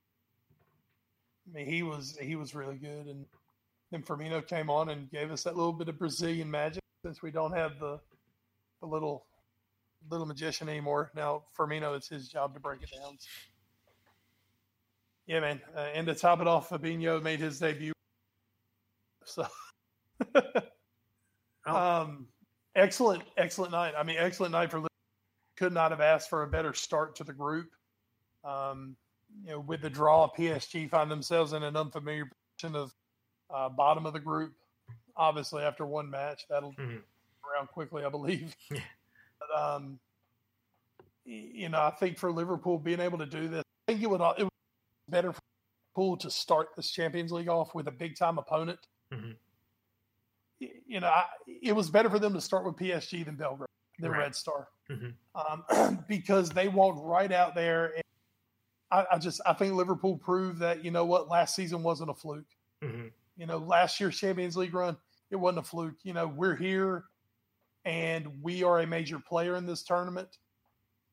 I 1.48 1.59
mean, 1.59 1.66
he 1.66 1.82
was 1.82 2.16
he 2.20 2.36
was 2.36 2.55
really 2.55 2.77
good, 2.77 3.06
and 3.06 3.27
then 3.90 4.02
Firmino 4.02 4.47
came 4.47 4.70
on 4.70 4.89
and 4.89 5.11
gave 5.11 5.31
us 5.31 5.43
that 5.44 5.56
little 5.56 5.73
bit 5.73 5.89
of 5.89 5.98
Brazilian 5.98 6.51
magic. 6.51 6.82
Since 7.05 7.23
we 7.23 7.31
don't 7.31 7.52
have 7.52 7.78
the 7.78 8.01
the 8.81 8.86
little 8.86 9.27
little 10.11 10.27
magician 10.27 10.69
anymore, 10.69 11.11
now 11.15 11.44
Firmino 11.56 11.97
it's 11.97 12.09
his 12.09 12.28
job 12.28 12.55
to 12.55 12.61
break 12.61 12.82
it 12.82 12.90
down. 12.98 13.19
Yeah, 15.27 15.40
man, 15.40 15.61
uh, 15.74 15.81
and 15.94 16.06
to 16.06 16.15
top 16.15 16.40
it 16.40 16.47
off, 16.47 16.69
Fabinho 16.69 17.23
made 17.23 17.40
his 17.40 17.59
debut. 17.59 17.93
So, 19.24 19.47
Oh. 21.66 21.74
um, 22.02 22.27
excellent, 22.74 23.22
excellent 23.36 23.72
night. 23.72 23.94
I 23.96 24.02
mean, 24.02 24.16
excellent 24.18 24.52
night 24.52 24.70
for. 24.70 24.78
Liverpool. 24.78 24.88
Could 25.56 25.72
not 25.72 25.92
have 25.92 26.01
asked 26.01 26.28
for 26.30 26.42
a 26.42 26.48
better 26.48 26.72
start 26.74 27.14
to 27.16 27.24
the 27.24 27.32
group. 27.32 27.70
Um, 28.42 28.96
you 29.44 29.51
know, 29.52 29.60
with 29.60 29.82
the 29.82 29.88
draw, 29.90 30.28
PSG 30.28 30.90
find 30.90 31.09
themselves 31.09 31.52
in 31.52 31.62
an 31.62 31.76
unfamiliar 31.76 32.28
position 32.59 32.74
of 32.74 32.92
uh, 33.51 33.68
bottom 33.68 34.05
of 34.05 34.14
the 34.14 34.18
group. 34.20 34.52
Obviously, 35.16 35.62
after 35.62 35.86
one 35.86 36.10
match, 36.10 36.44
that'll 36.51 36.72
Mhm. 36.72 37.01
around 37.48 37.68
quickly, 37.68 38.05
I 38.05 38.09
believe. 38.09 38.55
Yeah. 38.70 38.80
But, 39.38 39.60
um, 39.60 40.01
you 41.24 41.68
know, 41.68 41.80
I 41.80 41.90
think 41.90 42.18
for 42.18 42.32
Liverpool 42.32 42.78
being 42.78 43.01
able 43.01 43.18
to 43.18 43.26
do 43.26 43.46
this, 43.48 43.62
I 43.86 43.92
think 43.92 44.02
it 44.02 44.10
would 44.10 44.20
it 44.20 44.42
would 44.42 44.48
be 45.06 45.10
better 45.12 45.32
for 45.32 45.40
Liverpool 45.94 46.16
to 46.16 46.30
start 46.32 46.70
this 46.74 46.90
Champions 46.90 47.30
League 47.30 47.48
off 47.48 47.74
with 47.76 47.86
a 47.86 47.92
big 47.92 48.16
time 48.16 48.38
opponent. 48.38 48.80
Mhm. 49.12 49.36
You 50.86 51.01
know, 51.01 51.09
I, 51.09 51.24
it 51.62 51.73
was 51.73 51.91
better 51.91 52.11
for 52.11 52.19
them 52.19 52.35
to 52.35 52.41
start 52.41 52.65
with 52.65 52.77
PSG 52.77 53.24
than 53.24 53.36
Belgrade, 53.36 53.69
than 53.99 54.11
Right. 54.11 54.19
Red 54.20 54.35
Star, 54.36 54.69
Mhm. 54.91 55.15
um, 55.35 56.05
because 56.09 56.51
they 56.51 56.69
walked 56.69 57.01
right 57.03 57.31
out 57.32 57.55
there. 57.55 57.95
And 57.95 58.03
I, 58.91 59.07
I 59.12 59.19
just 59.19 59.41
I 59.47 59.53
think 59.55 59.74
Liverpool 59.74 60.19
proved 60.19 60.59
that 60.61 60.85
you 60.85 60.91
know 60.91 61.05
what 61.05 61.28
last 61.28 61.55
season 61.57 61.82
wasn't 61.82 62.11
a 62.11 62.15
fluke. 62.15 62.47
Mhm. 62.82 63.12
You 63.36 63.47
know, 63.47 63.59
last 63.59 63.99
year's 64.01 64.19
Champions 64.19 64.57
League 64.57 64.74
run, 64.74 64.97
it 65.31 65.36
wasn't 65.36 65.66
a 65.66 65.69
fluke. 65.69 65.97
You 66.05 66.12
know, 66.12 66.27
we're 66.28 66.55
here 66.57 67.05
and 67.85 68.43
we 68.43 68.62
are 68.62 68.81
a 68.81 68.86
major 68.86 69.19
player 69.19 69.57
in 69.57 69.66
this 69.66 69.82
tournament. 69.82 70.39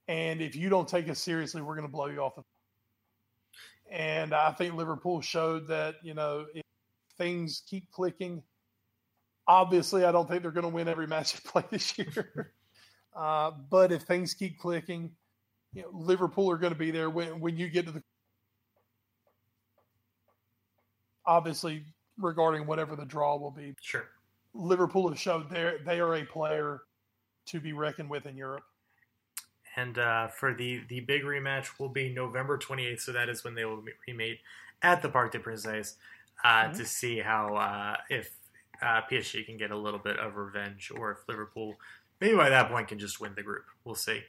And 0.08 0.42
if 0.42 0.56
you 0.56 0.70
don't 0.70 0.88
take 0.88 1.10
us 1.10 1.20
seriously, 1.20 1.62
we're 1.62 1.76
going 1.76 1.88
to 1.88 1.92
blow 1.92 2.08
you 2.08 2.20
off. 2.20 2.36
The- 2.36 2.44
and 3.90 4.34
I 4.34 4.52
think 4.54 4.76
Liverpool 4.76 5.22
showed 5.22 5.68
that, 5.68 5.96
you 6.04 6.14
know, 6.14 6.46
if 6.54 6.64
things 7.18 7.62
keep 7.68 7.92
clicking, 7.92 8.42
obviously, 9.48 10.06
I 10.06 10.12
don't 10.12 10.28
think 10.28 10.42
they're 10.42 10.52
going 10.52 10.64
to 10.64 10.70
win 10.70 10.88
every 10.88 11.08
match 11.08 11.34
they 11.34 11.50
play 11.50 11.64
this 11.72 11.98
year. 11.98 12.54
uh, 13.16 13.52
but 13.70 13.92
if 13.92 14.04
things 14.04 14.34
keep 14.34 14.60
clicking, 14.60 15.12
you 15.74 15.84
know, 15.84 15.90
Liverpool 15.94 16.50
are 16.52 16.58
going 16.58 16.74
to 16.74 16.80
be 16.80 16.92
there 16.92 17.10
when, 17.10 17.40
when 17.40 17.58
you 17.58 17.70
get 17.70 17.86
to 17.86 17.92
the 17.92 18.04
obviously 21.26 21.86
regarding 22.18 22.66
whatever 22.66 22.96
the 22.96 23.06
draw 23.06 23.38
will 23.38 23.52
be. 23.52 23.76
Sure. 23.82 24.08
Liverpool 24.54 25.08
have 25.10 25.20
showed 25.20 25.50
they 25.50 25.76
they 25.86 26.00
are 26.00 26.16
a 26.16 26.26
player 26.26 26.82
to 27.46 27.60
be 27.60 27.74
reckoned 27.74 28.10
with 28.10 28.26
in 28.26 28.36
Europe. 28.36 28.64
And 29.78 29.98
uh, 29.98 30.28
for 30.28 30.54
the 30.54 30.82
the 30.90 31.00
big 31.02 31.24
rematch 31.24 31.80
will 31.80 31.90
be 31.90 32.14
November 32.14 32.58
28th, 32.58 33.00
so 33.00 33.12
that 33.14 33.30
is 33.30 33.44
when 33.44 33.56
they 33.56 33.64
will 33.64 33.82
be 33.82 33.94
remade 34.08 34.40
at 34.82 35.02
the 35.02 35.10
Parc 35.10 35.32
des 35.32 35.40
Princes 35.40 35.96
uh, 36.44 36.66
Mhm. 36.66 36.78
to 36.78 36.86
see 36.86 37.20
how 37.20 37.56
uh, 37.56 37.98
if 38.10 38.36
uh, 38.82 39.02
PSG 39.10 39.46
can 39.46 39.58
get 39.58 39.72
a 39.72 39.78
little 39.78 40.00
bit 40.00 40.18
of 40.18 40.36
revenge, 40.36 40.92
or 40.96 41.12
if 41.12 41.18
Liverpool 41.28 41.76
maybe 42.20 42.36
by 42.36 42.50
that 42.50 42.70
point 42.70 42.88
can 42.88 43.00
just 43.00 43.20
win 43.20 43.34
the 43.36 43.44
group. 43.44 43.66
We'll 43.84 43.96
see. 43.96 44.22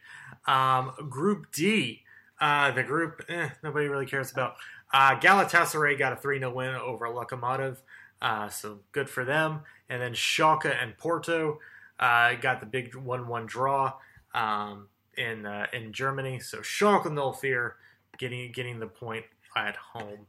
Um, 0.47 0.93
group 1.11 1.47
D, 1.53 2.03
uh, 2.41 2.71
the 2.71 2.83
group 2.83 3.23
eh, 3.29 3.51
nobody 3.63 3.89
really 3.89 4.07
cares 4.07 4.31
about. 4.31 4.57
Uh, 4.93 5.19
Galatasaray 5.19 5.99
got 5.99 6.13
a 6.13 6.17
3 6.17 6.39
0 6.39 6.53
win 6.53 6.75
over 6.75 7.07
Lokomotiv, 7.07 7.79
uh, 8.21 8.49
so 8.49 8.81
good 8.93 9.09
for 9.09 9.25
them. 9.25 9.61
And 9.89 10.01
then 10.01 10.13
Schalke 10.13 10.75
and 10.83 10.97
Porto 10.97 11.59
uh, 11.99 12.35
got 12.35 12.61
the 12.61 12.67
big 12.67 12.95
1 12.95 13.29
1 13.29 13.47
draw. 13.47 13.95
Um, 14.35 14.89
in 15.17 15.47
uh, 15.47 15.67
in 15.73 15.93
Germany. 15.93 16.39
So 16.41 16.59
Schalke 16.59 17.13
no 17.13 17.33
fear 17.33 17.77
getting 18.19 18.53
getting 18.53 18.81
the 18.81 18.87
point 18.87 19.25
at 19.57 19.77
home. 19.77 20.27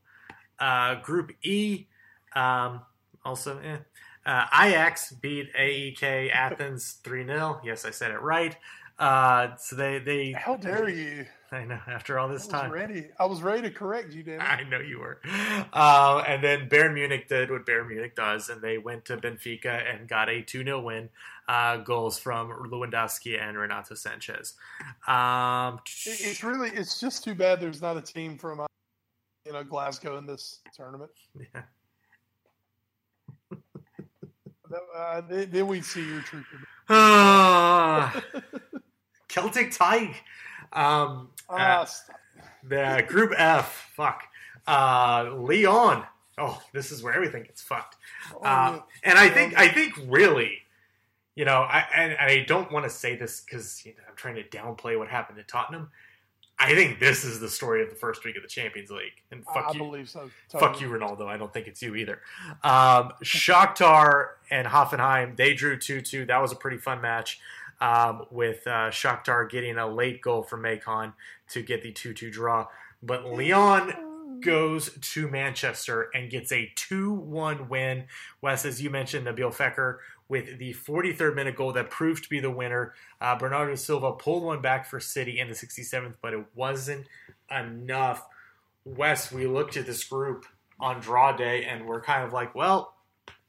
Uh, 0.59 0.95
group 0.95 1.31
E, 1.43 1.87
um, 2.35 2.81
also 3.25 3.59
eh. 3.59 3.77
Uh, 4.25 4.45
Ajax 4.53 5.11
beat 5.11 5.51
AEK 5.55 6.31
Athens 6.31 6.93
three 7.03 7.25
0 7.25 7.59
Yes, 7.63 7.83
I 7.85 7.91
said 7.91 8.11
it 8.11 8.21
right. 8.21 8.55
Uh, 8.99 9.55
so 9.57 9.75
they 9.75 9.99
they 9.99 10.31
How 10.31 10.55
dare 10.55 10.87
you? 10.87 11.25
I 11.51 11.65
know 11.65 11.79
after 11.87 12.17
all 12.17 12.27
this 12.29 12.45
was 12.45 12.47
time. 12.47 12.71
ready. 12.71 13.09
I 13.19 13.25
was 13.25 13.41
ready 13.43 13.61
to 13.63 13.69
correct 13.71 14.11
you, 14.13 14.23
Dan. 14.23 14.41
I 14.41 14.63
know 14.63 14.79
you 14.79 14.99
were. 14.99 15.19
Uh, 15.71 16.23
and 16.27 16.43
then 16.43 16.67
Bayern 16.67 16.93
Munich 16.95 17.27
did 17.27 17.51
what 17.51 17.65
Bayern 17.65 17.87
Munich 17.89 18.15
does, 18.15 18.49
and 18.49 18.59
they 18.61 18.79
went 18.79 19.05
to 19.05 19.17
Benfica 19.17 19.83
and 19.93 20.07
got 20.07 20.29
a 20.29 20.41
2 20.41 20.63
0 20.63 20.81
win. 20.81 21.09
Uh, 21.47 21.77
goals 21.77 22.17
from 22.17 22.49
Lewandowski 22.71 23.37
and 23.39 23.57
Renato 23.57 23.93
Sanches. 23.95 24.53
Um, 25.07 25.79
It- 26.05 26.21
it's 26.21 26.43
really 26.43 26.69
it's 26.69 26.99
just 27.01 27.23
too 27.23 27.35
bad 27.35 27.59
there's 27.59 27.81
not 27.81 27.97
a 27.97 28.01
team 28.01 28.37
from 28.37 28.61
uh, 28.61 28.65
you 29.45 29.51
know 29.53 29.63
Glasgow 29.63 30.17
in 30.17 30.25
this 30.25 30.59
tournament. 30.73 31.11
yeah. 31.53 31.63
Uh, 34.95 35.21
then, 35.29 35.67
we 35.67 35.81
see 35.81 36.05
your 36.05 36.21
true. 36.21 36.43
Ah, 36.89 38.21
Celtic 39.27 39.71
Tige. 39.71 40.15
Um, 40.71 41.29
uh, 41.49 41.85
Ah, 41.85 41.87
the 42.63 43.03
Group 43.07 43.33
F. 43.37 43.91
Fuck. 43.95 44.23
Uh, 44.67 45.31
Lyon. 45.35 46.03
Oh, 46.37 46.61
this 46.73 46.91
is 46.91 47.03
where 47.03 47.13
everything 47.13 47.43
gets 47.43 47.61
fucked. 47.61 47.97
Oh, 48.33 48.39
Uh, 48.39 48.81
and 49.03 49.19
I 49.19 49.29
think 49.29 49.57
I 49.57 49.67
think 49.67 49.93
really, 50.07 50.59
you 51.35 51.45
know, 51.45 51.61
I 51.61 51.85
and, 51.95 52.13
and 52.13 52.21
I 52.31 52.43
don't 52.43 52.71
want 52.71 52.85
to 52.85 52.89
say 52.89 53.15
this 53.15 53.41
because 53.41 53.85
you 53.85 53.91
know, 53.91 54.03
I'm 54.09 54.15
trying 54.15 54.35
to 54.35 54.43
downplay 54.43 54.97
what 54.97 55.09
happened 55.09 55.37
to 55.37 55.43
Tottenham. 55.43 55.91
I 56.59 56.75
think 56.75 56.99
this 56.99 57.25
is 57.25 57.39
the 57.39 57.49
story 57.49 57.83
of 57.83 57.89
the 57.89 57.95
first 57.95 58.23
week 58.23 58.35
of 58.37 58.41
the 58.41 58.47
Champions 58.47 58.89
League. 58.89 59.21
And 59.31 59.43
fuck 59.43 59.65
I, 59.69 59.71
you, 59.73 59.79
believe 59.79 60.09
so. 60.09 60.29
fuck 60.49 60.79
you, 60.79 60.87
Ronaldo. 60.87 61.25
I 61.25 61.37
don't 61.37 61.51
think 61.51 61.67
it's 61.67 61.81
you 61.81 61.95
either. 61.95 62.21
Um, 62.63 63.11
Shakhtar 63.23 64.27
and 64.49 64.67
Hoffenheim 64.67 65.35
they 65.35 65.53
drew 65.53 65.77
two 65.77 66.01
two. 66.01 66.25
That 66.25 66.41
was 66.41 66.51
a 66.51 66.55
pretty 66.55 66.77
fun 66.77 67.01
match. 67.01 67.39
Um, 67.81 68.25
with 68.31 68.65
uh, 68.65 68.91
Shakhtar 68.91 69.49
getting 69.49 69.77
a 69.77 69.87
late 69.87 70.21
goal 70.21 70.43
from 70.43 70.61
Maycon 70.61 71.13
to 71.49 71.61
get 71.61 71.81
the 71.81 71.91
two 71.91 72.13
two 72.13 72.31
draw, 72.31 72.67
but 73.01 73.25
Lyon 73.25 73.93
goes 74.43 74.89
to 75.01 75.27
Manchester 75.27 76.09
and 76.13 76.29
gets 76.29 76.51
a 76.51 76.71
2 76.75 77.11
1 77.11 77.69
win. 77.69 78.05
Wes, 78.41 78.65
as 78.65 78.81
you 78.81 78.89
mentioned, 78.89 79.27
Nabil 79.27 79.53
Fekir 79.53 79.97
with 80.33 80.57
the 80.57 80.73
43rd 80.73 81.35
minute 81.35 81.55
goal 81.55 81.73
that 81.73 81.91
proved 81.91 82.23
to 82.23 82.29
be 82.29 82.39
the 82.39 82.49
winner. 82.49 82.95
Uh, 83.21 83.37
Bernardo 83.37 83.75
Silva 83.75 84.13
pulled 84.13 84.41
one 84.41 84.61
back 84.61 84.87
for 84.87 84.99
City 84.99 85.39
in 85.39 85.47
the 85.47 85.53
67th, 85.53 86.15
but 86.23 86.33
it 86.33 86.43
wasn't 86.55 87.05
enough. 87.55 88.25
Wes, 88.83 89.31
we 89.31 89.45
looked 89.45 89.77
at 89.77 89.85
this 89.85 90.03
group 90.03 90.47
on 90.79 90.99
draw 90.99 91.37
day 91.37 91.65
and 91.65 91.85
we're 91.85 92.01
kind 92.01 92.23
of 92.23 92.33
like, 92.33 92.55
well, 92.55 92.95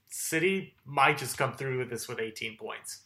City 0.09 0.75
might 0.85 1.17
just 1.17 1.39
come 1.39 1.55
through 1.55 1.79
with 1.79 1.89
this 1.89 2.07
with 2.07 2.21
18 2.21 2.59
points. 2.59 3.01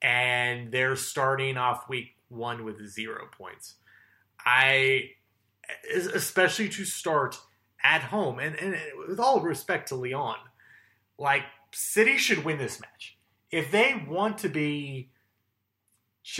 And 0.00 0.72
they're 0.72 0.96
starting 0.96 1.58
off 1.58 1.86
week 1.86 2.14
one 2.30 2.64
with 2.64 2.88
zero 2.88 3.28
points. 3.36 3.74
I 4.42 5.10
especially 5.94 6.70
to 6.70 6.86
start 6.86 7.38
at 7.84 8.04
home. 8.04 8.38
And, 8.38 8.56
and 8.56 8.74
with 9.06 9.20
all 9.20 9.42
respect 9.42 9.88
to 9.88 9.96
Lyon, 9.96 10.36
like 11.18 11.42
City 11.72 12.16
should 12.16 12.42
win 12.42 12.56
this 12.56 12.80
match 12.80 13.17
if 13.50 13.70
they 13.70 14.02
want 14.08 14.38
to 14.38 14.48
be 14.48 15.10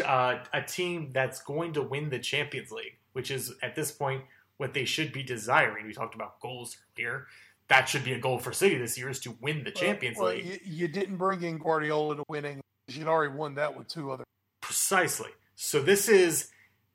uh, 0.05 0.39
a 0.53 0.63
team 0.63 1.11
that's 1.13 1.41
going 1.43 1.73
to 1.75 1.83
win 1.83 2.11
the 2.11 2.19
Champions 2.19 2.71
League, 2.71 2.99
which 3.13 3.31
is 3.31 3.55
at 3.63 3.75
this 3.75 3.91
point 3.91 4.23
what 4.59 4.75
they 4.75 4.85
should 4.85 5.13
be 5.13 5.23
desiring. 5.23 5.87
We 5.87 5.93
talked 5.93 6.15
about 6.15 6.41
goals 6.41 6.77
earlier. 6.99 7.27
That 7.69 7.89
should 7.89 8.05
be 8.05 8.13
a 8.13 8.19
goal 8.19 8.39
for 8.39 8.53
City 8.53 8.77
this 8.79 8.99
year 8.99 9.09
is 9.09 9.21
to 9.21 9.37
win 9.41 9.63
the 9.65 9.71
Champions 9.71 10.19
well, 10.19 10.33
League. 10.33 10.45
You, 10.45 10.59
you, 10.65 10.89
didn't 10.89 11.17
bring 11.17 11.43
in 11.43 11.59
Guardiola 11.59 12.17
to 12.17 12.25
winning. 12.29 12.61
You'd 12.89 13.07
already 13.07 13.35
won 13.35 13.55
that 13.57 13.77
with 13.77 13.89
two 13.89 14.11
other. 14.11 14.25
Precisely. 14.63 15.31
So 15.55 15.81
this 15.83 16.09
is 16.09 16.51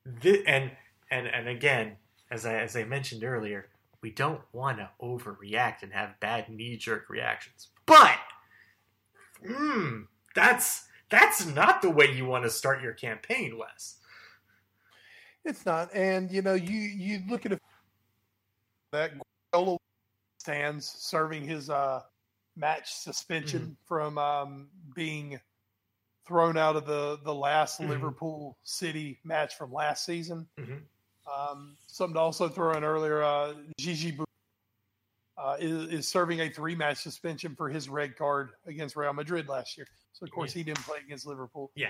the 0.05 0.43
and 0.47 0.71
and 1.11 1.27
and 1.27 1.47
again, 1.47 1.97
as 2.31 2.45
I 2.45 2.55
as 2.55 2.75
I 2.75 2.85
mentioned 2.85 3.23
earlier, 3.23 3.69
we 4.01 4.09
don't 4.09 4.41
want 4.51 4.79
to 4.79 4.89
overreact 5.01 5.83
and 5.83 5.93
have 5.93 6.19
bad 6.19 6.49
knee 6.49 6.75
jerk 6.75 7.09
reactions. 7.09 7.69
But 7.85 8.17
hmm, 9.45 10.01
that's 10.35 10.87
that's 11.09 11.45
not 11.45 11.81
the 11.81 11.89
way 11.89 12.11
you 12.11 12.25
want 12.25 12.43
to 12.43 12.49
start 12.49 12.81
your 12.81 12.93
campaign, 12.93 13.57
Wes. 13.57 13.97
It's 15.45 15.65
not, 15.65 15.93
and 15.93 16.31
you 16.31 16.41
know, 16.41 16.53
you 16.53 16.79
you 16.79 17.21
look 17.29 17.45
at 17.45 17.53
a, 17.53 17.59
that 18.91 19.11
Guardiola 19.51 19.77
stands 20.39 20.87
serving 20.87 21.43
his 21.43 21.69
uh, 21.69 22.01
match 22.55 22.93
suspension 22.93 23.61
mm-hmm. 23.61 23.71
from 23.85 24.17
um, 24.17 24.67
being 24.95 25.39
thrown 26.25 26.57
out 26.57 26.75
of 26.75 26.85
the 26.85 27.19
the 27.23 27.33
last 27.33 27.79
mm-hmm. 27.79 27.91
Liverpool 27.91 28.57
City 28.63 29.19
match 29.23 29.55
from 29.55 29.71
last 29.71 30.05
season. 30.05 30.47
Mm-hmm. 30.59 30.77
Um, 31.31 31.77
something 31.87 32.15
to 32.15 32.19
also 32.19 32.49
throw 32.49 32.73
in 32.73 32.83
earlier, 32.83 33.23
uh, 33.23 33.53
Gigi 33.77 34.17
uh, 35.43 35.57
is, 35.59 35.89
is, 35.89 36.07
serving 36.07 36.39
a 36.39 36.49
three 36.49 36.75
match 36.75 36.97
suspension 36.97 37.53
for 37.55 37.67
his 37.67 37.89
red 37.89 38.15
card 38.15 38.51
against 38.65 38.95
Real 38.95 39.13
Madrid 39.13 39.49
last 39.49 39.77
year. 39.77 39.87
So 40.13 40.23
of 40.23 40.31
course 40.31 40.55
yeah. 40.55 40.59
he 40.59 40.63
didn't 40.63 40.83
play 40.85 40.99
against 41.05 41.25
Liverpool. 41.25 41.71
Yeah. 41.75 41.89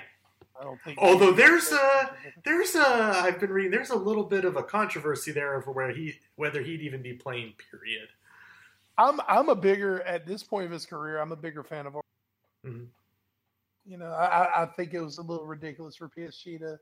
I 0.59 0.63
don't 0.63 0.81
think. 0.83 0.97
Although 0.99 1.31
there's 1.31 1.71
a 1.71 2.15
there's 2.43 2.75
a 2.75 2.85
I've 2.85 3.39
been 3.39 3.51
reading 3.51 3.71
there's 3.71 3.89
a 3.91 3.95
little 3.95 4.23
bit 4.23 4.45
of 4.45 4.55
a 4.55 4.63
controversy 4.63 5.31
there 5.31 5.55
over 5.55 5.71
where 5.71 5.91
he 5.91 6.13
whether 6.35 6.61
he'd 6.61 6.81
even 6.81 7.01
be 7.01 7.13
playing. 7.13 7.53
Period. 7.71 8.07
I'm 8.97 9.19
I'm 9.27 9.49
a 9.49 9.55
bigger 9.55 10.01
at 10.01 10.25
this 10.25 10.43
point 10.43 10.65
of 10.65 10.71
his 10.71 10.85
career. 10.85 11.19
I'm 11.19 11.31
a 11.31 11.35
bigger 11.35 11.63
fan 11.63 11.87
of. 11.87 11.93
Mm-hmm. 12.65 12.83
You 13.85 13.97
know, 13.97 14.11
I, 14.11 14.63
I 14.63 14.65
think 14.65 14.93
it 14.93 15.01
was 15.01 15.17
a 15.17 15.21
little 15.21 15.45
ridiculous 15.45 15.97
for 15.97 16.07
PSG 16.07 16.59
to 16.59 16.77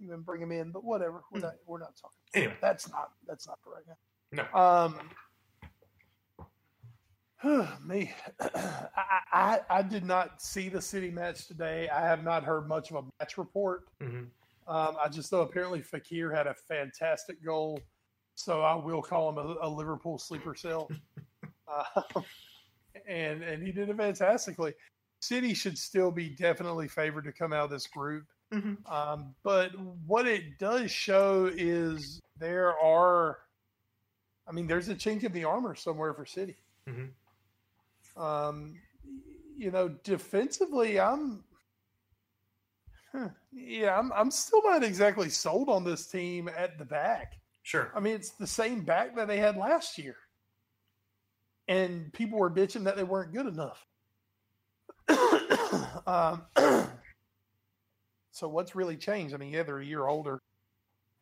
even 0.00 0.20
bring 0.22 0.40
him 0.40 0.52
in, 0.52 0.70
but 0.70 0.84
whatever. 0.84 1.22
We're 1.30 1.40
not 1.40 1.54
we're 1.66 1.80
not 1.80 1.96
talking. 2.00 2.18
Anyway, 2.34 2.54
that's 2.60 2.88
not 2.90 3.10
that's 3.26 3.46
not 3.46 3.58
for 3.62 3.74
right 3.74 3.84
now. 3.86 4.46
No. 4.52 4.58
Um. 4.58 4.94
Me, 7.84 8.12
I, 8.40 9.20
I, 9.32 9.60
I 9.70 9.82
did 9.82 10.04
not 10.04 10.42
see 10.42 10.68
the 10.68 10.80
city 10.80 11.10
match 11.10 11.46
today. 11.46 11.88
I 11.88 12.00
have 12.00 12.24
not 12.24 12.42
heard 12.44 12.66
much 12.66 12.90
of 12.90 12.96
a 12.96 13.02
match 13.20 13.38
report. 13.38 13.84
Mm-hmm. 14.02 14.24
Um, 14.74 14.96
I 15.02 15.08
just 15.08 15.32
know 15.32 15.40
apparently 15.40 15.80
Fekir 15.80 16.34
had 16.34 16.46
a 16.46 16.54
fantastic 16.54 17.42
goal, 17.44 17.80
so 18.34 18.62
I 18.62 18.74
will 18.74 19.02
call 19.02 19.30
him 19.30 19.38
a, 19.38 19.66
a 19.66 19.68
Liverpool 19.68 20.18
sleeper 20.18 20.54
cell. 20.54 20.90
uh, 21.68 22.02
and 23.08 23.42
and 23.42 23.62
he 23.62 23.72
did 23.72 23.88
it 23.88 23.96
fantastically. 23.96 24.74
City 25.20 25.54
should 25.54 25.78
still 25.78 26.10
be 26.10 26.28
definitely 26.28 26.88
favored 26.88 27.24
to 27.24 27.32
come 27.32 27.52
out 27.52 27.64
of 27.64 27.70
this 27.70 27.86
group. 27.86 28.24
Mm-hmm. 28.52 28.92
Um, 28.92 29.34
but 29.42 29.72
what 30.06 30.26
it 30.26 30.58
does 30.58 30.90
show 30.90 31.50
is 31.54 32.20
there 32.38 32.78
are, 32.78 33.38
I 34.46 34.52
mean, 34.52 34.66
there's 34.66 34.88
a 34.88 34.94
chink 34.94 35.24
in 35.24 35.32
the 35.32 35.44
armor 35.44 35.74
somewhere 35.74 36.14
for 36.14 36.24
City. 36.24 36.56
Mm-hmm. 36.88 37.06
Um, 38.18 38.74
you 39.56 39.70
know, 39.70 39.88
defensively, 40.04 41.00
I'm, 41.00 41.44
huh, 43.12 43.28
yeah, 43.52 43.98
I'm, 43.98 44.12
I'm 44.12 44.30
still 44.30 44.62
not 44.64 44.82
exactly 44.82 45.28
sold 45.28 45.68
on 45.68 45.84
this 45.84 46.06
team 46.06 46.48
at 46.56 46.78
the 46.78 46.84
back. 46.84 47.34
Sure. 47.62 47.92
I 47.94 48.00
mean, 48.00 48.14
it's 48.14 48.30
the 48.30 48.46
same 48.46 48.82
back 48.82 49.16
that 49.16 49.28
they 49.28 49.38
had 49.38 49.56
last 49.56 49.98
year, 49.98 50.16
and 51.66 52.12
people 52.12 52.38
were 52.38 52.50
bitching 52.50 52.84
that 52.84 52.96
they 52.96 53.04
weren't 53.04 53.32
good 53.32 53.46
enough. 53.46 53.84
um, 56.06 56.42
so 58.30 58.48
what's 58.48 58.76
really 58.76 58.96
changed? 58.96 59.34
I 59.34 59.38
mean, 59.38 59.52
yeah, 59.52 59.62
they're 59.62 59.80
a 59.80 59.84
year 59.84 60.06
older. 60.06 60.40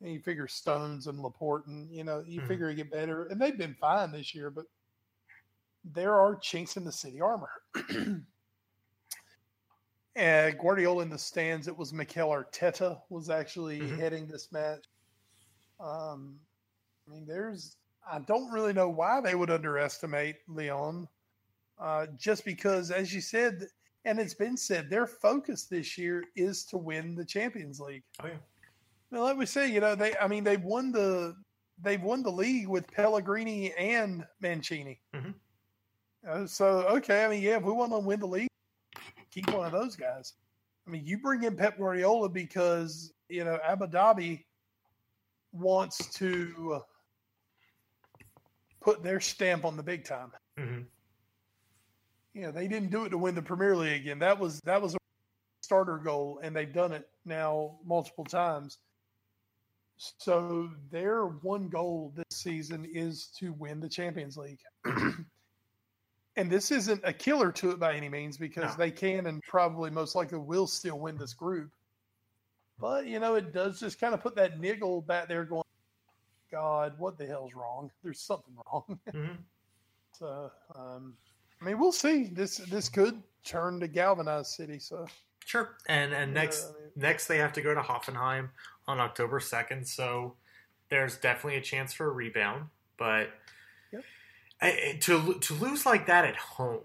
And 0.03 0.13
you 0.13 0.21
figure 0.21 0.47
Stones 0.47 1.07
and 1.07 1.21
Laporte, 1.21 1.67
and 1.69 1.91
you 1.91 2.05
know, 2.05 2.23
you 2.27 2.41
mm-hmm. 2.41 2.49
figure 2.49 2.69
you 2.69 2.77
get 2.77 2.91
better, 2.91 3.25
and 3.27 3.41
they've 3.41 3.57
been 3.57 3.75
fine 3.81 4.13
this 4.13 4.35
year, 4.35 4.51
but 4.51 4.67
there 5.93 6.15
are 6.15 6.37
chinks 6.37 6.77
in 6.77 6.85
the 6.85 6.93
city 6.93 7.21
armor. 7.21 7.51
and 10.17 10.59
Guardiola 10.59 11.03
in 11.03 11.11
the 11.11 11.19
stands, 11.19 11.69
it 11.69 11.77
was 11.77 11.93
Mikel 11.93 12.29
Arteta 12.29 13.01
was 13.11 13.31
actually 13.31 13.81
mm-hmm. 13.81 13.99
heading 13.99 14.27
this 14.27 14.51
match. 14.53 14.85
Um, 15.79 16.37
I 17.07 17.13
mean, 17.13 17.27
there's 17.27 17.77
I 18.11 18.21
don't 18.21 18.51
really 18.53 18.73
know 18.73 18.89
why 18.89 19.21
they 19.21 19.35
would 19.35 19.51
underestimate 19.51 20.37
Lyon, 20.49 21.09
uh, 21.81 22.07
just 22.17 22.45
because, 22.45 22.91
as 22.91 23.13
you 23.13 23.21
said, 23.21 23.67
and 24.05 24.21
it's 24.21 24.35
been 24.35 24.57
said, 24.57 24.89
their 24.89 25.07
focus 25.07 25.65
this 25.65 25.99
year 25.99 26.23
is 26.37 26.65
to 26.67 26.79
win 26.79 27.15
the 27.15 27.25
Champions 27.25 27.81
League. 27.81 28.05
Oh 28.23 28.29
yeah. 28.29 28.35
Now, 29.11 29.23
like 29.23 29.37
we 29.37 29.47
say, 29.47 29.71
you 29.71 29.81
know, 29.81 29.95
they 29.95 30.17
I 30.17 30.29
mean 30.29 30.45
they've 30.45 30.63
won 30.63 30.93
the 30.93 31.37
they've 31.83 32.03
won 32.03 32.23
the 32.23 32.31
league 32.31 32.69
with 32.69 32.91
Pellegrini 32.91 33.73
and 33.75 34.25
Mancini. 34.41 35.01
Mm-hmm. 35.15 35.31
Uh, 36.29 36.47
so 36.47 36.87
okay, 36.89 37.25
I 37.25 37.29
mean, 37.29 37.43
yeah, 37.43 37.57
if 37.57 37.63
we 37.63 37.73
want 37.73 37.93
to 37.93 37.99
win 37.99 38.21
the 38.21 38.27
league, 38.27 38.49
keep 39.31 39.51
one 39.53 39.67
of 39.67 39.73
those 39.73 39.97
guys. 39.97 40.33
I 40.87 40.91
mean, 40.91 41.05
you 41.05 41.19
bring 41.19 41.43
in 41.45 41.57
Pep 41.57 41.79
Guardiola 41.79 42.29
because 42.29 43.13
you 43.29 43.45
know 43.45 43.59
Abu 43.65 43.87
Dhabi 43.87 44.45
wants 45.53 46.15
to 46.17 46.83
put 48.81 49.03
their 49.03 49.21
stamp 49.21 49.65
on 49.65 49.77
the 49.77 49.83
big 49.83 50.05
time. 50.05 50.33
Mm-hmm. 50.59 50.83
You 52.35 52.43
know, 52.43 52.53
they 52.53 52.69
didn't 52.69 52.91
do 52.91 53.05
it 53.05 53.11
to 53.11 53.19
win 53.19 53.35
the 53.35 53.43
Premier 53.43 53.77
League, 53.77 54.09
and 54.09 54.21
that 54.23 54.39
was 54.39 54.61
that 54.65 54.81
was 54.81 54.95
a 54.95 54.99
starter 55.63 55.99
goal, 55.99 56.41
and 56.43 56.55
they've 56.55 56.73
done 56.73 56.93
it 56.93 57.09
now 57.25 57.79
multiple 57.85 58.25
times. 58.25 58.79
So 59.97 60.71
their 60.91 61.25
one 61.27 61.69
goal 61.69 62.13
this 62.15 62.39
season 62.39 62.87
is 62.93 63.29
to 63.39 63.53
win 63.55 63.81
the 63.81 63.89
Champions 63.89 64.37
League. 64.37 64.61
and 66.37 66.51
this 66.51 66.71
isn't 66.71 67.01
a 67.05 67.13
killer 67.13 67.51
to 67.53 67.71
it 67.71 67.79
by 67.79 67.95
any 67.95 68.09
means 68.09 68.37
because 68.37 68.77
no. 68.77 68.85
they 68.85 68.91
can 68.91 69.27
and 69.27 69.43
probably 69.43 69.91
most 69.91 70.15
likely 70.15 70.39
will 70.39 70.67
still 70.67 70.99
win 70.99 71.17
this 71.17 71.33
group. 71.33 71.71
But 72.79 73.07
you 73.07 73.19
know, 73.19 73.35
it 73.35 73.53
does 73.53 73.81
just 73.81 73.99
kind 74.01 74.15
of 74.15 74.21
put 74.21 74.37
that 74.37 74.61
niggle 74.61 75.01
back 75.01 75.29
there, 75.29 75.45
going, 75.45 75.63
"God, 76.51 76.95
what 76.99 77.17
the 77.17 77.27
hell's 77.27 77.55
wrong? 77.55 77.91
There's 78.03 78.21
something 78.21 78.55
wrong." 78.67 78.99
Mm-hmm. 79.13 79.35
so, 80.13 80.51
um, 80.75 81.15
I 81.61 81.65
mean, 81.65 81.79
we'll 81.79 81.93
see. 81.93 82.25
This 82.25 82.59
this 82.59 82.89
could 82.89 83.23
turn 83.45 83.81
to 83.81 83.89
galvanized 83.89 84.51
city. 84.51 84.79
So 84.79 85.07
sure. 85.47 85.77
And 85.89 86.13
and 86.13 86.35
next 86.35 86.65
I 86.65 86.69
mean, 86.69 86.91
next 86.97 87.27
they 87.29 87.39
have 87.39 87.53
to 87.55 87.63
go 87.63 87.75
to 87.75 87.81
Hoffenheim 87.81 88.51
on 88.87 89.01
October 89.01 89.41
second. 89.41 89.87
So 89.87 90.35
there's 90.91 91.17
definitely 91.17 91.57
a 91.57 91.63
chance 91.63 91.95
for 91.95 92.07
a 92.07 92.11
rebound, 92.11 92.65
but 92.99 93.31
I, 94.61 94.99
to 95.03 95.35
to 95.35 95.55
lose 95.55 95.85
like 95.85 96.07
that 96.07 96.25
at 96.25 96.37
home, 96.37 96.81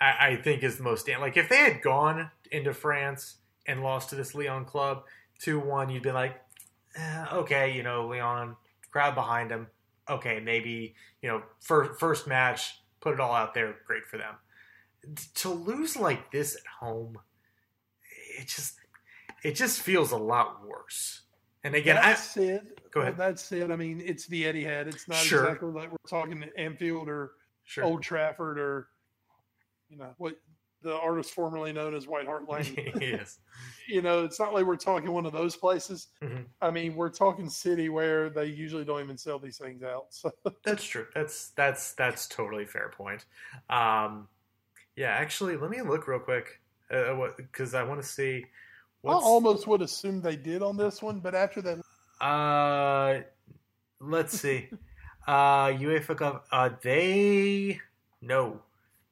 I, 0.00 0.28
I 0.28 0.36
think 0.36 0.62
is 0.62 0.76
the 0.76 0.84
most 0.84 1.06
damn. 1.06 1.20
like 1.20 1.36
if 1.36 1.48
they 1.48 1.56
had 1.56 1.82
gone 1.82 2.30
into 2.50 2.72
France 2.72 3.36
and 3.66 3.82
lost 3.82 4.10
to 4.10 4.16
this 4.16 4.34
Lyon 4.34 4.64
club 4.64 5.04
two 5.38 5.58
one, 5.58 5.90
you'd 5.90 6.02
be 6.02 6.12
like, 6.12 6.40
eh, 6.96 7.24
okay, 7.32 7.74
you 7.74 7.82
know, 7.82 8.06
Lyon, 8.06 8.56
crowd 8.90 9.14
behind 9.14 9.50
him. 9.50 9.66
Okay, 10.08 10.40
maybe 10.40 10.94
you 11.22 11.28
know, 11.28 11.42
first 11.60 11.98
first 11.98 12.26
match, 12.26 12.80
put 13.00 13.14
it 13.14 13.20
all 13.20 13.32
out 13.32 13.54
there. 13.54 13.74
Great 13.86 14.06
for 14.06 14.18
them. 14.18 14.34
To 15.36 15.48
lose 15.48 15.96
like 15.96 16.30
this 16.30 16.54
at 16.54 16.66
home, 16.80 17.18
it 18.38 18.46
just 18.46 18.74
it 19.42 19.56
just 19.56 19.80
feels 19.80 20.12
a 20.12 20.16
lot 20.16 20.66
worse. 20.66 21.22
And 21.64 21.74
again, 21.74 21.98
I 21.98 22.14
said, 22.14 22.80
Go 22.92 23.00
ahead. 23.00 23.18
Well, 23.18 23.28
that 23.28 23.38
said, 23.38 23.70
I 23.70 23.76
mean, 23.76 24.02
it's 24.04 24.26
the 24.26 24.44
Etihad. 24.44 24.86
It's 24.86 25.08
not 25.08 25.16
Sure. 25.18 25.44
exactly 25.44 25.70
like 25.70 25.90
we're 25.90 25.96
talking 26.08 26.44
Anfield 26.56 27.08
or 27.08 27.32
sure. 27.64 27.84
Old 27.84 28.02
Trafford 28.02 28.58
or 28.58 28.88
you 29.88 29.96
know 29.96 30.14
what 30.18 30.36
the 30.82 30.94
artist 30.98 31.32
formerly 31.32 31.72
known 31.72 31.94
as 31.94 32.06
White 32.06 32.26
Hart 32.26 32.48
Lane. 32.48 32.92
yes. 33.00 33.38
you 33.88 34.02
know, 34.02 34.24
it's 34.24 34.38
not 34.38 34.52
like 34.52 34.66
we're 34.66 34.76
talking 34.76 35.10
one 35.12 35.26
of 35.26 35.32
those 35.32 35.56
places. 35.56 36.08
Mhm. 36.22 36.44
I 36.60 36.70
mean, 36.70 36.94
we're 36.96 37.08
talking 37.10 37.48
city 37.48 37.88
where 37.88 38.28
they 38.28 38.46
usually 38.46 38.84
don't 38.84 39.02
even 39.02 39.16
sell 39.16 39.38
these 39.38 39.58
things 39.58 39.82
out. 39.82 40.06
So 40.10 40.32
That's 40.64 40.84
true. 40.84 41.06
That's 41.14 41.50
that's 41.50 41.94
that's 41.94 42.26
totally 42.26 42.66
fair 42.66 42.90
point. 42.90 43.24
Um, 43.70 44.28
yeah, 44.96 45.10
actually, 45.10 45.56
let 45.56 45.70
me 45.70 45.80
look 45.80 46.06
real 46.06 46.18
quick 46.18 46.60
uh, 46.90 47.28
because 47.36 47.74
I 47.74 47.84
want 47.84 48.02
to 48.02 48.06
see. 48.06 48.44
I 49.04 49.12
almost 49.14 49.66
would 49.66 49.82
assume 49.82 50.20
they 50.20 50.36
did 50.36 50.62
on 50.62 50.76
this 50.76 51.02
one, 51.02 51.18
but 51.18 51.34
after 51.34 51.60
that, 51.62 51.80
Uh, 52.22 53.22
let's 54.00 54.38
see. 54.38 54.68
uh, 55.26 55.66
UEFA 55.66 56.16
gov. 56.16 56.40
Uh, 56.50 56.70
they 56.82 57.80
no, 58.20 58.62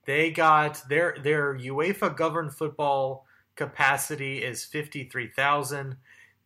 they 0.06 0.30
got 0.30 0.88
their 0.88 1.16
their 1.22 1.54
UEFA 1.56 2.16
governed 2.16 2.54
football 2.54 3.26
capacity 3.56 4.38
is 4.38 4.64
fifty 4.64 5.04
three 5.04 5.28
thousand. 5.28 5.96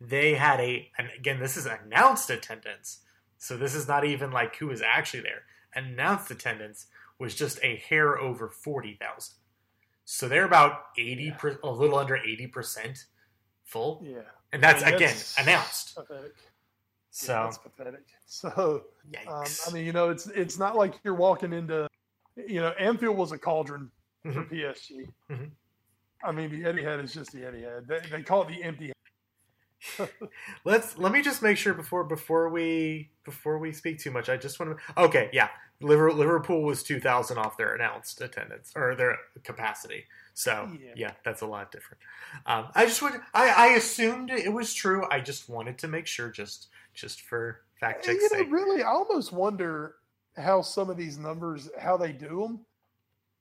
They 0.01 0.33
had 0.33 0.59
a 0.59 0.89
and 0.97 1.09
again 1.17 1.39
this 1.39 1.55
is 1.55 1.67
announced 1.67 2.29
attendance, 2.29 3.01
so 3.37 3.55
this 3.55 3.75
is 3.75 3.87
not 3.87 4.03
even 4.03 4.31
like 4.31 4.55
who 4.57 4.71
is 4.71 4.81
actually 4.81 5.21
there. 5.21 5.43
Announced 5.75 6.31
attendance 6.31 6.87
was 7.19 7.35
just 7.35 7.59
a 7.63 7.75
hair 7.75 8.17
over 8.17 8.49
forty 8.49 8.97
thousand. 8.99 9.35
So 10.03 10.27
they're 10.27 10.45
about 10.45 10.85
eighty, 10.97 11.31
per, 11.31 11.57
a 11.63 11.69
little 11.69 11.97
under 11.97 12.17
eighty 12.17 12.47
percent 12.47 13.05
full, 13.63 14.01
yeah, 14.03 14.21
and 14.51 14.61
that's 14.61 14.83
I 14.83 14.87
mean, 14.87 14.95
again 14.95 15.09
that's 15.09 15.39
announced. 15.39 15.95
pathetic. 15.95 16.33
So 17.15 17.31
yeah, 17.31 17.43
that's 17.43 17.57
pathetic. 17.57 18.03
So 18.27 18.83
um. 19.27 19.45
I 19.67 19.71
mean, 19.71 19.85
you 19.85 19.93
know, 19.93 20.09
it's 20.09 20.27
it's 20.27 20.57
not 20.57 20.75
like 20.75 20.99
you're 21.03 21.13
walking 21.15 21.53
into, 21.53 21.87
you 22.35 22.59
know, 22.59 22.69
Anfield 22.79 23.15
was 23.15 23.31
a 23.31 23.37
cauldron 23.37 23.89
for 24.23 24.31
Mhm. 24.43 24.49
PSG. 24.51 25.07
Mhm. 25.29 25.51
I 26.23 26.31
mean, 26.33 26.49
the 26.49 26.63
Etihad 26.67 27.01
is 27.03 27.13
just 27.13 27.31
the 27.31 27.39
Etihad. 27.41 27.87
They, 27.87 27.99
they 28.09 28.23
call 28.23 28.41
it 28.41 28.49
the 28.49 28.61
empty. 28.63 28.91
Let's 30.65 30.97
let 30.97 31.11
me 31.13 31.21
just 31.21 31.41
make 31.41 31.57
sure 31.57 31.73
before 31.73 32.03
before 32.03 32.49
we 32.49 33.11
before 33.23 33.59
we 33.59 33.71
speak 33.71 33.99
too 33.99 34.11
much. 34.11 34.27
I 34.27 34.35
just 34.35 34.59
want 34.59 34.77
to. 34.77 35.01
Okay, 35.01 35.29
yeah, 35.31 35.49
Liverpool, 35.79 36.17
Liverpool 36.17 36.63
was 36.63 36.83
two 36.83 36.99
thousand 36.99 37.37
off 37.37 37.55
their 37.55 37.75
announced 37.75 38.19
attendance 38.19 38.73
or 38.75 38.95
their 38.95 39.17
capacity. 39.43 40.05
So 40.33 40.69
yeah, 40.81 40.91
Yeah. 40.95 41.11
that's 41.23 41.41
a 41.43 41.45
lot 41.45 41.71
different. 41.71 42.01
Um, 42.45 42.67
I 42.75 42.85
just 42.85 43.01
would. 43.01 43.13
I, 43.33 43.49
I 43.49 43.67
assumed 43.75 44.31
it 44.31 44.51
was 44.51 44.73
true. 44.73 45.05
I 45.09 45.21
just 45.21 45.47
wanted 45.47 45.77
to 45.79 45.87
make 45.87 46.07
sure, 46.07 46.29
just 46.29 46.67
just 46.95 47.21
for 47.21 47.65
fact 47.79 48.05
check's 48.05 48.25
you 48.25 48.29
know, 48.33 48.43
sake. 48.43 48.49
really, 48.49 48.83
I 48.83 48.87
almost 48.89 49.31
wonder 49.31 49.95
how 50.35 50.61
some 50.61 50.89
of 50.89 50.97
these 50.97 51.17
numbers, 51.17 51.69
how 51.79 51.97
they 51.97 52.11
do 52.11 52.41
them, 52.41 52.65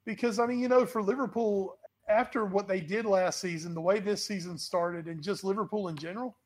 because 0.07 0.39
I 0.41 0.47
mean, 0.47 0.61
you 0.61 0.69
know, 0.69 0.87
for 0.87 1.03
Liverpool, 1.03 1.79
after 2.09 2.45
what 2.47 2.69
they 2.69 2.81
did 2.81 3.07
last 3.07 3.41
season, 3.41 3.75
the 3.75 3.83
way 3.83 4.01
this 4.01 4.25
season 4.25 4.59
started, 4.59 5.09
and 5.09 5.23
just 5.23 5.45
Liverpool 5.45 5.89
in 5.89 5.97
general, 5.97 6.39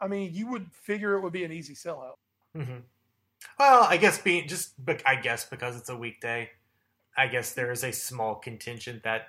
I 0.00 0.08
mean, 0.08 0.32
you 0.34 0.48
would 0.48 0.72
figure 0.72 1.14
it 1.14 1.20
would 1.22 1.32
be 1.32 1.44
an 1.44 1.52
easy 1.52 1.74
sellout. 1.74 2.16
hmm 2.54 2.78
Well, 3.58 3.84
I 3.84 3.96
guess 3.98 4.20
being 4.22 4.48
just, 4.48 4.74
I 5.06 5.16
guess 5.16 5.46
because 5.48 5.76
it's 5.76 5.90
a 5.90 5.96
weekday, 5.96 6.50
I 7.16 7.28
guess 7.28 7.54
there 7.54 7.72
is 7.72 7.84
a 7.84 7.92
small 7.92 8.36
contingent 8.36 9.04
that 9.04 9.28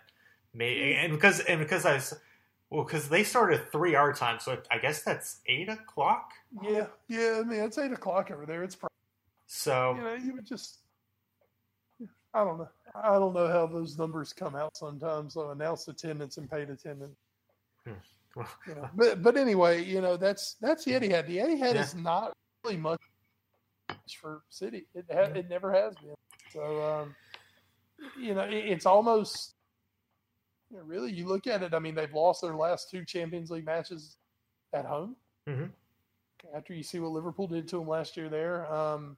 may, 0.53 0.95
and 0.95 1.13
because 1.13 1.41
and 1.41 1.59
because 1.59 1.85
I, 1.85 1.95
s- 1.97 2.15
well, 2.69 2.83
because 2.83 3.07
they 3.09 3.23
start 3.23 3.53
at 3.53 3.71
three 3.71 3.95
our 3.95 4.13
time, 4.13 4.39
so 4.39 4.57
I 4.71 4.77
guess 4.77 5.03
that's 5.03 5.37
eight 5.47 5.69
o'clock. 5.69 6.31
Yeah, 6.61 6.87
yeah. 7.07 7.39
I 7.39 7.43
mean, 7.43 7.61
it's 7.61 7.77
eight 7.77 7.91
o'clock 7.91 8.29
over 8.31 8.45
there. 8.45 8.63
It's 8.63 8.75
probably, 8.75 8.93
So 9.45 9.95
you 9.95 10.03
know, 10.03 10.13
you 10.15 10.33
would 10.33 10.45
just, 10.45 10.79
I 12.33 12.43
don't 12.43 12.57
know. 12.57 12.69
I 12.95 13.13
don't 13.19 13.33
know 13.33 13.47
how 13.47 13.67
those 13.67 13.97
numbers 13.97 14.33
come 14.33 14.55
out 14.55 14.75
sometimes. 14.75 15.33
So 15.35 15.51
announced 15.51 15.87
attendance 15.87 16.37
and 16.37 16.49
paid 16.49 16.69
attendance. 16.69 17.15
well, 18.35 18.47
you 18.67 18.75
know. 18.75 18.89
But 18.95 19.21
but 19.21 19.37
anyway, 19.37 19.83
you 19.83 20.01
know 20.01 20.17
that's 20.17 20.55
that's 20.61 20.83
the 20.83 20.91
Etihad. 20.91 21.27
The 21.27 21.37
Etihad 21.37 21.75
Yeah. 21.75 21.81
is 21.81 21.95
not 21.95 22.33
really 22.63 22.77
much 22.77 22.99
for 24.19 24.41
City. 24.49 24.87
It 24.93 25.05
ha- 25.11 25.31
it 25.33 25.49
never 25.49 25.71
has 25.71 25.95
been. 25.95 26.15
So 26.51 26.81
um, 26.83 27.15
you 28.19 28.33
know 28.35 28.41
it, 28.41 28.53
it's 28.55 28.85
almost 28.85 29.53
you 30.71 30.77
know, 30.77 30.83
really 30.83 31.11
you 31.11 31.25
look 31.27 31.47
at 31.47 31.63
it. 31.63 31.73
I 31.73 31.79
mean 31.79 31.95
they've 31.95 32.13
lost 32.13 32.41
their 32.41 32.55
last 32.55 32.89
two 32.89 33.05
Champions 33.05 33.49
League 33.51 33.65
matches 33.65 34.17
at 34.73 34.85
home. 34.85 35.15
Mhm. 35.47 35.71
After 36.55 36.73
you 36.73 36.83
see 36.83 36.99
what 36.99 37.11
Liverpool 37.11 37.47
did 37.47 37.67
to 37.69 37.79
them 37.79 37.87
last 37.87 38.15
year, 38.17 38.29
there. 38.29 38.71
Um, 38.71 39.17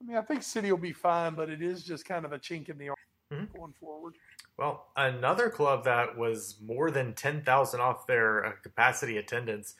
I 0.00 0.04
mean, 0.04 0.16
I 0.16 0.22
think 0.22 0.42
City 0.42 0.70
will 0.72 0.78
be 0.78 0.92
fine, 0.92 1.34
but 1.34 1.48
it 1.48 1.62
is 1.62 1.84
just 1.84 2.04
kind 2.04 2.24
of 2.24 2.32
a 2.32 2.38
chink 2.38 2.68
in 2.68 2.76
the 2.78 2.88
arm 2.88 2.96
Mhm. 3.30 3.52
going 3.52 3.72
forward. 3.74 4.16
well, 4.58 4.88
another 4.96 5.48
club 5.48 5.82
that 5.84 6.16
was 6.16 6.60
more 6.60 6.90
than 6.90 7.14
ten 7.14 7.42
thousand 7.42 7.80
off 7.80 8.06
their 8.06 8.44
uh, 8.44 8.52
capacity 8.62 9.16
attendance 9.16 9.74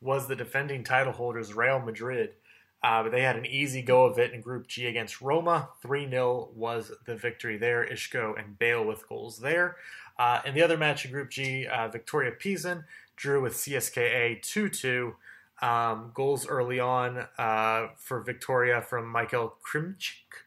was 0.00 0.28
the 0.28 0.36
defending 0.36 0.84
title 0.84 1.12
holders 1.12 1.54
Real 1.54 1.80
Madrid. 1.80 2.34
Uh, 2.82 3.02
but 3.02 3.10
they 3.10 3.22
had 3.22 3.36
an 3.36 3.46
easy 3.46 3.82
go 3.82 4.04
of 4.04 4.18
it 4.18 4.32
in 4.32 4.40
Group 4.40 4.68
G 4.68 4.86
against 4.86 5.20
Roma. 5.20 5.70
3 5.82 6.08
0 6.08 6.50
was 6.54 6.92
the 7.06 7.16
victory 7.16 7.56
there. 7.56 7.82
Isco 7.82 8.34
and 8.38 8.58
Bale 8.58 8.84
with 8.84 9.08
goals 9.08 9.38
there. 9.38 9.76
Uh, 10.18 10.40
in 10.44 10.54
the 10.54 10.62
other 10.62 10.76
match 10.76 11.04
in 11.04 11.10
Group 11.10 11.30
G, 11.30 11.66
uh, 11.66 11.88
Viktoria 11.88 12.38
Plzeň 12.38 12.84
drew 13.16 13.42
with 13.42 13.54
CSKA 13.54 14.42
2 14.42 14.68
2. 14.68 15.14
Um, 15.60 16.12
goals 16.14 16.46
early 16.46 16.78
on 16.78 17.26
uh, 17.36 17.88
for 17.96 18.24
Viktoria 18.24 18.84
from 18.84 19.08
Michael 19.08 19.56
Krmenčík, 19.66 20.44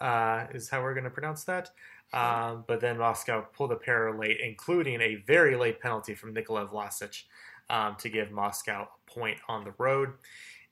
uh, 0.00 0.46
is 0.52 0.68
how 0.68 0.82
we're 0.82 0.94
going 0.94 1.04
to 1.04 1.10
pronounce 1.10 1.44
that. 1.44 1.70
Um, 2.12 2.64
but 2.66 2.80
then 2.80 2.98
Moscow 2.98 3.42
pulled 3.54 3.70
a 3.70 3.76
pair 3.76 4.12
late, 4.12 4.38
including 4.42 5.00
a 5.00 5.16
very 5.26 5.56
late 5.56 5.80
penalty 5.80 6.14
from 6.14 6.32
Nikola 6.32 6.66
Vlasic 6.66 7.22
um, 7.70 7.96
to 8.00 8.08
give 8.08 8.32
Moscow 8.32 8.88
a 8.88 9.10
point 9.10 9.38
on 9.48 9.64
the 9.64 9.74
road. 9.78 10.14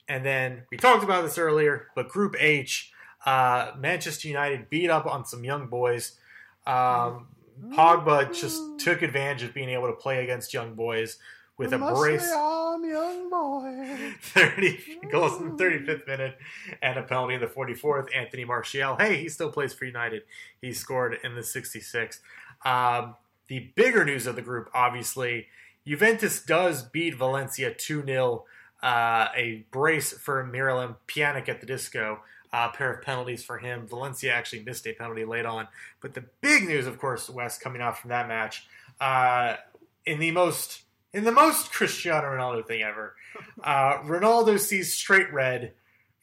And 0.09 0.25
then 0.25 0.63
we 0.71 0.77
talked 0.77 1.03
about 1.03 1.23
this 1.23 1.39
earlier, 1.39 1.89
but 1.95 2.09
Group 2.09 2.37
H, 2.39 2.93
uh, 3.25 3.73
Manchester 3.79 4.29
United 4.29 4.71
beat 4.71 4.91
up 4.91 5.07
on 5.07 5.25
some 5.25 5.45
young 5.45 5.67
boys. 5.67 6.19
Um, 6.67 7.29
Pogba 7.69 8.33
just 8.39 8.61
took 8.79 9.03
advantage 9.03 9.43
of 9.43 9.55
being 9.55 9.71
able 9.71 9.89
to 9.89 9.95
play 9.95 10.23
against 10.23 10.53
young 10.53 10.75
boys 10.75 11.19
with 11.57 11.73
a 11.73 11.79
brace. 11.79 12.31
on, 12.33 12.89
young 12.89 13.31
boy. 13.31 14.15
30 14.21 15.01
goals 15.11 15.41
in 15.41 15.57
the 15.57 15.65
35th 15.65 16.07
minute 16.07 16.39
and 16.83 16.99
a 16.99 17.03
penalty 17.03 17.35
in 17.35 17.41
the 17.41 17.47
44th. 17.47 18.09
Anthony 18.15 18.45
Martial, 18.45 18.97
hey, 18.97 19.17
he 19.23 19.29
still 19.29 19.51
plays 19.51 19.73
for 19.73 19.87
United. 19.87 20.23
He 20.61 20.73
scored 20.73 21.17
in 21.25 21.35
the 21.35 21.41
66th. 21.41 22.21
Um, 22.65 23.17
the 23.49 23.71
bigger 23.75 24.05
news 24.05 24.27
of 24.27 24.37
the 24.37 24.43
group, 24.43 24.69
obviously, 24.75 25.47
Juventus 25.87 26.45
does 26.45 26.83
beat 26.83 27.15
Valencia 27.15 27.73
2 27.73 28.05
0. 28.05 28.45
Uh, 28.83 29.29
a 29.35 29.65
brace 29.71 30.13
for 30.13 30.45
Miralem 30.45 30.97
Pjanic 31.09 31.49
at 31.49 31.61
the 31.61 31.67
disco. 31.67 32.21
A 32.53 32.69
pair 32.71 32.93
of 32.93 33.03
penalties 33.03 33.45
for 33.45 33.59
him. 33.59 33.87
Valencia 33.87 34.33
actually 34.33 34.63
missed 34.63 34.87
a 34.87 34.93
penalty 34.93 35.25
late 35.25 35.45
on. 35.45 35.69
But 36.01 36.15
the 36.15 36.25
big 36.41 36.65
news, 36.65 36.87
of 36.87 36.99
course, 36.99 37.29
Wes 37.29 37.59
coming 37.59 37.83
off 37.83 38.01
from 38.01 38.11
that 38.11 38.29
match, 38.29 38.67
uh, 39.01 39.57
in 40.05 40.21
the 40.21 40.31
most 40.31 40.83
in 41.13 41.25
the 41.25 41.33
most 41.33 41.73
Cristiano 41.73 42.27
Ronaldo 42.27 42.67
thing 42.67 42.83
ever, 42.83 43.15
uh, 43.65 43.99
Ronaldo 44.05 44.61
sees 44.61 44.93
straight 44.93 45.33
red 45.33 45.73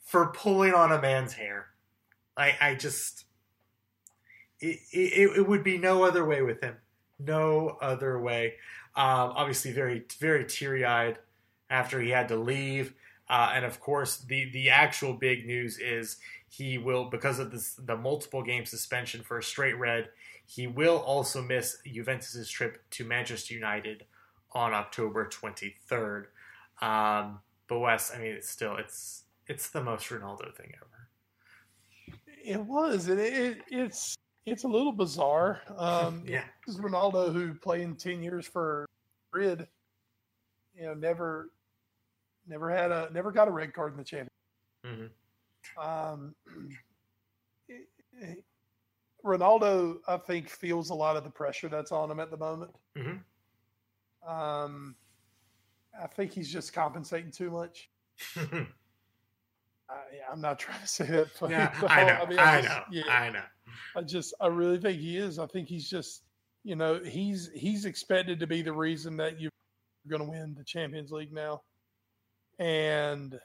for 0.05 0.27
pulling 0.27 0.73
on 0.73 0.91
a 0.91 1.01
man's 1.01 1.33
hair. 1.33 1.67
I, 2.37 2.55
I 2.61 2.75
just, 2.75 3.25
it, 4.59 4.79
it, 4.91 5.37
it 5.37 5.47
would 5.47 5.63
be 5.63 5.77
no 5.77 6.03
other 6.03 6.23
way 6.25 6.41
with 6.41 6.61
him. 6.61 6.75
No 7.19 7.77
other 7.81 8.19
way. 8.19 8.53
Um, 8.95 9.33
obviously, 9.35 9.71
very, 9.71 10.03
very 10.19 10.45
teary 10.45 10.85
eyed 10.85 11.17
after 11.73 11.99
he 11.99 12.11
had 12.11 12.27
to 12.27 12.35
leave. 12.37 12.93
Uh, 13.27 13.51
and 13.55 13.65
of 13.65 13.79
course, 13.79 14.17
the, 14.17 14.49
the 14.51 14.69
actual 14.69 15.13
big 15.13 15.45
news 15.45 15.79
is 15.79 16.17
he 16.49 16.77
will, 16.77 17.05
because 17.05 17.39
of 17.39 17.51
this, 17.51 17.73
the 17.73 17.97
multiple 17.97 18.43
game 18.43 18.63
suspension 18.65 19.21
for 19.23 19.39
a 19.39 19.43
straight 19.43 19.77
red, 19.79 20.09
he 20.45 20.67
will 20.67 20.97
also 20.97 21.41
miss 21.41 21.79
Juventus's 21.85 22.47
trip 22.49 22.83
to 22.91 23.03
Manchester 23.03 23.55
United 23.55 24.05
on 24.51 24.71
October 24.73 25.27
23rd. 25.27 26.25
Um, 26.79 27.39
but 27.67 27.79
Wes, 27.79 28.11
I 28.13 28.19
mean, 28.19 28.33
it's 28.33 28.49
still 28.49 28.75
it's 28.75 29.23
it's 29.47 29.69
the 29.69 29.83
most 29.83 30.09
Ronaldo 30.09 30.53
thing 30.53 30.73
ever. 30.75 32.19
It 32.45 32.59
was, 32.59 33.07
and 33.07 33.19
it, 33.19 33.33
it, 33.33 33.57
it's 33.69 34.15
it's 34.45 34.63
a 34.63 34.67
little 34.67 34.91
bizarre. 34.91 35.61
Um, 35.77 36.23
Yeah, 36.27 36.43
This 36.67 36.75
is 36.75 36.81
Ronaldo 36.81 37.31
who 37.33 37.53
playing 37.53 37.95
ten 37.95 38.21
years 38.21 38.45
for 38.45 38.85
Madrid, 39.31 39.67
you 40.75 40.85
know, 40.85 40.93
never 40.93 41.49
Never 42.47 42.69
had 42.69 42.91
a 42.91 43.09
never 43.13 43.31
got 43.31 43.47
a 43.47 43.51
red 43.51 43.73
card 43.73 43.93
in 43.93 43.97
the 43.97 44.03
championship. 44.03 44.31
Mhm. 44.85 45.09
Um, 45.77 46.35
Ronaldo, 49.25 49.97
I 50.07 50.17
think, 50.17 50.49
feels 50.49 50.89
a 50.89 50.93
lot 50.93 51.15
of 51.15 51.23
the 51.23 51.29
pressure 51.29 51.69
that's 51.69 51.91
on 51.91 52.11
him 52.11 52.19
at 52.19 52.29
the 52.29 52.37
moment. 52.37 52.71
Mhm. 52.97 53.23
Um, 54.27 54.95
I 56.01 56.07
think 56.07 56.31
he's 56.33 56.51
just 56.51 56.73
compensating 56.73 57.31
too 57.31 57.49
much. 57.51 57.89
I, 59.89 59.95
I'm 60.31 60.41
not 60.41 60.59
trying 60.59 60.81
to 60.81 60.87
say 60.87 61.05
that. 61.07 61.29
funny, 61.31 61.53
yeah, 61.53 61.73
I 61.87 62.03
know. 62.03 62.25
mean, 62.25 62.39
I, 62.39 62.61
just- 62.61 62.69
know. 62.73 62.83
yeah, 62.91 63.03
I 63.07 63.29
know. 63.29 63.43
I 63.95 64.01
just, 64.01 64.33
I 64.41 64.47
really 64.47 64.77
think 64.77 64.99
he 64.99 65.17
is. 65.17 65.39
I 65.39 65.47
think 65.47 65.67
he's 65.67 65.89
just, 65.89 66.23
you 66.63 66.75
know, 66.75 66.99
he's 67.03 67.49
he's 67.55 67.85
expected 67.85 68.39
to 68.39 68.47
be 68.47 68.61
the 68.61 68.73
reason 68.73 69.17
that 69.17 69.39
you're 69.39 69.51
going 70.07 70.21
to 70.21 70.29
win 70.29 70.53
the 70.57 70.63
Champions 70.63 71.11
League 71.11 71.31
now, 71.33 71.61
and 72.59 73.39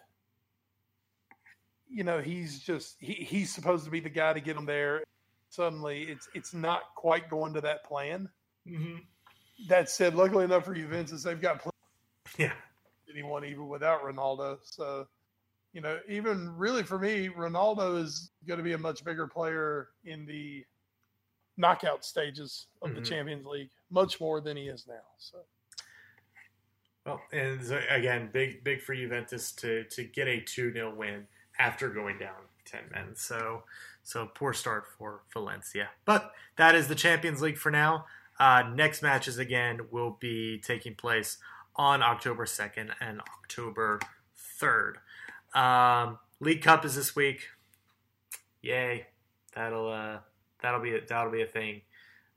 you 1.91 2.05
know, 2.05 2.21
he's 2.21 2.61
just 2.61 2.97
he, 3.01 3.15
he's 3.15 3.53
supposed 3.53 3.85
to 3.85 3.91
be 3.91 4.01
the 4.01 4.11
guy 4.11 4.33
to 4.33 4.41
get 4.41 4.57
him 4.57 4.67
there. 4.67 5.03
Suddenly, 5.51 6.03
it's 6.03 6.29
it's 6.35 6.53
not 6.53 6.95
quite 6.95 7.31
going 7.31 7.55
to 7.55 7.61
that 7.63 7.85
plan. 7.85 8.29
Mhm. 8.67 9.01
That 9.69 9.89
said, 9.89 10.15
luckily 10.15 10.45
enough 10.45 10.65
for 10.67 10.75
Juventus, 10.75 11.23
they've 11.23 11.41
got 11.41 11.61
plenty 11.61 11.75
Yeah. 12.37 12.53
anyone 13.11 13.45
even 13.45 13.69
without 13.69 14.03
Ronaldo. 14.03 14.59
So, 14.63 15.09
you 15.73 15.81
know, 15.81 15.99
even 16.07 16.55
really 16.57 16.83
for 16.83 16.99
me, 16.99 17.29
Ronaldo 17.31 18.01
is 18.03 18.31
going 18.47 18.59
to 18.59 18.65
be 18.65 18.75
a 18.75 18.79
much 18.79 19.03
bigger 19.03 19.27
player 19.27 19.89
in 20.05 20.27
the 20.27 20.65
knockout 21.57 22.05
stages 22.05 22.67
of 22.83 22.95
the 22.95 23.01
Mhm. 23.01 23.07
Champions 23.09 23.47
League, 23.47 23.71
much 23.91 24.21
more 24.21 24.41
than 24.41 24.57
he 24.57 24.69
is 24.69 24.87
now. 24.87 25.03
So, 25.17 25.45
Well, 27.09 27.23
and 27.33 27.61
again, 27.89 28.29
big 28.33 28.63
big 28.63 28.83
for 28.83 28.95
Juventus 28.95 29.53
to 29.53 29.85
to 29.85 30.05
get 30.05 30.29
a 30.29 30.41
two 30.41 30.71
0 30.73 30.95
win 30.95 31.27
after 31.59 31.89
going 31.89 32.19
down 32.19 32.37
ten 32.67 32.83
men. 32.93 33.17
So 33.17 33.63
so 34.03 34.29
poor 34.35 34.53
start 34.53 34.85
for 34.99 35.23
Valencia, 35.33 35.89
but 36.05 36.33
that 36.57 36.75
is 36.75 36.89
the 36.89 36.95
Champions 36.95 37.41
League 37.41 37.57
for 37.57 37.71
now. 37.71 38.05
Uh, 38.39 38.63
next 38.75 39.03
matches 39.03 39.39
again 39.39 39.81
will 39.91 40.19
be 40.21 40.59
taking 40.59 40.95
place 40.95 41.39
on 41.77 42.03
October 42.03 42.45
second 42.45 42.91
and 43.01 43.21
October 43.21 44.01
third. 44.37 44.99
Um, 45.55 46.19
League 46.41 46.63
Cup 46.63 46.85
is 46.85 46.95
this 46.95 47.17
week. 47.17 47.49
Yay! 48.61 49.07
That'll 49.55 49.91
uh, 49.91 50.19
that'll 50.61 50.83
be 50.83 50.95
a, 50.95 51.01
that'll 51.07 51.33
be 51.33 51.43
a 51.43 51.47
thing. 51.47 51.81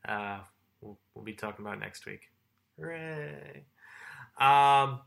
Uh, 0.07 0.39
we'll, 0.80 0.98
we'll 1.14 1.26
be 1.26 1.34
talking 1.34 1.65
about 1.65 1.77
next 1.77 2.06
week. 2.06 2.31
Hooray! 2.80 3.65
Um, 4.40 5.02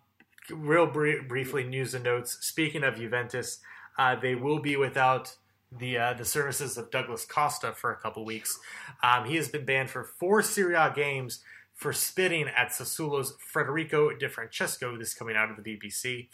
real 0.50 0.86
br- 0.86 1.22
briefly, 1.26 1.64
news 1.64 1.94
and 1.94 2.04
notes. 2.04 2.38
Speaking 2.40 2.84
of 2.84 2.96
Juventus, 2.96 3.58
uh, 3.98 4.16
they 4.16 4.34
will 4.34 4.60
be 4.60 4.76
without 4.76 5.36
the 5.78 5.98
uh, 5.98 6.12
the 6.14 6.24
services 6.24 6.76
of 6.76 6.90
Douglas 6.90 7.24
Costa 7.24 7.72
for 7.72 7.92
a 7.92 7.96
couple 7.96 8.24
weeks. 8.24 8.58
Um, 9.02 9.24
he 9.24 9.36
has 9.36 9.48
been 9.48 9.64
banned 9.64 9.90
for 9.90 10.04
four 10.04 10.42
Serie 10.42 10.74
A 10.74 10.92
games 10.94 11.40
for 11.74 11.92
spitting 11.92 12.46
at 12.48 12.68
Sassuolo's 12.68 13.34
Federico 13.40 14.10
Di 14.16 14.28
Francesco. 14.28 14.96
This 14.96 15.14
coming 15.14 15.36
out 15.36 15.50
of 15.50 15.62
the 15.62 15.76
BBC. 15.76 16.28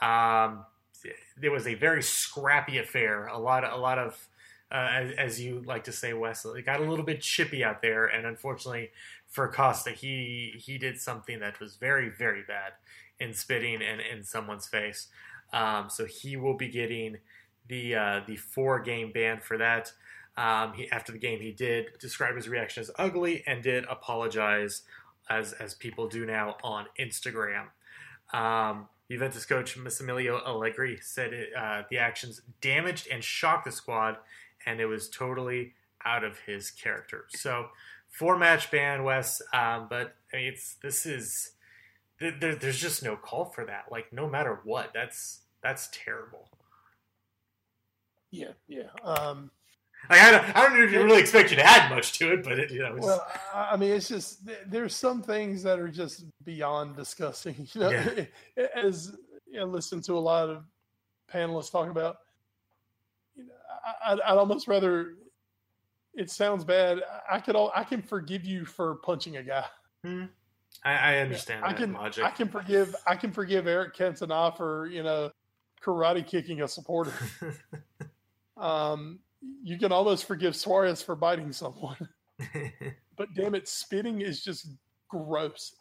Um, 0.00 0.64
there 1.36 1.50
was 1.50 1.66
a 1.66 1.74
very 1.74 2.02
scrappy 2.02 2.78
affair. 2.78 3.26
A 3.26 3.38
lot 3.38 3.64
of 3.64 3.72
a 3.72 3.80
lot 3.80 3.98
of 3.98 4.28
uh, 4.70 4.88
as, 4.92 5.12
as 5.12 5.40
you 5.40 5.62
like 5.64 5.84
to 5.84 5.92
say, 5.92 6.12
Wesley, 6.12 6.60
it 6.60 6.66
got 6.66 6.80
a 6.80 6.84
little 6.84 7.04
bit 7.04 7.20
chippy 7.20 7.64
out 7.64 7.80
there, 7.80 8.06
and 8.06 8.26
unfortunately 8.26 8.90
for 9.28 9.48
Costa, 9.48 9.90
he 9.90 10.54
he 10.56 10.78
did 10.78 10.98
something 10.98 11.40
that 11.40 11.60
was 11.60 11.76
very 11.76 12.08
very 12.08 12.42
bad 12.42 12.72
in 13.20 13.34
spitting 13.34 13.74
in, 13.74 14.00
in 14.00 14.24
someone's 14.24 14.66
face. 14.66 15.08
Um, 15.52 15.88
so 15.88 16.04
he 16.04 16.36
will 16.36 16.56
be 16.56 16.68
getting 16.68 17.18
the 17.68 17.94
uh, 17.94 18.20
the 18.26 18.36
four 18.36 18.80
game 18.80 19.12
ban 19.12 19.40
for 19.40 19.58
that. 19.58 19.92
Um, 20.36 20.72
he, 20.74 20.90
after 20.90 21.12
the 21.12 21.18
game, 21.18 21.40
he 21.40 21.52
did 21.52 21.98
describe 21.98 22.36
his 22.36 22.48
reaction 22.48 22.80
as 22.80 22.90
ugly 22.96 23.42
and 23.46 23.62
did 23.62 23.84
apologize, 23.84 24.82
as 25.28 25.52
as 25.54 25.74
people 25.74 26.08
do 26.08 26.24
now 26.24 26.56
on 26.62 26.86
Instagram. 26.98 27.66
Um, 28.32 28.88
Juventus 29.10 29.46
coach 29.46 29.76
Massimiliano 29.78 30.44
Allegri 30.46 30.98
said 31.00 31.32
it, 31.32 31.50
uh, 31.56 31.82
the 31.90 31.98
actions 31.98 32.42
damaged 32.60 33.08
and 33.10 33.24
shocked 33.24 33.64
the 33.64 33.72
squad, 33.72 34.16
and 34.66 34.80
it 34.80 34.86
was 34.86 35.08
totally 35.08 35.74
out 36.04 36.24
of 36.24 36.38
his 36.40 36.70
character. 36.70 37.24
So, 37.30 37.68
four 38.18 38.36
match 38.38 38.70
ban, 38.70 39.04
Wes. 39.04 39.40
Um, 39.52 39.86
but 39.88 40.14
I 40.32 40.36
mean, 40.36 40.46
it's 40.46 40.74
this 40.82 41.06
is 41.06 41.52
there, 42.20 42.32
there- 42.38 42.56
there's 42.56 42.78
just 42.80 43.02
no 43.02 43.16
call 43.16 43.46
for 43.46 43.64
that. 43.66 43.86
Like, 43.90 44.12
no 44.12 44.28
matter 44.28 44.60
what, 44.64 44.92
that's 44.92 45.40
that's 45.62 45.88
terrible. 45.92 46.48
yeah, 48.30 48.52
yeah. 48.68 48.88
Um, 49.02 49.50
Like, 50.10 50.20
I 50.20 50.30
don't, 50.30 50.56
I 50.56 50.62
don't 50.68 50.92
really 51.06 51.20
expect 51.20 51.50
you 51.50 51.56
to 51.56 51.64
add 51.66 51.90
much 51.90 52.12
to 52.18 52.32
it, 52.32 52.44
but 52.44 52.58
it, 52.58 52.70
you 52.70 52.80
know, 52.80 52.94
it's, 52.96 53.04
well, 53.06 53.26
I 53.52 53.70
I 53.72 53.76
mean, 53.76 53.90
it's 53.92 54.08
just 54.08 54.40
there's 54.66 54.94
some 54.94 55.22
things 55.22 55.62
that 55.64 55.78
are 55.78 55.88
just 55.88 56.24
beyond 56.44 56.96
discussing. 56.96 57.66
You 57.74 57.80
know, 57.80 57.90
Yeah. 57.90 58.66
as 58.74 59.16
you 59.46 59.58
know, 59.60 59.66
listen 59.66 60.00
to 60.02 60.12
a 60.14 60.18
lot 60.32 60.48
of 60.50 60.64
panelists 61.32 61.70
talk 61.72 61.88
about, 61.90 62.18
you 63.34 63.44
know, 63.44 63.52
I'd, 64.04 64.20
I'd 64.20 64.38
almost 64.38 64.68
rather. 64.68 65.14
It 66.18 66.30
sounds 66.30 66.64
bad. 66.64 67.00
I- 67.30 67.38
could. 67.40 67.54
All, 67.54 67.70
I 67.74 67.84
can 67.84 68.02
forgive 68.02 68.44
you 68.44 68.64
for 68.64 68.96
punching 68.96 69.36
a 69.36 69.42
guy. 69.42 69.64
I, 70.84 70.92
I 70.92 71.18
understand 71.18 71.64
I 71.64 71.68
that 71.68 71.76
can. 71.78 71.92
logic. 71.92 72.24
I 72.24 72.30
can 72.30 72.48
forgive. 72.48 72.94
I 73.06 73.14
can 73.14 73.30
forgive 73.32 73.66
Eric 73.68 73.94
Cantona 73.96 74.54
for 74.56 74.88
you 74.88 75.02
know 75.04 75.30
karate 75.82 76.26
kicking 76.26 76.62
a 76.62 76.68
supporter. 76.68 77.12
Um, 78.56 79.20
you 79.62 79.78
can 79.78 79.92
almost 79.92 80.24
forgive 80.24 80.56
Suarez 80.56 81.00
for 81.00 81.14
biting 81.14 81.52
someone. 81.52 82.08
but 83.16 83.32
damn 83.34 83.54
it, 83.54 83.68
spitting 83.68 84.20
is 84.20 84.42
just 84.42 84.66
gross. 85.08 85.76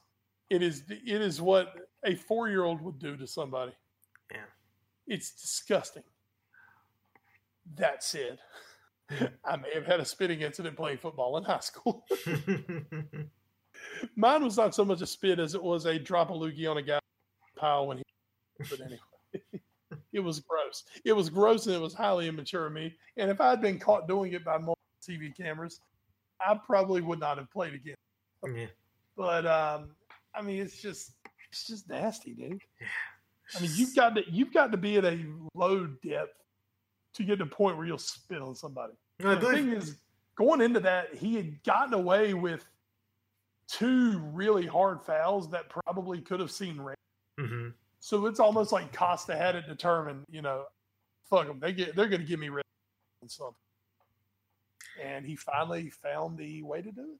It 0.51 0.61
is 0.61 0.83
it 0.87 1.21
is 1.21 1.41
what 1.41 1.73
a 2.05 2.13
four 2.13 2.49
year 2.49 2.63
old 2.65 2.81
would 2.81 2.99
do 2.99 3.17
to 3.17 3.25
somebody. 3.25 3.71
Yeah. 4.31 4.45
It's 5.07 5.31
disgusting. 5.31 6.03
That 7.75 8.03
said, 8.03 8.37
I 9.45 9.55
may 9.55 9.73
have 9.73 9.85
had 9.85 9.99
a 9.99 10.05
spitting 10.05 10.41
incident 10.41 10.75
playing 10.75 10.97
football 10.97 11.37
in 11.37 11.43
high 11.43 11.59
school. 11.59 12.05
Mine 14.15 14.43
was 14.43 14.57
not 14.57 14.75
so 14.75 14.85
much 14.85 15.01
a 15.01 15.07
spit 15.07 15.39
as 15.39 15.55
it 15.55 15.63
was 15.63 15.85
a 15.85 15.97
drop 15.97 16.29
a 16.29 16.33
loogie 16.33 16.69
on 16.69 16.77
a 16.77 16.81
guy 16.81 16.99
pile 17.55 17.87
when 17.87 17.97
he 17.97 18.03
but 18.69 18.81
anyway. 18.81 19.61
it 20.13 20.19
was 20.19 20.39
gross. 20.39 20.83
It 21.05 21.13
was 21.13 21.29
gross 21.29 21.67
and 21.67 21.75
it 21.75 21.81
was 21.81 21.93
highly 21.93 22.27
immature 22.27 22.65
of 22.65 22.73
me. 22.73 22.95
And 23.17 23.29
if 23.29 23.39
I 23.39 23.51
had 23.51 23.61
been 23.61 23.79
caught 23.79 24.07
doing 24.07 24.33
it 24.33 24.43
by 24.43 24.57
more 24.57 24.75
TV 25.07 25.35
cameras, 25.35 25.79
I 26.45 26.59
probably 26.65 27.01
would 27.01 27.19
not 27.19 27.37
have 27.37 27.51
played 27.51 27.73
again. 27.73 27.95
Yeah. 28.55 28.65
But 29.15 29.45
um, 29.45 29.91
I 30.35 30.41
mean, 30.41 30.61
it's 30.61 30.81
just 30.81 31.11
it's 31.49 31.67
just 31.67 31.89
nasty, 31.89 32.33
dude. 32.33 32.61
Yeah. 32.81 32.87
I 33.55 33.61
mean, 33.61 33.71
you've 33.75 33.95
got 33.95 34.15
to 34.15 34.23
you've 34.29 34.53
got 34.53 34.71
to 34.71 34.77
be 34.77 34.97
at 34.97 35.05
a 35.05 35.23
low 35.53 35.85
depth 35.85 36.33
to 37.17 37.23
get 37.23 37.39
to 37.39 37.45
the 37.45 37.49
point 37.49 37.77
where 37.77 37.85
you'll 37.85 37.97
spit 37.97 38.41
on 38.41 38.55
somebody. 38.55 38.93
I 39.23 39.35
the 39.35 39.51
thing 39.51 39.69
is, 39.69 39.97
going 40.35 40.61
into 40.61 40.79
that, 40.81 41.13
he 41.15 41.35
had 41.35 41.61
gotten 41.63 41.93
away 41.93 42.33
with 42.33 42.63
two 43.67 44.19
really 44.31 44.65
hard 44.65 45.01
fouls 45.01 45.49
that 45.51 45.69
probably 45.69 46.21
could 46.21 46.39
have 46.39 46.51
seen 46.51 46.79
red. 46.79 46.95
Mhm. 47.39 47.73
So 47.99 48.27
it's 48.27 48.39
almost 48.39 48.71
like 48.71 48.93
Costa 48.93 49.35
had 49.35 49.55
it 49.55 49.67
determined. 49.67 50.25
You 50.29 50.41
know, 50.41 50.65
fuck 51.29 51.47
them. 51.47 51.59
They 51.59 51.73
get 51.73 51.95
they're 51.95 52.07
going 52.07 52.21
to 52.21 52.27
give 52.27 52.39
me 52.39 52.49
red 52.49 52.63
on 53.23 53.29
something. 53.29 53.55
And 55.01 55.25
he 55.25 55.35
finally 55.35 55.89
found 55.89 56.37
the 56.37 56.61
way 56.63 56.81
to 56.81 56.91
do 56.91 57.13
it. 57.13 57.19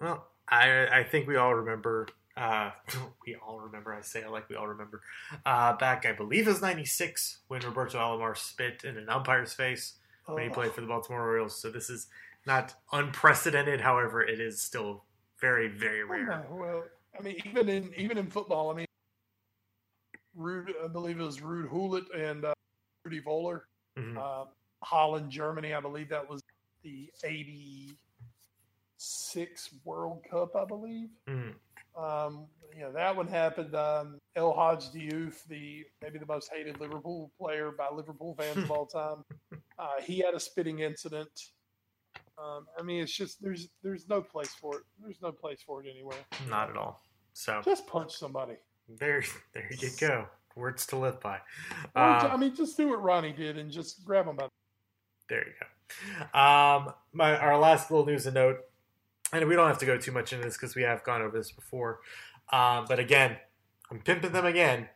Well, 0.00 0.28
I 0.48 1.00
I 1.00 1.04
think 1.04 1.26
we 1.26 1.36
all 1.36 1.54
remember. 1.54 2.06
Uh, 2.38 2.70
we 3.26 3.34
all 3.36 3.58
remember. 3.60 3.92
I 3.92 4.00
say 4.02 4.20
it 4.20 4.30
like 4.30 4.48
we 4.48 4.54
all 4.56 4.68
remember. 4.68 5.02
Uh, 5.44 5.74
back, 5.76 6.06
I 6.06 6.12
believe 6.12 6.46
it 6.46 6.50
was 6.50 6.62
'96 6.62 7.38
when 7.48 7.60
Roberto 7.62 7.98
Alomar 7.98 8.36
spit 8.36 8.84
in 8.84 8.96
an 8.96 9.08
umpire's 9.08 9.52
face 9.52 9.94
when 10.26 10.44
he 10.44 10.48
played 10.50 10.72
for 10.72 10.80
the 10.82 10.86
Baltimore 10.86 11.22
Orioles. 11.22 11.60
So 11.60 11.70
this 11.70 11.90
is 11.90 12.06
not 12.46 12.74
unprecedented. 12.92 13.80
However, 13.80 14.22
it 14.22 14.40
is 14.40 14.60
still 14.60 15.04
very, 15.40 15.66
very 15.68 16.04
rare. 16.04 16.26
know. 16.26 16.44
Well, 16.50 16.84
I 17.18 17.22
mean, 17.22 17.36
even 17.44 17.68
in 17.68 17.92
even 17.96 18.16
in 18.18 18.28
football, 18.30 18.70
I 18.70 18.74
mean, 18.74 18.86
Ruud, 20.38 20.70
I 20.84 20.88
believe 20.88 21.18
it 21.18 21.22
was 21.24 21.38
Ruud 21.40 21.68
Gullit 21.70 22.04
and 22.14 22.44
uh, 22.44 22.54
Rudi 23.04 23.20
Völler, 23.20 23.62
Mhm. 23.98 24.16
um, 24.18 24.48
Holland, 24.82 25.30
Germany. 25.30 25.74
I 25.74 25.80
believe 25.80 26.08
that 26.10 26.28
was 26.28 26.40
the 26.82 27.10
'86 27.24 29.70
World 29.84 30.22
Cup. 30.30 30.54
I 30.56 30.64
believe. 30.64 31.08
Mhm. 31.28 31.54
Um, 31.98 32.46
you 32.74 32.82
know, 32.82 32.92
that 32.92 33.16
one 33.16 33.26
happened. 33.26 33.74
Um, 33.74 34.18
El 34.36 34.52
Hadj 34.54 34.94
Diouf, 34.94 35.44
the 35.48 35.84
maybe 36.02 36.18
the 36.18 36.26
most 36.26 36.50
hated 36.54 36.78
Liverpool 36.80 37.30
player 37.38 37.72
by 37.76 37.88
Liverpool 37.92 38.36
fans 38.38 38.58
of 38.58 38.70
all 38.70 38.86
time, 38.86 39.24
uh, 39.78 40.00
he 40.02 40.18
had 40.18 40.34
a 40.34 40.40
spitting 40.40 40.78
incident. 40.80 41.28
Um, 42.40 42.66
I 42.78 42.82
mean, 42.82 43.02
it's 43.02 43.12
just 43.12 43.42
there's 43.42 43.68
there's 43.82 44.08
no 44.08 44.20
place 44.20 44.54
for 44.60 44.76
it. 44.76 44.82
There's 45.02 45.20
no 45.20 45.32
place 45.32 45.60
for 45.66 45.82
it 45.82 45.88
anywhere. 45.90 46.18
Not 46.48 46.70
at 46.70 46.76
all. 46.76 47.00
So 47.32 47.60
Just 47.64 47.86
punch 47.86 48.12
somebody. 48.16 48.54
there, 48.88 49.22
there 49.54 49.68
you 49.78 49.90
go. 49.98 50.26
Words 50.56 50.86
to 50.88 50.96
live 50.96 51.20
by. 51.20 51.38
Or, 51.94 52.02
I 52.02 52.36
mean, 52.36 52.54
just 52.54 52.76
do 52.76 52.88
what 52.88 53.00
Ronnie 53.02 53.32
did 53.32 53.58
and 53.58 53.70
just 53.70 54.04
grab 54.04 54.26
him 54.26 54.36
by. 54.36 54.48
there 55.28 55.44
you 55.46 55.52
go. 55.60 56.38
Um, 56.38 56.92
my 57.12 57.36
our 57.38 57.56
last 57.58 57.90
little 57.90 58.06
news 58.06 58.26
and 58.26 58.34
note, 58.34 58.58
and 59.32 59.46
we 59.48 59.54
don't 59.54 59.68
have 59.68 59.78
to 59.78 59.86
go 59.86 59.98
too 59.98 60.12
much 60.12 60.32
into 60.32 60.44
this 60.44 60.56
because 60.56 60.74
we 60.74 60.82
have 60.82 61.04
gone 61.04 61.22
over 61.22 61.36
this 61.36 61.50
before. 61.50 62.00
Um, 62.52 62.86
but 62.88 62.98
again, 62.98 63.36
I'm 63.90 64.00
pimping 64.00 64.32
them 64.32 64.46
again. 64.46 64.88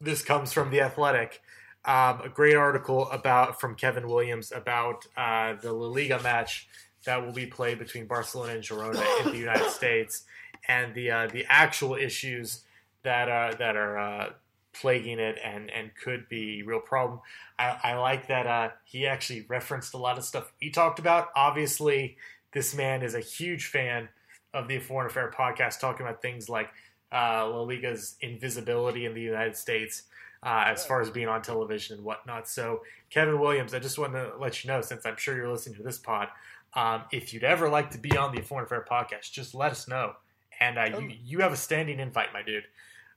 This 0.00 0.22
comes 0.22 0.52
from 0.52 0.70
the 0.70 0.80
Athletic. 0.80 1.42
Um, 1.84 2.20
a 2.24 2.28
great 2.28 2.56
article 2.56 3.08
about 3.10 3.60
from 3.60 3.76
Kevin 3.76 4.08
Williams 4.08 4.50
about 4.50 5.06
uh, 5.16 5.54
the 5.54 5.72
La 5.72 5.86
Liga 5.86 6.20
match 6.20 6.68
that 7.04 7.24
will 7.24 7.32
be 7.32 7.46
played 7.46 7.78
between 7.78 8.06
Barcelona 8.06 8.54
and 8.54 8.62
Girona 8.62 9.24
in 9.24 9.32
the 9.32 9.38
United 9.38 9.70
States, 9.70 10.24
and 10.66 10.92
the 10.94 11.10
uh, 11.12 11.26
the 11.28 11.46
actual 11.48 11.94
issues 11.94 12.64
that 13.04 13.28
uh, 13.28 13.56
that 13.58 13.76
are 13.76 13.98
uh, 13.98 14.30
plaguing 14.72 15.20
it 15.20 15.38
and 15.44 15.70
and 15.70 15.92
could 15.94 16.28
be 16.28 16.62
real 16.64 16.80
problem. 16.80 17.20
I, 17.56 17.78
I 17.82 17.94
like 17.94 18.26
that 18.28 18.46
uh, 18.46 18.70
he 18.84 19.06
actually 19.06 19.46
referenced 19.48 19.94
a 19.94 19.98
lot 19.98 20.18
of 20.18 20.24
stuff 20.24 20.52
we 20.60 20.70
talked 20.70 20.98
about. 20.98 21.28
Obviously, 21.36 22.16
this 22.56 22.74
man 22.74 23.02
is 23.02 23.14
a 23.14 23.20
huge 23.20 23.66
fan 23.66 24.08
of 24.54 24.66
the 24.66 24.78
Foreign 24.78 25.06
Affair 25.08 25.30
podcast, 25.30 25.78
talking 25.78 26.06
about 26.06 26.22
things 26.22 26.48
like 26.48 26.70
uh, 27.12 27.46
La 27.46 27.60
Liga's 27.60 28.16
invisibility 28.22 29.04
in 29.04 29.12
the 29.12 29.20
United 29.20 29.54
States. 29.54 30.04
Uh, 30.42 30.64
as 30.66 30.86
far 30.86 31.00
as 31.00 31.10
being 31.10 31.26
on 31.26 31.42
television 31.42 31.96
and 31.96 32.04
whatnot. 32.04 32.46
So, 32.48 32.82
Kevin 33.10 33.40
Williams, 33.40 33.74
I 33.74 33.78
just 33.78 33.98
want 33.98 34.12
to 34.12 34.32
let 34.38 34.62
you 34.62 34.68
know, 34.68 34.80
since 34.80 35.04
I'm 35.04 35.16
sure 35.16 35.34
you're 35.34 35.50
listening 35.50 35.76
to 35.76 35.82
this 35.82 35.98
pod, 35.98 36.28
um, 36.74 37.02
if 37.10 37.34
you'd 37.34 37.42
ever 37.42 37.68
like 37.68 37.90
to 37.92 37.98
be 37.98 38.16
on 38.16 38.34
the 38.34 38.42
Foreign 38.42 38.64
Affair 38.64 38.84
podcast, 38.88 39.32
just 39.32 39.54
let 39.54 39.72
us 39.72 39.88
know. 39.88 40.12
And 40.60 40.78
uh, 40.78 41.00
you, 41.00 41.10
you 41.24 41.38
have 41.40 41.52
a 41.52 41.56
standing 41.56 41.98
invite, 41.98 42.32
my 42.32 42.42
dude. 42.42 42.64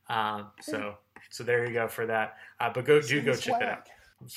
Um, 0.08 0.48
so, 0.62 0.96
so 1.30 1.44
there 1.44 1.68
you 1.68 1.74
go 1.74 1.88
for 1.88 2.08
that. 2.08 2.38
Uh, 2.60 2.72
but 2.74 2.86
go 2.86 3.00
do 3.00 3.22
go 3.22 3.36
check 3.36 3.62
it 3.62 3.68
out. 3.68 3.88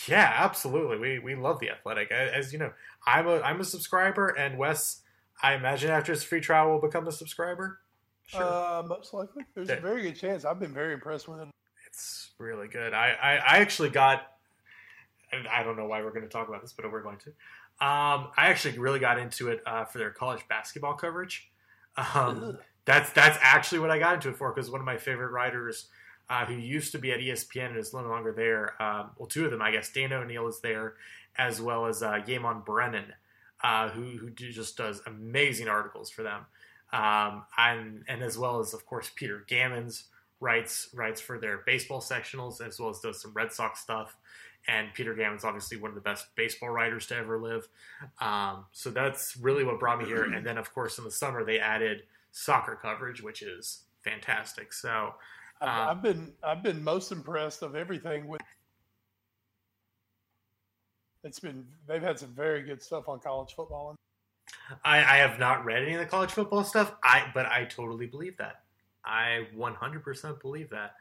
Yeah, 0.06 0.32
absolutely. 0.36 0.98
We 0.98 1.18
we 1.18 1.34
love 1.34 1.58
the 1.58 1.70
Athletic. 1.70 2.12
As 2.12 2.52
you 2.52 2.58
know, 2.58 2.72
I'm 3.06 3.26
a 3.26 3.40
I'm 3.40 3.60
a 3.60 3.64
subscriber, 3.64 4.28
and 4.28 4.58
Wes, 4.58 5.00
I 5.42 5.54
imagine 5.54 5.90
after 5.90 6.12
his 6.12 6.22
free 6.22 6.40
trial 6.40 6.70
will 6.70 6.80
become 6.80 7.06
a 7.08 7.12
subscriber. 7.12 7.80
Sure, 8.26 8.42
Uh, 8.42 8.82
most 8.86 9.12
likely, 9.12 9.44
there's 9.54 9.68
Yeah. 9.68 9.74
a 9.76 9.80
very 9.80 10.02
good 10.02 10.16
chance. 10.16 10.44
I've 10.44 10.60
been 10.60 10.72
very 10.74 10.94
impressed 10.94 11.28
with 11.28 11.40
it. 11.40 11.48
it's 11.86 12.30
really 12.38 12.68
good. 12.68 12.94
I, 12.94 13.10
I 13.10 13.32
I 13.36 13.58
actually 13.58 13.90
got, 13.90 14.22
and 15.32 15.46
I 15.48 15.62
don't 15.62 15.76
know 15.76 15.86
why 15.86 16.02
we're 16.02 16.10
going 16.12 16.22
to 16.22 16.28
talk 16.28 16.48
about 16.48 16.62
this, 16.62 16.72
but 16.72 16.90
we're 16.90 17.02
going 17.02 17.18
to. 17.18 17.30
Um, 17.84 18.30
I 18.36 18.46
actually 18.48 18.78
really 18.78 19.00
got 19.00 19.18
into 19.18 19.48
it 19.48 19.62
uh, 19.66 19.84
for 19.84 19.98
their 19.98 20.10
college 20.10 20.46
basketball 20.48 20.94
coverage. 20.94 21.50
Um, 21.96 22.58
that's 22.84 23.10
that's 23.12 23.38
actually 23.42 23.80
what 23.80 23.90
I 23.90 23.98
got 23.98 24.14
into 24.14 24.28
it 24.30 24.36
for 24.36 24.52
because 24.52 24.70
one 24.70 24.80
of 24.80 24.86
my 24.86 24.96
favorite 24.96 25.30
writers 25.32 25.88
uh, 26.30 26.46
who 26.46 26.54
used 26.54 26.92
to 26.92 26.98
be 26.98 27.12
at 27.12 27.18
ESPN 27.20 27.66
and 27.70 27.76
is 27.76 27.92
no 27.92 28.00
longer 28.02 28.32
there. 28.32 28.80
Um, 28.82 29.10
well, 29.18 29.26
two 29.28 29.44
of 29.44 29.50
them, 29.50 29.60
I 29.60 29.70
guess. 29.72 29.90
Dana 29.92 30.16
O'Neill 30.16 30.46
is 30.48 30.60
there, 30.60 30.94
as 31.36 31.60
well 31.60 31.86
as 31.86 32.02
uh, 32.02 32.20
Eamonn 32.26 32.64
Brennan, 32.64 33.12
uh, 33.62 33.88
who 33.90 34.18
who 34.18 34.30
just 34.30 34.76
does 34.76 35.02
amazing 35.06 35.68
articles 35.68 36.10
for 36.10 36.22
them, 36.22 36.46
um, 36.92 37.44
and 37.56 38.04
and 38.08 38.22
as 38.22 38.36
well 38.36 38.60
as 38.60 38.74
of 38.74 38.84
course 38.86 39.10
Peter 39.14 39.44
Gammons 39.48 40.04
writes 40.40 40.88
writes 40.94 41.20
for 41.20 41.38
their 41.38 41.58
baseball 41.58 42.00
sectionals 42.00 42.60
as 42.60 42.78
well 42.78 42.90
as 42.90 43.00
does 43.00 43.20
some 43.22 43.32
Red 43.32 43.52
Sox 43.52 43.80
stuff. 43.80 44.16
And 44.68 44.94
Peter 44.94 45.14
Gammons 45.14 45.44
obviously 45.44 45.76
one 45.76 45.90
of 45.90 45.94
the 45.96 46.00
best 46.00 46.26
baseball 46.36 46.70
writers 46.70 47.06
to 47.08 47.16
ever 47.16 47.38
live. 47.38 47.66
Um, 48.20 48.66
so 48.72 48.90
that's 48.90 49.36
really 49.36 49.64
what 49.64 49.80
brought 49.80 49.98
me 49.98 50.04
here. 50.04 50.22
And 50.22 50.46
then 50.46 50.58
of 50.58 50.72
course 50.72 50.98
in 50.98 51.04
the 51.04 51.10
summer 51.10 51.44
they 51.44 51.58
added 51.58 52.04
soccer 52.30 52.78
coverage, 52.80 53.22
which 53.22 53.42
is 53.42 53.82
fantastic. 54.04 54.72
So 54.72 55.14
I've, 55.60 55.68
Uh, 55.68 55.90
I've 55.90 56.02
been 56.02 56.32
I've 56.44 56.62
been 56.62 56.82
most 56.84 57.10
impressed 57.12 57.62
of 57.62 57.74
everything 57.74 58.28
with. 58.28 58.40
It's 61.24 61.38
been 61.38 61.64
they've 61.86 62.02
had 62.02 62.18
some 62.18 62.30
very 62.30 62.62
good 62.62 62.82
stuff 62.82 63.08
on 63.08 63.20
college 63.20 63.54
football. 63.54 63.94
I, 64.84 64.98
I 64.98 65.16
have 65.18 65.38
not 65.38 65.64
read 65.64 65.82
any 65.82 65.94
of 65.94 66.00
the 66.00 66.06
college 66.06 66.30
football 66.30 66.64
stuff. 66.64 66.94
I 67.02 67.30
but 67.34 67.46
I 67.46 67.64
totally 67.64 68.06
believe 68.06 68.36
that. 68.38 68.62
I 69.04 69.46
100% 69.56 70.40
believe 70.40 70.70
that. 70.70 70.94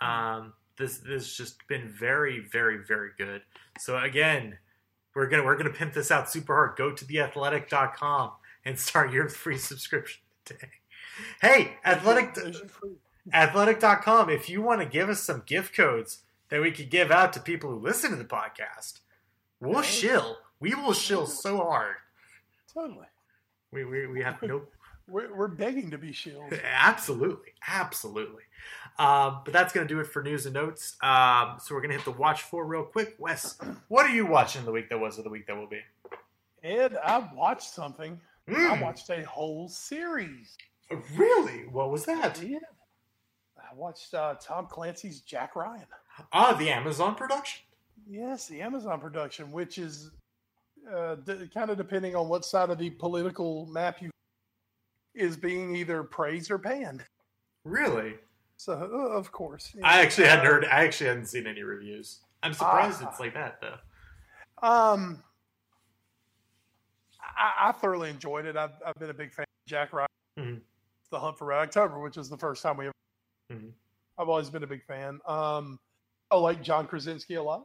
Um, 0.00 0.52
this 0.78 0.98
this 0.98 1.24
has 1.24 1.32
just 1.32 1.66
been 1.68 1.88
very 1.88 2.40
very 2.40 2.78
very 2.86 3.10
good. 3.16 3.42
So 3.78 3.98
again, 3.98 4.58
we're 5.14 5.26
gonna 5.28 5.44
we're 5.44 5.56
gonna 5.56 5.70
pimp 5.70 5.94
this 5.94 6.10
out 6.10 6.30
super 6.30 6.54
hard. 6.54 6.76
Go 6.76 6.92
to 6.92 7.04
theathletic.com 7.04 8.32
and 8.64 8.78
start 8.78 9.12
your 9.12 9.28
free 9.28 9.58
subscription 9.58 10.20
today. 10.44 10.68
Hey, 11.40 11.76
athletic 11.84 12.34
There's 12.34 12.58
your 12.58 12.68
free- 12.68 12.96
athletic.com 13.32 14.28
if 14.30 14.48
you 14.48 14.62
want 14.62 14.80
to 14.82 14.86
give 14.86 15.08
us 15.08 15.22
some 15.22 15.42
gift 15.46 15.74
codes 15.74 16.18
that 16.50 16.60
we 16.60 16.70
could 16.70 16.90
give 16.90 17.10
out 17.10 17.32
to 17.32 17.40
people 17.40 17.70
who 17.70 17.78
listen 17.78 18.10
to 18.10 18.16
the 18.16 18.24
podcast. 18.24 19.00
We'll 19.60 19.78
Okay. 19.80 19.88
shill. 19.88 20.38
We 20.60 20.74
will 20.74 20.92
shill 20.92 21.26
so 21.26 21.58
hard. 21.58 21.96
Totally, 22.72 23.06
We, 23.72 23.84
we, 23.84 24.06
we 24.06 24.22
have 24.22 24.42
no 24.42 24.62
we're, 25.08 25.34
we're 25.34 25.48
begging 25.48 25.90
to 25.92 25.98
be 25.98 26.12
shilled. 26.12 26.52
Absolutely, 26.64 27.52
absolutely. 27.68 28.42
Um, 28.98 29.42
but 29.44 29.52
that's 29.52 29.72
going 29.72 29.86
to 29.86 29.94
do 29.94 30.00
it 30.00 30.06
for 30.08 30.22
news 30.22 30.46
and 30.46 30.54
notes. 30.54 30.96
Um, 31.02 31.58
so 31.62 31.74
we're 31.74 31.80
going 31.80 31.90
to 31.92 31.96
hit 31.96 32.04
the 32.04 32.10
watch 32.10 32.42
for 32.42 32.64
real 32.66 32.82
quick. 32.82 33.14
Wes, 33.18 33.56
what 33.88 34.04
are 34.06 34.12
you 34.14 34.26
watching 34.26 34.64
the 34.64 34.72
week 34.72 34.88
that 34.88 34.98
was 34.98 35.18
or 35.18 35.22
the 35.22 35.30
week 35.30 35.46
that 35.46 35.56
will 35.56 35.68
be? 35.68 35.80
Ed, 36.64 36.96
I 37.02 37.18
watched 37.34 37.72
something. 37.72 38.20
I 38.48 38.52
Mm, 38.52 38.80
watched 38.82 39.10
a 39.10 39.24
whole 39.24 39.68
series. 39.68 40.56
really? 41.14 41.66
What 41.68 41.90
was 41.90 42.04
that? 42.06 42.40
Yeah. 42.42 42.58
I 43.58 43.74
watched 43.74 44.14
uh, 44.14 44.34
Tom 44.40 44.66
Clancy's 44.66 45.20
Jack 45.20 45.54
Ryan. 45.56 45.86
Ah, 46.32 46.52
the 46.54 46.70
Amazon 46.70 47.14
production. 47.14 47.62
Yes, 48.08 48.46
the 48.46 48.60
Amazon 48.62 49.00
production, 49.00 49.50
which 49.50 49.78
is 49.78 50.10
uh, 50.94 51.16
d- 51.16 51.48
kind 51.52 51.70
of 51.70 51.76
depending 51.76 52.14
on 52.14 52.28
what 52.28 52.44
side 52.44 52.70
of 52.70 52.78
the 52.78 52.90
political 52.90 53.66
map 53.66 54.00
you 54.00 54.10
is 55.14 55.36
being 55.36 55.74
either 55.74 56.02
praised 56.04 56.50
or 56.50 56.58
panned. 56.58 57.02
Really? 57.64 58.14
So, 58.58 58.72
uh, 58.74 59.16
of 59.16 59.32
course, 59.32 59.72
you 59.74 59.82
I 59.82 60.00
actually 60.02 60.28
hadn't 60.28 60.46
uh, 60.46 60.50
heard. 60.50 60.64
I 60.66 60.84
actually 60.84 61.08
hadn't 61.08 61.26
seen 61.26 61.46
any 61.46 61.62
reviews. 61.62 62.20
I'm 62.42 62.52
surprised 62.52 63.02
Ah. 63.02 63.08
it's 63.10 63.18
like 63.20 63.34
that 63.34 63.60
though. 63.60 63.76
Um, 64.66 65.22
I, 67.20 67.68
I 67.68 67.72
thoroughly 67.72 68.08
enjoyed 68.10 68.46
it. 68.46 68.56
I've, 68.56 68.70
I've 68.86 68.94
been 68.94 69.10
a 69.10 69.14
big 69.14 69.32
fan 69.32 69.42
of 69.44 69.68
Jack 69.68 69.92
Ryan. 69.92 70.06
Mhm. 70.38 70.60
The 71.10 71.18
Hunt 71.20 71.38
for 71.38 71.46
Red 71.46 71.58
October, 71.60 71.98
which 71.98 72.16
is 72.16 72.28
the 72.28 72.36
first 72.38 72.62
time 72.62 72.76
we 72.76 72.86
ever. 72.86 72.92
Mhm. 73.52 73.70
I've 74.18 74.28
always 74.28 74.48
been 74.48 74.62
a 74.62 74.66
big 74.66 74.84
fan. 74.84 75.20
Um, 75.26 75.78
I 76.30 76.36
like 76.36 76.62
John 76.62 76.86
Krasinski 76.86 77.34
a 77.34 77.42
lot. 77.42 77.64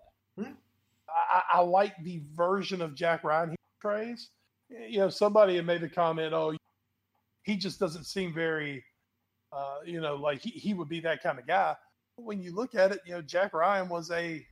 I, 1.09 1.41
I 1.53 1.61
like 1.61 1.93
the 2.03 2.22
version 2.35 2.81
of 2.81 2.95
Jack 2.95 3.23
Ryan 3.23 3.51
he 3.51 3.55
portrays. 3.81 4.30
You 4.69 4.99
know, 4.99 5.09
somebody 5.09 5.55
had 5.57 5.65
made 5.65 5.81
the 5.81 5.89
comment, 5.89 6.34
"Oh, 6.34 6.55
he 7.43 7.57
just 7.57 7.80
doesn't 7.80 8.05
seem 8.05 8.34
very, 8.34 8.84
uh, 9.51 9.80
you 9.85 9.99
know, 9.99 10.15
like 10.15 10.41
he, 10.41 10.51
he 10.51 10.73
would 10.73 10.88
be 10.89 10.99
that 11.01 11.22
kind 11.22 11.39
of 11.39 11.45
guy." 11.47 11.76
When 12.15 12.41
you 12.41 12.53
look 12.53 12.76
at 12.76 12.91
it, 12.91 12.99
you 13.05 13.13
know, 13.13 13.22
Jack 13.22 13.53
Ryan 13.53 13.89
was 13.89 14.11
a 14.11 14.45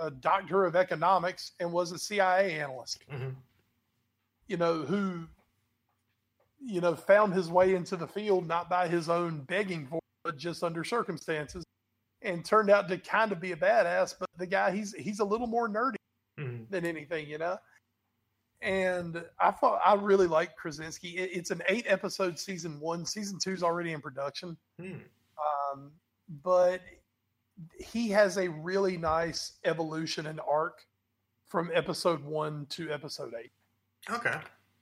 a 0.00 0.10
doctor 0.10 0.64
of 0.64 0.76
economics 0.76 1.52
and 1.60 1.72
was 1.72 1.92
a 1.92 1.98
CIA 1.98 2.60
analyst, 2.60 3.02
Mhm. 3.10 3.34
you 4.46 4.56
know, 4.58 4.82
who, 4.82 5.26
you 6.60 6.80
know, 6.80 6.94
found 6.94 7.32
his 7.34 7.48
way 7.48 7.74
into 7.74 7.96
the 7.96 8.06
field 8.06 8.46
not 8.46 8.68
by 8.68 8.86
his 8.86 9.08
own 9.08 9.40
begging 9.40 9.86
for, 9.86 9.96
it, 9.96 10.04
but 10.22 10.36
just 10.36 10.62
under 10.62 10.84
circumstances, 10.84 11.64
and 12.28 12.44
turned 12.44 12.70
out 12.70 12.88
to 12.88 12.98
kind 12.98 13.32
of 13.32 13.40
be 13.40 13.52
a 13.52 13.56
badass. 13.56 14.14
But 14.18 14.28
the 14.36 14.46
guy, 14.46 14.70
he's 14.70 14.94
he's 14.94 15.20
a 15.20 15.24
little 15.24 15.46
more 15.46 15.68
nerdy 15.68 15.96
Mhm. 16.38 16.68
than 16.70 16.84
anything, 16.86 17.26
you 17.28 17.38
know. 17.38 17.58
And 18.60 19.24
I 19.40 19.50
thought 19.52 19.80
I 19.84 19.94
really 19.94 20.26
liked 20.26 20.56
Krasinski. 20.56 21.16
It, 21.16 21.30
it's 21.32 21.50
an 21.50 21.62
eight 21.68 21.84
episode 21.88 22.38
season 22.38 22.80
one. 22.80 23.06
Season 23.06 23.38
two's 23.38 23.62
already 23.62 23.92
in 23.92 24.00
production. 24.00 24.56
Hmm. 24.80 24.98
Um, 25.72 25.92
but 26.42 26.80
he 27.78 28.08
has 28.10 28.36
a 28.36 28.48
really 28.48 28.96
nice 28.96 29.58
evolution 29.64 30.26
and 30.26 30.40
arc 30.48 30.84
from 31.48 31.70
episode 31.72 32.22
one 32.24 32.66
to 32.70 32.90
episode 32.90 33.32
eight. 33.40 33.52
Okay. 34.10 34.34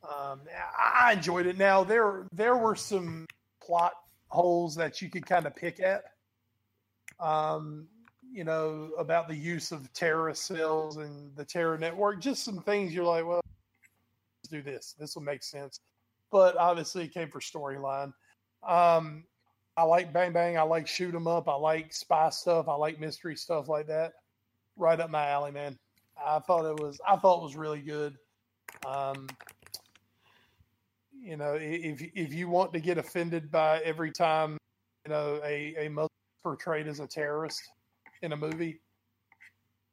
Um, 0.02 0.40
I 0.78 1.08
I 1.08 1.12
enjoyed 1.12 1.46
it. 1.46 1.58
Now 1.58 1.84
there 1.84 2.26
there 2.32 2.56
were 2.56 2.76
some 2.76 3.26
plot 3.62 3.92
holes 4.28 4.74
that 4.76 5.00
you 5.02 5.10
could 5.10 5.26
kind 5.26 5.46
of 5.46 5.54
pick 5.54 5.80
at. 5.80 6.15
Um, 7.20 7.88
you 8.30 8.44
know 8.44 8.90
about 8.98 9.28
the 9.28 9.36
use 9.36 9.72
of 9.72 9.92
terrorist 9.92 10.44
cells 10.44 10.98
and 10.98 11.34
the 11.36 11.44
terror 11.44 11.78
network. 11.78 12.20
Just 12.20 12.44
some 12.44 12.60
things 12.60 12.94
you're 12.94 13.04
like, 13.04 13.26
well, 13.26 13.40
let's 13.44 14.50
do 14.50 14.62
this. 14.62 14.94
This 14.98 15.14
will 15.14 15.22
make 15.22 15.42
sense. 15.42 15.80
But 16.30 16.56
obviously, 16.56 17.04
it 17.04 17.14
came 17.14 17.30
for 17.30 17.40
storyline. 17.40 18.12
Um, 18.66 19.24
I 19.76 19.84
like 19.84 20.12
Bang 20.12 20.32
Bang. 20.32 20.58
I 20.58 20.62
like 20.62 20.86
Shoot 20.86 21.14
'em 21.14 21.26
Up. 21.26 21.48
I 21.48 21.54
like 21.54 21.92
spy 21.92 22.30
stuff. 22.30 22.68
I 22.68 22.74
like 22.74 22.98
mystery 22.98 23.36
stuff 23.36 23.68
like 23.68 23.86
that. 23.86 24.14
Right 24.76 24.98
up 25.00 25.10
my 25.10 25.28
alley, 25.28 25.52
man. 25.52 25.78
I 26.22 26.38
thought 26.40 26.64
it 26.64 26.80
was. 26.80 27.00
I 27.06 27.16
thought 27.16 27.40
it 27.40 27.44
was 27.44 27.56
really 27.56 27.80
good. 27.80 28.16
Um, 28.86 29.28
you 31.12 31.36
know, 31.36 31.54
if 31.60 32.02
if 32.14 32.32
you 32.32 32.48
want 32.48 32.72
to 32.72 32.80
get 32.80 32.98
offended 32.98 33.50
by 33.50 33.80
every 33.80 34.12
time 34.12 34.58
you 35.04 35.10
know 35.12 35.40
a 35.44 35.74
a 35.86 35.88
Muslim 35.88 36.08
portrayed 36.46 36.86
as 36.86 37.00
a 37.00 37.06
terrorist, 37.08 37.60
in 38.22 38.32
a 38.32 38.36
movie, 38.36 38.80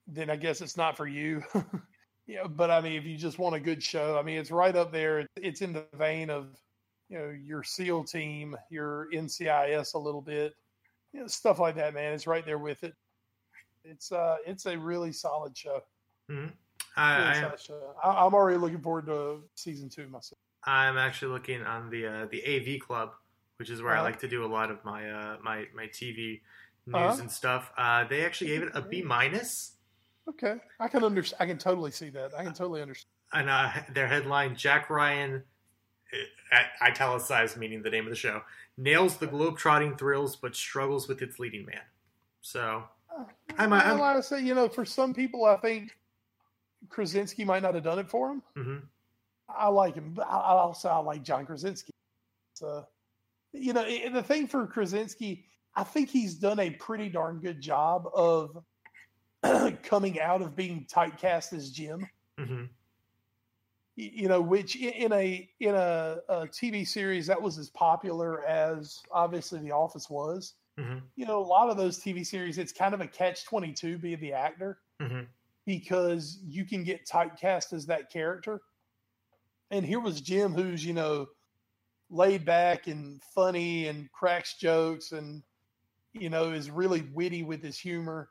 then 0.06 0.30
I 0.30 0.36
guess 0.36 0.62
it's 0.62 0.78
not 0.78 0.96
for 0.96 1.08
you. 1.08 1.42
yeah, 2.28 2.46
but 2.48 2.70
I 2.70 2.80
mean, 2.80 2.94
if 2.94 3.06
you 3.06 3.18
just 3.18 3.40
want 3.40 3.56
a 3.56 3.60
good 3.60 3.82
show, 3.82 4.20
I 4.20 4.22
mean, 4.22 4.38
it's 4.38 4.52
right 4.52 4.76
up 4.76 4.92
there. 4.92 5.28
It's 5.36 5.62
in 5.62 5.74
the 5.74 5.88
vein 5.98 6.30
of 6.30 6.56
you 7.10 7.18
know 7.18 7.30
your 7.32 7.64
SEAL 7.64 8.04
team, 8.04 8.56
your 8.70 9.08
NCIS 9.12 9.96
a 9.96 9.98
little 9.98 10.22
bit, 10.22 10.54
you 11.12 11.22
know, 11.22 11.28
stuff 11.28 11.58
like 11.58 11.74
that. 11.78 11.96
Man, 11.96 12.14
it's 12.14 12.28
right 12.28 12.46
there 12.46 12.60
with 12.60 12.84
it. 12.84 12.94
It's 13.84 14.12
uh, 14.12 14.38
it's 14.46 14.68
a 14.68 14.78
really 14.78 15.12
solid 15.12 15.58
show. 15.58 15.82
Mhm. 16.30 16.36
Really 16.36 16.52
I, 16.98 17.32
I, 17.32 17.42
solid 17.42 17.60
show. 17.60 17.96
I, 18.04 18.10
I'm 18.26 18.36
already 18.36 18.60
looking 18.60 18.82
forward 18.82 19.08
to 19.08 19.42
season 19.56 19.90
two 19.90 20.08
myself. 20.08 20.38
I'm 20.66 21.00
actually 21.00 21.32
looking 21.32 21.64
on 21.64 21.90
the 21.90 22.06
uh, 22.06 22.26
the 22.30 22.44
AV 22.46 22.80
Club, 22.80 23.14
which 23.64 23.70
is 23.70 23.82
where 23.82 23.94
I 23.94 23.96
Uh-huh. 23.96 24.04
like 24.04 24.20
to 24.20 24.28
do 24.28 24.44
a 24.44 24.52
lot 24.58 24.70
of 24.70 24.84
my 24.84 25.10
uh, 25.10 25.38
my 25.42 25.68
my 25.74 25.88
TV 25.88 26.42
news 26.86 26.96
Uh-huh. 26.96 27.18
and 27.22 27.32
stuff. 27.32 27.72
Uh, 27.78 28.04
they 28.04 28.26
actually 28.26 28.48
gave 28.48 28.62
it 28.64 28.72
a 28.74 28.82
B 28.82 29.02
minus, 29.02 29.76
Okay, 30.28 30.56
I 30.82 30.90
can 30.90 31.02
understand. 31.06 31.42
I 31.42 31.46
can 31.46 31.58
totally 31.58 31.92
see 31.92 32.10
that. 32.10 32.34
I 32.38 32.44
can 32.44 32.54
totally 32.54 32.82
understand. 32.82 33.10
and 33.32 33.50
uh, 33.50 33.72
their 33.94 34.08
headline: 34.08 34.58
Jack 34.58 34.90
Ryan, 34.90 35.46
uh, 36.52 36.58
italicized 36.82 37.56
meaning 37.56 37.82
the 37.84 37.90
name 37.90 38.04
of 38.04 38.10
the 38.10 38.18
show, 38.18 38.42
nails 38.76 39.16
the 39.18 39.28
globe-trotting 39.28 39.96
thrills 39.96 40.36
but 40.36 40.58
struggles 40.58 41.08
with 41.08 41.22
its 41.22 41.40
leading 41.40 41.66
man. 41.66 41.86
So 42.42 42.84
I'm- 43.58 43.72
I'm- 43.72 44.00
would 44.16 44.26
say, 44.26 44.42
you 44.42 44.56
know, 44.56 44.68
for 44.68 44.84
some 44.84 45.14
people, 45.14 45.46
I 45.46 45.56
think 45.56 45.98
Krasinski 46.90 47.46
might 47.46 47.62
not 47.62 47.76
have 47.76 47.84
done 47.86 48.00
it 48.00 48.10
for 48.10 48.30
him. 48.32 48.44
hmm 48.56 48.78
I 49.48 49.68
like 49.70 49.96
him. 49.96 50.20
I 50.20 50.24
I 50.52 50.54
also 50.68 50.90
I 50.90 50.98
like 50.98 51.24
John 51.24 51.46
Krasinski. 51.46 51.92
So, 52.56 52.88
you 53.54 53.74
know, 53.74 53.84
the 54.12 54.24
thing 54.24 54.48
for 54.48 54.66
Krasinski, 54.68 55.46
I 55.76 55.84
think 55.84 56.10
he's 56.10 56.36
done 56.36 56.60
a 56.60 56.72
pretty 56.72 57.10
darn 57.10 57.40
good 57.40 57.62
job 57.62 58.08
of 58.14 58.64
coming 59.84 60.20
out 60.20 60.42
of 60.42 60.56
being 60.56 60.86
typecast 60.92 61.54
as 61.54 61.72
Jim. 61.72 62.08
hmm 62.38 62.64
Y- 63.96 64.12
You 64.14 64.28
know, 64.28 64.42
which 64.42 64.76
in 64.76 65.14
a 65.14 65.50
in 65.60 65.76
a, 65.76 66.18
a 66.30 66.48
TV 66.48 66.86
series 66.86 67.28
that 67.28 67.42
was 67.42 67.58
as 67.58 67.70
popular 67.70 68.44
as 68.46 69.02
obviously 69.12 69.60
The 69.60 69.72
Office 69.72 70.10
was. 70.10 70.56
hmm 70.78 70.98
You 71.16 71.26
know, 71.26 71.40
a 71.40 71.46
lot 71.46 71.70
of 71.70 71.78
those 71.78 72.00
TV 72.00 72.24
series, 72.26 72.58
it's 72.58 72.74
kind 72.74 72.94
of 72.94 73.02
a 73.02 73.08
catch 73.08 73.46
twenty 73.46 73.72
two 73.74 73.98
being 73.98 74.20
the 74.20 74.34
actor. 74.34 74.80
hmm 75.00 75.22
because 75.66 76.40
you 76.46 76.66
can 76.66 76.84
get 76.84 77.08
typecast 77.08 77.72
as 77.72 77.86
that 77.86 78.12
character. 78.12 78.60
And 79.72 79.86
here 79.86 80.00
was 80.02 80.20
Jim, 80.20 80.54
who's, 80.54 80.86
you 80.86 80.94
know, 80.94 81.28
laid 82.14 82.46
back 82.46 82.88
and 82.88 83.22
funny 83.24 83.88
and 83.88 84.10
cracks 84.12 84.56
jokes 84.56 85.12
and, 85.12 85.42
you 86.14 86.30
know, 86.30 86.52
is 86.52 86.70
really 86.70 87.02
witty 87.14 87.44
with 87.44 87.62
his 87.62 87.78
humor. 87.78 88.30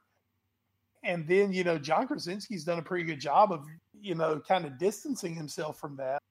And 1.02 1.26
then, 1.26 1.52
you 1.52 1.64
know, 1.64 1.78
John 1.78 2.06
Krasinski's 2.06 2.64
done 2.64 2.78
a 2.78 2.82
pretty 2.82 3.04
good 3.04 3.20
job 3.20 3.50
of, 3.50 3.66
you 4.00 4.14
know, 4.14 4.40
kind 4.40 4.64
of 4.64 4.78
distancing 4.78 5.34
himself 5.34 5.80
from 5.80 5.96
that. 5.96 6.22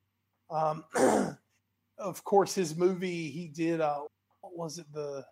Um, 0.49 0.85
of 1.97 2.23
course, 2.23 2.55
his 2.55 2.75
movie 2.75 3.29
he 3.29 3.47
did, 3.47 3.81
uh, 3.81 3.99
what 4.39 4.57
was 4.57 4.77
it? 4.77 4.85
The, 4.93 5.25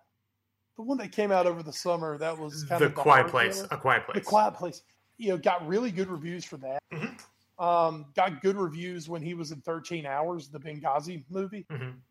the 0.76 0.84
one 0.84 0.98
that 0.98 1.14
came 1.14 1.32
out 1.32 1.48
over 1.48 1.64
the 1.64 1.74
summer 1.74 2.18
that 2.18 2.38
was 2.38 2.66
kind 2.66 2.82
The 2.82 2.88
of 2.88 2.96
Quiet 2.96 3.28
Place, 3.28 3.66
a 3.72 3.78
Quiet 3.78 4.06
Place. 4.06 4.16
The 4.16 4.22
Quiet 4.22 4.54
Place. 4.56 4.82
You 5.18 5.30
know, 5.30 5.38
got 5.38 5.66
really 5.66 5.92
good 5.92 6.10
reviews 6.10 6.44
for 6.44 6.58
that. 6.58 6.82
Mhm. 6.94 7.18
Um, 7.60 8.06
got 8.16 8.42
good 8.42 8.56
reviews 8.56 9.10
when 9.10 9.22
he 9.22 9.34
was 9.34 9.52
in 9.52 9.60
13 9.62 10.06
Hours, 10.06 10.48
the 10.48 10.60
Benghazi 10.60 11.24
movie, 11.30 11.66
hmm 11.70 11.90
whi- 11.90 12.09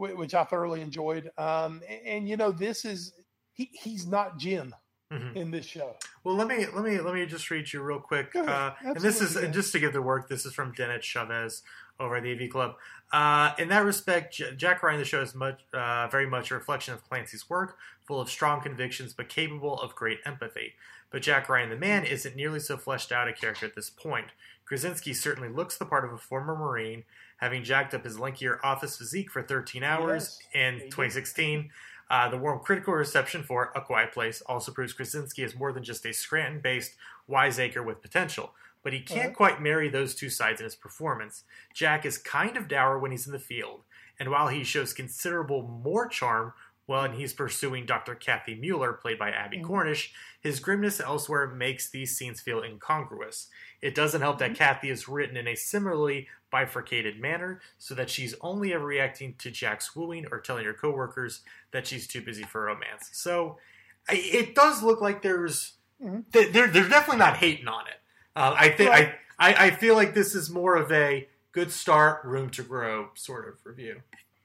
which 0.00 0.34
I 0.34 0.44
thoroughly 0.44 0.80
enjoyed. 0.80 1.30
Um, 1.38 1.82
and, 1.88 2.00
and, 2.06 2.28
you 2.28 2.36
know, 2.36 2.50
this 2.50 2.84
is 2.84 3.12
he, 3.52 3.70
he's 3.72 4.06
not 4.06 4.38
Jim 4.38 4.74
hmm 5.12 5.36
in 5.36 5.50
this 5.50 5.66
show. 5.66 5.96
Well, 6.22 6.36
let 6.36 6.46
me 6.46 6.66
let 6.72 6.84
me 6.84 7.00
let 7.00 7.14
me 7.14 7.26
just 7.26 7.50
read 7.50 7.72
you 7.72 7.82
real 7.82 7.98
quick. 7.98 8.34
Uh, 8.36 8.72
and 8.84 8.96
this 8.96 9.20
is 9.20 9.34
yeah. 9.34 9.48
just 9.48 9.72
to 9.72 9.80
give 9.80 9.92
the 9.92 10.02
work. 10.02 10.28
This 10.28 10.46
is 10.46 10.54
from 10.54 10.72
Danette 10.72 11.02
Chavez 11.02 11.62
over 11.98 12.16
at 12.16 12.22
the 12.22 12.32
AV 12.32 12.50
Club. 12.50 12.74
Uh, 13.12 13.52
in 13.58 13.68
that 13.68 13.84
respect, 13.84 14.34
J- 14.34 14.54
Jack 14.56 14.82
Ryan, 14.82 15.00
the 15.00 15.04
show 15.04 15.20
is 15.20 15.34
much 15.34 15.60
uh, 15.74 16.06
very 16.08 16.28
much 16.28 16.50
a 16.50 16.54
reflection 16.54 16.94
of 16.94 17.02
Clancy's 17.08 17.50
work, 17.50 17.76
full 18.06 18.20
of 18.20 18.30
strong 18.30 18.60
convictions 18.60 19.12
but 19.12 19.28
capable 19.28 19.80
of 19.80 19.94
great 19.96 20.18
empathy. 20.24 20.74
But 21.10 21.22
Jack 21.22 21.48
Ryan, 21.48 21.70
the 21.70 21.76
man, 21.76 22.04
isn't 22.04 22.36
nearly 22.36 22.60
so 22.60 22.76
fleshed 22.76 23.10
out 23.10 23.28
a 23.28 23.32
character 23.32 23.66
at 23.66 23.74
this 23.74 23.90
point. 23.90 24.26
Krasinski 24.64 25.12
certainly 25.12 25.48
looks 25.48 25.76
the 25.76 25.84
part 25.84 26.04
of 26.04 26.12
a 26.12 26.18
former 26.18 26.54
Marine, 26.54 27.02
having 27.40 27.64
jacked 27.64 27.94
up 27.94 28.04
his 28.04 28.16
lankier 28.18 28.58
office 28.62 28.96
physique 28.96 29.30
for 29.30 29.42
13 29.42 29.82
hours 29.82 30.38
Yes, 30.54 30.74
in 30.74 30.80
2016. 30.90 31.70
Uh, 32.10 32.28
the 32.28 32.36
warm 32.36 32.58
critical 32.60 32.92
reception 32.92 33.42
for 33.42 33.72
A 33.74 33.80
Quiet 33.80 34.12
Place 34.12 34.42
also 34.42 34.72
proves 34.72 34.92
Krasinski 34.92 35.42
is 35.42 35.54
more 35.56 35.72
than 35.72 35.82
just 35.84 36.04
a 36.04 36.12
Scranton 36.12 36.60
based 36.60 36.94
wiseacre 37.28 37.82
with 37.82 38.02
potential. 38.02 38.52
But 38.82 38.92
he 38.92 39.00
can't 39.00 39.26
Uh-huh. 39.26 39.34
quite 39.36 39.60
marry 39.62 39.88
those 39.88 40.14
two 40.14 40.28
sides 40.30 40.60
in 40.60 40.64
his 40.64 40.74
performance. 40.74 41.44
Jack 41.74 42.04
is 42.04 42.18
kind 42.18 42.56
of 42.56 42.66
dour 42.68 42.98
when 42.98 43.10
he's 43.10 43.26
in 43.26 43.32
the 43.32 43.38
field, 43.38 43.82
and 44.18 44.30
while 44.30 44.48
he 44.48 44.64
shows 44.64 44.92
considerable 44.92 45.62
more 45.62 46.08
charm 46.08 46.52
when 46.90 47.12
he's 47.12 47.32
pursuing 47.32 47.86
Dr. 47.86 48.16
Cathy 48.16 48.56
Mueller, 48.56 48.92
played 48.92 49.16
by 49.16 49.30
Abbie 49.30 49.58
Mhm. 49.58 49.64
Cornish, 49.64 50.12
his 50.40 50.58
grimness 50.58 50.98
elsewhere 50.98 51.46
makes 51.46 51.88
these 51.88 52.16
scenes 52.16 52.40
feel 52.40 52.60
incongruous. 52.64 53.48
It 53.80 53.94
doesn't 53.94 54.20
help 54.22 54.38
that 54.40 54.50
Mhm. 54.52 54.56
Kathy 54.56 54.90
is 54.90 55.06
written 55.06 55.36
in 55.36 55.46
a 55.46 55.54
similarly 55.54 56.28
bifurcated 56.50 57.20
manner, 57.20 57.60
so 57.78 57.94
that 57.94 58.10
she's 58.10 58.34
only 58.40 58.72
ever 58.74 58.84
reacting 58.84 59.34
to 59.36 59.52
Jack's 59.52 59.94
wooing 59.94 60.26
or 60.32 60.40
telling 60.40 60.64
her 60.64 60.74
coworkers 60.74 61.44
that 61.70 61.86
she's 61.86 62.08
too 62.08 62.22
busy 62.22 62.42
for 62.42 62.62
romance. 62.64 63.08
So 63.12 63.60
I- 64.08 64.14
it 64.14 64.56
does 64.56 64.82
look 64.82 65.00
like 65.00 65.22
there's 65.22 65.74
Mhm. 66.02 66.24
they're 66.32 66.48
they're 66.66 66.88
definitely 66.88 67.18
not 67.18 67.36
hating 67.36 67.68
on 67.68 67.86
it. 67.86 68.00
Uh, 68.34 68.52
I 68.58 68.68
think 68.70 68.90
Right. 68.90 69.14
I, 69.38 69.52
I 69.52 69.66
I 69.66 69.70
feel 69.70 69.94
like 69.94 70.14
this 70.14 70.34
is 70.34 70.50
more 70.50 70.74
of 70.74 70.90
a 70.90 71.28
good 71.52 71.70
start, 71.70 72.24
room 72.24 72.50
to 72.50 72.64
grow 72.64 73.10
sort 73.14 73.46
of 73.46 73.64
review. 73.64 74.02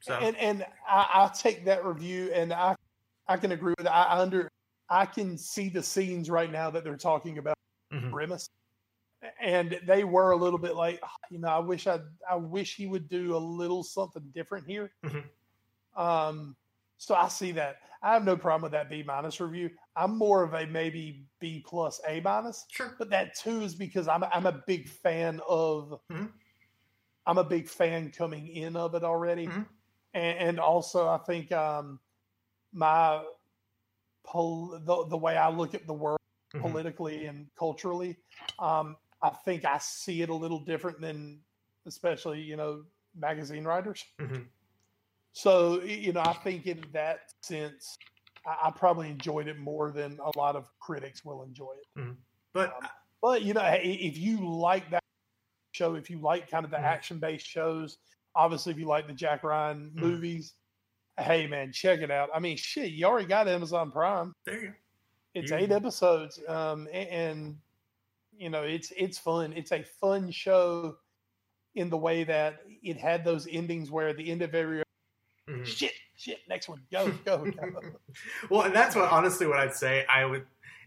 So 0.07 0.19
And 0.19 0.35
and 0.37 0.63
I, 0.87 1.09
I'll 1.13 1.29
take 1.31 1.65
that 1.65 1.85
review, 1.85 2.31
and 2.33 2.53
I 2.53 2.75
I 3.27 3.37
can 3.37 3.51
agree 3.51 3.73
with. 3.77 3.87
I 3.87 4.03
I 4.03 4.19
under 4.21 4.49
I 4.89 5.05
can 5.05 5.37
see 5.37 5.69
the 5.69 5.83
scenes 5.83 6.29
right 6.29 6.51
now 6.51 6.69
that 6.71 6.83
they're 6.83 6.97
talking 6.97 7.37
about 7.37 7.55
mhm. 7.91 8.15
Grimace, 8.15 8.49
and 9.41 9.79
they 9.87 10.03
were 10.05 10.31
a 10.31 10.37
little 10.37 10.59
bit 10.59 10.75
like, 10.75 10.99
"Ah, 11.03 11.15
you 11.31 11.39
know, 11.39 11.49
I 11.49 11.59
wish 11.59 11.87
I 11.87 12.01
I 12.29 12.35
wish 12.37 12.75
he 12.75 12.87
would 12.87 13.09
do 13.09 13.35
a 13.35 13.39
little 13.39 13.83
something 13.83 14.31
different 14.33 14.67
here. 14.67 14.91
Mhm. 15.03 15.29
Um, 15.95 16.55
so 16.97 17.15
I 17.15 17.27
see 17.27 17.51
that. 17.53 17.77
I 18.01 18.13
have 18.13 18.23
no 18.23 18.37
problem 18.37 18.63
with 18.63 18.71
that 18.73 18.89
B 18.89 19.03
minus 19.03 19.39
review. 19.39 19.71
I'm 19.95 20.17
more 20.17 20.43
of 20.43 20.53
a 20.53 20.65
maybe 20.67 21.27
B 21.39 21.63
plus 21.65 21.99
A 22.07 22.19
minus, 22.21 22.65
sure. 22.67 22.97
but 22.97 23.09
that 23.09 23.35
too 23.35 23.61
is 23.61 23.75
because 23.75 24.07
I'm 24.07 24.23
I'm 24.23 24.45
a 24.45 24.63
big 24.67 24.87
fan 24.87 25.41
of. 25.47 25.99
Mhm. 26.09 26.39
I'm 27.25 27.37
a 27.37 27.43
big 27.43 27.67
fan 27.67 28.11
coming 28.11 28.47
in 28.47 28.75
of 28.75 28.95
it 28.95 29.03
already, 29.03 29.47
Mhm. 29.47 29.74
And, 30.15 30.39
and 30.39 30.59
also 30.59 31.07
I 31.07 31.19
think 31.19 31.51
um, 31.51 31.99
my 32.73 33.23
pol- 34.23 34.79
the, 34.79 35.05
the 35.07 35.17
way 35.17 35.37
I 35.37 35.49
look 35.49 35.73
at 35.75 35.85
the 35.87 35.93
world 35.93 36.19
Mhm. 36.53 36.61
politically 36.61 37.25
and 37.25 37.47
culturally, 37.55 38.17
um, 38.59 38.97
I 39.21 39.29
think 39.29 39.65
I 39.65 39.77
see 39.77 40.21
it 40.21 40.29
a 40.29 40.33
little 40.35 40.59
different 40.59 41.01
than, 41.01 41.43
especially 41.85 42.41
you 42.41 42.55
know, 42.55 42.85
magazine 43.15 43.65
writers. 43.65 44.03
Mhm. 44.19 44.49
So 45.33 45.81
you 45.81 46.13
know, 46.13 46.21
I 46.21 46.33
think 46.33 46.65
in 46.65 46.85
that 46.93 47.33
sense, 47.43 47.97
I, 48.45 48.67
I 48.67 48.71
probably 48.71 49.09
enjoyed 49.09 49.47
it 49.47 49.57
more 49.57 49.91
than 49.91 50.19
a 50.19 50.37
lot 50.37 50.55
of 50.55 50.69
critics 50.79 51.25
will 51.25 51.43
enjoy 51.43 51.73
it. 51.73 51.87
But 52.53 52.73
Um, 52.73 52.89
But 53.21 53.41
you 53.41 53.53
know, 53.53 53.63
if 53.65 54.17
you 54.17 54.47
like 54.47 54.89
that 54.91 55.03
show, 55.73 55.95
if 55.95 56.09
you 56.09 56.19
like 56.19 56.49
kind 56.49 56.65
of 56.65 56.71
the 56.71 56.77
Mhm. 56.77 56.83
action 56.83 57.19
based 57.19 57.45
shows, 57.47 57.97
obviously 58.35 58.71
if 58.73 58.79
you 58.79 58.85
like 58.85 59.07
the 59.07 59.13
Jack 59.13 59.43
Ryan 59.43 59.91
Mhm. 59.91 60.01
movies, 60.01 60.53
hey 61.19 61.47
man, 61.47 61.71
check 61.71 61.99
it 62.01 62.11
out. 62.11 62.29
I 62.33 62.39
mean, 62.39 62.57
shit, 62.57 62.91
you 62.91 63.05
already 63.05 63.27
got 63.27 63.47
Amazon 63.47 63.91
Prime. 63.91 64.33
there 64.45 64.59
you 64.61 64.67
go. 64.69 64.73
It's 65.33 65.51
You- 65.51 65.57
eight 65.57 65.71
episodes, 65.71 66.39
um, 66.47 66.87
a- 66.87 66.91
and, 67.11 67.59
you 68.37 68.49
know 68.49 68.63
it's 68.63 68.91
it's 68.97 69.17
fun. 69.17 69.53
It's 69.53 69.71
a 69.71 69.81
fun 69.83 70.29
show 70.31 70.97
in 71.75 71.89
the 71.89 71.97
way 71.97 72.23
that 72.25 72.63
it 72.83 72.97
had 72.97 73.23
those 73.23 73.47
endings 73.47 73.89
where 73.91 74.09
at 74.09 74.17
the 74.17 74.29
end 74.29 74.41
of 74.41 74.53
every 74.55 74.83
Mhm. 75.47 75.65
shit, 75.65 75.93
shit, 76.17 76.41
next 76.49 76.67
one, 76.67 76.81
go, 76.91 77.11
go, 77.25 77.49
go. 77.51 77.81
well, 78.49 78.61
and 78.63 78.75
that's 78.75 78.95
what 78.95 79.09
honestly 79.11 79.47
what 79.47 79.59
I'd 79.59 79.73
say. 79.75 80.05
I 80.07 80.25
would 80.25 80.45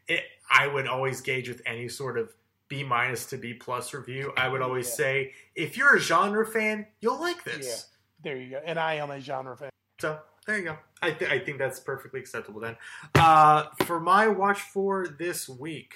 it, 0.08 0.24
I 0.50 0.66
would 0.66 0.86
always 0.86 1.20
gauge 1.20 1.48
with 1.48 1.60
any 1.66 1.88
sort 1.88 2.18
of 2.18 2.34
B 2.68 2.84
minus 2.84 3.26
to 3.26 3.36
B 3.38 3.54
plus 3.54 3.92
review. 3.94 4.32
I 4.36 4.48
would 4.48 4.62
always 4.62 4.88
Yeah. 4.88 4.94
say 4.94 5.34
if 5.54 5.76
you're 5.76 5.96
a 5.96 6.00
genre 6.00 6.46
fan, 6.46 6.86
you'll 7.00 7.20
like 7.20 7.42
this. 7.44 7.86
there 8.22 8.36
you 8.36 8.50
go. 8.50 8.60
And 8.64 8.78
I 8.78 8.94
am 8.94 9.10
a 9.10 9.20
genre 9.20 9.56
fan. 9.56 9.70
So 10.00 10.18
there 10.46 10.58
you 10.58 10.64
go. 10.64 10.78
I, 11.02 11.12
th- 11.12 11.30
I 11.30 11.38
think 11.38 11.58
that's 11.58 11.80
perfectly 11.80 12.20
acceptable 12.20 12.60
then. 12.60 12.76
Uh, 13.14 13.66
for 13.84 14.00
my 14.00 14.28
watch 14.28 14.60
for 14.60 15.06
this 15.06 15.48
week, 15.48 15.94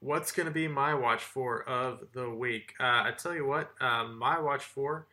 what's 0.00 0.30
going 0.32 0.46
to 0.46 0.52
be 0.52 0.68
my 0.68 0.94
watch 0.94 1.22
for 1.22 1.62
of 1.68 2.00
the 2.12 2.30
week? 2.30 2.74
Uh, 2.80 2.84
I 3.06 3.12
tell 3.18 3.34
you 3.34 3.46
what, 3.46 3.70
uh, 3.80 4.04
my 4.04 4.38
watch 4.40 4.64
for. 4.64 5.06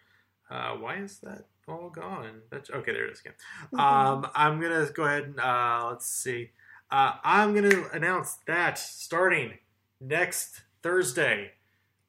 Uh, 0.50 0.74
why 0.76 0.98
is 0.98 1.18
that 1.20 1.46
all 1.68 1.90
gone? 1.90 2.42
That's 2.52 2.70
okay. 2.70 2.92
There 2.92 3.06
it 3.06 3.12
is 3.14 3.22
again. 3.22 3.34
Um, 3.74 4.28
I'm 4.36 4.60
gonna 4.60 4.86
go 4.94 5.06
ahead 5.06 5.24
and 5.24 5.40
uh, 5.40 5.88
let's 5.90 6.08
see. 6.08 6.52
Uh, 6.92 7.14
I'm 7.24 7.54
going 7.56 7.70
to 7.72 7.90
announce 7.92 8.38
that 8.48 8.78
starting 8.78 9.54
next 10.02 10.62
Thursday. 10.84 11.52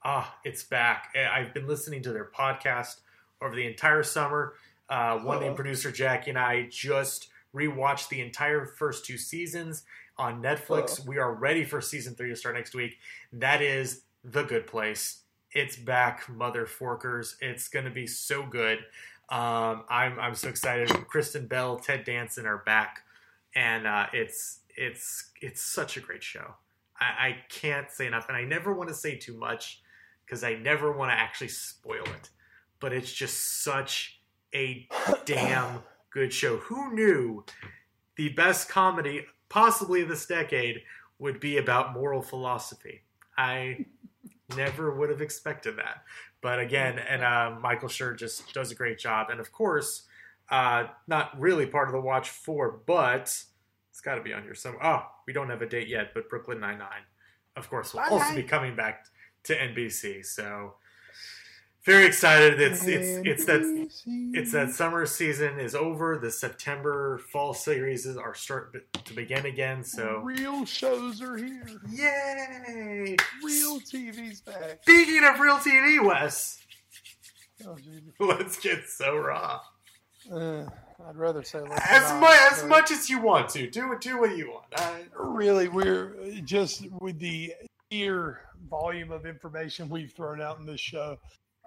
Ah, 0.04 0.36
it's 0.44 0.62
back. 0.62 1.12
I- 1.14 1.40
I've 1.40 1.54
been 1.54 1.66
listening 1.66 2.02
to 2.02 2.12
their 2.12 2.24
podcast 2.24 3.00
over 3.40 3.54
the 3.54 3.66
entire 3.66 4.02
summer. 4.02 4.54
Uh, 4.88 5.18
one 5.18 5.40
named 5.40 5.52
Oh. 5.52 5.56
producer 5.56 5.90
Jackie 5.92 6.30
and 6.30 6.38
I 6.38 6.64
just 6.70 7.28
rewatched 7.54 8.08
the 8.08 8.20
entire 8.20 8.66
first 8.66 9.04
two 9.06 9.16
seasons 9.18 9.84
on 10.18 10.42
Netflix. 10.42 11.00
Oh. 11.00 11.04
We 11.06 11.18
are 11.18 11.32
ready 11.32 11.64
for 11.64 11.80
season 11.80 12.14
three 12.14 12.28
to 12.30 12.36
start 12.36 12.54
next 12.56 12.74
week. 12.74 12.98
That 13.32 13.62
is 13.62 14.02
The 14.24 14.42
Good 14.42 14.66
Place. 14.66 15.20
It's 15.52 15.76
back, 15.76 16.28
mother 16.28 16.66
forkers. 16.66 17.36
It's 17.40 17.68
going 17.68 17.84
to 17.84 17.90
be 17.90 18.06
so 18.06 18.42
good. 18.44 18.78
Um, 19.28 19.84
I'm 19.88 20.18
I'm 20.18 20.34
so 20.34 20.48
excited. 20.48 20.88
Kristen 21.08 21.46
Bell, 21.46 21.78
Ted 21.78 22.04
Danson 22.04 22.44
are 22.46 22.58
back, 22.58 23.02
and 23.54 23.86
uh, 23.86 24.06
it's 24.12 24.60
it's 24.76 25.30
it's 25.40 25.62
such 25.62 25.96
a 25.96 26.00
great 26.00 26.22
show. 26.22 26.54
I, 27.02 27.26
I 27.26 27.36
can't 27.48 27.90
say 27.90 28.06
enough, 28.06 28.28
and 28.28 28.36
I 28.36 28.44
never 28.44 28.72
want 28.72 28.88
to 28.88 28.94
say 28.94 29.16
too 29.16 29.36
much 29.36 29.82
because 30.24 30.44
I 30.44 30.54
never 30.54 30.92
want 30.92 31.10
to 31.10 31.18
actually 31.18 31.48
spoil 31.48 32.04
it. 32.04 32.30
But 32.80 32.92
it's 32.92 33.12
just 33.12 33.62
such 33.62 34.20
a 34.54 34.86
damn 35.24 35.82
good 36.10 36.32
show. 36.32 36.58
Who 36.58 36.94
knew 36.94 37.44
the 38.16 38.30
best 38.30 38.68
comedy, 38.68 39.26
possibly 39.48 40.04
this 40.04 40.26
decade, 40.26 40.82
would 41.18 41.40
be 41.40 41.58
about 41.58 41.92
moral 41.92 42.22
philosophy? 42.22 43.02
I 43.36 43.86
never 44.56 44.94
would 44.94 45.10
have 45.10 45.22
expected 45.22 45.76
that. 45.76 46.02
But 46.40 46.58
again, 46.58 46.98
and 46.98 47.22
uh, 47.22 47.56
Michael 47.60 47.88
Schur 47.88 48.16
just 48.16 48.52
does 48.52 48.70
a 48.70 48.74
great 48.74 48.98
job. 48.98 49.28
And 49.30 49.40
of 49.40 49.52
course, 49.52 50.02
uh, 50.50 50.86
not 51.06 51.38
really 51.40 51.66
part 51.66 51.88
of 51.88 51.92
the 51.92 52.00
watch 52.00 52.28
four, 52.30 52.80
but 52.84 53.42
it's 53.92 54.00
got 54.00 54.14
to 54.14 54.22
be 54.22 54.32
on 54.32 54.42
here 54.42 54.54
somewhere. 54.54 54.84
Oh, 54.84 55.02
we 55.26 55.34
don't 55.34 55.50
have 55.50 55.60
a 55.60 55.68
date 55.68 55.86
yet, 55.86 56.14
but 56.14 56.28
Brooklyn 56.30 56.58
Nine 56.58 56.78
Nine, 56.78 57.04
of 57.56 57.68
course, 57.68 57.92
will 57.92 58.00
also 58.00 58.34
be 58.34 58.42
coming 58.42 58.74
back 58.74 59.04
to 59.44 59.54
NBC. 59.54 60.24
So 60.24 60.76
very 61.84 62.06
excited. 62.06 62.58
It's 62.58 62.86
it's 62.86 63.20
it's 63.26 63.44
that 63.44 63.88
it's 64.32 64.52
that 64.52 64.70
summer 64.70 65.04
season 65.04 65.60
is 65.60 65.74
over. 65.74 66.16
The 66.18 66.30
September 66.30 67.18
fall 67.30 67.52
series 67.52 68.06
are 68.06 68.34
start 68.34 68.74
to 69.04 69.14
begin 69.14 69.44
again. 69.44 69.84
So 69.84 70.22
real 70.24 70.64
shows 70.64 71.20
are 71.20 71.36
here. 71.36 71.66
yay! 71.90 73.14
Real 73.44 73.78
TV's 73.78 74.40
back. 74.40 74.78
Speaking 74.82 75.22
of 75.24 75.38
real 75.38 75.58
TV, 75.58 76.02
Wes, 76.02 76.62
Oh, 77.66 77.76
let's 78.18 78.58
get 78.58 78.88
so 78.88 79.16
raw. 79.16 79.60
Uh, 80.32 80.64
I'd 81.08 81.16
rather 81.16 81.42
say 81.42 81.60
let's 81.60 81.82
As 81.90 82.10
not, 82.10 82.20
much 82.20 82.38
as 82.52 82.64
much 82.64 82.90
as 82.90 83.10
you 83.10 83.20
want 83.20 83.48
to 83.50 83.68
do 83.70 83.96
do 84.00 84.20
what 84.20 84.36
you 84.36 84.50
want. 84.50 84.66
I, 84.76 85.02
Really, 85.16 85.68
we're 85.68 86.14
just 86.44 86.86
with 87.00 87.18
the 87.18 87.54
sheer 87.90 88.40
volume 88.68 89.10
of 89.10 89.26
information 89.26 89.88
we've 89.88 90.12
thrown 90.12 90.40
out 90.40 90.58
in 90.58 90.66
this 90.66 90.80
show. 90.80 91.18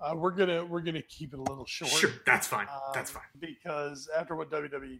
Uh, 0.01 0.13
we're 0.15 0.31
gonna 0.31 0.65
we're 0.65 0.81
gonna 0.81 1.01
keep 1.01 1.33
it 1.33 1.39
a 1.39 1.43
little 1.43 1.65
short. 1.65 1.91
sure, 1.91 2.11
that's 2.25 2.47
fine. 2.47 2.67
um, 2.67 2.81
That's 2.93 3.11
fine. 3.11 3.23
because 3.39 4.09
after 4.17 4.35
what 4.35 4.49
WWE, 4.51 4.99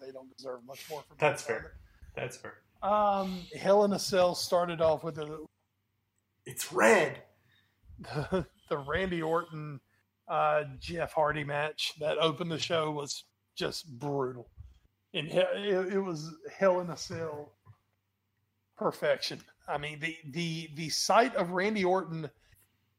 they 0.00 0.10
don't 0.12 0.34
deserve 0.36 0.60
much 0.66 0.84
more 0.90 1.02
from. 1.02 1.16
That's 1.18 1.42
fair. 1.42 1.74
That's 2.14 2.36
fair. 2.36 2.54
Um, 2.82 3.40
Hell 3.58 3.84
in 3.84 3.92
a 3.94 3.98
Cell 3.98 4.34
started 4.34 4.80
off 4.80 5.04
with 5.04 5.18
a. 5.18 5.44
It's 6.44 6.70
red. 6.72 7.22
the, 7.98 8.46
the 8.68 8.78
Randy 8.78 9.22
Orton 9.22 9.80
uh, 10.28 10.64
Jeff 10.78 11.12
Hardy 11.12 11.44
match 11.44 11.94
that 12.00 12.18
opened 12.18 12.50
the 12.50 12.58
show 12.58 12.90
was 12.90 13.24
just 13.54 13.98
brutal, 13.98 14.48
and 15.12 15.28
it, 15.28 16.02
was 16.02 16.34
Hell 16.56 16.80
in 16.80 16.90
a 16.90 16.96
Cell 16.96 17.52
perfection. 18.76 19.40
I 19.68 19.78
mean 19.78 20.00
the 20.00 20.16
the 20.30 20.70
the 20.74 20.88
sight 20.88 21.34
of 21.36 21.52
Randy 21.52 21.84
Orton 21.84 22.30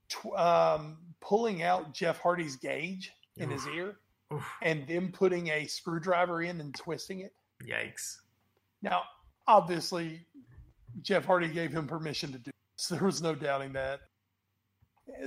tw- 0.09 0.37
um, 0.37 0.97
pulling 1.21 1.63
out 1.63 1.93
Jeff 1.93 2.19
Hardy's 2.19 2.55
gauge 2.55 3.11
in 3.37 3.49
his 3.49 3.65
ear 3.67 3.97
Oof. 4.33 4.45
and 4.61 4.87
then 4.87 5.11
putting 5.11 5.49
a 5.49 5.65
screwdriver 5.65 6.41
in 6.41 6.61
and 6.61 6.73
twisting 6.75 7.19
it. 7.19 7.33
Yikes. 7.63 8.17
Now, 8.81 9.03
obviously, 9.47 10.25
Jeff 11.01 11.25
Hardy 11.25 11.47
gave 11.49 11.71
him 11.71 11.87
permission 11.87 12.31
to 12.31 12.37
do 12.37 12.45
this. 12.45 12.51
There 12.89 13.03
was 13.05 13.21
no 13.21 13.33
doubting 13.33 13.73
that. 13.73 14.01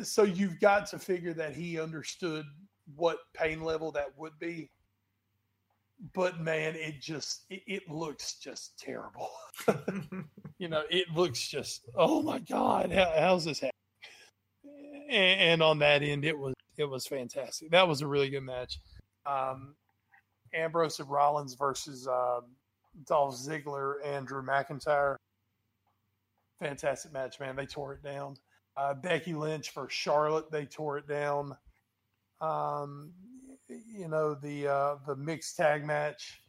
So 0.02 0.22
you've 0.22 0.60
got 0.60 0.86
to 0.88 0.98
figure 0.98 1.32
that 1.34 1.55
he 1.55 1.80
understood 1.80 2.44
what 2.94 3.18
pain 3.32 3.62
level 3.62 3.90
that 3.92 4.16
would 4.16 4.38
be. 4.38 4.70
But 6.15 6.41
man, 6.41 6.75
it 6.77 7.01
just 7.01 7.45
it, 7.51 7.62
it 7.66 7.91
looks 7.91 8.35
just 8.35 8.79
terrible. 8.79 9.31
you 10.59 10.69
know, 10.69 10.83
it 10.91 11.09
looks 11.15 11.47
just 11.49 11.89
oh 11.97 12.23
my 12.23 12.39
god, 12.39 12.93
how, 12.93 13.12
how's 13.19 13.45
this 13.45 13.61
happen? 13.61 13.73
And, 15.11 15.41
and 15.41 15.62
on 15.62 15.79
that 15.81 16.03
end, 16.03 16.25
it 16.25 16.39
was 16.39 16.55
it 16.77 16.89
was 16.89 17.07
fantastic. 17.07 17.70
That 17.70 17.89
was 17.89 18.01
a 18.01 18.07
really 18.07 18.31
good 18.31 18.43
match. 18.45 18.79
Um, 19.27 19.75
Ambrose 20.55 21.01
and 21.01 21.11
Rollins 21.11 21.55
versus 21.55 22.07
um, 22.07 22.43
Dolph 23.07 23.35
Ziggler 23.35 23.95
and 24.05 24.27
Drew 24.27 24.43
McIntyre. 24.43 25.16
Fantastic 26.61 27.12
match, 27.12 27.39
man. 27.41 27.57
They 27.57 27.66
tore 27.66 27.95
it 27.95 28.03
down. 28.03 28.37
Uh, 28.77 28.95
Becky 28.95 29.35
Lynch 29.35 29.70
for 29.70 29.89
Charlotte. 29.89 30.51
They 30.51 30.65
tore 30.65 30.99
it 30.99 31.09
down. 31.09 31.57
Um, 32.41 33.12
you 33.69 34.09
know 34.09 34.35
the 34.35 34.69
uh, 34.69 34.97
the 35.07 35.16
mixed 35.16 35.57
tag 35.57 35.85
match. 35.85 36.43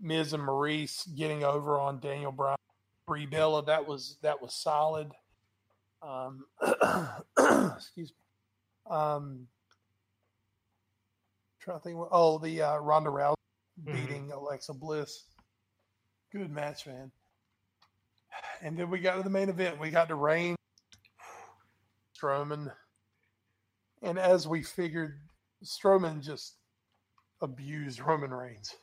Miz 0.00 0.32
and 0.32 0.42
Maryse 0.42 1.06
getting 1.14 1.44
over 1.44 1.78
on 1.78 2.00
Daniel 2.00 2.32
Bryan, 2.32 2.56
Brie 3.06 3.26
Bella. 3.26 3.64
That 3.64 3.86
was 3.86 4.18
that 4.22 4.42
was 4.42 4.54
solid. 4.54 5.12
Um, 6.02 6.44
excuse 7.76 8.12
me. 8.12 8.94
Um, 8.96 9.46
trying 11.60 11.78
to 11.78 11.84
think. 11.84 11.98
What, 11.98 12.08
oh, 12.10 12.38
the 12.38 12.62
uh, 12.62 12.76
Ronda 12.78 13.10
Rousey 13.10 13.34
Mhm. 13.80 13.92
beating 13.94 14.32
Alexa 14.32 14.74
Bliss. 14.74 15.24
Good 16.32 16.50
match, 16.50 16.86
man. 16.86 17.10
And 18.60 18.76
then 18.76 18.90
we 18.90 19.00
got 19.00 19.16
to 19.16 19.22
the 19.22 19.30
main 19.30 19.48
event. 19.48 19.78
We 19.78 19.90
got 19.90 20.08
to 20.08 20.14
Reigns, 20.14 20.56
Strowman, 22.20 22.72
and 24.02 24.18
as 24.18 24.46
we 24.46 24.62
figured, 24.62 25.20
Strowman 25.64 26.20
just 26.22 26.56
abused 27.40 28.00
Roman 28.00 28.32
Reigns. 28.32 28.74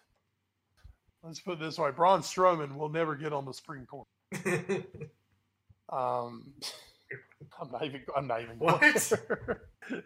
Let's 1.24 1.40
put 1.40 1.54
it 1.54 1.60
this 1.60 1.78
way: 1.78 1.92
Braun 1.92 2.22
Strowman 2.22 2.76
will 2.76 2.90
never 2.90 3.16
get 3.16 3.34
on 3.34 3.46
the 3.46 3.54
Supreme 3.54 3.86
Court. 3.86 4.08
Um, 5.92 6.54
I'm 7.60 7.72
not 7.72 7.84
even. 7.84 8.02
I'm 8.16 8.28
not 8.28 8.42
even. 8.44 8.60
Going 8.60 8.74
What? 8.74 8.96
there. 9.28 9.62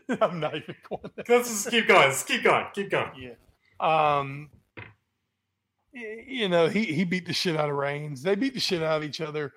I'm 0.22 0.40
not 0.40 0.56
even 0.56 0.76
going. 0.90 1.12
There. 1.16 1.38
Let's 1.38 1.50
just 1.50 1.70
keep 1.70 1.88
going. 1.88 2.08
Let's 2.08 2.24
keep 2.24 2.44
going. 2.44 2.66
Keep 2.74 2.90
going. 2.92 3.12
Yeah. 3.20 4.16
Um. 4.22 4.50
You 5.94 6.50
know, 6.50 6.68
he 6.70 6.86
he 6.86 7.04
beat 7.04 7.26
the 7.28 7.34
shit 7.34 7.56
out 7.58 7.70
of 7.70 7.76
Reigns. 7.76 8.24
They 8.24 8.36
beat 8.36 8.54
the 8.54 8.60
shit 8.60 8.82
out 8.82 8.98
of 8.98 9.04
each 9.04 9.22
other. 9.22 9.54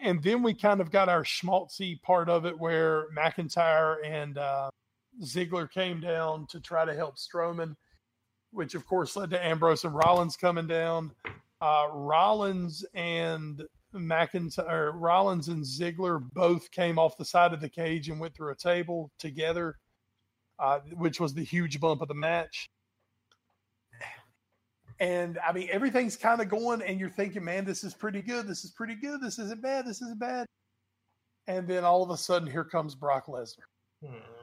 And 0.00 0.22
then 0.22 0.42
we 0.42 0.52
kind 0.52 0.80
of 0.80 0.90
got 0.90 1.08
our 1.08 1.22
schmaltzy 1.24 2.00
part 2.02 2.28
of 2.28 2.44
it 2.44 2.58
where 2.58 3.06
McIntyre 3.16 3.96
and 4.04 4.36
uh, 4.36 4.68
Ziggler 5.22 5.70
came 5.70 6.00
down 6.00 6.46
to 6.48 6.60
try 6.60 6.84
to 6.84 6.94
help 6.94 7.16
Strowman, 7.16 7.74
which 8.50 8.74
of 8.74 8.86
course 8.86 9.16
led 9.16 9.30
to 9.30 9.44
Ambrose 9.44 9.84
and 9.84 9.94
Rollins 9.94 10.36
coming 10.36 10.66
down. 10.66 11.12
Uh, 11.60 11.88
Rollins 11.92 12.84
and 12.94 13.62
McIntyre, 13.94 14.92
Rollins 14.94 15.48
and 15.48 15.62
Ziggler 15.62 16.20
both 16.32 16.70
came 16.70 16.98
off 16.98 17.16
the 17.16 17.24
side 17.24 17.52
of 17.52 17.60
the 17.60 17.68
cage 17.68 18.08
and 18.08 18.18
went 18.18 18.34
through 18.34 18.52
a 18.52 18.56
table 18.56 19.10
together 19.18 19.76
uh, 20.62 20.78
which 20.94 21.20
was 21.20 21.34
the 21.34 21.42
huge 21.42 21.80
bump 21.80 22.00
of 22.02 22.08
the 22.08 22.14
match. 22.14 22.70
And 25.00 25.38
I 25.44 25.52
mean, 25.52 25.68
everything's 25.72 26.16
kind 26.16 26.40
of 26.40 26.48
going, 26.48 26.80
and 26.82 27.00
you're 27.00 27.10
thinking, 27.10 27.44
man, 27.44 27.64
this 27.64 27.82
is 27.82 27.92
pretty 27.92 28.22
good. 28.22 28.46
This 28.46 28.64
is 28.64 28.70
pretty 28.70 28.94
good. 28.94 29.20
This 29.20 29.40
isn't 29.40 29.60
bad. 29.60 29.86
This 29.86 30.00
isn't 30.00 30.20
bad. 30.20 30.46
And 31.48 31.66
then 31.66 31.82
all 31.82 32.04
of 32.04 32.10
a 32.10 32.16
sudden, 32.16 32.48
here 32.48 32.64
comes 32.64 32.94
Brock 32.94 33.26
Lesnar. 33.26 33.66
Hmm. 34.06 34.41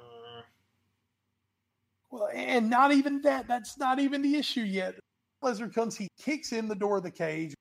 Well, 2.11 2.29
and 2.33 2.69
not 2.69 2.91
even 2.91 3.21
that. 3.21 3.47
That's 3.47 3.77
not 3.77 3.99
even 3.99 4.21
the 4.21 4.35
issue 4.35 4.61
yet. 4.61 4.95
Lesnar 5.43 5.73
comes, 5.73 5.95
he 5.95 6.07
kicks 6.19 6.51
in 6.51 6.67
the 6.67 6.75
door 6.75 6.97
of 6.97 7.03
the 7.03 7.11
cage. 7.11 7.53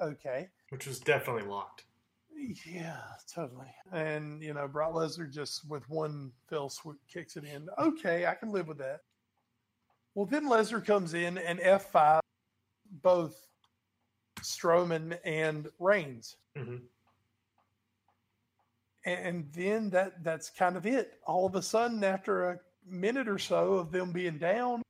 Okay. 0.00 0.48
Which 0.70 0.86
was 0.86 1.00
definitely 1.00 1.48
locked. 1.48 1.84
Yeah, 2.66 3.00
totally. 3.32 3.72
And 3.92 4.42
you 4.42 4.52
know, 4.52 4.68
Brock 4.68 4.92
Lesnar 4.92 5.30
just 5.30 5.68
with 5.68 5.88
one 5.88 6.32
fell 6.48 6.68
swoop 6.68 6.98
kicks 7.08 7.36
it 7.36 7.44
in. 7.44 7.68
Okay, 7.78 8.26
I 8.26 8.34
can 8.34 8.50
live 8.50 8.68
with 8.68 8.78
that. 8.78 9.00
Well, 10.14 10.26
then 10.26 10.48
Lesnar 10.48 10.84
comes 10.84 11.14
in 11.14 11.38
and 11.38 11.58
F 11.60 11.90
five 11.90 12.20
both 13.02 13.46
Strowman 14.40 15.18
and 15.24 15.68
Reigns, 15.78 16.36
Mhm. 16.56 16.82
and 19.04 19.50
then 19.52 19.90
that 19.90 20.22
that's 20.22 20.50
kind 20.50 20.76
of 20.76 20.86
it. 20.86 21.20
All 21.26 21.46
of 21.46 21.54
a 21.54 21.62
sudden, 21.62 22.04
after 22.04 22.50
a 22.50 22.60
minute 22.86 23.28
or 23.28 23.38
so 23.38 23.74
of 23.74 23.90
them 23.90 24.12
being 24.12 24.38
down, 24.38 24.82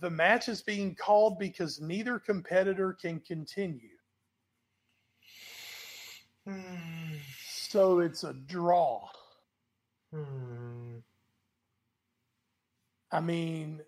The 0.00 0.10
match 0.10 0.48
is 0.48 0.62
being 0.62 0.94
called 0.94 1.38
because 1.38 1.80
neither 1.80 2.18
competitor 2.18 2.92
can 2.92 3.20
continue. 3.20 3.96
Hmm. 6.46 7.16
So 7.48 8.00
it's 8.00 8.24
a 8.24 8.32
draw. 8.32 9.08
Hmm. 10.12 10.98
I 13.10 13.20
mean, 13.20 13.80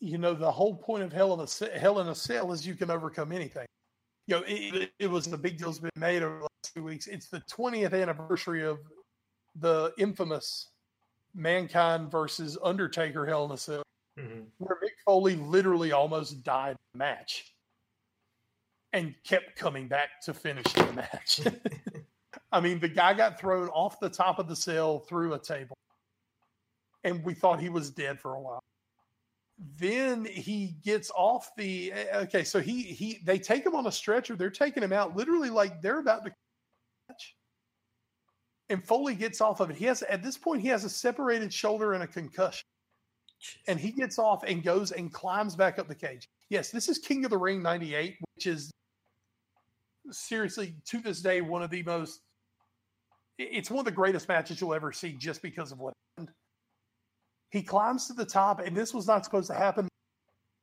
you 0.00 0.18
know, 0.18 0.34
the 0.34 0.50
whole 0.50 0.76
point 0.76 1.02
of 1.02 1.12
Hell 1.12 1.34
in 1.34 1.40
a 1.40 1.78
Hell 1.78 2.00
in 2.00 2.08
a 2.08 2.14
Cell 2.14 2.52
is 2.52 2.66
you 2.66 2.74
can 2.74 2.90
overcome 2.90 3.32
anything. 3.32 3.66
You 4.26 4.36
know, 4.36 4.42
it, 4.42 4.74
it, 4.74 4.90
it 4.98 5.10
was 5.10 5.26
a 5.32 5.38
big 5.38 5.58
deal's 5.58 5.78
been 5.78 5.90
made 5.96 6.22
over 6.22 6.38
the 6.38 6.42
last 6.42 6.74
two 6.74 6.84
weeks. 6.84 7.06
It's 7.06 7.28
the 7.28 7.40
20th 7.50 8.00
anniversary 8.00 8.64
of 8.64 8.78
the 9.56 9.92
infamous 9.98 10.68
Mankind 11.36 12.10
versus 12.10 12.56
Undertaker 12.62 13.26
Hell 13.26 13.44
in 13.44 13.52
a 13.52 13.56
Cell, 13.56 13.82
Mhm. 14.18 14.46
where 14.58 14.78
Mick 14.82 14.98
Foley 15.04 15.36
literally 15.36 15.92
almost 15.92 16.42
died 16.42 16.70
in 16.72 16.76
the 16.94 16.98
match 16.98 17.54
and 18.92 19.14
kept 19.24 19.56
coming 19.56 19.86
back 19.88 20.20
to 20.22 20.32
finish 20.34 20.64
the 20.72 20.92
match. 20.92 21.40
I 22.52 22.60
mean, 22.60 22.80
the 22.80 22.88
guy 22.88 23.12
got 23.14 23.38
thrown 23.38 23.68
off 23.68 24.00
the 24.00 24.08
top 24.08 24.38
of 24.38 24.48
the 24.48 24.56
cell 24.56 25.00
through 25.00 25.34
a 25.34 25.38
table, 25.38 25.76
and 27.04 27.22
we 27.24 27.34
thought 27.34 27.60
he 27.60 27.68
was 27.68 27.90
dead 27.90 28.18
for 28.18 28.34
a 28.34 28.40
while. 28.40 28.62
Then 29.58 30.24
he 30.24 30.76
gets 30.84 31.10
off 31.10 31.50
the 31.56 31.92
eh, 31.92 32.18
okay, 32.20 32.44
so 32.44 32.60
he 32.60 32.82
he 32.82 33.20
they 33.24 33.38
take 33.38 33.64
him 33.64 33.74
on 33.74 33.86
a 33.86 33.92
stretcher. 33.92 34.36
They're 34.36 34.50
taking 34.50 34.82
him 34.82 34.92
out 34.92 35.16
literally 35.16 35.50
like 35.50 35.80
they're 35.82 35.98
about 36.00 36.24
to. 36.26 36.34
And 38.68 38.84
Foley 38.84 39.14
gets 39.14 39.40
off 39.40 39.60
of 39.60 39.70
it. 39.70 39.76
He 39.76 39.84
has 39.84 40.02
at 40.02 40.22
this 40.22 40.36
point 40.36 40.60
he 40.60 40.68
has 40.68 40.84
a 40.84 40.90
separated 40.90 41.52
shoulder 41.52 41.92
and 41.92 42.02
a 42.02 42.06
concussion 42.06 42.64
and 43.68 43.78
he 43.78 43.92
gets 43.92 44.18
off 44.18 44.42
and 44.44 44.62
goes 44.62 44.92
and 44.92 45.12
climbs 45.12 45.54
back 45.54 45.78
up 45.78 45.88
the 45.88 45.94
cage. 45.94 46.28
Yes, 46.48 46.70
this 46.70 46.88
is 46.88 46.98
King 46.98 47.24
of 47.24 47.30
the 47.30 47.38
Ring 47.38 47.62
98, 47.62 48.16
which 48.34 48.46
is 48.46 48.70
seriously 50.10 50.74
to 50.86 51.00
this 51.00 51.20
day 51.20 51.40
one 51.40 51.62
of 51.62 51.70
the 51.70 51.82
most 51.82 52.20
it's 53.38 53.70
one 53.70 53.80
of 53.80 53.84
the 53.84 53.90
greatest 53.90 54.28
matches 54.28 54.60
you'll 54.60 54.72
ever 54.72 54.92
see 54.92 55.12
just 55.12 55.42
because 55.42 55.70
of 55.70 55.78
what 55.78 55.92
happened. 56.16 56.34
He 57.50 57.62
climbs 57.62 58.06
to 58.06 58.14
the 58.14 58.24
top, 58.24 58.60
and 58.60 58.74
this 58.74 58.94
was 58.94 59.06
not 59.06 59.26
supposed 59.26 59.48
to 59.48 59.54
happen. 59.54 59.88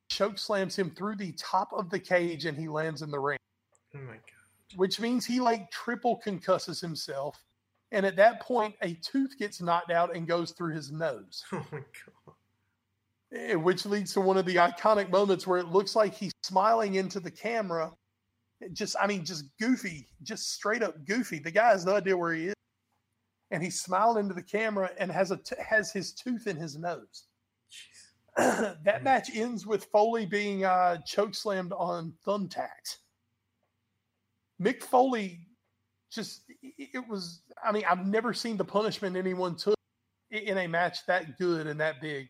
Choke 0.10 0.40
slams 0.40 0.76
him 0.76 0.90
through 0.90 1.18
the 1.18 1.34
top 1.34 1.70
of 1.72 1.90
the 1.90 2.00
cage 2.00 2.46
and 2.46 2.58
he 2.58 2.68
lands 2.68 3.02
in 3.02 3.12
the 3.12 3.20
ring 3.20 3.38
Oh 3.96 4.00
my 4.00 4.14
god. 4.14 4.76
which 4.76 5.00
means 5.00 5.26
he 5.26 5.40
like 5.40 5.70
triple 5.72 6.20
concusses 6.26 6.82
himself. 6.82 7.38
And 7.94 8.06
at 8.06 8.16
that 8.18 8.42
point, 8.42 8.74
a 8.82 8.96
tooth 8.96 9.38
gets 9.38 9.62
knocked 9.62 9.92
out 9.92 10.16
and 10.16 10.28
goes 10.28 10.52
through 10.52 10.74
his 10.74 10.92
nose, 10.92 11.44
Oh 11.54 11.66
my 11.72 11.78
god. 11.80 12.36
eh, 13.34 13.54
which 13.54 13.86
leads 13.86 14.14
to 14.14 14.22
one 14.22 14.36
of 14.38 14.46
the 14.46 14.56
iconic 14.56 15.10
moments 15.12 15.46
where 15.48 15.60
it 15.60 15.68
looks 15.68 15.96
like 15.96 16.14
he's 16.16 16.34
smiling 16.42 16.96
into 16.96 17.20
the 17.20 17.32
camera. 17.32 17.92
It 18.62 18.74
Just, 18.74 18.96
I 19.00 19.06
mean, 19.08 19.24
just 19.24 19.46
goofy, 19.60 20.10
just 20.24 20.54
straight 20.54 20.82
up 20.84 21.06
goofy. 21.06 21.38
The 21.40 21.52
guy 21.52 21.70
has 21.70 21.86
no 21.86 21.96
idea 21.96 22.18
where 22.18 22.34
he 22.34 22.48
is, 22.48 22.56
and 23.52 23.62
he's 23.62 23.80
smiling 23.80 24.24
into 24.26 24.34
the 24.36 24.42
camera 24.42 24.90
and 24.98 25.12
has 25.12 25.30
a 25.30 25.38
t- 25.38 25.56
has 25.64 25.92
his 25.92 26.14
tooth 26.14 26.48
in 26.48 26.58
his 26.58 26.78
nose. 26.78 27.26
That 28.84 29.04
match 29.04 29.30
ends 29.36 29.68
with 29.68 29.86
Foley 29.86 30.26
being 30.26 30.66
uh, 30.66 30.98
choke 31.06 31.36
slammed 31.36 31.72
on 31.74 32.14
thumbtacks. 32.26 32.98
Mick 34.60 34.82
Foley 34.82 35.42
just 36.14 36.44
it 36.62 37.08
was 37.08 37.42
I 37.64 37.72
mean 37.72 37.84
I've 37.90 38.06
never 38.06 38.34
seen 38.34 38.58
the 38.58 38.66
punishment 38.66 39.16
anyone 39.16 39.56
took 39.56 39.76
in 40.34 40.58
a 40.58 40.68
match 40.68 41.06
that 41.06 41.38
good 41.38 41.68
and 41.68 41.80
that 41.80 42.02
big. 42.02 42.30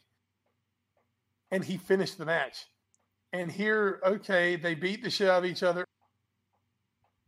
And 1.52 1.64
he 1.64 1.78
finished 1.78 2.18
the 2.18 2.26
match. 2.26 2.66
And 3.32 3.52
here, 3.52 4.00
okay, 4.06 4.56
they 4.56 4.76
beat 4.76 5.04
the 5.04 5.10
shit 5.10 5.30
out 5.30 5.44
of 5.44 5.50
each 5.50 5.64
other, 5.64 5.86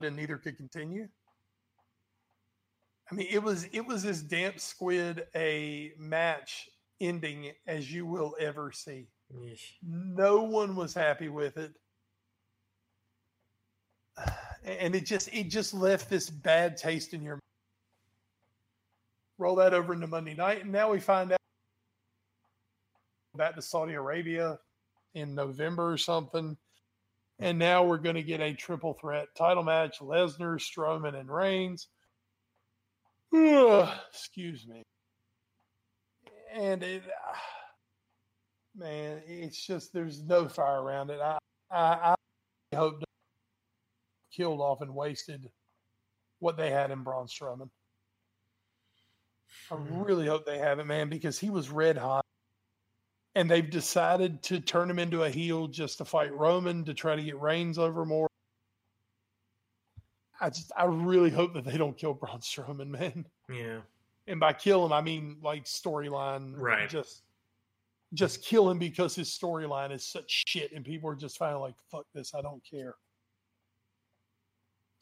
and 0.01 0.15
neither 0.15 0.37
could 0.37 0.57
continue. 0.57 1.07
I 3.11 3.15
mean, 3.15 3.27
it 3.29 3.41
was 3.41 3.65
it 3.71 3.85
was 3.85 4.05
as 4.05 4.21
damp 4.21 4.59
squid 4.59 5.25
a 5.35 5.91
match 5.97 6.69
ending 7.01 7.51
as 7.67 7.91
you 7.91 8.05
will 8.05 8.35
ever 8.39 8.71
see. 8.71 9.07
No 9.83 10.43
one 10.43 10.75
was 10.75 10.93
happy 10.93 11.29
with 11.29 11.57
it. 11.57 11.73
And 14.63 14.95
it 14.95 15.05
just 15.05 15.29
it 15.31 15.49
just 15.49 15.73
left 15.73 16.09
this 16.09 16.29
bad 16.29 16.77
taste 16.77 17.13
in 17.13 17.21
your 17.21 17.35
mouth. 17.35 17.41
Roll 19.37 19.55
that 19.57 19.73
over 19.73 19.93
into 19.93 20.07
Monday 20.07 20.33
night, 20.33 20.63
and 20.63 20.71
now 20.71 20.91
we 20.91 20.99
find 20.99 21.31
out 21.31 21.37
back 23.35 23.55
to 23.55 23.61
Saudi 23.61 23.93
Arabia 23.93 24.57
in 25.13 25.35
November 25.35 25.91
or 25.91 25.97
something. 25.97 26.57
And 27.39 27.59
now 27.59 27.83
we're 27.83 27.97
going 27.97 28.15
to 28.15 28.23
get 28.23 28.39
a 28.39 28.53
triple 28.53 28.93
threat 28.93 29.27
title 29.37 29.63
match: 29.63 29.99
Lesnar, 29.99 30.57
Strowman, 30.57 31.19
and 31.19 31.29
Reigns. 31.29 31.89
Ugh, 33.35 33.93
excuse 34.09 34.65
me. 34.65 34.81
And 36.53 36.81
it, 36.81 37.03
ah, 37.27 37.41
man, 38.75 39.21
it's 39.27 39.65
just 39.65 39.91
there's 39.91 40.23
no 40.23 40.47
fire 40.47 40.81
around 40.81 41.09
it. 41.09 41.19
I 41.19 41.37
I, 41.69 42.15
I 42.71 42.75
hope 42.75 43.03
killed 44.35 44.61
off 44.61 44.81
and 44.81 44.93
wasted 44.93 45.49
what 46.39 46.57
they 46.57 46.69
had 46.71 46.91
in 46.91 47.03
Braun 47.03 47.27
Strowman. 47.27 47.69
I 49.71 49.75
Hmm. 49.75 50.01
really 50.03 50.27
hope 50.27 50.45
they 50.45 50.57
haven't, 50.57 50.87
man, 50.87 51.09
because 51.09 51.39
he 51.39 51.49
was 51.49 51.69
red 51.69 51.97
hot. 51.97 52.25
And 53.35 53.49
they've 53.49 53.69
decided 53.69 54.41
to 54.43 54.59
turn 54.61 54.89
him 54.89 54.97
into 54.99 55.23
a 55.23 55.29
heel 55.29 55.67
just 55.67 55.97
to 55.97 56.05
fight 56.05 56.33
Roman 56.33 56.85
to 56.85 56.93
try 56.93 57.15
to 57.15 57.23
get 57.23 57.37
Reigns 57.39 57.77
over 57.77 58.05
more. 58.05 58.27
I 60.41 60.49
just 60.49 60.71
I 60.75 60.85
really 60.85 61.29
hope 61.29 61.53
that 61.53 61.63
they 61.65 61.77
don't 61.77 61.97
kill 61.97 62.13
Braun 62.13 62.39
Strowman, 62.39 62.87
man. 62.99 63.25
Yeah. 63.49 63.81
And 64.27 64.39
by 64.39 64.53
kill 64.53 64.85
him, 64.85 64.91
I 64.93 65.01
mean 65.01 65.37
like 65.41 65.65
storyline. 65.65 66.53
Right. 66.55 66.89
Just 66.89 67.23
just 68.13 68.43
kill 68.43 68.69
him 68.69 68.79
because 68.79 69.15
his 69.15 69.29
storyline 69.29 69.91
is 69.91 70.05
such 70.07 70.43
shit 70.47 70.71
and 70.71 70.85
people 70.85 71.09
are 71.09 71.15
just 71.15 71.37
finally 71.37 71.61
like, 71.61 71.75
fuck 71.91 72.05
this, 72.13 72.33
I 72.33 72.41
don't 72.41 72.63
care. 72.63 72.95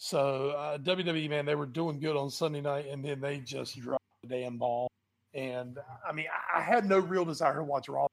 So 0.04 0.50
uh, 0.50 0.78
WWE 0.80 1.30
man, 1.30 1.46
they 1.46 1.56
were 1.56 1.66
doing 1.66 1.98
good 1.98 2.18
on 2.18 2.30
Sunday 2.30 2.60
night 2.60 2.88
and 2.92 3.06
then 3.06 3.22
they 3.22 3.38
just 3.38 3.80
dropped 3.80 4.04
the 4.22 4.28
damn 4.28 4.58
ball. 4.58 4.92
And 5.34 5.80
I 6.06 6.12
mean, 6.12 6.26
I, 6.54 6.60
had 6.60 6.84
no 6.84 7.00
real 7.00 7.24
desire 7.24 7.56
to 7.56 7.64
watch 7.64 7.88
Raw 7.88 8.08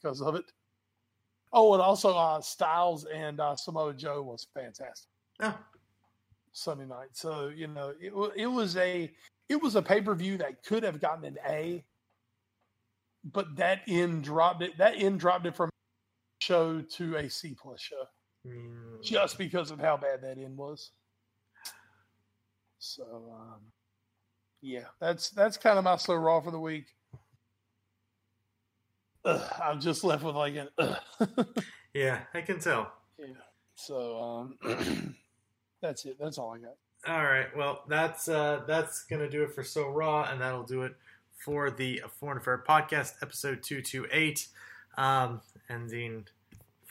because 0.00 0.22
of 0.22 0.34
it. 0.34 0.46
Oh, 1.52 1.74
and 1.74 1.82
also 1.82 2.16
uh, 2.16 2.40
Styles 2.40 3.04
and 3.04 3.38
uh, 3.38 3.54
Samoa 3.54 3.92
Joe 3.92 4.22
was 4.22 4.46
fantastic. 4.54 5.10
Oh. 5.40 5.58
Sunday 6.52 6.86
night. 6.86 7.10
So 7.12 7.48
you 7.48 7.66
know, 7.66 7.92
it 8.00 8.14
it 8.34 8.46
was 8.46 8.78
a 8.78 9.12
it 9.50 9.60
was 9.60 9.76
a 9.76 9.82
pay 9.82 10.00
per 10.00 10.14
view 10.14 10.38
that 10.38 10.62
could 10.64 10.84
have 10.84 11.02
gotten 11.02 11.26
an 11.26 11.36
A, 11.46 11.84
but 13.30 13.54
that 13.56 13.82
end 13.86 14.24
dropped 14.24 14.62
it. 14.62 14.78
That 14.78 14.94
end 14.96 15.20
dropped 15.20 15.44
it 15.44 15.54
from 15.54 15.68
show 16.40 16.80
to 16.80 17.16
a 17.16 17.28
C 17.28 17.54
plus 17.60 17.82
show 17.82 18.06
Mm. 18.46 19.02
just 19.02 19.38
because 19.38 19.70
of 19.70 19.80
how 19.80 19.96
bad 19.96 20.22
that 20.22 20.38
end 20.38 20.56
was. 20.56 20.92
So 22.78 23.34
um, 23.34 23.60
yeah, 24.62 24.84
that's 25.00 25.30
that's 25.30 25.56
kind 25.56 25.78
of 25.78 25.84
my 25.84 25.96
So 25.96 26.14
Raw 26.14 26.40
for 26.40 26.50
the 26.50 26.60
week. 26.60 26.86
Ugh, 29.24 29.52
I'm 29.62 29.80
just 29.80 30.04
left 30.04 30.22
with 30.22 30.36
like 30.36 30.54
an. 30.56 30.68
Yeah, 31.94 32.20
I 32.34 32.42
can 32.42 32.60
tell. 32.60 32.92
yeah. 33.18 33.28
So 33.74 34.20
um, 34.62 35.16
that's 35.80 36.04
it. 36.04 36.18
That's 36.20 36.36
all 36.36 36.52
I 36.54 36.58
got. 36.58 36.74
All 37.08 37.24
right. 37.24 37.46
Well, 37.56 37.84
that's 37.88 38.28
uh, 38.28 38.64
that's 38.66 39.04
gonna 39.04 39.30
do 39.30 39.42
it 39.44 39.54
for 39.54 39.64
So 39.64 39.88
Raw, 39.88 40.24
and 40.30 40.38
that'll 40.40 40.64
do 40.64 40.82
it 40.82 40.94
for 41.42 41.70
the 41.70 42.02
Foreign 42.20 42.36
Affair 42.36 42.62
podcast, 42.68 43.14
episode 43.22 43.62
two 43.62 43.80
two 43.80 44.06
eight, 44.12 44.46
um, 44.98 45.40
ending 45.70 46.26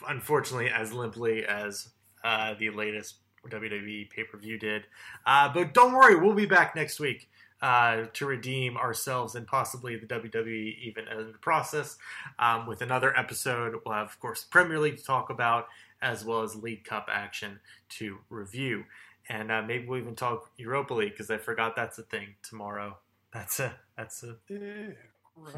unfortunately 0.09 0.69
as 0.69 0.91
limply 0.91 1.45
as 1.45 1.89
uh, 2.23 2.55
the 2.57 2.71
latest 2.71 3.17
WWE 3.49 4.09
pay 4.09 4.23
per 4.23 4.37
view 4.37 4.57
did. 4.57 4.83
Uh, 5.25 5.51
but 5.53 5.73
don't 5.73 5.93
worry, 5.93 6.15
we'll 6.15 6.35
be 6.35 6.45
back 6.45 6.75
next 6.75 6.99
week. 6.99 7.29
Uh, 7.61 8.05
to 8.13 8.25
redeem 8.27 8.75
ourselves 8.77 9.33
and 9.33 9.47
possibly 9.47 9.95
the 9.95 10.05
WWE 10.05 10.77
even 10.83 11.07
in 11.07 11.31
the 11.31 11.37
process 11.39 11.97
um, 12.37 12.67
with 12.67 12.81
another 12.81 13.17
episode. 13.17 13.73
We'll 13.83 13.95
have, 13.95 14.07
of 14.07 14.19
course, 14.19 14.43
Premier 14.43 14.77
League 14.77 14.97
to 14.97 15.03
talk 15.03 15.29
about 15.29 15.67
as 16.01 16.23
well 16.25 16.41
as 16.43 16.55
League 16.55 16.83
Cup 16.83 17.07
action 17.09 17.61
to 17.91 18.17
review 18.29 18.83
and 19.29 19.51
uh, 19.51 19.61
maybe 19.61 19.87
we'll 19.87 19.99
even 19.99 20.15
talk 20.15 20.49
Europa 20.57 20.93
League 20.93 21.11
because 21.11 21.29
I 21.29 21.37
forgot 21.37 21.75
that's 21.75 21.97
a 21.97 22.03
thing 22.03 22.35
tomorrow. 22.43 22.97
That's 23.33 23.59
a 23.59 23.75
that's 23.97 24.23
a 24.23 24.37
Ew, 24.49 24.93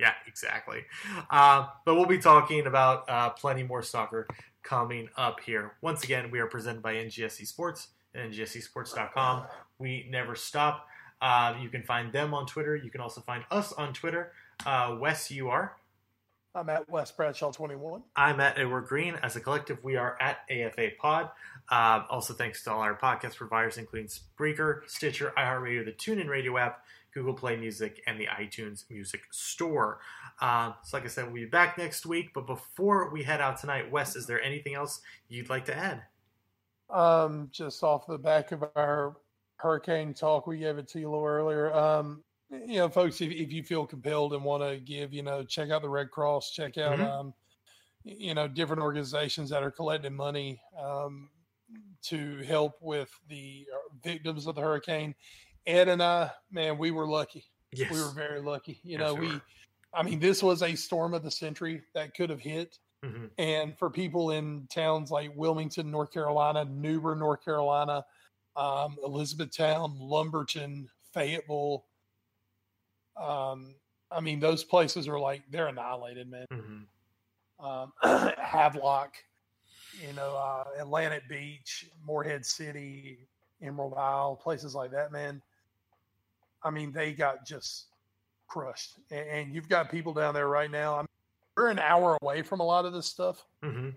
yeah 0.00 0.14
exactly. 0.26 0.84
Uh, 1.30 1.68
but 1.84 1.94
we'll 1.94 2.06
be 2.06 2.18
talking 2.18 2.66
about 2.66 3.08
uh, 3.08 3.30
plenty 3.30 3.62
more 3.62 3.82
soccer 3.82 4.26
coming 4.62 5.08
up 5.16 5.40
here. 5.40 5.72
Once 5.80 6.04
again, 6.04 6.30
we 6.30 6.38
are 6.38 6.46
presented 6.46 6.82
by 6.82 6.94
NGSC 6.94 7.46
Sports 7.46 7.88
and 8.14 8.32
NGSCSports.com. 8.32 9.44
We 9.78 10.06
never 10.10 10.34
stop. 10.34 10.86
Uh, 11.20 11.54
you 11.60 11.68
can 11.68 11.82
find 11.82 12.12
them 12.12 12.32
on 12.34 12.46
Twitter. 12.46 12.76
You 12.76 12.90
can 12.90 13.00
also 13.00 13.20
find 13.20 13.44
us 13.50 13.72
on 13.72 13.92
Twitter. 13.92 14.32
Uh, 14.64 14.96
Wes, 15.00 15.30
you 15.30 15.48
are 15.48 15.76
I'm 16.54 16.68
at 16.68 16.88
Wes 16.90 17.12
Bradshaw 17.12 17.52
21. 17.52 18.02
I'm 18.16 18.40
at 18.40 18.58
Edward 18.58 18.86
Greene. 18.88 19.14
As 19.22 19.36
a 19.36 19.40
collective, 19.40 19.82
we 19.84 19.96
are 19.96 20.16
at 20.20 20.38
AFA 20.50 20.88
Pod. 20.98 21.30
Uh, 21.68 22.02
also, 22.10 22.34
thanks 22.34 22.64
to 22.64 22.72
all 22.72 22.80
our 22.80 22.96
podcast 22.96 23.36
providers, 23.36 23.78
including 23.78 24.08
Spreaker, 24.08 24.80
Stitcher, 24.88 25.32
iHeartRadio, 25.38 25.84
the 25.84 25.92
TuneIn 25.92 26.28
Radio 26.28 26.58
app, 26.58 26.84
Google 27.12 27.34
Play 27.34 27.56
Music, 27.56 28.02
and 28.06 28.20
the 28.20 28.26
iTunes 28.26 28.88
Music 28.90 29.22
Store. 29.30 30.00
Uh, 30.40 30.72
so, 30.82 30.96
like 30.96 31.04
I 31.04 31.08
said, 31.08 31.24
we'll 31.26 31.34
be 31.34 31.46
back 31.46 31.76
next 31.78 32.06
week. 32.06 32.32
But 32.34 32.46
before 32.46 33.10
we 33.10 33.22
head 33.22 33.40
out 33.40 33.58
tonight, 33.58 33.90
Wes, 33.90 34.16
is 34.16 34.26
there 34.26 34.42
anything 34.42 34.74
else 34.74 35.00
you'd 35.28 35.50
like 35.50 35.64
to 35.66 35.76
add? 35.76 36.02
Um, 36.88 37.48
just 37.52 37.82
off 37.82 38.06
the 38.06 38.18
back 38.18 38.52
of 38.52 38.64
our 38.76 39.16
hurricane 39.56 40.14
talk, 40.14 40.46
we 40.46 40.58
gave 40.58 40.78
it 40.78 40.88
to 40.88 41.00
you 41.00 41.08
a 41.08 41.10
little 41.10 41.26
earlier. 41.26 41.72
Um, 41.72 42.24
you 42.50 42.78
know, 42.78 42.88
folks, 42.88 43.20
if, 43.20 43.30
if 43.30 43.52
you 43.52 43.62
feel 43.62 43.86
compelled 43.86 44.32
and 44.32 44.42
want 44.44 44.62
to 44.62 44.80
give, 44.80 45.12
you 45.12 45.22
know, 45.22 45.44
check 45.44 45.70
out 45.70 45.82
the 45.82 45.88
Red 45.88 46.10
Cross, 46.10 46.52
check 46.52 46.78
out, 46.78 46.98
Mhm. 46.98 47.08
um, 47.08 47.34
you 48.02 48.34
know, 48.34 48.48
different 48.48 48.82
organizations 48.82 49.50
that 49.50 49.62
are 49.62 49.70
collecting 49.70 50.14
money 50.14 50.60
um, 50.76 51.30
to 52.02 52.38
help 52.38 52.80
with 52.80 53.16
the 53.28 53.68
uh, 53.72 53.78
victims 54.02 54.46
of 54.46 54.54
the 54.56 54.60
hurricane. 54.60 55.14
Ed 55.66 55.88
and 55.88 56.02
I, 56.02 56.30
man, 56.50 56.78
we 56.78 56.90
were 56.90 57.06
lucky. 57.06 57.44
Yes. 57.72 57.90
We 57.92 58.00
were 58.00 58.10
very 58.10 58.40
lucky. 58.40 58.80
You 58.82 58.98
Yes, 58.98 59.00
know, 59.00 59.14
we 59.14 59.28
were. 59.28 59.42
I 59.92 60.02
mean, 60.02 60.20
this 60.20 60.42
was 60.42 60.62
a 60.62 60.74
storm 60.76 61.14
of 61.14 61.22
the 61.22 61.30
century 61.30 61.82
that 61.94 62.14
could 62.14 62.30
have 62.30 62.40
hit. 62.40 62.78
hmm 63.04 63.26
And 63.38 63.76
for 63.78 63.90
people 63.90 64.30
in 64.30 64.66
towns 64.72 65.10
like 65.10 65.32
Wilmington, 65.34 65.90
North 65.90 66.12
Carolina, 66.12 66.64
New 66.64 67.00
Bern, 67.00 67.18
North 67.18 67.44
Carolina, 67.44 68.04
um, 68.56 68.96
Elizabethtown, 69.04 69.96
Lumberton, 69.98 70.88
Fayetteville, 71.12 71.84
um, 73.16 73.74
I 74.10 74.20
mean, 74.20 74.40
those 74.40 74.64
places 74.64 75.06
are 75.08 75.18
like 75.18 75.42
they're 75.50 75.68
annihilated, 75.68 76.30
man. 76.30 76.46
hmm 76.50 77.64
Um, 77.64 77.92
Havelock, 78.38 79.14
you 80.00 80.12
know, 80.14 80.36
uh, 80.36 80.64
Atlantic 80.80 81.28
Beach, 81.28 81.88
Morehead 82.04 82.44
City, 82.44 83.28
Emerald 83.62 83.94
Isle, 83.96 84.36
places 84.36 84.74
like 84.74 84.90
that, 84.92 85.12
man. 85.12 85.42
I 86.62 86.70
mean, 86.70 86.92
they 86.92 87.12
got 87.12 87.46
just 87.46 87.86
crushed. 88.48 88.98
And, 89.10 89.28
and 89.28 89.54
you've 89.54 89.68
got 89.68 89.90
people 89.90 90.12
down 90.12 90.34
there 90.34 90.48
right 90.48 90.70
now. 90.70 90.94
I 90.94 90.98
mean, 91.00 91.08
we're 91.56 91.68
an 91.68 91.78
hour 91.78 92.18
away 92.22 92.42
from 92.42 92.60
a 92.60 92.64
lot 92.64 92.84
of 92.84 92.92
this 92.92 93.06
stuff. 93.06 93.44
hmm 93.62 93.90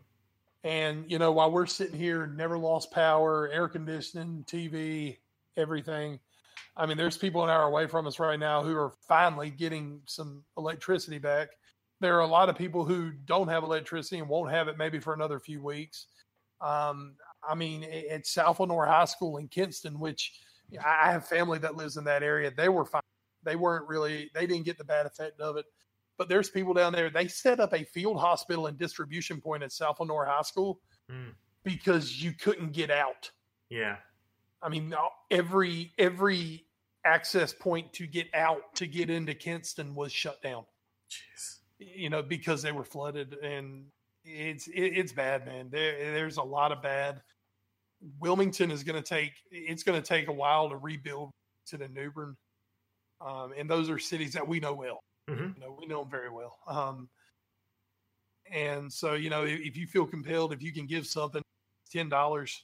And 0.64 1.10
you 1.10 1.20
know, 1.20 1.32
while 1.32 1.52
we're 1.52 1.66
sitting 1.66 1.98
here, 2.00 2.28
never 2.28 2.58
lost 2.58 2.92
power, 2.92 3.50
air 3.50 3.68
conditioning, 3.68 4.46
TV, 4.48 5.18
everything. 5.58 6.20
I 6.76 6.86
mean, 6.86 6.98
there's 6.98 7.18
people 7.18 7.44
an 7.44 7.50
hour 7.50 7.64
away 7.64 7.88
from 7.88 8.08
us 8.08 8.20
right 8.20 8.40
now 8.40 8.64
who 8.64 8.76
are 8.76 8.94
finally 9.08 9.50
getting 9.50 10.02
some 10.06 10.44
electricity 10.58 11.20
back. 11.20 11.50
There 12.00 12.18
are 12.18 12.22
a 12.22 12.28
lot 12.28 12.50
of 12.50 12.58
people 12.58 12.84
who 12.84 13.12
don't 13.26 13.48
have 13.48 13.64
electricity 13.64 14.20
and 14.20 14.28
won't 14.28 14.52
have 14.52 14.68
it 14.68 14.78
maybe 14.78 15.00
for 15.00 15.14
another 15.14 15.40
few 15.40 15.62
weeks. 15.64 16.08
Um, 16.62 17.16
I 17.48 17.56
mean, 17.56 17.86
at 18.10 18.26
South 18.26 18.60
Lenoir 18.60 18.86
High 18.86 19.06
School 19.06 19.38
in 19.38 19.48
Kinston, 19.48 20.00
which 20.00 20.34
I 20.84 21.10
I 21.10 21.12
have 21.12 21.28
family 21.28 21.60
that 21.60 21.76
lives 21.76 21.98
in 21.98 22.04
that 22.06 22.24
area, 22.24 22.52
they 22.56 22.70
were 22.70 22.86
fine. 22.86 23.02
They 23.44 23.56
weren't 23.56 23.88
really, 23.88 24.32
they 24.34 24.48
didn't 24.48 24.64
get 24.66 24.78
the 24.78 24.84
bad 24.86 25.06
effect 25.06 25.40
of 25.42 25.58
it. 25.58 25.66
But 26.18 26.30
there's 26.30 26.50
people 26.50 26.74
down 26.74 26.94
there, 26.94 27.10
they 27.10 27.28
set 27.28 27.60
up 27.60 27.74
a 27.74 27.84
field 27.84 28.18
hospital 28.20 28.68
and 28.68 28.78
distribution 28.78 29.42
point 29.42 29.64
at 29.64 29.72
South 29.72 30.00
Lenoir 30.00 30.26
High 30.26 30.44
School 30.44 30.80
Mm. 31.12 31.34
because 31.64 32.24
you 32.24 32.32
couldn't 32.32 32.72
get 32.72 32.90
out. 32.90 33.30
Yeah. 33.70 33.98
I 34.62 34.70
mean, 34.70 34.94
every 35.30 35.92
every 35.98 36.66
access 37.06 37.52
point 37.52 37.92
to 37.94 38.08
get 38.08 38.28
out 38.34 38.74
to 38.76 38.88
get 38.88 39.10
into 39.10 39.34
Kinston 39.34 39.94
was 39.94 40.14
shut 40.14 40.42
down. 40.42 40.64
Jeez. 41.10 41.58
You 41.80 42.10
know, 42.10 42.22
because 42.24 42.62
they 42.62 42.72
were 42.72 42.86
flooded, 42.86 43.34
and 43.44 43.88
it's 44.24 44.68
it, 44.68 44.74
it's 44.98 45.12
bad, 45.12 45.46
man. 45.46 45.68
There 45.70 46.14
there's 46.14 46.38
a 46.38 46.44
lot 46.44 46.72
of 46.72 46.82
bad. 46.82 47.22
Wilmington 48.20 48.72
is 48.72 48.84
going 48.84 49.02
to 49.02 49.08
take 49.08 49.34
it's 49.52 49.84
going 49.84 50.02
to 50.02 50.08
take 50.08 50.28
a 50.28 50.34
while 50.34 50.70
to 50.70 50.78
rebuild 50.78 51.32
to 51.68 51.78
the 51.78 51.88
New 51.88 52.12
Bern, 52.12 52.36
um, 53.22 53.54
and 53.58 53.70
those 53.70 53.90
are 53.90 54.00
cities 54.00 54.34
that 54.34 54.48
we 54.48 54.60
know 54.60 54.74
well. 54.74 55.04
Mhm. 55.30 55.56
You 55.56 55.62
know, 55.62 55.78
we 55.80 55.86
know 55.86 56.02
them 56.02 56.12
very 56.12 56.30
well. 56.30 56.58
Um, 56.68 57.10
and 58.52 58.92
so, 58.92 59.14
you 59.14 59.30
know, 59.30 59.46
if, 59.46 59.60
if 59.62 59.78
you 59.78 59.88
feel 59.88 60.06
compelled, 60.06 60.52
if 60.54 60.62
you 60.62 60.74
can 60.74 60.86
give 60.86 61.08
something, 61.08 61.42
ten 61.90 62.10
dollars, 62.10 62.64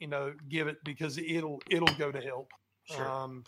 you 0.00 0.08
know, 0.08 0.34
give 0.48 0.66
it 0.66 0.78
because 0.84 1.18
it'll 1.18 1.62
it'll 1.70 1.94
go 1.96 2.10
to 2.10 2.20
help. 2.20 2.50
Sure. 2.84 3.08
Um, 3.08 3.44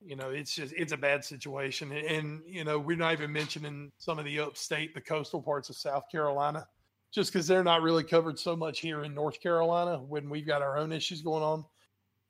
you 0.00 0.14
know, 0.14 0.30
it's 0.30 0.54
just 0.54 0.74
it's 0.76 0.92
a 0.92 0.96
bad 0.96 1.24
situation, 1.24 1.90
and, 1.90 2.06
and 2.06 2.42
you 2.46 2.64
know, 2.64 2.78
we're 2.78 2.96
not 2.96 3.12
even 3.14 3.32
mentioning 3.32 3.90
some 3.98 4.18
of 4.18 4.24
the 4.24 4.38
upstate, 4.38 4.94
the 4.94 5.00
coastal 5.00 5.42
parts 5.42 5.70
of 5.70 5.76
South 5.76 6.04
Carolina, 6.10 6.68
just 7.10 7.32
because 7.32 7.46
they're 7.46 7.64
not 7.64 7.82
really 7.82 8.04
covered 8.04 8.38
so 8.38 8.54
much 8.54 8.80
here 8.80 9.04
in 9.04 9.14
North 9.14 9.40
Carolina 9.40 9.98
when 9.98 10.28
we've 10.28 10.46
got 10.46 10.62
our 10.62 10.76
own 10.76 10.92
issues 10.92 11.22
going 11.22 11.42
on. 11.42 11.64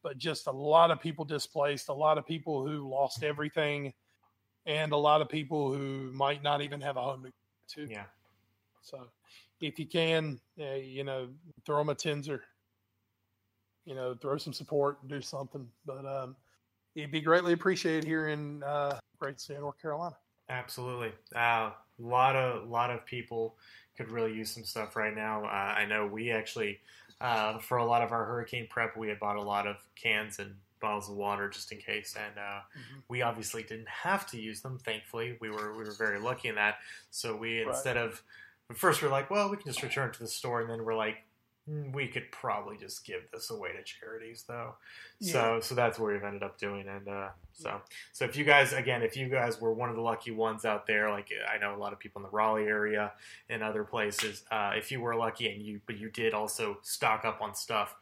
But 0.02 0.18
just 0.18 0.46
a 0.46 0.52
lot 0.52 0.90
of 0.90 1.00
people 1.00 1.24
displaced, 1.24 1.88
a 1.88 1.92
lot 1.92 2.18
of 2.18 2.26
people 2.26 2.66
who 2.66 2.88
lost 2.88 3.24
everything, 3.24 3.92
and 4.64 4.92
a 4.92 4.96
lot 4.96 5.20
of 5.20 5.28
people 5.28 5.72
who 5.72 6.12
might 6.12 6.42
not 6.42 6.62
even 6.62 6.80
have 6.80 6.96
a 6.96 7.02
home 7.02 7.24
to 7.24 7.28
go 7.28 7.86
to. 7.86 7.92
yeah. 7.92 8.04
So, 8.80 9.08
if 9.60 9.78
you 9.78 9.86
can, 9.86 10.38
uh, 10.60 10.74
you 10.74 11.02
know, 11.02 11.28
throw 11.66 11.78
them 11.78 11.88
a 11.88 11.94
tenser. 11.94 12.44
You 13.84 13.94
know, 13.94 14.14
throw 14.14 14.36
some 14.36 14.52
support, 14.52 15.06
do 15.08 15.20
something. 15.20 15.66
But 15.84 16.06
um, 16.06 16.36
it'd 16.94 17.10
be 17.10 17.20
greatly 17.20 17.54
appreciated 17.54 18.04
here 18.04 18.28
in 18.28 18.62
uh, 18.62 18.98
great 19.18 19.40
state 19.40 19.54
of 19.54 19.62
North 19.62 19.80
Carolina. 19.80 20.16
Absolutely. 20.48 21.12
A 21.34 21.38
uh, 21.38 21.72
lot 21.98 22.36
of 22.36 22.68
lot 22.68 22.90
of 22.90 23.04
people 23.04 23.56
could 23.98 24.10
really 24.10 24.32
use 24.32 24.50
some 24.50 24.64
stuff 24.64 24.96
right 24.96 25.14
now. 25.14 25.44
Uh, 25.44 25.48
I 25.48 25.84
know 25.84 26.06
we 26.06 26.30
actually, 26.30 26.78
uh, 27.20 27.58
for 27.58 27.76
a 27.78 27.84
lot 27.84 28.00
of 28.02 28.12
our 28.12 28.24
hurricane 28.24 28.66
prep, 28.70 28.96
we 28.96 29.08
had 29.08 29.18
bought 29.18 29.36
a 29.36 29.42
lot 29.42 29.66
of 29.66 29.76
cans 29.96 30.38
and 30.38 30.54
bottles 30.80 31.10
of 31.10 31.16
water 31.16 31.48
just 31.48 31.72
in 31.72 31.78
case, 31.78 32.16
and 32.16 32.38
uh, 32.38 32.60
we 33.08 33.20
obviously 33.22 33.64
didn't 33.64 33.88
have 33.88 34.26
to 34.28 34.40
use 34.40 34.60
them. 34.60 34.78
Thankfully, 34.78 35.36
we 35.40 35.50
were 35.50 35.74
we 35.76 35.82
were 35.84 35.90
very 35.98 36.20
lucky 36.20 36.48
in 36.48 36.54
that. 36.54 36.76
So 37.10 37.34
we 37.36 37.58
Right. 37.58 37.68
instead 37.74 37.96
of 37.96 38.22
at 38.70 38.76
first 38.78 39.02
we're 39.02 39.08
like, 39.10 39.28
well, 39.30 39.50
we 39.50 39.56
can 39.56 39.66
just 39.66 39.82
return 39.82 40.12
to 40.12 40.18
the 40.20 40.28
store, 40.28 40.60
and 40.60 40.70
then 40.70 40.84
we're 40.84 40.94
like. 40.96 41.16
"Hmm, 41.68 41.92
We 41.92 42.08
could 42.08 42.30
probably 42.32 42.76
just 42.76 43.04
give 43.04 43.30
this 43.32 43.50
away 43.50 43.72
to 43.72 43.82
charities, 43.82 44.44
though. 44.48 44.74
So, 45.20 45.60
so 45.60 45.74
that's 45.74 45.98
what 45.98 46.12
we've 46.12 46.22
ended 46.22 46.42
up 46.42 46.58
doing, 46.58 46.86
and 46.88 47.06
uh, 47.08 47.28
so, 47.52 47.80
so 48.12 48.24
if 48.24 48.36
you 48.36 48.44
guys, 48.44 48.72
again, 48.72 49.02
if 49.02 49.16
you 49.16 49.28
guys 49.28 49.60
were 49.60 49.72
one 49.72 49.88
of 49.90 49.96
the 49.96 50.00
lucky 50.02 50.30
ones 50.30 50.64
out 50.64 50.86
there, 50.86 51.10
like 51.10 51.30
I 51.52 51.58
know 51.58 51.74
a 51.74 51.76
lot 51.78 51.92
of 51.92 51.98
people 51.98 52.20
in 52.20 52.24
the 52.24 52.30
Raleigh 52.30 52.66
area 52.66 53.12
and 53.50 53.62
other 53.62 53.84
places, 53.84 54.44
uh, 54.50 54.72
if 54.76 54.90
you 54.92 55.00
were 55.00 55.14
lucky 55.14 55.52
and 55.52 55.60
you, 55.62 55.80
but 55.86 55.98
you 55.98 56.08
did 56.08 56.34
also 56.34 56.78
stock 56.82 57.24
up 57.24 57.42
on 57.42 57.54
stuff 57.54 57.96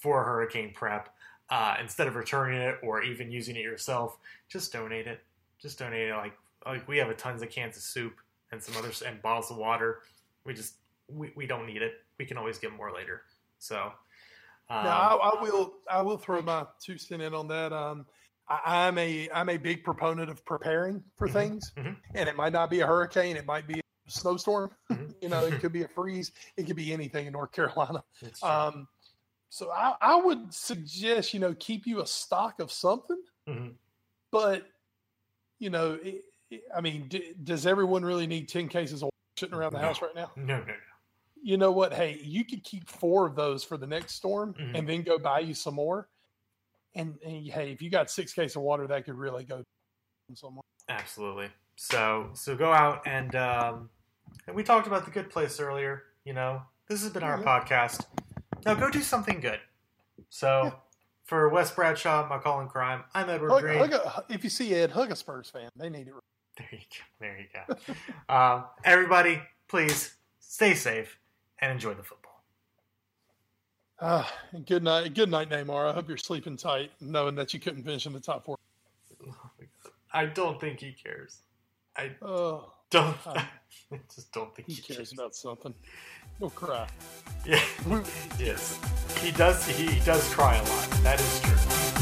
for 0.00 0.24
hurricane 0.24 0.72
prep, 0.74 1.14
uh, 1.50 1.76
instead 1.80 2.06
of 2.08 2.16
returning 2.16 2.60
it 2.60 2.76
or 2.82 3.02
even 3.02 3.30
using 3.30 3.54
it 3.56 3.62
yourself, 3.62 4.16
just 4.48 4.72
donate 4.72 5.06
it. 5.06 5.20
Just 5.60 5.78
donate 5.78 6.08
it. 6.08 6.14
Like, 6.16 6.32
like 6.66 6.88
we 6.88 6.96
have 6.98 7.10
a 7.10 7.14
tons 7.14 7.42
of 7.42 7.50
cans 7.50 7.76
of 7.76 7.82
soup 7.82 8.14
and 8.50 8.62
some 8.62 8.76
others 8.76 9.02
and 9.02 9.20
bottles 9.22 9.50
of 9.50 9.58
water. 9.58 10.00
We 10.44 10.54
just 10.54 10.74
we, 11.08 11.32
we 11.36 11.46
don't 11.46 11.66
need 11.66 11.82
it. 11.82 11.94
We 12.18 12.24
can 12.26 12.36
always 12.38 12.58
get 12.58 12.72
more 12.72 12.92
later. 12.92 13.22
So. 13.58 13.92
Um, 14.70 14.84
now, 14.84 15.18
I, 15.18 15.28
I 15.38 15.42
will 15.42 15.74
I 15.90 16.02
will 16.02 16.16
throw 16.16 16.40
my 16.40 16.64
two 16.82 16.96
cent 16.96 17.20
in 17.20 17.34
on 17.34 17.48
that. 17.48 17.72
Um, 17.72 18.06
I, 18.48 18.86
I'm 18.86 18.96
a 18.96 19.28
I'm 19.34 19.48
a 19.50 19.56
big 19.58 19.84
proponent 19.84 20.30
of 20.30 20.44
preparing 20.46 21.02
for 21.16 21.28
Mhm, 21.28 21.32
things, 21.32 21.72
mhm. 21.76 21.96
and 22.14 22.28
it 22.28 22.36
might 22.36 22.52
not 22.52 22.70
be 22.70 22.80
a 22.80 22.86
hurricane, 22.86 23.36
it 23.36 23.44
might 23.44 23.66
be 23.66 23.80
a 23.80 24.10
snowstorm. 24.10 24.70
Mhm. 24.90 25.14
you 25.20 25.28
know, 25.28 25.44
it 25.44 25.58
could 25.60 25.72
be 25.72 25.82
a 25.82 25.88
freeze, 25.88 26.32
it 26.56 26.66
could 26.66 26.76
be 26.76 26.92
anything 26.92 27.26
in 27.26 27.32
North 27.34 27.52
Carolina. 27.52 28.02
Um, 28.42 28.86
so 29.50 29.70
I, 29.70 29.94
I 30.00 30.16
would 30.16 30.54
suggest, 30.54 31.34
you 31.34 31.40
know, 31.40 31.54
keep 31.58 31.86
you 31.86 32.00
a 32.00 32.06
stock 32.06 32.58
of 32.60 32.70
something, 32.72 33.20
Mhm. 33.48 33.74
but 34.30 34.68
you 35.58 35.68
know, 35.70 35.98
it, 36.02 36.24
it- 36.50 36.62
I 36.74 36.80
mean, 36.80 37.08
d- 37.08 37.34
does 37.42 37.66
everyone 37.66 38.04
really 38.04 38.26
need 38.26 38.48
10 38.48 38.68
cases 38.68 39.02
of 39.02 39.06
water 39.06 39.12
sitting 39.38 39.54
around 39.54 39.72
the 39.72 39.80
No. 39.80 39.88
house 39.88 40.00
right 40.00 40.14
now? 40.14 40.30
No, 40.36 40.58
no, 40.58 40.64
no. 40.64 40.72
You 41.42 41.56
know 41.56 41.72
what? 41.72 41.92
Hey, 41.92 42.20
you 42.22 42.44
could 42.44 42.62
keep 42.62 42.88
four 42.88 43.26
of 43.26 43.34
those 43.34 43.64
for 43.64 43.76
the 43.76 43.86
next 43.86 44.14
storm 44.14 44.54
Mhm. 44.54 44.78
and 44.78 44.88
then 44.88 45.02
go 45.02 45.18
buy 45.18 45.40
you 45.40 45.54
some 45.54 45.74
more. 45.74 46.08
And, 46.94 47.18
and 47.24 47.46
hey, 47.48 47.72
if 47.72 47.82
you 47.82 47.90
got 47.90 48.10
six 48.10 48.32
cases 48.32 48.56
of 48.56 48.62
water, 48.62 48.86
that 48.86 49.04
could 49.04 49.14
really 49.16 49.44
go 49.44 49.64
somewhere. 50.34 50.62
Absolutely. 50.88 51.50
So 51.76 52.30
so 52.34 52.54
go 52.56 52.72
out 52.72 53.06
and 53.06 53.34
um, 53.34 53.90
and 54.46 54.54
we 54.54 54.62
talked 54.62 54.86
about 54.86 55.04
the 55.04 55.10
good 55.10 55.30
place 55.30 55.58
earlier. 55.58 56.04
You 56.24 56.32
know, 56.34 56.62
this 56.88 57.02
has 57.02 57.10
been 57.12 57.22
our 57.22 57.38
Mhm. 57.38 57.44
podcast. 57.44 58.06
Now 58.64 58.74
go 58.74 58.88
do 58.90 59.00
something 59.00 59.40
good. 59.40 59.60
So 60.28 60.64
Yeah. 60.64 60.70
for 61.24 61.48
Wes 61.48 61.70
Bradshaw, 61.74 62.28
my 62.28 62.38
calling 62.38 62.68
crime, 62.68 63.04
I'm 63.14 63.28
Edward 63.30 63.50
Hug, 63.50 63.62
Greene. 63.62 63.78
hug 63.78 63.92
a, 63.92 64.24
if 64.28 64.44
you 64.44 64.50
see 64.50 64.74
Ed, 64.74 64.90
hug 64.92 65.10
a 65.10 65.16
Spurs 65.16 65.50
fan. 65.50 65.70
They 65.76 65.88
need 65.90 66.08
it. 66.08 66.14
There 66.58 66.68
you 66.70 66.78
go. 66.78 67.04
There 67.18 67.38
you 67.88 67.94
go. 68.28 68.34
um, 68.34 68.66
everybody, 68.84 69.40
please 69.68 70.14
stay 70.38 70.74
safe 70.74 71.18
and 71.62 71.72
enjoy 71.72 71.94
the 71.94 72.02
football. 72.02 72.42
Uh, 73.98 74.24
good 74.66 74.82
night. 74.82 75.14
Good 75.14 75.30
night, 75.30 75.48
Neymar. 75.48 75.88
I 75.88 75.92
hope 75.94 76.08
you're 76.08 76.16
sleeping 76.18 76.56
tight, 76.56 76.90
knowing 77.00 77.36
that 77.36 77.54
you 77.54 77.60
couldn't 77.60 77.84
finish 77.84 78.04
in 78.04 78.12
the 78.12 78.20
top 78.20 78.44
four. 78.44 78.58
I 80.12 80.26
don't 80.26 80.60
think 80.60 80.80
he 80.80 80.92
cares. 80.92 81.38
I 81.96 82.10
Oh. 82.20 82.72
Don't. 82.90 83.16
Uh, 83.26 83.32
I 83.92 84.00
just 84.14 84.32
don't 84.32 84.54
think 84.54 84.68
He 84.68 84.74
he, 84.74 84.82
cares 84.94 85.12
about 85.12 85.34
something. 85.34 85.72
He'll 86.38 86.50
cry. 86.50 86.86
Yeah. 87.44 87.60
yes. 88.38 88.78
He 89.20 89.32
does. 89.32 89.66
He, 89.66 89.86
he 89.86 90.04
does 90.04 90.32
cry 90.32 90.54
a 90.56 90.62
lot. 90.62 90.90
That 91.02 91.20
is 91.20 91.40
true. 91.40 92.01